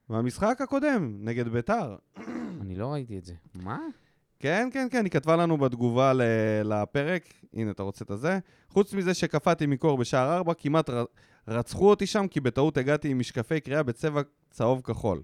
מהמשחק 0.08 0.60
הקודם, 0.60 1.16
נגד 1.20 1.48
ביתר. 1.48 1.96
אני 2.60 2.74
לא 2.74 2.92
ראיתי 2.92 3.18
את 3.18 3.24
זה. 3.24 3.34
מה? 3.54 3.78
כן, 4.40 4.68
כן, 4.72 4.86
כן, 4.90 5.04
היא 5.04 5.10
כתבה 5.10 5.36
לנו 5.36 5.56
בתגובה 5.58 6.12
ל- 6.12 6.22
לפרק, 6.64 7.22
הנה, 7.54 7.70
אתה 7.70 7.82
רוצה 7.82 8.04
את 8.04 8.10
הזה? 8.10 8.38
חוץ 8.68 8.94
מזה 8.94 9.14
שקפאתי 9.14 9.66
מקור 9.66 9.98
בשער 9.98 10.36
4, 10.36 10.54
כמעט 10.54 10.90
ר- 10.90 11.04
רצחו 11.48 11.90
אותי 11.90 12.06
שם, 12.06 12.26
כי 12.28 12.40
בטעות 12.40 12.76
הגעתי 12.76 13.08
עם 13.08 13.18
משקפי 13.18 13.60
קריאה 13.60 13.82
בצבע 13.82 14.20
צהוב-כחול. 14.50 15.22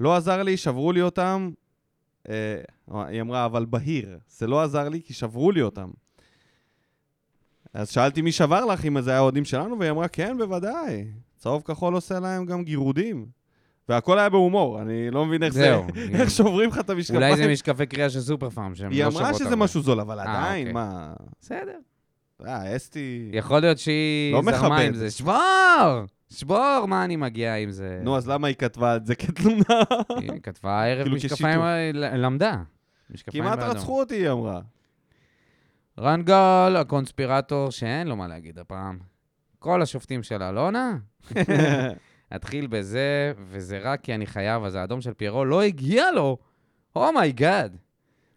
לא 0.00 0.16
עזר 0.16 0.42
לי, 0.42 0.56
שברו 0.56 0.92
לי 0.92 1.02
אותם. 1.02 1.50
אה, 2.28 2.60
היא 2.94 3.20
אמרה, 3.20 3.44
אבל 3.44 3.64
בהיר. 3.64 4.18
זה 4.28 4.46
לא 4.46 4.62
עזר 4.62 4.88
לי, 4.88 5.02
כי 5.02 5.14
שברו 5.14 5.50
לי 5.50 5.62
אותם. 5.62 5.90
אז 7.76 7.90
שאלתי 7.90 8.22
מי 8.22 8.32
שבר 8.32 8.64
לך, 8.64 8.84
אם 8.84 9.00
זה 9.00 9.10
היה 9.10 9.20
אוהדים 9.20 9.44
שלנו, 9.44 9.78
והיא 9.78 9.90
אמרה, 9.90 10.08
כן, 10.08 10.38
בוודאי. 10.38 11.04
צהוב-כחול 11.36 11.94
עושה 11.94 12.20
להם 12.20 12.46
גם 12.46 12.64
גירודים. 12.64 13.26
והכל 13.88 14.18
היה 14.18 14.28
בהומור, 14.28 14.82
אני 14.82 15.10
לא 15.10 15.26
מבין 15.26 15.42
איך 15.42 15.52
זה... 15.54 15.60
זהו. 15.60 15.84
איך 16.20 16.30
שוברים 16.30 16.70
לך 16.70 16.78
את 16.78 16.90
המשקפיים. 16.90 17.22
אולי 17.22 17.36
זה 17.36 17.52
משקפי 17.52 17.86
קריאה 17.86 18.10
של 18.10 18.20
סופר 18.20 18.50
פארם, 18.50 18.74
שהם 18.74 18.90
היא 18.90 19.04
לא 19.04 19.08
אמרה 19.08 19.24
שוות 19.24 19.34
שזה 19.34 19.44
הרבה. 19.44 19.56
משהו 19.56 19.82
זול, 19.82 20.00
אבל 20.00 20.18
אה, 20.18 20.24
עדיין, 20.24 20.68
אוקיי. 20.68 20.72
מה... 20.72 21.12
בסדר. 21.40 21.78
אה, 22.46 22.76
אסתי... 22.76 23.30
יכול 23.32 23.60
להיות 23.60 23.78
שהיא 23.78 24.32
לא 24.32 24.42
זרמה. 24.42 24.78
עם 24.80 24.94
זה. 24.94 25.10
שבור! 25.10 25.34
שבור! 26.30 26.86
מה 26.88 27.04
אני 27.04 27.16
מגיעה 27.16 27.56
עם 27.56 27.70
זה? 27.70 28.00
נו, 28.02 28.16
אז 28.16 28.28
למה 28.28 28.48
היא 28.48 28.56
כתבה 28.56 28.96
את 28.96 29.06
זה 29.06 29.14
כתלונה? 29.14 29.82
היא 30.16 30.30
כתבה 30.42 30.84
ערב 30.86 31.02
כאילו 31.02 31.16
משקפיים. 31.16 31.60
ל- 31.94 32.24
למדה. 32.24 32.56
כמעט. 33.26 33.58
רצחו 33.58 34.00
אותי, 34.00 34.14
היא 34.14 34.30
אמרה. 34.30 34.60
רן 35.98 36.22
גל, 36.22 36.76
הקונספירטור, 36.78 37.70
שאין 37.70 38.06
לו 38.06 38.16
מה 38.16 38.28
להגיד 38.28 38.58
הפעם. 38.58 38.98
כל 39.58 39.82
השופטים 39.82 40.22
של 40.22 40.42
אלונה, 40.42 40.98
אתחיל 42.36 42.66
בזה, 42.66 43.32
וזה 43.38 43.78
רק 43.82 44.00
כי 44.00 44.14
אני 44.14 44.26
חייב, 44.26 44.64
אז 44.64 44.74
האדום 44.74 45.00
של 45.00 45.14
פיירו 45.14 45.44
לא 45.44 45.62
הגיע 45.62 46.10
לו. 46.12 46.38
Oh 46.96 47.16
my 47.16 47.36
God. 47.36 47.76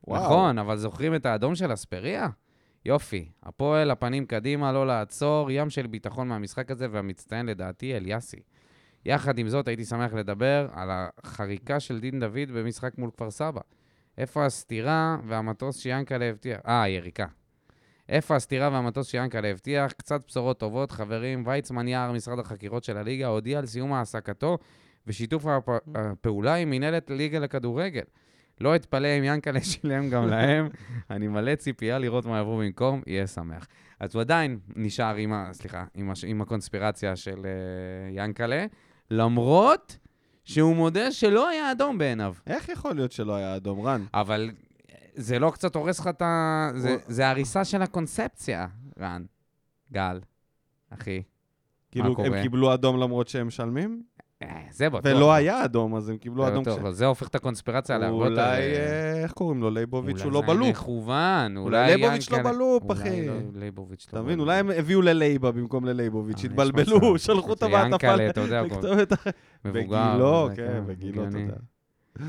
וואו. 0.08 0.24
נכון, 0.24 0.58
אבל 0.58 0.78
זוכרים 0.78 1.16
את 1.16 1.26
האדום 1.26 1.56
של 1.56 1.74
אספריה? 1.74 2.28
יופי. 2.86 3.30
הפועל, 3.44 3.92
הפנים 3.92 4.26
קדימה, 4.26 4.72
לא 4.72 4.88
לעצור, 4.88 5.52
ים 5.52 5.70
של 5.70 5.88
ביטחון 5.88 6.28
מהמשחק 6.28 6.72
הזה, 6.72 6.88
והמצטיין 6.92 7.46
לדעתי, 7.46 7.98
אליאסי. 7.98 8.40
יחד 9.06 9.38
עם 9.38 9.48
זאת, 9.50 9.68
הייתי 9.68 9.86
שמח 9.86 10.14
לדבר 10.14 10.68
על 10.74 10.90
היריקה 10.92 11.80
של 11.80 12.00
דין 12.00 12.20
דוד 12.20 12.52
במשחק 12.54 12.98
מול 12.98 13.12
כפר 13.12 13.32
סבא. 13.32 13.62
איפה 14.18 14.46
הסתירה 14.46 15.18
והמטוס 15.28 15.78
שיאנקל'ה 15.78 16.26
הבטיח? 16.26 16.60
אה, 16.68 16.84
היריקה. 16.84 17.26
איפה 18.10 18.36
הסתירה 18.36 18.70
והמטוס 18.72 19.08
שיאנקל'ה 19.08 19.48
הבטיח? 19.48 19.92
קצת 19.92 20.22
בשורות 20.28 20.60
טובות, 20.60 20.92
חברים. 20.92 21.44
ויצמן 21.46 21.88
יער, 21.88 22.12
משרד 22.12 22.40
החקירות 22.40 22.84
של 22.84 22.98
הליגה, 22.98 23.28
הודיע 23.28 23.60
על 23.60 23.66
סיום 23.66 23.94
העסקתו 23.94 24.58
ושיתוף 25.08 25.46
הפ... 25.46 25.70
הפעולה 25.96 26.56
עם 26.56 26.70
מינהלת 26.70 27.10
ליגה 27.10 27.40
לכדורגל. 27.40 28.04
לא 28.62 28.76
אתפלא 28.76 29.08
אם 29.08 29.24
ינקלה 29.24 29.62
שילם 29.72 30.10
גם 30.10 30.28
להם. 30.28 30.70
אני 31.10 31.28
מלא 31.28 31.56
ציפייה 31.56 32.00
לראות 32.00 32.26
מה 32.26 32.38
יעברו 32.38 32.58
במקום, 32.58 33.02
יהיה 33.08 33.28
שמח. 33.28 33.68
אז 34.00 34.16
הוא 34.16 34.22
עדיין 34.22 34.60
נשאר 34.76 35.16
עם, 35.16 35.34
ה... 35.34 35.50
סליחה, 35.52 35.86
עם, 35.94 36.12
הש... 36.12 36.24
עם 36.24 36.42
הקונספירציה 36.42 37.16
של 37.16 37.38
uh, 37.38 38.18
ינקלה, 38.18 38.66
למרות 39.12 39.98
שהוא 40.46 40.76
מודה 40.76 41.12
שלא 41.12 41.50
היה 41.50 41.72
אדום 41.72 41.98
בעיניו. 41.98 42.34
איך 42.48 42.70
יכול 42.70 42.96
להיות 42.96 43.12
שלא 43.12 43.36
היה 43.36 43.56
אדום 43.56 43.82
רן? 43.82 44.04
אבל 44.14 44.52
זה 45.16 45.40
לא 45.40 45.52
קצת 45.52 45.76
הורס 45.76 46.00
לך 46.00 46.08
את 46.08 46.22
ה... 46.22 46.70
זה, 46.76 46.98
זה 47.08 47.30
הריסה 47.30 47.66
של 47.66 47.82
הקונספציה, 47.82 48.68
רן. 49.00 49.24
גל, 49.92 50.20
אחי. 50.90 51.22
כאילו? 51.92 52.16
הם 52.18 52.42
קיבלו 52.42 52.74
אדום 52.74 53.00
למרות 53.00 53.28
שהם 53.28 53.48
משלמים? 53.48 54.04
אה, 54.44 54.62
זה 54.72 54.90
בטוח. 54.90 55.02
ולא 55.06 55.34
היה 55.34 55.66
אדום, 55.66 55.96
אז 55.96 56.10
הם 56.10 56.18
קיבלו 56.18 56.44
זה 56.44 56.52
אדום 56.52 56.64
בטוח, 56.64 56.76
כש... 56.76 56.80
אבל 56.80 56.94
זה 56.94 57.06
הופך 57.06 57.28
את 57.28 57.36
הקונספירציה 57.36 57.98
להרבה 57.98 58.26
יותר... 58.26 58.32
אולי, 58.32 58.44
אה, 58.44 59.14
אה, 59.14 59.24
איך 59.24 59.32
קוראים 59.32 59.62
לו? 59.62 59.70
לייבוביץ' 59.70 60.22
הוא 60.22 60.32
לא 60.32 60.38
אולי 60.38 60.48
זה 60.48 60.52
היה 60.52 60.60
בלופ. 60.60 60.70
מכוון, 60.70 61.58
אולי 61.58 61.78
אולי 61.78 61.96
לייבוביץ' 61.98 62.30
לא 62.30 62.44
בלופ, 62.44 62.84
אולי 62.84 63.02
אחי. 63.02 63.28
לא- 63.28 63.34
לייבוביץ' 63.56 64.08
לא 64.08 64.10
אתה 64.10 64.22
מבין? 64.22 64.38
בלופ. 64.38 64.48
אולי 64.48 64.60
הם 64.60 64.72
הביאו 64.72 65.02
ללייבה 65.02 65.52
במקום 65.52 65.86
ללייבוביץ', 65.86 66.46
התבלבלו. 66.46 67.18
שלחו 67.18 67.54
את 67.54 67.58
זה 67.60 67.66
המעטפה 67.66 68.08
ינקלה, 68.08 68.30
אתה 68.30 68.42
יודע, 68.42 68.64
כבר 68.70 68.78
לכתוב 68.78 69.00
את 69.00 69.12
ה... 69.12 69.16
מבוגר. 69.66 70.12
בגילו, 70.12 70.48
וזה, 70.52 70.56
כן, 70.56 70.84
בגילו, 70.88 71.24
הגיוני. 71.26 71.48
תודה. 71.48 72.26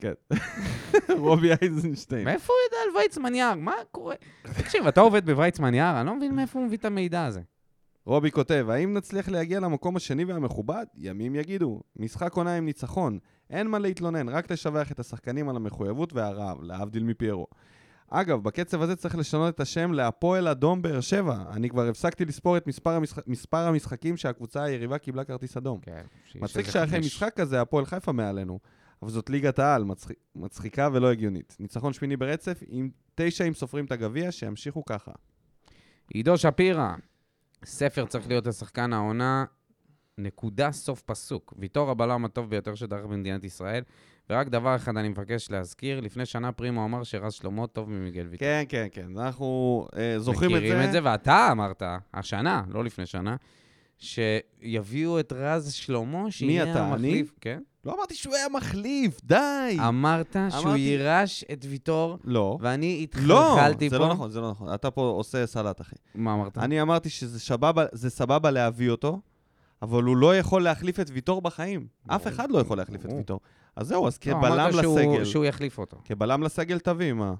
כן. 0.00 0.12
רובי 1.18 1.50
אייזנשטיין. 1.62 2.24
מאיפה 2.24 2.52
הוא 2.52 2.58
יודע 2.66 2.82
על 2.84 3.02
ויצמן 3.02 3.34
יער? 3.34 3.54
מה 3.54 3.72
קורה? 3.90 4.14
תקשיב, 4.42 4.86
אתה 4.86 5.00
עובד 5.00 5.26
בוויצמן 5.26 5.74
יער, 5.74 6.00
אני 6.00 6.06
לא 6.06 6.14
מבין 6.14 6.34
מאיפה 6.34 6.58
הוא 6.58 6.66
מביא 6.66 6.78
את 6.78 6.84
המידע 6.84 7.24
הזה. 7.24 7.40
רובי 8.06 8.30
כותב, 8.30 8.66
האם 8.70 8.94
נצליח 8.94 9.28
להגיע 9.28 9.60
למקום 9.60 9.96
השני 9.96 10.24
והמכובד? 10.24 10.84
ימים 10.94 11.34
יגידו. 11.34 11.80
משחק 11.96 12.32
עונה 12.32 12.56
עם 12.56 12.64
ניצחון. 12.64 13.18
אין 13.50 13.66
מה 13.66 13.78
להתלונן, 13.78 14.28
רק 14.28 14.50
לשבח 14.50 14.92
את 14.92 15.00
השחקנים 15.00 15.48
על 15.48 15.56
המחויבות 15.56 16.12
והרעב, 16.12 16.62
להבדיל 16.62 17.04
מפיירו. 17.04 17.46
אגב, 18.10 18.42
בקצב 18.42 18.82
הזה 18.82 18.96
צריך 18.96 19.16
לשנות 19.16 19.54
את 19.54 19.60
השם 19.60 19.92
להפועל 19.92 20.48
אדום 20.48 20.82
באר 20.82 21.00
שבע. 21.00 21.36
אני 21.52 21.70
כבר 21.70 21.88
הפסקתי 21.88 22.24
לספור 22.24 22.56
את 22.56 22.66
מספר, 22.66 22.90
המשח... 22.90 23.18
מספר 23.26 23.58
המשחקים 23.58 24.16
שהקבוצה 24.16 24.62
היריבה 24.62 24.98
קיבלה 24.98 25.24
כרטיס 25.24 25.56
אדום. 25.56 25.80
כן, 25.80 26.02
מצחיק 26.34 26.66
שאחרי. 26.66 26.98
משחק 26.98 27.32
כזה 27.36 27.60
הפועל 27.60 27.86
חיפה 27.86 28.12
מעלינו, 28.12 28.58
אבל 29.02 29.10
זאת 29.10 29.30
ליגת 29.30 29.58
העל, 29.58 29.84
מצחיק, 29.84 30.16
מצחיקה 30.34 30.88
ולא 30.92 31.10
הגיונית. 31.10 31.56
ניצחון 31.60 31.92
שמיני 31.92 32.16
ברצף, 32.16 32.62
עם 32.68 32.90
תשע 33.14 33.44
אם 33.44 33.54
סופרים 33.54 33.84
את 33.84 33.92
הגביע, 33.92 34.32
שימשיכו 34.32 34.84
ככה. 34.84 35.12
עידו 36.14 36.38
שפירא, 36.38 36.94
ספר 37.64 38.06
צריך 38.06 38.28
להיות 38.28 38.46
השחקן 38.46 38.92
העונה, 38.92 39.44
נקודה 40.18 40.72
סוף 40.72 41.02
פסוק. 41.02 41.54
ויטור 41.58 41.90
הבלם 41.90 42.24
הטוב 42.24 42.50
ביותר 42.50 42.74
שדרך 42.74 43.04
במדינת 43.04 43.44
ישראל. 43.44 43.82
ורק 44.30 44.48
דבר 44.48 44.76
אחד 44.76 44.96
אני 44.96 45.08
מבקש 45.08 45.50
להזכיר, 45.50 46.00
לפני 46.00 46.26
שנה 46.26 46.52
פרימו 46.52 46.84
אמר 46.84 47.02
שרז 47.02 47.32
שלמה 47.32 47.66
טוב 47.66 47.90
ממיגל 47.90 48.26
ויטור. 48.30 48.38
כן, 48.38 48.64
כן, 48.68 48.86
כן, 48.92 49.18
אנחנו 49.18 49.88
אה, 49.96 50.18
זוכרים 50.18 50.50
את 50.50 50.60
זה. 50.60 50.66
מכירים 50.66 50.86
את 50.86 50.92
זה, 50.92 51.00
ואתה 51.02 51.48
אמרת, 51.52 51.82
השנה, 52.14 52.62
לא 52.68 52.84
לפני 52.84 53.06
שנה, 53.06 53.36
שיביאו 53.98 55.20
את 55.20 55.32
רז 55.32 55.72
שלמה, 55.72 56.24
מי 56.24 56.30
שיהיה 56.30 56.62
אתה, 56.62 56.72
אני? 56.72 56.92
המחליף. 56.92 57.32
כן. 57.40 57.62
לא 57.86 57.94
אמרתי 57.96 58.14
שהוא 58.14 58.34
היה 58.34 58.48
מחליף, 58.48 59.20
די! 59.24 59.76
אמרת 59.88 60.36
שהוא 60.50 60.62
אמרתי- 60.62 60.78
יירש 60.78 61.44
את 61.52 61.64
ויטור, 61.68 62.18
לא. 62.24 62.58
ואני 62.60 63.06
לא, 63.14 63.52
התחלחלתי 63.52 63.90
פה. 63.90 63.94
זה 63.96 63.98
לא 63.98 64.08
נכון, 64.08 64.30
זה 64.30 64.40
לא 64.40 64.50
נכון. 64.50 64.74
אתה 64.74 64.90
פה 64.90 65.00
עושה 65.16 65.46
סלט, 65.46 65.80
אחי. 65.80 65.96
מה 66.14 66.34
אמרת? 66.34 66.58
אני 66.58 66.82
אמרתי 66.82 67.10
שזה 67.10 67.40
סבבה, 67.40 67.84
זה 67.92 68.10
סבבה 68.10 68.50
להביא 68.50 68.90
אותו, 68.90 69.20
אבל 69.82 70.02
הוא 70.02 70.16
לא 70.16 70.36
יכול 70.36 70.62
להחליף 70.62 71.00
את 71.00 71.10
ויטור 71.12 71.42
בחיים. 71.42 71.86
אף 72.06 72.20
ברור. 72.22 72.34
אחד 72.34 72.50
לא 72.50 72.58
יכול 72.58 72.76
להחליף 72.76 73.00
את 73.00 73.06
ברור. 73.06 73.18
ויטור. 73.18 73.40
אז 73.76 73.86
זהו, 73.86 74.06
אז 74.06 74.18
לא, 74.26 74.32
כבלם 74.32 74.52
אמרת 74.52 74.72
שהוא- 74.82 75.00
לסגל. 75.00 75.24
שהוא 75.24 75.44
יחליף 75.44 75.78
אותו. 75.78 75.96
כבלם 76.04 76.42
לסגל 76.42 76.78
תביא, 76.78 77.12
מה? 77.12 77.34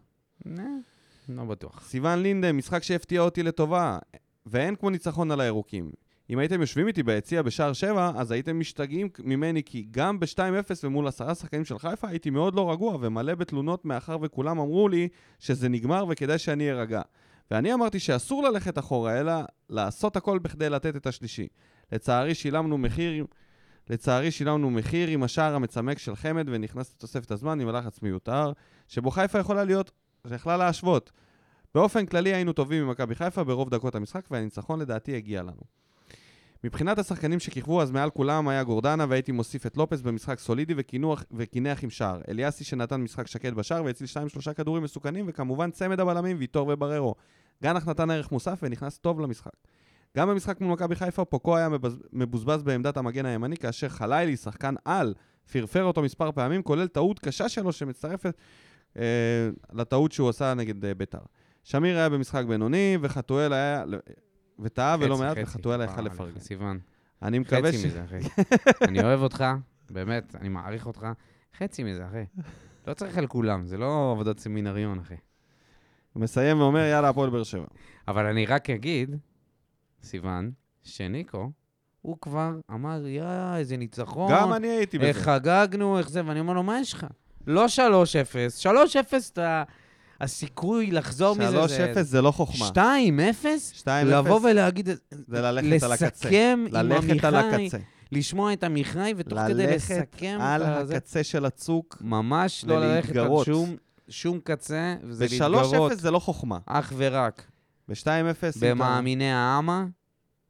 לא 1.28 1.44
בטוח. 1.44 1.82
סיון 1.88 2.18
לינדה, 2.22 2.52
משחק 2.52 2.82
שהפתיע 2.82 3.20
אותי 3.20 3.42
לטובה, 3.42 3.98
ואין 4.46 4.76
כמו 4.76 4.90
ניצחון 4.90 5.30
על 5.30 5.40
הירוקים. 5.40 5.90
אם 6.30 6.38
הייתם 6.38 6.60
יושבים 6.60 6.86
איתי 6.86 7.02
ביציע 7.02 7.42
בשער 7.42 7.72
7, 7.72 8.12
אז 8.16 8.30
הייתם 8.30 8.60
משתגעים 8.60 9.08
ממני, 9.18 9.62
כי 9.62 9.86
גם 9.90 10.20
ב-2-0 10.20 10.70
ומול 10.84 11.06
עשרה 11.06 11.34
שחקנים 11.34 11.64
של 11.64 11.78
חיפה 11.78 12.08
הייתי 12.08 12.30
מאוד 12.30 12.54
לא 12.54 12.72
רגוע 12.72 12.98
ומלא 13.00 13.34
בתלונות 13.34 13.84
מאחר 13.84 14.16
וכולם 14.22 14.58
אמרו 14.58 14.88
לי 14.88 15.08
שזה 15.38 15.68
נגמר 15.68 16.04
וכדאי 16.08 16.38
שאני 16.38 16.70
ארגע. 16.70 17.02
ואני 17.50 17.74
אמרתי 17.74 17.98
שאסור 17.98 18.42
ללכת 18.42 18.78
אחורה, 18.78 19.20
אלא 19.20 19.32
לעשות 19.70 20.16
הכל 20.16 20.38
בכדי 20.38 20.70
לתת 20.70 20.96
את 20.96 21.06
השלישי. 21.06 21.46
לצערי 21.92 22.34
שילמנו 22.34 22.78
מחיר, 22.78 23.26
לצערי 23.90 24.30
שילמנו 24.30 24.70
מחיר 24.70 25.08
עם 25.08 25.22
השער 25.22 25.54
המצמק 25.54 25.98
של 25.98 26.16
חמד 26.16 26.44
ונכנס 26.48 26.94
לתוספת 26.94 27.30
הזמן 27.30 27.60
עם 27.60 27.68
הלחץ 27.68 28.02
מיותר, 28.02 28.52
שבו 28.88 29.10
חיפה 29.10 29.38
יכולה 29.38 29.64
להיות, 29.64 29.90
שיכלה 30.28 30.56
להשוות. 30.56 31.12
באופן 31.74 32.06
כללי 32.06 32.34
היינו 32.34 32.52
טובים 32.52 32.86
ממכבי 32.86 33.14
חיפה 33.14 33.44
ברוב 33.44 33.70
דקות 33.70 33.94
המשחק, 33.94 34.24
והניצחון 34.30 34.80
לדעתי 34.80 35.16
הגיע 35.16 35.42
לנו. 35.42 35.85
מבחינת 36.66 36.98
השחקנים 36.98 37.40
שכיכבו, 37.40 37.82
אז 37.82 37.90
מעל 37.90 38.10
כולם 38.10 38.48
היה 38.48 38.62
גורדנה, 38.62 39.06
והייתי 39.08 39.32
מוסיף 39.32 39.66
את 39.66 39.76
לופס 39.76 40.00
במשחק 40.00 40.38
סולידי 40.38 40.74
וקינח 41.32 41.84
עם 41.84 41.90
שער. 41.90 42.20
אליאסי 42.28 42.64
שנתן 42.64 43.00
משחק 43.00 43.26
שקט 43.26 43.52
בשער 43.52 43.84
והציל 43.84 44.06
2-3 44.50 44.52
כדורים 44.54 44.82
מסוכנים, 44.82 45.24
וכמובן 45.28 45.70
צמד 45.70 46.00
הבלמים, 46.00 46.36
ויטור 46.40 46.68
ובררו. 46.68 47.14
גנח 47.62 47.88
נתן 47.88 48.10
ערך 48.10 48.32
מוסף 48.32 48.58
ונכנס 48.62 48.98
טוב 48.98 49.20
למשחק. 49.20 49.52
גם 50.16 50.28
במשחק 50.28 50.60
מול 50.60 50.72
מכבי 50.72 50.94
חיפה, 50.94 51.24
פוקו 51.24 51.56
היה 51.56 51.68
מבז... 51.68 51.98
מבוזבז 52.12 52.62
בעמדת 52.62 52.96
המגן 52.96 53.26
הימני, 53.26 53.56
כאשר 53.56 53.88
חלילי, 53.88 54.36
שחקן 54.36 54.74
על, 54.84 55.14
פרפר 55.52 55.84
אותו 55.84 56.02
מספר 56.02 56.32
פעמים, 56.32 56.62
כולל 56.62 56.86
טעות 56.86 57.18
קשה 57.18 57.48
שלו 57.48 57.72
שמצטרפת 57.72 58.34
אה, 58.98 59.02
לטעות 59.72 60.12
שהוא 60.12 60.28
עשה 60.28 60.54
נגד 60.54 60.84
אה, 60.84 60.94
ביתר. 60.94 61.18
שמיר 61.64 61.96
היה 61.96 62.08
במשחק 62.08 62.44
בינוני, 62.44 62.98
וחתואל 63.00 63.52
היה... 63.52 63.84
וטעה 64.58 64.96
ולא 65.00 65.14
חצי, 65.14 65.22
מעט, 65.24 65.38
חצי. 65.38 65.68
היה 65.68 65.76
וואו, 65.76 65.82
יכול 65.90 66.04
לפרגן. 66.04 66.40
סיוון. 66.40 66.78
אני 67.22 67.38
מקווה 67.38 67.72
חצי 67.72 67.78
ש... 67.78 67.84
מזה, 67.84 68.04
אחי. 68.04 68.18
אני 68.88 69.04
אוהב 69.04 69.20
אותך, 69.20 69.44
באמת, 69.90 70.36
אני 70.40 70.48
מעריך 70.48 70.86
אותך. 70.86 71.06
חצי 71.58 71.84
מזה, 71.84 72.06
אחי. 72.06 72.24
לא 72.86 72.94
צריך 72.94 73.18
על 73.18 73.26
כולם, 73.26 73.66
זה 73.66 73.78
לא 73.78 74.12
עבודת 74.12 74.38
סמינריון, 74.38 74.98
אחי. 74.98 75.14
הוא 76.12 76.22
מסיים 76.22 76.60
ואומר, 76.60 76.80
יאללה, 76.80 77.08
הפועל 77.08 77.30
באר 77.30 77.42
שבע. 77.42 77.66
אבל 78.08 78.26
אני 78.26 78.46
רק 78.46 78.70
אגיד, 78.70 79.16
סיוון, 80.02 80.50
שניקו, 80.82 81.50
הוא 82.02 82.16
כבר 82.20 82.60
אמר, 82.70 83.06
יא, 83.06 83.56
איזה 83.56 83.76
ניצחון. 83.76 84.32
גם 84.32 84.52
אני 84.52 84.68
הייתי 84.68 84.98
איך 84.98 85.16
בזה. 85.16 85.24
חגגנו, 85.24 85.98
איך 85.98 86.08
זה, 86.08 86.26
ואני 86.26 86.40
אומר 86.40 86.52
לו, 86.52 86.62
מה 86.62 86.80
יש 86.80 86.92
לך? 86.92 87.06
לא 87.46 87.66
3-0, 87.66 88.62
3-0, 88.62 88.68
אתה... 89.32 89.62
הסיכוי 90.20 90.90
לחזור 90.90 91.36
מזה 91.36 91.66
זה... 91.66 91.92
3-0 91.96 92.02
זה 92.02 92.22
לא 92.22 92.30
חוכמה. 92.30 92.68
2-0? 92.68 92.78
2-0 93.82 93.88
לבוא 94.04 94.40
ולהגיד, 94.50 94.88
זה 95.10 95.40
ללכת 95.42 95.82
על 95.82 95.92
הקצה. 95.92 96.06
לסכם 96.06 96.64
עם 96.68 96.74
ללכת 96.74 97.24
על 97.24 97.34
עמיחי, 97.36 97.66
הקצה. 97.66 97.78
לשמוע 98.12 98.52
את 98.52 98.64
עמיחי, 98.64 99.14
ותוך 99.16 99.38
כדי 99.38 99.54
ללכת 99.54 99.90
לסכם 99.90 100.38
על 100.40 100.62
את 100.62 100.88
זה. 100.88 100.96
הקצה 100.96 101.24
של 101.24 101.44
הצוק. 101.44 101.98
ממש 102.00 102.64
לא 102.68 102.80
ללכת 102.80 103.16
על. 103.16 103.44
שום, 103.44 103.76
שום 104.08 104.40
קצה, 104.44 104.94
וזה 105.02 105.26
להתגרות 105.30 105.92
ב-3-0 105.92 105.94
זה 105.94 106.10
לא 106.10 106.18
חוכמה. 106.18 106.58
אך 106.66 106.92
ורק 106.96 107.42
ב-2-0... 107.88 108.06
אם 108.08 108.28
אתה- 108.28 108.50
במאמיני 108.60 109.32
העמה 109.32 109.86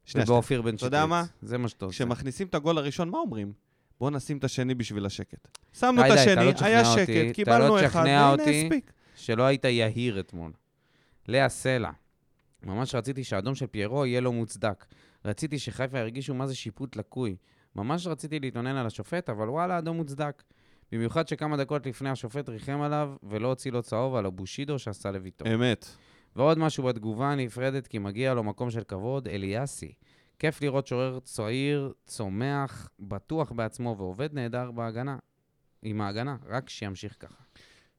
שנייה, 0.05 0.25
ובאופיר 0.25 0.61
בן 0.61 0.69
אתה 0.69 0.77
שטרית. 0.77 0.93
יודע 0.93 1.05
מה? 1.05 1.23
זה 1.41 1.57
מה 1.57 1.67
שאתה 1.67 1.85
עושה. 1.85 1.95
כשמכניסים 1.95 2.47
את 2.47 2.55
הגול 2.55 2.77
הראשון, 2.77 3.09
מה 3.09 3.17
אומרים? 3.17 3.51
בוא 3.99 4.11
נשים 4.11 4.37
את 4.37 4.43
השני 4.43 4.75
בשביל 4.75 5.05
השקט. 5.05 5.47
שמנו 5.79 6.01
את 6.01 6.05
אתה 6.11 6.13
השני, 6.21 6.35
לא 6.35 6.51
היה 6.61 6.85
שקט, 6.85 7.09
אתה 7.09 7.33
קיבלנו 7.33 7.67
לא 7.77 7.85
אחד, 7.85 8.03
והנה. 8.05 8.33
הספיק. 8.33 8.91
שלא 9.27 9.43
היית 9.43 9.65
יהיר 9.65 10.19
אתמול. 10.19 10.51
לאה 11.27 11.49
סלע, 11.49 11.91
ממש 12.63 12.95
רציתי 12.95 13.23
שהאדום 13.23 13.55
של 13.55 13.67
פיירו 13.67 14.05
יהיה 14.05 14.21
לו 14.21 14.33
מוצדק. 14.33 14.85
רציתי 15.25 15.59
שחיפה 15.59 15.99
ירגישו 15.99 16.33
מה 16.33 16.47
זה 16.47 16.55
שיפוט 16.55 16.95
לקוי. 16.95 17.35
ממש 17.75 18.07
רציתי 18.07 18.39
להתלונן 18.39 18.75
על 18.75 18.85
השופט, 18.85 19.29
אבל 19.29 19.49
וואלה, 19.49 19.77
אדום 19.77 19.97
מוצדק. 19.97 20.43
במיוחד 20.91 21.27
שכמה 21.27 21.57
דקות 21.57 21.85
לפני 21.85 22.09
השופט 22.09 22.49
ריחם 22.49 22.81
עליו 22.81 23.15
ולא 23.23 23.47
הוציא 23.47 23.71
לו 23.71 23.83
צהוב 23.83 24.15
על 24.15 24.25
הבושידו 24.25 24.79
שעשה 24.79 25.11
לביתו. 25.11 25.45
אמת. 25.53 25.85
ועוד 26.35 26.57
משהו 26.57 26.83
בתגובה 26.83 27.31
הנפרדת, 27.31 27.87
כי 27.87 27.99
מגיע 27.99 28.33
לו 28.33 28.43
מקום 28.43 28.71
של 28.71 28.83
כבוד, 28.83 29.27
אליאסי. 29.27 29.93
כיף 30.39 30.61
לראות 30.61 30.87
שוער 30.87 31.19
צעיר, 31.19 31.93
צומח, 32.05 32.89
בטוח 32.99 33.51
בעצמו 33.51 33.95
ועובד 33.97 34.33
נהדר 34.33 34.71
בהגנה. 34.71 35.17
עם 35.81 36.01
ההגנה, 36.01 36.37
רק 36.45 36.69
שימשיך 36.69 37.15
ככה. 37.19 37.43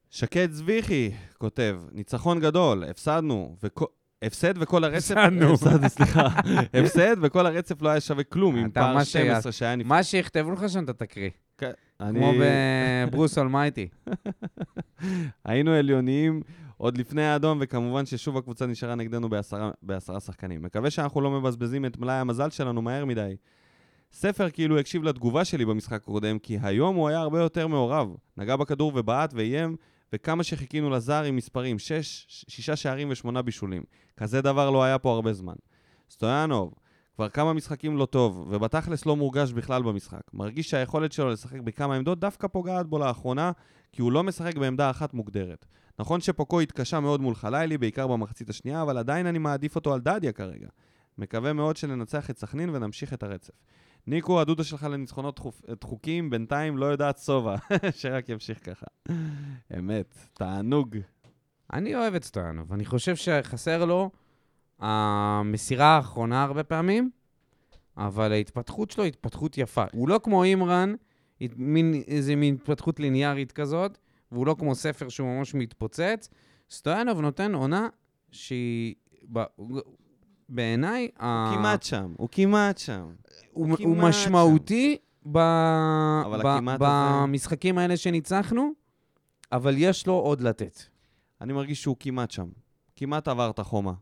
שקד 0.09 0.51
זביחי 0.51 1.11
כותב, 1.37 1.79
ניצחון 1.91 2.39
גדול, 2.39 2.83
הפסדנו, 2.83 3.55
וכו- 3.63 3.85
הפסד 4.21 4.53
וכל 4.57 4.83
הרצף... 4.83 5.17
הפסדנו. 5.17 5.53
הפסדנו, 5.53 5.89
סליחה. 5.89 6.27
הפסד 6.79 7.15
וכל 7.21 7.45
הרצף 7.45 7.81
לא 7.81 7.89
היה 7.89 8.01
שווה 8.01 8.23
כלום, 8.23 8.55
עם 8.55 8.71
פער 8.71 8.93
מה 8.93 9.05
שהיה- 9.05 9.25
12 9.25 9.51
שהיה 9.51 9.75
נפגע. 9.75 9.89
מה 9.89 10.03
שיכתבו 10.03 10.51
לך 10.51 10.69
שם 10.69 10.83
אתה 10.83 10.93
תקריא. 10.93 11.29
אני- 12.01 12.19
כמו 12.19 12.31
בברוס 13.07 13.37
אולמייטי. 13.37 13.87
היינו 15.45 15.71
עליוניים 15.71 16.41
עוד 16.77 16.97
לפני 16.97 17.23
האדום, 17.25 17.57
וכמובן 17.61 18.05
ששוב 18.05 18.37
הקבוצה 18.37 18.65
נשארה 18.65 18.95
נגדנו 18.95 19.29
בעשרה, 19.29 19.71
בעשרה 19.83 20.19
שחקנים. 20.19 20.61
מקווה 20.61 20.89
שאנחנו 20.89 21.21
לא 21.21 21.31
מבזבזים 21.31 21.85
את 21.85 21.97
מלאי 21.97 22.15
המזל 22.15 22.49
שלנו 22.49 22.81
מהר 22.81 23.05
מדי. 23.05 23.35
ספר 24.13 24.49
כאילו 24.49 24.79
הקשיב 24.79 25.03
לתגובה 25.03 25.45
שלי 25.45 25.65
במשחק 25.65 25.93
הקודם, 25.93 26.39
כי 26.39 26.57
היום 26.61 26.95
הוא 26.95 27.07
היה 27.07 27.19
הרבה 27.19 27.39
יותר 27.39 27.67
מעורב. 27.67 28.07
נגע 28.37 28.55
בכדור 28.55 28.91
ובעט 28.95 29.33
ואיים, 29.33 29.75
וכמה 30.13 30.43
שחיכינו 30.43 30.89
לזר 30.89 31.23
עם 31.23 31.35
מספרים, 31.35 31.79
שש, 31.79 32.25
שישה 32.27 32.75
שערים 32.75 33.09
ושמונה 33.09 33.41
בישולים. 33.41 33.83
כזה 34.17 34.41
דבר 34.41 34.69
לא 34.69 34.83
היה 34.83 34.99
פה 34.99 35.11
הרבה 35.13 35.33
זמן. 35.33 35.55
סטויאנוב, 36.09 36.73
כבר 37.15 37.29
כמה 37.29 37.53
משחקים 37.53 37.97
לא 37.97 38.05
טוב, 38.05 38.47
ובתכלס 38.49 39.05
לא 39.05 39.15
מורגש 39.15 39.51
בכלל 39.51 39.83
במשחק. 39.83 40.21
מרגיש 40.33 40.69
שהיכולת 40.69 41.11
שלו 41.11 41.29
לשחק 41.29 41.59
בכמה 41.59 41.95
עמדות 41.95 42.19
דווקא 42.19 42.47
פוגעת 42.47 42.87
בו 42.87 42.99
לאחרונה, 42.99 43.51
כי 43.91 44.01
הוא 44.01 44.11
לא 44.11 44.23
משחק 44.23 44.57
בעמדה 44.57 44.89
אחת 44.89 45.13
מוגדרת. 45.13 45.65
נכון 45.99 46.21
שפוקו 46.21 46.59
התקשה 46.59 46.99
מאוד 46.99 47.21
מול 47.21 47.35
חלילי, 47.35 47.77
בעיקר 47.77 48.07
במחצית 48.07 48.49
השנייה, 48.49 48.81
אבל 48.81 48.97
עדיין 48.97 49.25
אני 49.25 49.37
מעדיף 49.37 49.75
אותו 49.75 49.93
על 49.93 49.99
דדיה 49.99 50.31
כרגע. 50.31 50.67
מקווה 51.17 51.53
מאוד 51.53 51.77
שננצח 51.77 52.29
את 52.29 52.37
סכנין 52.37 52.69
ונמשיך 52.69 53.13
את 53.13 53.23
הרצף. 53.23 53.53
ניקו, 54.07 54.41
הדודה 54.41 54.63
שלך 54.63 54.83
לניצחונות 54.83 55.39
דחוקים, 55.81 56.29
בינתיים 56.29 56.77
לא 56.77 56.85
יודעת 56.85 57.17
שובע, 57.17 57.55
שרק 57.99 58.29
ימשיך 58.29 58.65
ככה. 58.65 58.85
אמת, 59.77 60.15
תענוג. 60.33 60.97
אני 61.73 61.95
אוהב 61.95 62.15
את 62.15 62.23
סטויאנוב, 62.23 62.73
אני 62.73 62.85
חושב 62.85 63.15
שחסר 63.15 63.85
לו 63.85 64.09
המסירה 64.79 65.85
האחרונה 65.85 66.43
הרבה 66.43 66.63
פעמים, 66.63 67.09
אבל 67.97 68.31
ההתפתחות 68.31 68.91
שלו 68.91 69.03
היא 69.03 69.11
התפתחות 69.11 69.57
יפה. 69.57 69.83
הוא 69.93 70.09
לא 70.09 70.19
כמו 70.23 70.43
אימרן, 70.43 70.93
מין, 71.55 72.03
איזה 72.07 72.35
מין 72.35 72.53
התפתחות 72.53 72.99
ליניארית 72.99 73.51
כזאת, 73.51 73.97
והוא 74.31 74.47
לא 74.47 74.55
כמו 74.59 74.75
ספר 74.75 75.09
שהוא 75.09 75.37
ממש 75.37 75.55
מתפוצץ. 75.55 76.29
סטויאנוב 76.69 77.21
נותן 77.21 77.55
עונה 77.55 77.87
שהיא, 78.31 78.95
בעיניי, 80.49 81.09
ה- 81.19 81.49
הוא 81.49 81.57
כמעט 81.57 81.83
שם, 81.83 82.13
הוא 82.17 82.29
כמעט 82.31 82.77
שם. 82.77 83.05
הוא, 83.51 83.67
הוא 83.69 83.77
כמעט 83.77 84.03
משמעותי 84.09 84.97
ב, 85.25 85.31
ב, 85.31 85.37
הכמעט 86.45 86.81
הזה- 86.81 86.89
במשחקים 87.23 87.77
האלה 87.77 87.97
שניצחנו, 87.97 88.71
אבל 89.51 89.73
יש 89.77 90.07
לו 90.07 90.13
עוד 90.13 90.41
לתת. 90.41 90.79
אני 91.41 91.53
מרגיש 91.53 91.81
שהוא 91.81 91.95
כמעט 91.99 92.31
שם. 92.31 92.47
כמעט 92.95 93.27
עבר 93.27 93.49
את 93.49 93.59
החומה 93.59 93.93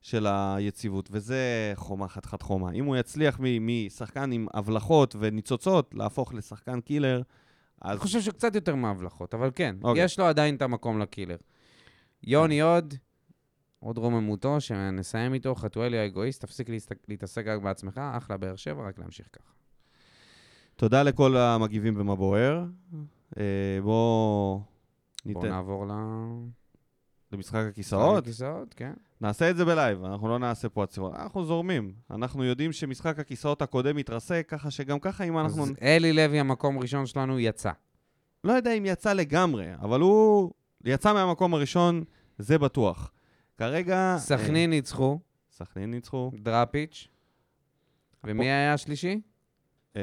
של 0.00 0.26
היציבות, 0.28 1.08
וזה 1.12 1.36
חומה 1.76 2.08
חתיכת 2.08 2.42
חומה. 2.42 2.72
אם 2.72 2.84
הוא 2.84 2.96
יצליח 2.96 3.38
משחקן 3.60 4.32
עם 4.32 4.46
הבלחות 4.54 5.16
וניצוצות 5.18 5.94
להפוך 5.94 6.34
לשחקן 6.34 6.80
קילר, 6.80 7.22
אז 7.82 7.90
אני 7.90 7.98
חושב 7.98 8.20
שקצת 8.20 8.54
יותר 8.54 8.74
מהבלחות, 8.74 9.34
אבל 9.34 9.50
כן, 9.54 9.76
אוקיי. 9.82 10.04
יש 10.04 10.18
לו 10.18 10.24
עדיין 10.24 10.54
את 10.54 10.62
המקום 10.62 10.98
לקילר. 11.00 11.36
יוני 12.24 12.60
עוד, 12.60 12.94
עוד 13.80 13.98
רוממותו, 13.98 14.60
שנסיים 14.60 15.34
איתו, 15.34 15.54
חתואלי 15.54 15.98
האגואיסט, 15.98 16.44
תפסיק 16.44 16.68
להתעסק 17.08 17.46
רק 17.46 17.62
בעצמך, 17.62 17.98
אחלה 17.98 18.36
באר 18.36 18.56
שבע, 18.56 18.88
רק 18.88 18.98
להמשיך 18.98 19.28
ככה. 19.32 19.52
תודה 20.76 21.02
לכל 21.02 21.36
המגיבים 21.36 21.94
במה 21.94 22.16
בוער. 22.16 22.64
אה, 23.38 23.78
בואו 23.82 24.60
בואו 25.24 25.44
ניתן 25.44 25.48
נעבור 25.48 25.86
ל... 25.86 25.90
למשחק 27.32 27.64
הכיסאות. 27.68 28.22
הכיסאות, 28.22 28.74
כן. 28.74 28.92
נעשה 29.20 29.50
את 29.50 29.56
זה 29.56 29.64
בלייב, 29.64 30.04
אנחנו 30.04 30.28
לא 30.28 30.38
נעשה 30.38 30.68
פה 30.68 30.82
עצירות. 30.82 31.14
אנחנו 31.14 31.44
זורמים. 31.44 31.92
אנחנו 32.10 32.44
יודעים 32.44 32.72
שמשחק 32.72 33.18
הכיסאות 33.18 33.62
הקודם 33.62 33.96
התרסק, 33.96 34.46
ככה 34.48 34.70
שגם 34.70 34.98
ככה 34.98 35.24
אם 35.24 35.38
אנחנו... 35.38 35.62
אז 35.62 35.72
אלי 35.82 36.12
לוי, 36.12 36.40
המקום 36.40 36.78
הראשון 36.78 37.06
שלנו, 37.06 37.38
יצא. 37.38 37.70
לא 38.44 38.52
יודע 38.52 38.72
אם 38.72 38.86
יצא 38.86 39.12
לגמרי, 39.12 39.74
אבל 39.74 40.00
הוא 40.00 40.50
יצא 40.84 41.12
מהמקום 41.12 41.54
הראשון, 41.54 42.04
זה 42.38 42.58
בטוח. 42.58 43.12
כרגע... 43.58 44.16
סכנין 44.18 44.70
ניצחו, 44.70 45.12
אה, 45.12 45.18
סכנין 45.52 45.90
ניצחו. 45.90 46.30
דראפיץ'. 46.34 47.08
ומי 48.24 48.44
היה 48.44 48.74
השלישי? 48.74 49.20
אה, 49.96 50.02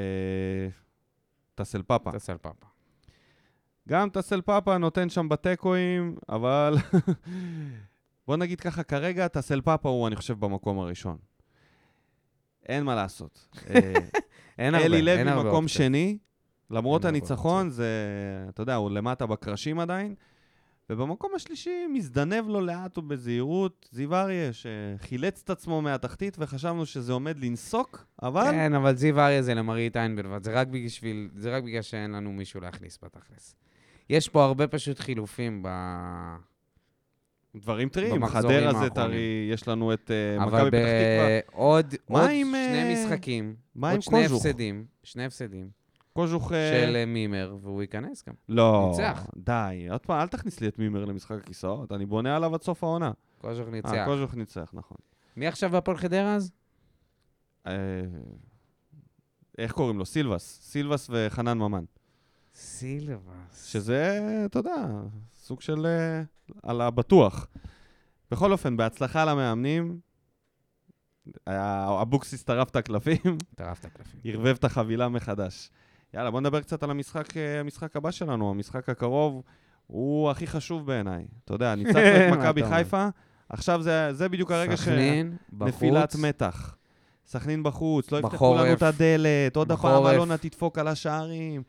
טסל 1.56 1.82
פאפה. 1.82 2.12
טסל 2.12 2.38
פאפה. 2.38 2.68
גם 3.90 4.10
טסל 4.10 4.42
פאפה 4.42 4.78
נותן 4.78 5.10
שם 5.10 5.30
בתיקואים, 5.30 6.16
אבל 6.30 6.76
בוא 8.28 8.38
נגיד 8.38 8.62
ככה, 8.62 8.84
כרגע 8.84 9.28
טסל 9.28 9.62
פאפה 9.62 9.90
הוא, 9.90 10.08
אני 10.08 10.16
חושב, 10.16 10.40
במקום 10.40 10.80
הראשון. 10.80 11.18
אין 12.66 12.84
מה 12.84 12.96
לעשות. 12.96 13.48
אה, 13.70 13.94
אין 14.60 14.76
הרבה, 14.76 14.86
אלי 14.86 15.02
לוי 15.02 15.24
מקום. 15.24 15.68
שני, 15.68 16.18
למרות 16.70 17.06
הניצחון, 17.06 17.70
זה, 17.70 17.88
אתה 18.50 18.62
יודע, 18.62 18.76
הוא 18.76 18.92
למטה 18.92 19.26
בקרשים 19.26 19.80
עדיין. 19.80 20.16
ובמקום 20.90 21.32
השלישי 21.36 21.88
מזדנב 21.94 22.48
לו 22.48 22.62
לאט 22.62 22.98
ובזהירות 22.98 23.90
זיו 23.92 24.16
אריה, 24.16 24.50
שחילץ 24.54 25.42
את 25.44 25.50
עצמו 25.50 25.82
מהתחתית 25.82 26.36
וחשבנו 26.40 26.86
שזה 26.86 27.14
עומד 27.14 27.40
לנסוק, 27.40 28.06
אבל 28.24 28.52
כן, 28.52 28.74
אבל 28.74 28.96
זיו 28.96 29.20
אריה 29.20 29.42
זה 29.42 29.54
למראית 29.54 29.96
עין 29.96 30.16
בלבד. 30.16 30.44
זה 30.44 30.52
רק 30.54 30.68
בשביל, 30.68 31.30
זה 31.36 31.56
רק 31.56 31.64
בגלל 31.64 31.82
שאין 31.82 32.12
לנו 32.12 32.32
מישהו 32.32 32.62
להכניס 32.62 33.00
בתכלס. 33.04 33.56
יש 34.10 34.30
פה 34.30 34.44
הרבה 34.44 34.68
פשוט 34.68 35.00
חילופים 35.00 35.64
ב... 35.64 35.70
דברים 37.56 37.90
טריים. 37.90 38.26
חדרה 38.26 38.74
זה. 38.74 38.90
טרי, 38.90 39.50
יש 39.52 39.68
לנו 39.68 39.94
את 39.94 40.12
אה, 40.12 40.44
אבל 40.44 40.58
מכבי 40.58 40.68
פתח 40.68 40.78
תקווה. 40.78 41.40
בעוד 41.52 41.96
מה 42.10 42.22
עוד 42.22 42.30
עם, 42.34 42.48
שני 42.48 42.84
אה, 42.84 42.94
משחקים, 42.94 43.56
עוד 43.82 44.02
שני? 44.02 44.26
הפסדים, 44.26 44.86
שני 45.04 45.26
הפסדים, 45.26 45.70
קוז'וך... 46.14 46.50
של 46.50 46.96
אה, 46.96 47.06
מימר, 47.06 47.58
והוא 47.62 47.82
ייכנס 47.82 48.24
גם. 48.28 48.34
לא, 48.50 48.88
ניצח. 48.92 49.28
די. 49.38 49.88
עוד 49.92 50.02
פעם, 50.02 50.22
אל 50.22 50.28
תכניס 50.28 50.62
לי 50.62 50.68
את 50.68 50.80
מימר 50.80 51.06
למשחק 51.06 51.38
הכיסאות, 51.38 51.92
אני 51.92 52.06
בונה 52.06 52.36
עליו 52.36 52.56
עד 52.56 52.62
סוף 52.62 52.84
העונה. 52.84 53.12
קוז'וך 53.42 53.68
אה, 53.68 53.72
ניצח. 53.72 54.06
קוז'וך 54.06 54.36
ניצח, 54.36 54.72
נכון. 54.74 54.98
מי 55.38 55.48
עכשיו 55.48 55.70
בהפועל 55.70 55.98
חדרה 55.98 56.36
אז? 56.36 56.52
אה, 57.68 57.74
איך 59.58 59.72
קוראים 59.72 60.00
לו? 60.00 60.06
סילבס. 60.06 60.62
סילבס 60.62 61.10
וחנן 61.12 61.58
ממן. 61.58 61.84
סילבס. 62.56 63.66
שזה, 63.66 64.20
אתה 64.46 64.60
יודע, 64.60 64.76
סוג 65.34 65.62
של... 65.62 65.86
על 66.64 66.82
הבטוח. 66.82 67.48
בכל 68.32 68.52
אופן, 68.52 68.78
בהצלחה 68.78 69.26
למאמנים. 69.26 70.00
אבוקסיס 72.02 72.44
טרף 72.44 72.70
את 72.70 72.76
הקלפים, 72.76 73.38
טרף 73.56 73.80
את 73.80 73.86
הקלפים. 73.86 74.20
ערבב 74.24 74.56
את 74.60 74.64
החבילה 74.64 75.10
מחדש. 75.10 75.70
יאללה, 76.14 76.32
בוא 76.32 76.42
נדבר 76.42 76.62
קצת 76.62 76.84
על 76.84 76.92
המשחק, 76.92 77.38
אה, 77.38 77.60
המשחק 77.60 77.96
הבא 77.96 78.12
שלנו. 78.12 78.50
המשחק 78.50 78.90
הקרוב 78.90 79.44
הוא 79.88 80.32
הכי 80.32 80.48
חשוב 80.48 80.86
בעיניי. 80.86 81.26
אתה 81.46 81.54
יודע, 81.54 81.76
ניצחנו 81.78 82.02
את 82.02 82.38
מכבי? 82.38 82.64
חיפה, 82.64 83.08
עכשיו 83.50 83.82
זה, 83.82 84.14
זה 84.14 84.30
בדיוק 84.30 84.52
הרגע 84.52 84.76
סכנין, 84.76 85.36
נפילת. 85.60 86.16
מתח. 86.16 86.76
סכנין 87.28 87.64
בחוץ, 87.64 88.12
לא 88.12 88.18
יפתחו. 88.18 88.56
לנו 88.56 88.74
את 88.74 88.82
הדלת, 88.82 89.56
עוד 89.56 89.72
הפעם. 89.72 90.08
אלונה 90.08 90.38
תדפוק 90.38 90.80
על 90.80 90.88
השערים, 90.88 91.64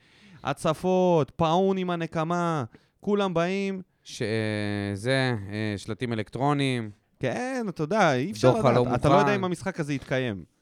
הצפות, 0.44 1.30
פאון 1.30 1.78
עם 1.78 1.90
הנקמה, 1.90 2.64
כולם 3.00 3.34
באים. 3.34 3.82
ש... 4.04 4.22
אה, 4.22 5.74
שלטים 5.76 6.12
אלקטרוניים. 6.12 6.90
כן, 7.20 7.66
אתה 7.68 7.82
יודע, 7.82 8.14
אי 8.14 8.30
אפשר 8.32 8.58
לדעת, 8.58 8.74
לא 8.74 8.94
אתה 8.94 9.08
לא 9.08 9.14
יודע. 9.14 9.34
אם 9.34 9.44
המשחק 9.44 9.80
הזה 9.80 9.94
יתקיים. 9.94 10.53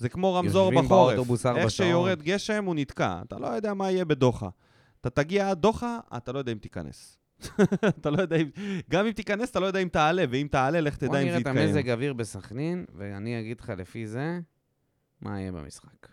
זה 0.00 0.08
כמו 0.08 0.34
רמזור 0.34 0.64
יושבים 0.64 0.84
בחורף. 0.84 1.14
באוטובוס 1.14 1.46
ארבע 1.46 1.60
איך 1.60 1.70
שעות. 1.70 1.88
שיורד 1.88 2.22
גשם, 2.22 2.64
הוא 2.64 2.74
נתקע. 2.74 3.20
אתה 3.26 3.38
לא 3.38 3.46
יודע 3.46 3.74
מה 3.74 3.90
יהיה 3.90 4.04
בדוחה. 4.04 4.48
אתה 5.00 5.10
תגיע 5.10 5.50
עד 5.50 5.58
דוחה, 5.58 5.98
אתה 6.16 6.32
לא 6.32 6.38
יודע 6.38 6.52
אם 6.52 6.58
תיכנס. 6.58 7.18
אתה 7.98 8.10
לא 8.10 8.22
יודע 8.22 8.36
אם... 8.36 8.50
גם 8.90 9.06
אם 9.06 9.12
תיכנס, 9.12 9.50
אתה 9.50 9.60
לא 9.60 9.66
יודע 9.66 9.78
אם 9.78 9.88
תעלה, 9.88 10.24
ואם 10.30 10.48
תעלה, 10.50 10.80
לך 10.80 10.98
בוא 10.98 11.08
תדע 11.08 11.18
אם 11.18 11.24
נראה 11.24 11.32
זה 11.32 11.36
את 11.36 11.40
יתקיים. 11.46 11.68
המזג 11.68 11.90
אוויר 11.90 12.12
בסכנין, 12.12 12.84
ואני 12.94 13.40
אגיד 13.40 13.60
לך 13.60 13.72
לפי 13.76 14.06
זה, 14.06 14.40
מה 15.20 15.40
יהיה 15.40 15.52
במשחק. 15.52 16.08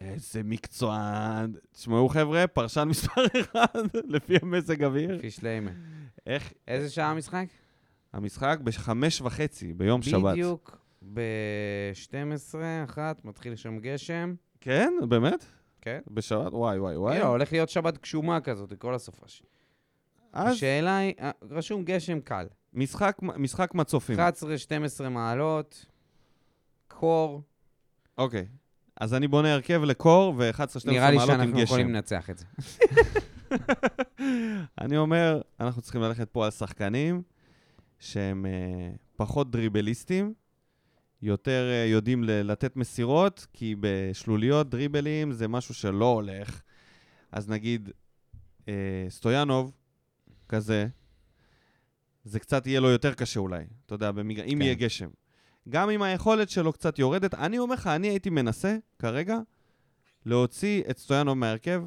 איזה 0.00 0.42
מקצוען. 0.44 1.52
תשמעו, 1.72 2.08
חבר'ה, 2.08 2.46
פרשן 2.46 2.88
מספר 2.88 3.24
אחד, 3.40 3.82
לפי 4.04 4.34
המזג 4.42 4.84
אוויר. 4.84 5.16
לפי 5.16 5.30
שליימה. 5.30 5.70
איך? 6.26 6.52
איזה 6.68 6.90
שעה 6.90 7.10
המשחק? 7.10 7.46
המשחק 8.12 8.58
בחמש 8.64 9.20
וחצי, 9.20 9.72
ביום 9.72 10.02
שבת. 10.02 10.32
בדיוק 10.32 10.81
ב-12, 11.12 12.54
אחת, 12.84 13.24
מתחיל 13.24 13.56
שם 13.56 13.78
גשם. 13.78 14.34
כן? 14.60 14.92
באמת? 15.08 15.44
כן. 15.80 16.00
בשבת? 16.10 16.52
וואי, 16.52 16.78
וואי, 16.78 16.96
וואי. 16.96 17.18
לא, 17.18 17.24
הולך 17.24 17.52
להיות 17.52 17.68
שבת 17.68 17.98
גשומה 18.02 18.40
כזאת, 18.40 18.72
כל 18.78 18.94
הסופש. 18.94 19.42
אז 20.32 20.52
השאלה 20.54 20.96
היא, 20.96 21.14
אה, 21.20 21.30
רשום 21.50 21.84
גשם 21.84 22.20
קל. 22.20 22.46
משחק, 22.74 23.18
משחק 23.22 23.74
מצופים. 23.74 24.18
11-12 24.18 25.08
מעלות, 25.08 25.86
קור, 26.88 27.42
אוקיי. 28.18 28.46
אז 29.00 29.14
אני 29.14 29.28
בונה 29.28 29.52
הרכב 29.52 29.82
לקור 29.84 30.34
ו-11-12 30.36 30.62
נראה 30.86 31.10
לי 31.10 31.16
מעלות 31.16 31.30
עם 31.34 31.40
שאנחנו 31.40 31.60
יכולים 31.60 31.86
גשם. 31.86 31.94
לנצח 31.94 32.30
את 32.30 32.38
זה. 32.38 32.44
אני 34.80 34.96
אומר, 34.96 35.40
אנחנו 35.60 35.82
צריכים 35.82 36.00
ללכת 36.00 36.28
פה 36.28 36.44
על 36.44 36.50
שחקנים 36.50 37.22
שהם 37.98 38.46
אה, 38.46 38.90
פחות 39.16 39.50
דריבליסטים, 39.50 40.34
יותר 41.22 41.68
אה, 41.70 41.86
יודעים 41.86 42.24
לתת 42.24 42.76
מסירות, 42.76 43.46
כי 43.52 43.74
בשלוליות 43.80 44.70
דריבלים 44.70 45.32
זה 45.32 45.48
משהו 45.48 45.74
שלא 45.74 46.04
הולך. 46.04 46.62
אז 47.32 47.48
נגיד, 47.48 47.90
אה, 48.68 49.06
סטויאנוב, 49.08 49.72
כזה, 50.48 50.86
זה 52.24 52.40
קצת 52.40 52.66
יהיה 52.66 52.80
לו 52.80 52.88
יותר 52.90 53.14
קשה 53.14 53.40
אולי, 53.40 53.64
אתה 53.86 53.94
יודע, 53.94 54.10
במג... 54.12 54.40
אם 54.40 54.58
כן. 54.58 54.62
יהיה 54.62 54.74
גשם. 54.74 55.08
גם 55.68 55.90
אם 55.90 56.02
היכולת 56.02 56.50
שלו 56.50 56.72
קצת 56.72 56.98
יורדת, 56.98 57.34
אני 57.34 57.58
אומר 57.58 57.74
לך, 57.74 57.86
אני 57.86 58.08
הייתי 58.08 58.30
מנסה, 58.30 58.76
כרגע, 58.98 59.38
להוציא 60.26 60.82
את 60.90 60.98
סטויאנוב 60.98 61.38
מהרכב, 61.38 61.82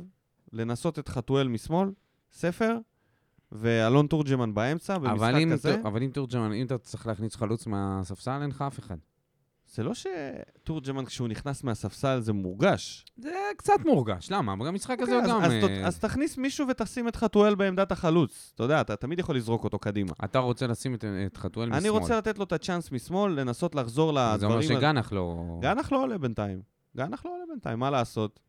לנסות 0.53 0.99
את 0.99 1.09
חתואל 1.09 1.47
משמאל, 1.47 1.89
ספר, 2.31 2.77
ואלון 3.51 4.07
תורג'מן 4.07 4.53
באמצע, 4.53 4.95
אבל 4.95 5.09
במשחק 5.09 5.33
אם, 5.43 5.51
כזה. 5.53 5.81
אבל 5.81 6.03
אם 6.03 6.09
תורג'מן, 6.13 6.53
אם 6.53 6.65
אתה 6.65 6.77
צריך 6.77 7.07
להכניס 7.07 7.35
חלוץ 7.35 7.67
מהספסל, 7.67 8.39
אין 8.41 8.49
לך 8.49 8.61
אף 8.61 8.79
אחד. 8.79 8.97
זה 9.75 9.83
לא 9.83 9.91
שתורג'מן, 9.93 11.05
כשהוא 11.05 11.27
נכנס 11.27 11.63
מהספסל, 11.63 12.19
זה 12.19 12.33
מורגש. 12.33 13.05
זה 13.17 13.31
קצת 13.57 13.73
מורגש, 13.85 14.31
למה? 14.31 14.55
במשחק 14.55 15.01
הזה 15.01 15.11
הוא 15.11 15.21
אוקיי, 15.21 15.35
אז, 15.35 15.41
גם... 15.41 15.51
אז, 15.51 15.69
אה, 15.69 15.87
אז 15.87 15.99
תכניס 15.99 16.37
מישהו 16.37 16.67
ותשים 16.67 17.07
את 17.07 17.15
חתואל 17.15 17.55
בעמדת 17.55 17.91
החלוץ. 17.91 18.51
אתה 18.55 18.63
יודע, 18.63 18.81
אתה 18.81 18.95
תמיד 18.95 19.19
יכול 19.19 19.35
לזרוק 19.35 19.63
אותו 19.63 19.79
קדימה. 19.79 20.11
אתה 20.23 20.39
רוצה 20.39 20.67
לשים 20.67 20.95
את, 20.95 21.37
חתואל 21.37 21.69
משמאל. 21.69 21.79
אני 21.79 21.89
רוצה 21.89 22.17
לתת 22.17 22.37
לו 22.37 22.43
את 22.43 22.51
הצ'אנס 22.51 22.91
משמאל, 22.91 23.39
לנסות 23.39 23.75
לחזור 23.75 24.13
לדברים... 24.13 24.39
זה 24.39 24.45
אומר 24.45 24.61
שגנח 24.61 25.11
לא... 25.11 25.43
גנח 25.61 25.91
לא 25.91 26.03
עולה 26.03 26.17
בינתיים. 26.17 26.61
גנח 26.97 27.25
לא 27.25 27.31
עולה 27.31 27.43
בינתיים, 27.49 27.79
מה 27.79 27.89
לעשות? 27.89 28.39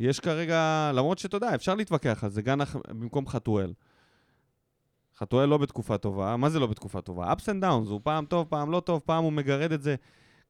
יש 0.00 0.20
כרגע, 0.20 0.90
למרות 0.94 1.18
שאתה 1.18 1.36
יודע, 1.36 1.54
אפשר 1.54 1.74
להתווכח 1.74 2.24
על 2.24 2.30
זה, 2.30 2.42
גנח 2.42 2.76
במקום 2.88 3.26
חתואל. 3.26 3.72
חתואל 5.18 5.48
לא 5.48 5.58
בתקופה 5.58 5.98
טובה, 5.98 6.36
מה 6.36 6.50
זה 6.50 6.60
לא 6.60 6.66
בתקופה 6.66 7.00
טובה? 7.00 7.32
ups 7.32 7.44
and 7.44 7.64
downs, 7.64 7.90
הוא 7.90 8.00
פעם 8.02 8.24
טוב, 8.24 8.46
פעם 8.50 8.70
לא 8.70 8.80
טוב, 8.80 9.02
פעם 9.04 9.24
הוא 9.24 9.32
מגרד 9.32 9.72
את 9.72 9.82
זה 9.82 9.96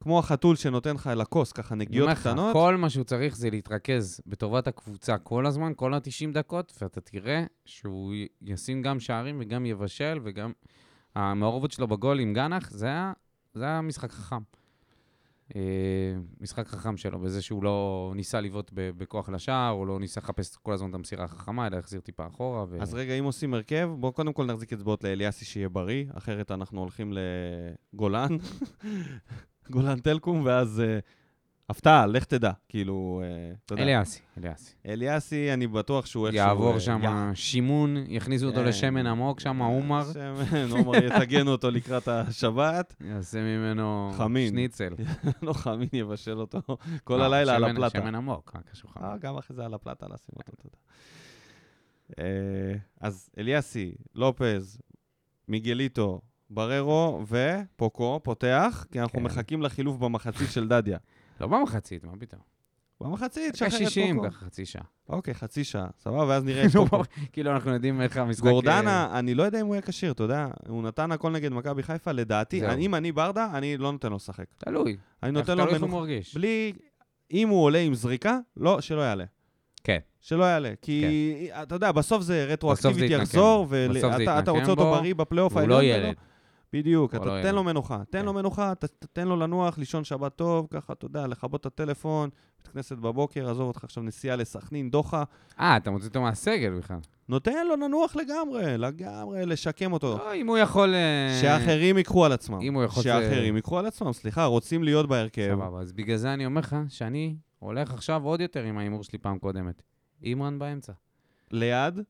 כמו 0.01 0.18
החתול 0.18 0.56
שנותן 0.56 0.94
לך 0.94 1.06
אל 1.06 1.20
הכוס, 1.20 1.52
ככה 1.52 1.74
אני 1.74 1.85
נגיעות 1.85 2.09
אומר 2.09 2.12
לך, 2.12 2.20
קטנות. 2.20 2.52
כל 2.52 2.77
מה 2.77 2.90
שהוא 2.90 3.05
צריך 3.05 3.36
זה 3.36 3.51
להתרכז 3.51 4.20
בטובת 4.27 4.66
הקבוצה 4.66 5.18
כל 5.18 5.47
הזמן, 5.47 5.72
כל 5.77 5.94
ה-90 5.94 6.32
דקות, 6.32 6.72
ואתה 6.82 7.01
תראה 7.01 7.44
שהוא 7.64 8.14
ישים 8.43 8.82
גם 8.82 9.01
שערים 9.01 9.36
וגם 9.40 9.66
יבשל, 9.66 10.20
וגם 10.22 10.52
המעורבות 11.14 11.70
שלו 11.70 11.89
בגול 11.89 12.20
עם 12.20 12.35
גנח, 12.35 12.70
זה 12.70 12.86
היה, 12.86 13.12
זה 13.55 13.64
היה 13.64 13.81
משחק 13.81 14.10
חכם. 14.10 14.43
אה, 15.56 15.60
משחק 16.40 16.66
חכם 16.66 16.97
שלו, 16.97 17.18
בזה 17.18 17.43
שהוא 17.43 17.64
לא 17.64 18.12
ניסה 18.16 18.40
לבעוט 18.40 18.70
בכוח 18.74 19.28
לשער, 19.28 19.70
הוא 19.70 19.86
לא 19.86 20.01
ניסה 20.01 20.20
לחפש 20.20 20.56
כל 20.56 20.72
הזמן 20.72 20.90
את 20.90 20.94
המסירה 20.94 21.24
החכמה, 21.24 21.66
אלא 21.66 21.77
החזיר 21.77 22.01
טיפה 22.01 22.27
אחורה. 22.27 22.64
ו... 22.68 22.82
אז 22.82 22.94
רגע, 22.94 23.14
אם 23.14 23.24
עושים 23.24 23.55
הרכב, 23.55 23.90
בואו 23.98 24.12
קודם 24.12 24.32
כל 24.32 24.44
נחזיק 24.44 24.72
אצבעות 24.72 25.05
לאליאסי 25.05 25.44
שיהיה 25.44 25.68
בריא, 25.68 26.05
אחרת 26.14 26.51
אנחנו 26.51 26.81
הולכים 26.81 27.12
לגולן, 27.93 28.36
גולן 29.70 29.99
טלקום, 30.01 30.43
ואז 30.45 30.81
אה, 30.81 30.99
הפתעה, 31.69 32.07
לך 32.07 32.24
תדע, 32.24 32.51
כאילו, 32.69 33.23
אה, 33.24 33.53
אתה 33.65 33.74
יודע. 33.74 33.82
אליאסי, 33.82 34.20
אליאסי. 34.39 34.74
אליאסי, 34.87 35.53
אני 35.53 35.66
בטוח 35.66 36.07
שהוא 36.07 36.27
איכשהו... 36.27 36.39
יעבור 36.47 36.74
אה, 36.74 36.81
שם 36.81 37.01
יע- 37.03 37.31
שימון, 37.35 37.97
יכניסו 38.09 38.47
אותו 38.47 38.57
כן. 38.61 38.65
לשמן 38.65 39.07
עמוק 39.07 39.41
שם, 39.41 39.62
עומר, 39.62 40.12
שמן, 40.12 40.70
עומר 40.70 40.99
יטגנו 41.05 41.51
אותו 41.51 41.70
לקראת 41.70 42.09
השבת, 42.09 42.95
יעשה 43.01 43.39
ממנו 43.41 44.12
חמין. 44.16 44.49
שניצל. 44.49 44.95
לא 45.43 45.53
חמין 45.53 45.89
יבשל 45.93 46.39
אותו 46.41 46.61
כל 47.05 47.16
לא, 47.16 47.24
הלילה 47.24 47.55
על 47.57 47.65
הפלטה. 47.65 47.99
שמן 47.99 48.15
עמוק, 48.15 48.53
מה 48.55 48.62
קשור 48.62 48.91
חמין? 48.93 49.11
גם 49.20 49.37
אחרי 49.37 49.57
זה 49.57 49.65
על 49.65 49.74
הפלטה 49.74 50.07
לשים 50.07 50.35
אותו. 50.49 50.69
אה, 52.19 52.74
אז 53.01 53.31
אליאסי, 53.39 53.95
לופז, 54.15 54.81
מיגליטו, 55.49 56.20
בררו 56.51 57.22
ופוקו 57.28 58.20
פותח, 58.22 58.85
כי 58.93 59.01
אנחנו 59.01 59.18
כן. 59.18 59.24
מחכים 59.24 59.62
לחילוף 59.62 59.97
במחצית 59.97 60.51
של 60.51 60.68
דדיה. 60.68 60.98
לא 61.40 61.47
במחצית, 61.47 62.05
מה 62.05 62.12
פתאום? 62.18 62.40
במחצית, 63.01 63.56
שחרר 63.56 63.68
את 63.68 63.72
60, 63.72 64.16
פוקו. 64.16 64.31
ככה 64.31 64.44
חצי 64.44 64.66
שעה. 64.66 64.82
אוקיי, 65.09 65.35
חצי 65.35 65.64
שעה, 65.64 65.86
סבבה, 65.98 66.24
ואז 66.28 66.44
נראה 66.44 66.66
את 66.66 66.74
לא, 66.74 66.85
פוקו. 66.90 67.02
כאילו, 67.32 67.51
אנחנו 67.51 67.70
יודעים 67.70 68.01
איך 68.01 68.16
המשחק... 68.16 68.47
אה, 68.47 68.51
גורדנה, 68.51 69.18
אני 69.18 69.35
לא 69.35 69.43
יודע 69.43 69.60
אם 69.60 69.66
הוא 69.66 69.74
יהיה 69.74 69.82
כשיר, 69.82 70.12
אתה 70.12 70.22
יודע, 70.22 70.47
הוא 70.68 70.82
נתן 70.82 71.12
הכל 71.12 71.31
נגד 71.31 71.52
מכבי 71.52 71.82
חיפה, 71.82 72.12
לדעתי, 72.12 72.62
אם 72.78 72.94
אני 72.94 73.12
ברדה, 73.12 73.48
אני 73.55 73.77
לא 73.77 73.93
נותן 73.93 74.10
לו 74.10 74.16
לשחק. 74.16 74.44
תלוי. 74.59 74.97
אני 75.22 75.32
נותן 75.32 75.59
לו 75.59 75.64
תלוי 75.64 75.74
איך 75.74 75.82
הוא. 75.82 75.90
מרגיש. 75.90 76.35
בלי... 76.35 76.72
אם 77.32 77.48
הוא 77.48 77.64
עולה 77.64 77.78
עם 77.78 77.94
זריקה, 77.94 78.39
לא, 78.56 78.81
שלא 78.81 79.01
יעלה. 79.01 79.24
כן. 79.85 79.98
שלא 80.20 80.44
יעלה. 80.44 80.72
כי, 80.82 81.48
אתה 81.62 81.74
יודע, 81.74 81.93
בסוף 81.93 82.22
זה 82.22 82.44
רטרואקטיבית 82.48 83.10
יחזור, 83.10 83.66
ואתה 83.68 84.51
רוצה 84.51 84.70
אותו 84.70 84.90
בריא 84.90 85.14
בפלייאוף 85.14 85.52
הוא 85.52 85.60
העליון. 85.60 85.81
לא 85.85 85.86
ולא- 85.86 86.06
ילד. 86.06 86.16
בדיוק, 86.72 87.14
אתה 87.14 87.24
תן. 87.42 87.55
לו 87.55 87.64
מנוחה. 87.64 88.02
תן 88.10 88.18
כן. 88.18 88.24
לו 88.24 88.32
מנוחה, 88.32 88.74
ת- 88.74 88.84
ת- 88.84 89.06
תן 89.12 89.28
לו 89.28 89.36
לנוח, 89.36 89.78
לישון 89.78 90.05
שבת 90.05 90.36
טוב, 90.36 90.66
ככה, 90.70 90.92
אתה 90.92 91.05
יודע, 91.06 91.26
לכבות 91.26 91.60
את 91.60 91.66
הטלפון, 91.66 92.30
בית 92.59 92.68
כנסת 92.68 92.97
בבוקר, 92.98 93.51
עזוב 93.51 93.68
אותך 93.68 93.84
עכשיו 93.84 94.02
נסיעה 94.02 94.36
לסכנין, 94.36 94.90
דוחה. 94.90 95.24
אה, 95.60 95.76
אתה 95.76 95.90
מוציא 95.90 96.09
אותו 96.09 96.20
מהסגל 96.20 96.70
בכלל. 96.78 96.97
נותן 97.28 97.66
לו 97.66 97.76
לנוח 97.76 98.16
לגמרי, 98.16 98.78
לגמרי, 98.78 99.47
לשקם 99.47 99.92
אותו. 99.92 100.18
לא, 100.18 100.34
אם 100.34 100.47
הוא 100.47 100.59
יכול... 100.59 100.94
אה, 100.94 101.38
שאחרים 101.40 101.98
ייקחו 101.98 102.24
על 102.24 102.32
עצמם. 102.32 102.60
אם 102.60 102.74
הוא 102.74 102.82
יכול... 102.82 103.02
שאחרים 103.02 103.56
ייקחו 103.56 103.78
על 103.78 103.86
עצמם, 103.86 104.12
סליחה, 104.12 104.44
רוצים 104.44 104.84
להיות 104.84 105.09
בהרכב. 105.09 105.51
סבבה, 105.55 105.80
אז 105.80 105.92
בגלל 105.92 106.16
זה 106.16 106.34
אני 106.34 106.47
אומר 106.47 106.60
לך 106.60 106.76
שאני 106.88 107.36
הולך 107.59 107.94
עכשיו 107.94 108.24
עוד 108.24 108.40
יותר 108.40 108.62
עם 108.62 108.78
ההימור 108.78 109.05
שלי 109.05 109.18
פעם 109.18 109.38
קודמת. 109.38 109.82
אימרן 110.22 110.59
באמצע. 110.59 110.92
ליד 111.51 112.01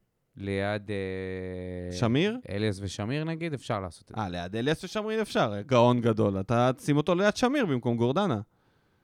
ליד... 0.40 0.90
אה, 0.90 1.96
שמיר? 1.96 2.38
אליאס 2.50 2.78
ושמיר 2.82 3.24
נגיד, 3.24 3.54
אפשר 3.54 3.80
לעשות 3.80 4.10
את 4.10 4.16
זה. 4.16 4.22
אה, 4.22 4.28
ליד 4.28 4.56
אליאס 4.56 4.84
ושמרין 4.84 5.20
אפשר, 5.20 5.52
גאון 5.66 6.00
גדול. 6.00 6.40
אתה 6.40 6.70
שים 6.80 6.96
אותו 6.96 7.14
ליד 7.14 7.36
שמיר 7.36 7.66
במקום 7.66 7.96
גורדנה. 7.96 8.40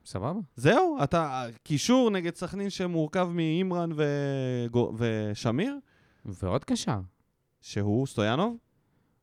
סבבה? 0.04 0.40
זהו, 0.56 0.98
אתה, 1.02 1.44
קישור 1.62 2.10
נגד 2.10 2.34
סכנין 2.34 2.70
שמורכב 2.70 3.28
מאימרן 3.32 3.90
וגו- 3.92 4.92
ושמיר, 4.96 5.76
ועוד 6.24 6.64
קשר. 6.64 6.98
שהוא 7.60 8.06
סטויאנוב. 8.06 8.56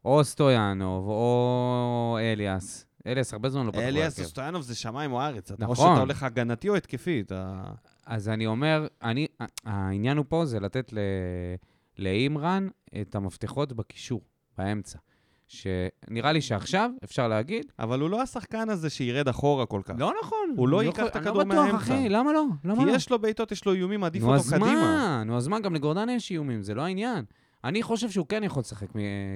או 0.06 0.24
סטויאנוב, 0.24 1.08
או 1.08 2.18
אליאס. 2.22 2.86
אליאס 3.08 3.34
הרבה 3.34 3.50
זמן 3.50 3.66
לא 3.66 3.72
פתח 3.72 3.82
אליאס 3.82 4.14
בהרכב. 4.16 4.22
וסטויאנוב 4.30 4.62
זה 4.62 4.76
שמיים 4.76 5.12
או 5.12 5.22
ארץ. 5.22 5.52
אתה- 5.52 5.66
או 5.66 5.72
נכון. 5.72 5.90
שאתה 5.92 6.00
הולך 6.02 6.24
הגנתי 6.24 6.70
או 6.70 6.76
התקפי. 6.76 7.22
אתה... 7.22 7.64
אז 8.06 8.30
אני 8.30 8.46
אומר, 8.46 8.88
אני, 9.04 9.28
העניין 9.66 10.18
הוא 10.18 10.26
פה 10.30 10.46
זה 10.46 10.60
לתת 10.60 10.94
ל, 10.94 10.98
לאימרן 11.98 12.68
את 13.02 13.16
המפתחות 13.16 13.74
בקישור, 13.74 14.22
באמצע. 14.58 15.00
שנראה 15.48 16.32
לי 16.32 16.42
שעכשיו 16.42 16.92
אפשר 17.04 17.28
להגיד, 17.28 17.72
אבל 17.80 18.00
הוא 18.00 18.10
לא 18.10 18.22
השחקן 18.22 18.70
הזה 18.70 18.90
שירד 18.90 19.28
אחורה 19.28 19.66
כל 19.66 19.82
כך. 19.86 19.94
לא 19.98 20.14
נכון. 20.24 20.54
הוא 20.58 20.68
לא 20.68 20.84
ייקח 20.84 21.08
את 21.08 21.16
הכדור 21.16 21.42
אני 21.42 21.50
לא 21.50 21.56
בטוח, 21.56 21.66
מהאמצע. 21.66 21.78
אחי, 21.78 22.10
למה 22.10 22.34
לא? 22.34 22.46
למה 22.64 22.84
כי 22.84 22.86
לא? 22.86 22.96
יש 22.96 23.10
לו 23.10 23.20
בעיטות, 23.20 23.52
יש 23.52 23.66
לו 23.66 23.74
איומים, 23.74 24.04
עדיף 24.04 24.24
נו, 24.24 24.30
אותו 24.30 24.40
אז 24.40 24.54
קדימה. 24.54 24.74
מה? 24.74 25.24
נו, 25.26 25.38
אז 25.38 25.48
מה? 25.48 25.60
גם 25.60 25.76
לגורדנה 25.76 26.14
יש 26.14 26.32
איומים, 26.32 26.64
זה 26.64 26.74
לא 26.74 26.82
העניין. 26.82 27.26
אני 27.64 27.84
חושב 27.84 28.10
שהוא 28.10 28.26
כן 28.28 28.44
יכול 28.44 28.62
לשחק 28.62 28.88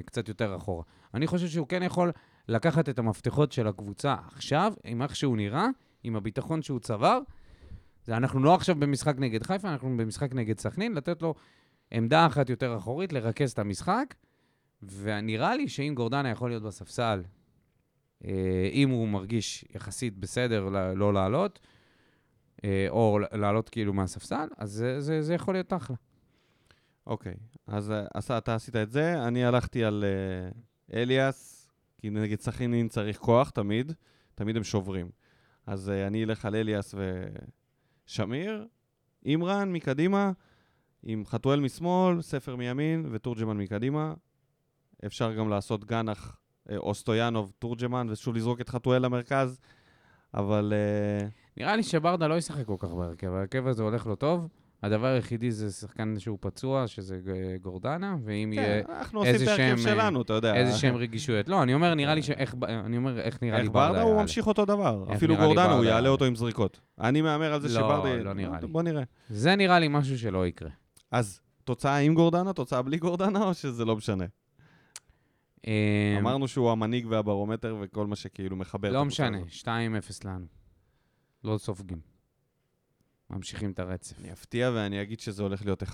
קצת 0.06 0.28
יותר 0.28 0.56
אחורה. 0.56 0.84
אני 1.14 1.28
חושב 1.28 1.48
שהוא 1.48 1.68
כן 1.68 1.84
יכול 1.84 2.12
לקחת 2.48 2.90
את 2.90 3.00
המפתחות 3.00 3.52
של 3.52 3.68
הקבוצה 3.68 4.16
עכשיו, 4.28 4.74
עם 4.84 5.02
איך 5.02 5.16
שהוא 5.16 5.38
נראה, 5.38 5.68
עם 6.04 6.16
הביטחון 6.16 6.62
שהוא 6.62 6.80
צבר. 6.80 7.20
אנחנו 8.08 8.44
לא 8.44 8.56
עכשיו 8.56 8.76
במשחק 8.76 9.16
נגד 9.18 9.44
חיפה, 9.44 9.70
אנחנו 9.70 9.98
במשחק 9.98 10.34
נגד 10.34 10.60
סכנין, 10.60 10.94
לתת 10.94 11.22
לו 11.22 11.36
עמדה 11.92 12.26
אחת 12.26 12.50
יותר 12.50 12.78
אחורית, 12.78 13.14
לרכז 13.14 13.52
את 13.52 13.60
המשחק, 13.60 14.16
ונראה 14.84 15.56
לי 15.56 15.70
שאם 15.70 15.94
גורדנה 15.96 16.30
יכול 16.30 16.50
להיות 16.50 16.64
בספסל, 16.64 17.24
אה, 18.26 18.70
אם 18.72 18.90
הוא 18.90 19.08
מרגיש 19.08 19.66
יחסית 19.76 20.18
בסדר 20.18 20.70
לא 20.96 21.14
לעלות, 21.14 21.60
אה, 22.64 22.86
או 22.90 23.20
לעלות 23.32 23.70
כאילו 23.70 23.94
מהספסל, 23.94 24.48
אז 24.58 24.72
זה, 24.72 25.02
זה, 25.02 25.22
זה 25.22 25.34
יכול 25.34 25.54
להיות 25.54 25.74
אחלה. 25.74 25.96
אוקיי, 27.08 27.36
אז 27.68 27.92
אה, 27.92 28.06
עשה, 28.14 28.38
אתה 28.38 28.56
עשית 28.56 28.76
את 28.76 28.92
זה, 28.92 29.28
אני 29.28 29.46
הלכתי 29.46 29.84
על 29.84 30.06
אה, 30.08 31.00
אליאס, 31.02 31.70
כי 31.98 32.10
נגד 32.10 32.40
סכנין 32.40 32.88
צריך 32.88 33.18
כוח 33.18 33.50
תמיד, 33.50 33.92
תמיד 34.36 34.58
הם 34.58 34.64
שוברים. 34.64 35.10
אז 35.66 35.90
אה, 35.90 36.08
אני 36.08 36.24
אלך 36.24 36.46
על 36.46 36.56
אליאס 36.56 36.96
ושמיר, 38.08 38.68
אימרן 39.26 39.72
מקדימה, 39.72 40.32
עם 41.04 41.24
חתואל 41.26 41.60
משמאל, 41.60 42.22
ספר 42.22 42.56
מימין 42.56 43.06
ותורג'מן 43.12 43.58
מקדימה. 43.58 44.14
אפשר 45.06 45.34
גם 45.34 45.50
לעשות 45.50 45.86
גנח 45.86 46.38
אה, 46.72 46.78
או 46.78 46.94
סטויאנוב, 46.94 47.52
תורג'מן, 47.60 48.08
ושוב 48.10 48.36
לזרוק 48.36 48.62
את 48.62 48.70
חתואל 48.70 49.02
למרכז, 49.06 49.60
אבל... 50.34 50.74
אה, 50.76 51.28
נראה 51.58 51.76
לי 51.76 51.84
שברדה 51.84 52.28
לא 52.28 52.34
ישחק 52.38 52.66
כל 52.66 52.76
כך 52.80 52.90
בהרכב, 52.90 53.34
ההרכב 53.34 53.68
הזה 53.68 53.84
הולך 53.84 54.08
לו 54.08 54.16
טוב. 54.16 54.48
הדבר 54.84 55.08
היחידי 55.08 55.52
זה 55.52 55.72
שחקן 55.72 56.20
שהוא 56.20 56.38
פצוע, 56.42 56.88
שזה 56.88 57.18
ג- 57.18 57.62
גורדנה, 57.62 58.16
ואם 58.24 58.54
יהיה 58.54 58.84
כן, 58.84 58.92
אנחנו 58.94 59.20
עושים 59.20 59.36
את 59.36 59.40
איזה 59.40 59.52
ההרכב 59.52 59.64
שהם, 59.78 59.88
אה, 59.88 59.96
שלנו, 59.96 60.22
אתה 60.22 60.34
יודע. 60.34 60.56
איזה 60.56 60.78
שהם 60.78 60.96
רגישויות. 60.96 61.50
לא, 61.50 61.64
אני 61.64 61.74
אומר, 61.74 61.94
נראה 61.94 62.16
לי 62.16 62.22
שאיך, 62.22 62.56
ב- 62.56 62.64
אני 62.64 62.98
אומר, 62.98 63.20
איך 63.20 63.44
נראה 63.44 63.58
לי 63.58 63.64
איך 63.64 63.72
ברדה 63.72 63.88
ברדה 63.94 64.02
הוא. 64.02 64.22
ממשיך 64.22 64.48
אותו 64.48 64.66
דבר. 64.66 65.04
איך 65.08 65.16
אפילו 65.18 65.36
גורדנה, 65.36 65.66
הוא 65.66 65.74
ברדה 65.76 65.90
יעלה? 65.90 66.10
אותו 66.10 66.26
עם 66.26 66.36
זריקות. 66.36 66.80
אני 67.02 67.22
מהמר 67.22 67.54
על 67.54 67.62
זה 67.62 67.68
לא, 67.68 67.74
שברדה... 67.74 68.16
לא 68.16 68.34
נראה 68.34 68.60
לי. 68.62 68.68
בוא 68.68 68.82
נראה. 68.84 69.04
זה 69.30 69.56
נראה 69.56 69.80
לי 69.80 69.88
משהו 69.88 70.20
שלא 70.20 70.48
יקרה. 70.48 70.70
אז 71.12 71.40
תוצאה 71.64 71.98
עם 71.98 72.14
גורדנה, 72.16 72.54
תוצאה 72.54 72.82
בלי 72.82 72.98
גורדנה, 72.98 73.44
או 73.44 73.54
שזה 73.54 73.86
לא 73.86 73.96
משנה? 73.96 74.26
אה, 75.68 76.16
אמרנו 76.20 76.48
שהוא 76.48 76.72
המנהיג 76.72 77.06
והברומטר 77.10 77.78
וכל 77.82 78.08
מה 78.08 78.16
שכאילו 78.16 78.56
מחבר 78.56 78.92
לא 78.92 79.06
משנה, 79.06 79.38
הזאת. 79.38 79.50
2-0 79.64 79.68
לנו. 80.26 80.46
לא 81.44 81.58
סופגים. 81.58 82.00
ממשיכים 83.30 83.72
את 83.72 83.80
הרצף. 83.80 84.20
אני 84.20 84.32
אפתיע 84.32 84.72
ואני 84.76 85.02
אגיד 85.02 85.20
שזה 85.20 85.44
הולך 85.44 85.66
להיות 85.66 85.84
1-1. 85.84 85.86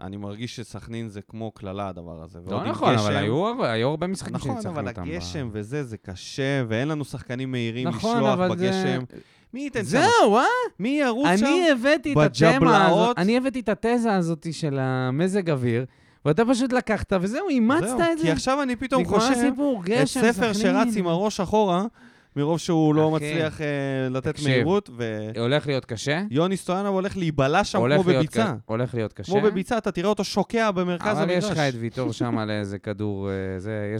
אני 0.00 0.16
מרגיש 0.16 0.56
שסכנין 0.56 1.08
זה 1.08 1.22
כמו 1.22 1.50
קללה 1.50 1.88
הדבר 1.88 2.22
הזה. 2.22 2.38
לא 2.46 2.64
נכון, 2.64 2.94
אבל. 2.94 3.16
היו 3.16 3.64
היו 3.64 3.88
הרבה 3.88 4.06
משחקים 4.06 4.34
נכון, 4.34 4.52
שניצחנו 4.52 4.72
אבל 4.72 4.88
אותם. 4.88 5.04
ב- 5.04 5.08
הגשם 5.08 5.48
וזה, 5.52 5.84
זה 5.84 5.96
קשה, 5.96 6.64
ואין 6.68 6.88
לנו 6.88 7.04
שחקנים 7.04 7.50
מהירים 7.50 7.88
נכון, 7.88 8.16
לשלוח 8.16 8.32
אבל 8.32 8.58
זה... 8.58 8.98
מי 9.54 9.60
ייתן 9.60 9.80
שם? 9.80 9.86
זהו, 9.88 10.36
אה? 10.36 10.44
מי 10.78 10.88
ירוץ 10.88 11.28
שם? 11.36 11.46
אני 11.46 11.70
הבאתי 11.70 12.12
את 12.12 12.16
התמה? 12.40 12.86
הזאת, 12.86 13.18
אני 13.18 13.36
הבאתי 13.36 13.60
את 13.60 13.68
התזה 13.68 14.14
הזאת 14.14 14.46
של 14.52 14.78
המזג 14.80 15.50
אוויר, 15.50 15.84
ואתה 16.24 16.44
פשוט 16.44 16.72
לקחת, 16.72 17.12
וזהו, 17.20 17.48
אימצת 17.48 17.86
זהו, 17.86 18.00
את 18.12 18.18
זה. 18.18 18.24
כי 18.24 18.30
עכשיו 18.30 18.62
אני 18.62 18.76
פתאום 18.76 19.04
חושב... 19.04 19.52
את 20.02 20.06
ספר. 20.06 20.52
שרץ 20.52 20.96
עם 20.96 21.06
הראש 21.06 21.40
אחורה, 21.40 21.86
מרוב 22.36 22.58
שהוא 22.58 22.94
לא 22.94 23.10
מצליח 23.10 23.60
אה, 23.60 23.66
לתת 24.10 24.28
תקשיב. 24.28 24.48
מהירות, 24.48 24.90
הולך 25.38 25.66
להיות 25.66 25.84
קשה. 25.84 26.22
ויוני 26.30 26.56
סטויאנוב 26.56 26.94
הולך 26.94 27.16
להיבלע 27.16 27.64
שם 27.64 27.78
הולך 27.78 27.94
כמו 28.02 28.12
בביצה. 28.12 28.54
הולך 28.64 28.94
להיות 28.94 29.12
קשה. 29.12 29.32
כמו 29.32 29.40
בביצה, 29.40 29.78
אתה 29.78 29.92
תראה 29.92 30.08
אותו 30.08 30.24
שוקע 30.24 30.70
במרכז 30.70 31.16
אבל 31.18 31.30
יש 31.30 31.44
המגרש. 31.44 31.58
לך 31.58 31.74
את 31.74 31.80
ויטור 31.80 32.12
שם 32.12 32.38
על 32.38 32.50
איזה 32.50 32.78
כדור, 32.78 33.30
אה, 33.30 33.34
זה, 33.58 33.92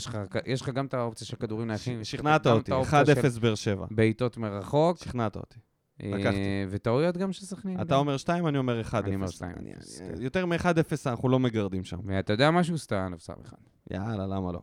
יש 0.47 0.63
לך- 0.63 0.69
גם 0.69 0.87
את 0.87 0.95
האופציה 0.95 1.27
של 1.27 1.37
כדורים 1.37 1.69
נייחים. 1.69 2.01
לך 2.01 2.07
שכנעת 2.07 2.47
אותי, 2.47 2.73
האופציה 2.73 3.03
1-0 3.03 3.07
של 3.35 3.41
באר 3.41 3.55
שבע. 3.55 3.87
בעיטות 3.91 4.37
מרחוק. 4.37 4.99
שכנעת 4.99 5.37
אותי. 5.37 5.57
אה, 6.03 6.11
לקחתי. 6.19 6.37
וטעויות 6.71 7.17
גם 7.17 7.33
של 7.33 7.47
סכנין. 7.47 7.81
אתה. 7.81 7.97
אומר 7.97 8.17
2, 8.17 8.47
אני 8.47 8.59
אומר 8.59 8.81
1-0. 8.81 8.95
אני 9.07 9.15
אומר 9.15 9.27
2. 9.27 9.53
אני- 9.61 9.73
אני- 10.11 10.25
יותר 10.25 10.47
מ-1-0 10.47 10.67
אנחנו 11.07 11.29
לא 11.29 11.39
מגרדים 11.39 11.85
שם. 11.85 11.97
ואתה 12.05 12.33
יודע 12.33 12.51
משהו? 12.51 12.79
סטויאנוב 12.79 13.21
אחד. 13.47 13.57
יאללה, 13.91 14.27
למה 14.27 14.53
לא? 14.53 14.61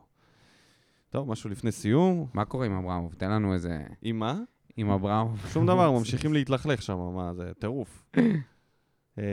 טוב, 1.12 1.30
משהו 1.30 1.50
לפני 1.50 1.72
סיום. 1.72 2.28
מה 2.34 2.46
קורה 2.46 2.66
עם 2.66 2.72
אברמוב? 2.72 3.14
תן 3.18 3.32
לנו 3.32 3.54
איזה... 3.54 3.80
עם 4.02 4.20
מה? 4.20 4.40
עם 4.78 4.90
אברמוב. 4.90 5.46
שום 5.54 5.66
דבר, 5.66 5.92
ממשיכים 5.98 6.34
להתלכלך 6.34 6.82
שם, 6.82 6.98
מה 7.16 7.34
זה, 7.34 7.52
טירוף. 7.60 8.06
אה, 9.18 9.24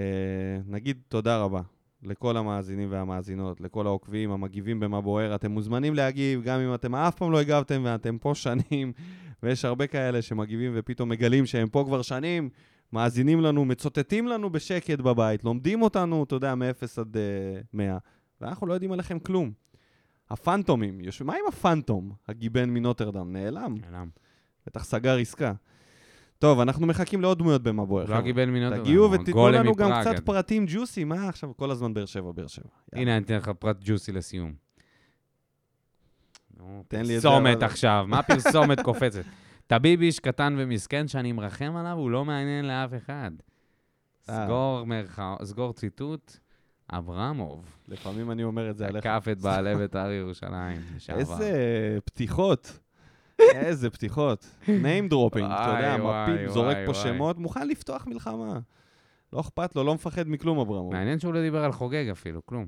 נגיד 0.66 0.98
תודה 1.08 1.38
רבה 1.38 1.60
לכל 2.02 2.36
המאזינים 2.36 2.88
והמאזינות, 2.90 3.60
לכל 3.60 3.86
העוקבים, 3.86 4.30
המגיבים 4.30 4.80
במה 4.80 5.00
בוער. 5.00 5.34
אתם 5.34 5.50
מוזמנים 5.50 5.94
להגיב, 5.94 6.42
גם 6.42 6.60
אם 6.60 6.74
אתם 6.74 6.94
אף 6.94 7.14
פעם 7.14 7.32
לא 7.32 7.40
הגבתם 7.40 7.82
ואתם 7.84 8.18
פה 8.18 8.34
שנים, 8.34 8.92
ויש 9.42 9.64
הרבה 9.64 9.86
כאלה 9.86 10.22
שמגיבים 10.22 10.72
ופתאום 10.74 11.08
מגלים 11.08 11.46
שהם 11.46 11.68
פה 11.68 11.84
כבר 11.86 12.02
שנים, 12.02 12.48
מאזינים 12.92 13.40
לנו, 13.40 13.64
מצוטטים 13.64 14.26
לנו 14.26 14.50
בשקט 14.50 15.00
בבית, 15.00 15.44
לומדים 15.44 15.82
אותנו, 15.82 16.24
אתה 16.24 16.34
יודע, 16.34 16.54
מ-0 16.54 17.00
עד 17.00 17.16
uh, 17.16 17.18
100, 17.72 17.98
ואנחנו 18.40 18.66
לא 18.66 18.74
יודעים 18.74 18.92
עליכם 18.92 19.18
כלום. 19.18 19.52
הפנטומים, 20.30 21.00
יושב... 21.00 21.24
מה 21.24 21.34
עם 21.34 21.48
הפנטום, 21.48 22.12
הגיבן 22.28 22.70
מנוטרדם? 22.70 23.32
נעלם. 23.32 23.74
נעלם. 23.80 24.08
בטח 24.66 24.84
סגר 24.84 25.16
עסקה. 25.16 25.52
טוב, 26.38 26.60
אנחנו 26.60 26.86
מחכים 26.86 27.20
לעוד 27.20 27.38
דמויות 27.38 27.62
במה 27.62 27.84
בוער. 27.84 28.06
לא. 28.10 28.20
גיבל 28.20 28.50
מינות. 28.50 28.72
תגיעו 28.72 29.10
ותיתנו 29.10 29.48
לנו 29.48 29.74
גם. 29.74 29.90
קצת 30.00 30.24
פרטים 30.24 30.64
ג'וסי, 30.68 31.04
מה 31.04 31.28
עכשיו 31.28 31.56
כל 31.56 31.70
הזמן 31.70 31.94
באר 31.94 32.06
שבע, 32.06 32.32
באר 32.32 32.46
שבע. 32.46 32.68
הנה, 32.92 33.16
אני 33.16 33.24
אתן 33.24 33.36
לך 33.36 33.48
פרט 33.48 33.76
ג'וסי 33.80 34.12
לסיום. 34.12 34.52
תן 36.88 37.06
לי 37.06 37.16
את 37.16 37.22
זה, 37.22 37.28
פרסומת 37.28 37.62
עכשיו, 37.62 38.04
מה 38.08 38.22
פרסומת 38.28 38.80
קופצת? 38.80 39.22
טביב 39.66 40.00
איש 40.00 40.20
קטן 40.20 40.54
ומסכן 40.58 41.08
שאני 41.08 41.32
מרחם 41.32 41.76
עליו, 41.76 41.92
הוא 41.92 42.10
לא 42.10 42.24
מעניין 42.24 42.64
לאף 42.64 42.90
אחד. 42.96 43.30
אה. 44.28 44.46
סגור 45.44 45.72
ציטוט. 45.72 46.38
אברמוב. 46.90 47.64
לפעמים 47.88 48.30
אני 48.30 48.44
אומר 48.44 48.70
את 48.70 48.76
זה 48.76 48.86
עליך. 48.86 49.06
תקף 49.06 49.26
את 49.32 49.38
בעלי 49.40 49.76
בית"ר 49.76 50.10
ירושלים 50.10 50.80
לשעבר. 50.96 51.18
איזה 51.20 51.52
פתיחות. 52.04 52.78
איזה 53.40 53.90
פתיחות. 53.90 54.46
name 54.66 55.10
dropping, 55.12 55.44
אתה 55.46 55.74
יודע, 55.76 55.96
מפיל, 55.96 56.48
זורק 56.48 56.76
פה. 56.86 56.94
שמות, 56.94 57.38
מוכן 57.38 57.68
לפתוח 57.68 58.06
מלחמה. 58.06 58.58
לא 59.32 59.40
אכפת 59.40 59.76
לו, 59.76 59.84
לא 59.84 59.94
מפחד 59.94 60.28
מכלום, 60.28 60.58
אברמוב. 60.58 60.92
מעניין 60.92 61.18
שהוא 61.18 61.34
לא 61.34 61.40
דיבר 61.40 61.64
על 61.64 61.72
חוגג 61.72 62.08
אפילו, 62.12 62.46
כלום. 62.46 62.66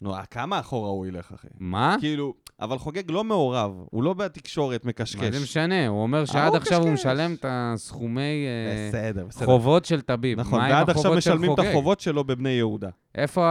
נו, 0.00 0.14
כמה 0.30 0.60
אחורה 0.60 0.90
הוא 0.90 1.06
ילך, 1.06 1.32
אחי? 1.32 1.48
מה? 1.58 1.96
כאילו, 2.00 2.34
אבל 2.60 2.78
חוגג 2.78 3.10
לא 3.10 3.24
מעורב, 3.24 3.84
הוא 3.90 4.02
לא 4.02 4.14
בתקשורת 4.14 4.84
מקשקש. 4.84 5.22
מה 5.22 5.30
זה 5.30 5.42
משנה? 5.42 5.86
הוא 5.88 6.02
אומר 6.02 6.20
אה, 6.20 6.26
שעד 6.26 6.48
הוא 6.48 6.56
עכשיו 6.56 6.82
הוא 6.82 6.90
מקשקש. 6.90 7.06
משלם 7.06 7.34
את 7.34 7.44
הסכומי 7.48 8.46
אה, 8.46 8.88
בסדר, 8.88 9.26
בסדר. 9.26 9.46
חובות 9.46 9.84
של 9.84 10.00
טביב. 10.00 10.40
נכון, 10.40 10.60
ועד 10.60 10.90
עכשיו 10.90 11.14
משלמים 11.14 11.52
את? 11.52 11.58
החובות 11.58 12.00
שלו 12.00 12.24
בבני 12.24 12.50
יהודה. 12.50 12.88
איפה 13.14 13.42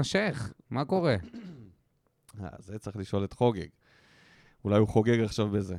השייח? 0.00 0.52
מה 0.70 0.84
קורה? 0.84 1.16
אה, 2.40 2.48
זה 2.58 2.78
צריך 2.78 2.96
לשאול 2.96 3.24
את 3.24 3.32
חוגג. 3.32 3.66
אולי 4.64 4.78
הוא 4.78 4.88
חוגג 4.88 5.20
עכשיו 5.20 5.48
בזה. 5.48 5.76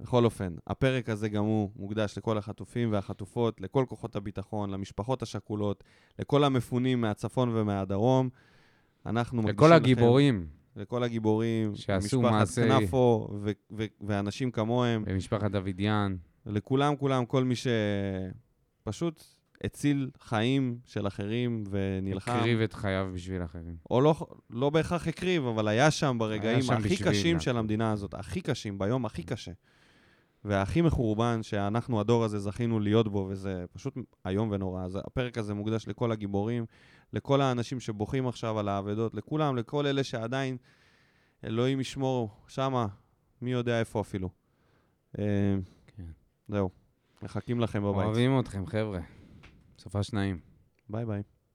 בכל 0.00 0.24
אופן, 0.24 0.54
הפרק 0.66 1.08
הזה 1.08 1.28
גם 1.28 1.44
הוא 1.44 1.70
מוקדש 1.76 2.18
לכל 2.18 2.38
החטופים 2.38 2.92
והחטופות, 2.92 3.60
לכל 3.60 3.84
כוחות 3.88 4.16
הביטחון, 4.16 4.70
למשפחות 4.70 5.22
השכולות, 5.22 5.84
לכל 6.18 6.44
המפונים 6.44 7.00
מהצפון 7.00 7.56
ומהדרום. 7.56 8.28
אנחנו 9.08 9.42
מקדישים 9.42 9.56
לכל 9.56 9.66
לכם, 9.66 9.74
הגיבורים 9.74 10.46
לכל 10.76 11.02
הגיבורים, 11.02 11.74
שעשו 11.74 12.20
משפחת 12.22 12.32
מעשי- 12.32 12.68
כנפו 12.68 13.28
ו- 13.42 13.50
ו- 13.76 13.84
ואנשים 14.00 14.50
כמוהם, 14.50 15.04
במשפחת 15.04 15.50
דוידיאן. 15.50 16.16
לכולם, 16.46 16.96
כולם, 16.96 17.24
כל 17.26 17.44
מי 17.44 17.54
שפשוט 18.84 19.24
הציל 19.64 20.10
חיים 20.20 20.78
של 20.86 21.06
אחרים 21.06 21.64
ונלחם. 21.70 22.32
הקריב 22.32 22.60
את 22.60 22.72
חייו 22.72 23.08
בשביל 23.14 23.44
אחרים. 23.44 23.76
או 23.90 24.00
לא, 24.00 24.14
לא 24.50 24.70
בהכרח 24.70 25.08
הקריב, 25.08 25.46
אבל 25.46 25.68
היה 25.68 25.90
שם 25.90 26.16
ברגעים 26.18 26.62
שם 26.62 26.72
הכי 26.72 26.96
קשים 26.96 27.36
אנחנו. 27.36 27.44
של 27.44 27.56
המדינה 27.56 27.92
הזאת, 27.92 28.14
הכי 28.14 28.40
קשים, 28.40 28.78
ביום 28.78 29.06
הכי 29.06 29.22
קשה. 29.22 29.52
והכי 30.44 30.82
מחורבן 30.82 31.42
שאנחנו, 31.42 32.00
הדור 32.00 32.24
הזה, 32.24 32.38
זכינו 32.38 32.80
להיות 32.80 33.08
בו, 33.08 33.26
וזה 33.30 33.64
פשוט 33.72 33.94
איום 34.26 34.48
ונורא. 34.52 34.84
אז 34.84 34.98
הפרק 35.06 35.38
הזה 35.38 35.54
מוקדש 35.54 35.88
לכל 35.88 36.12
הגיבורים, 36.12 36.64
לכל 37.12 37.40
האנשים 37.40 37.80
שבוכים 37.80 38.28
עכשיו 38.28 38.58
על 38.58 38.68
האבדות, 38.68 39.14
לכולם, 39.14 39.56
לכל 39.56 39.86
אלה 39.86 40.04
שעדיין, 40.04 40.56
אלוהים 41.44 41.80
ישמור 41.80 42.30
שמה, 42.48 42.86
מי 43.42 43.52
יודע 43.52 43.80
איפה 43.80 44.00
אפילו. 44.00 44.30
אה, 45.18 45.24
כן. 45.86 46.06
זהו, 46.48 46.70
מחכים 47.22 47.60
לכם 47.60 47.82
בבית. 47.82 48.06
אוהבים 48.06 48.40
אתכם, 48.40 48.66
חבר'ה. 48.66 49.00
סופה 49.78 50.02
שניים. 50.02 50.40
ביי 50.88 51.06
ביי. 51.06 51.22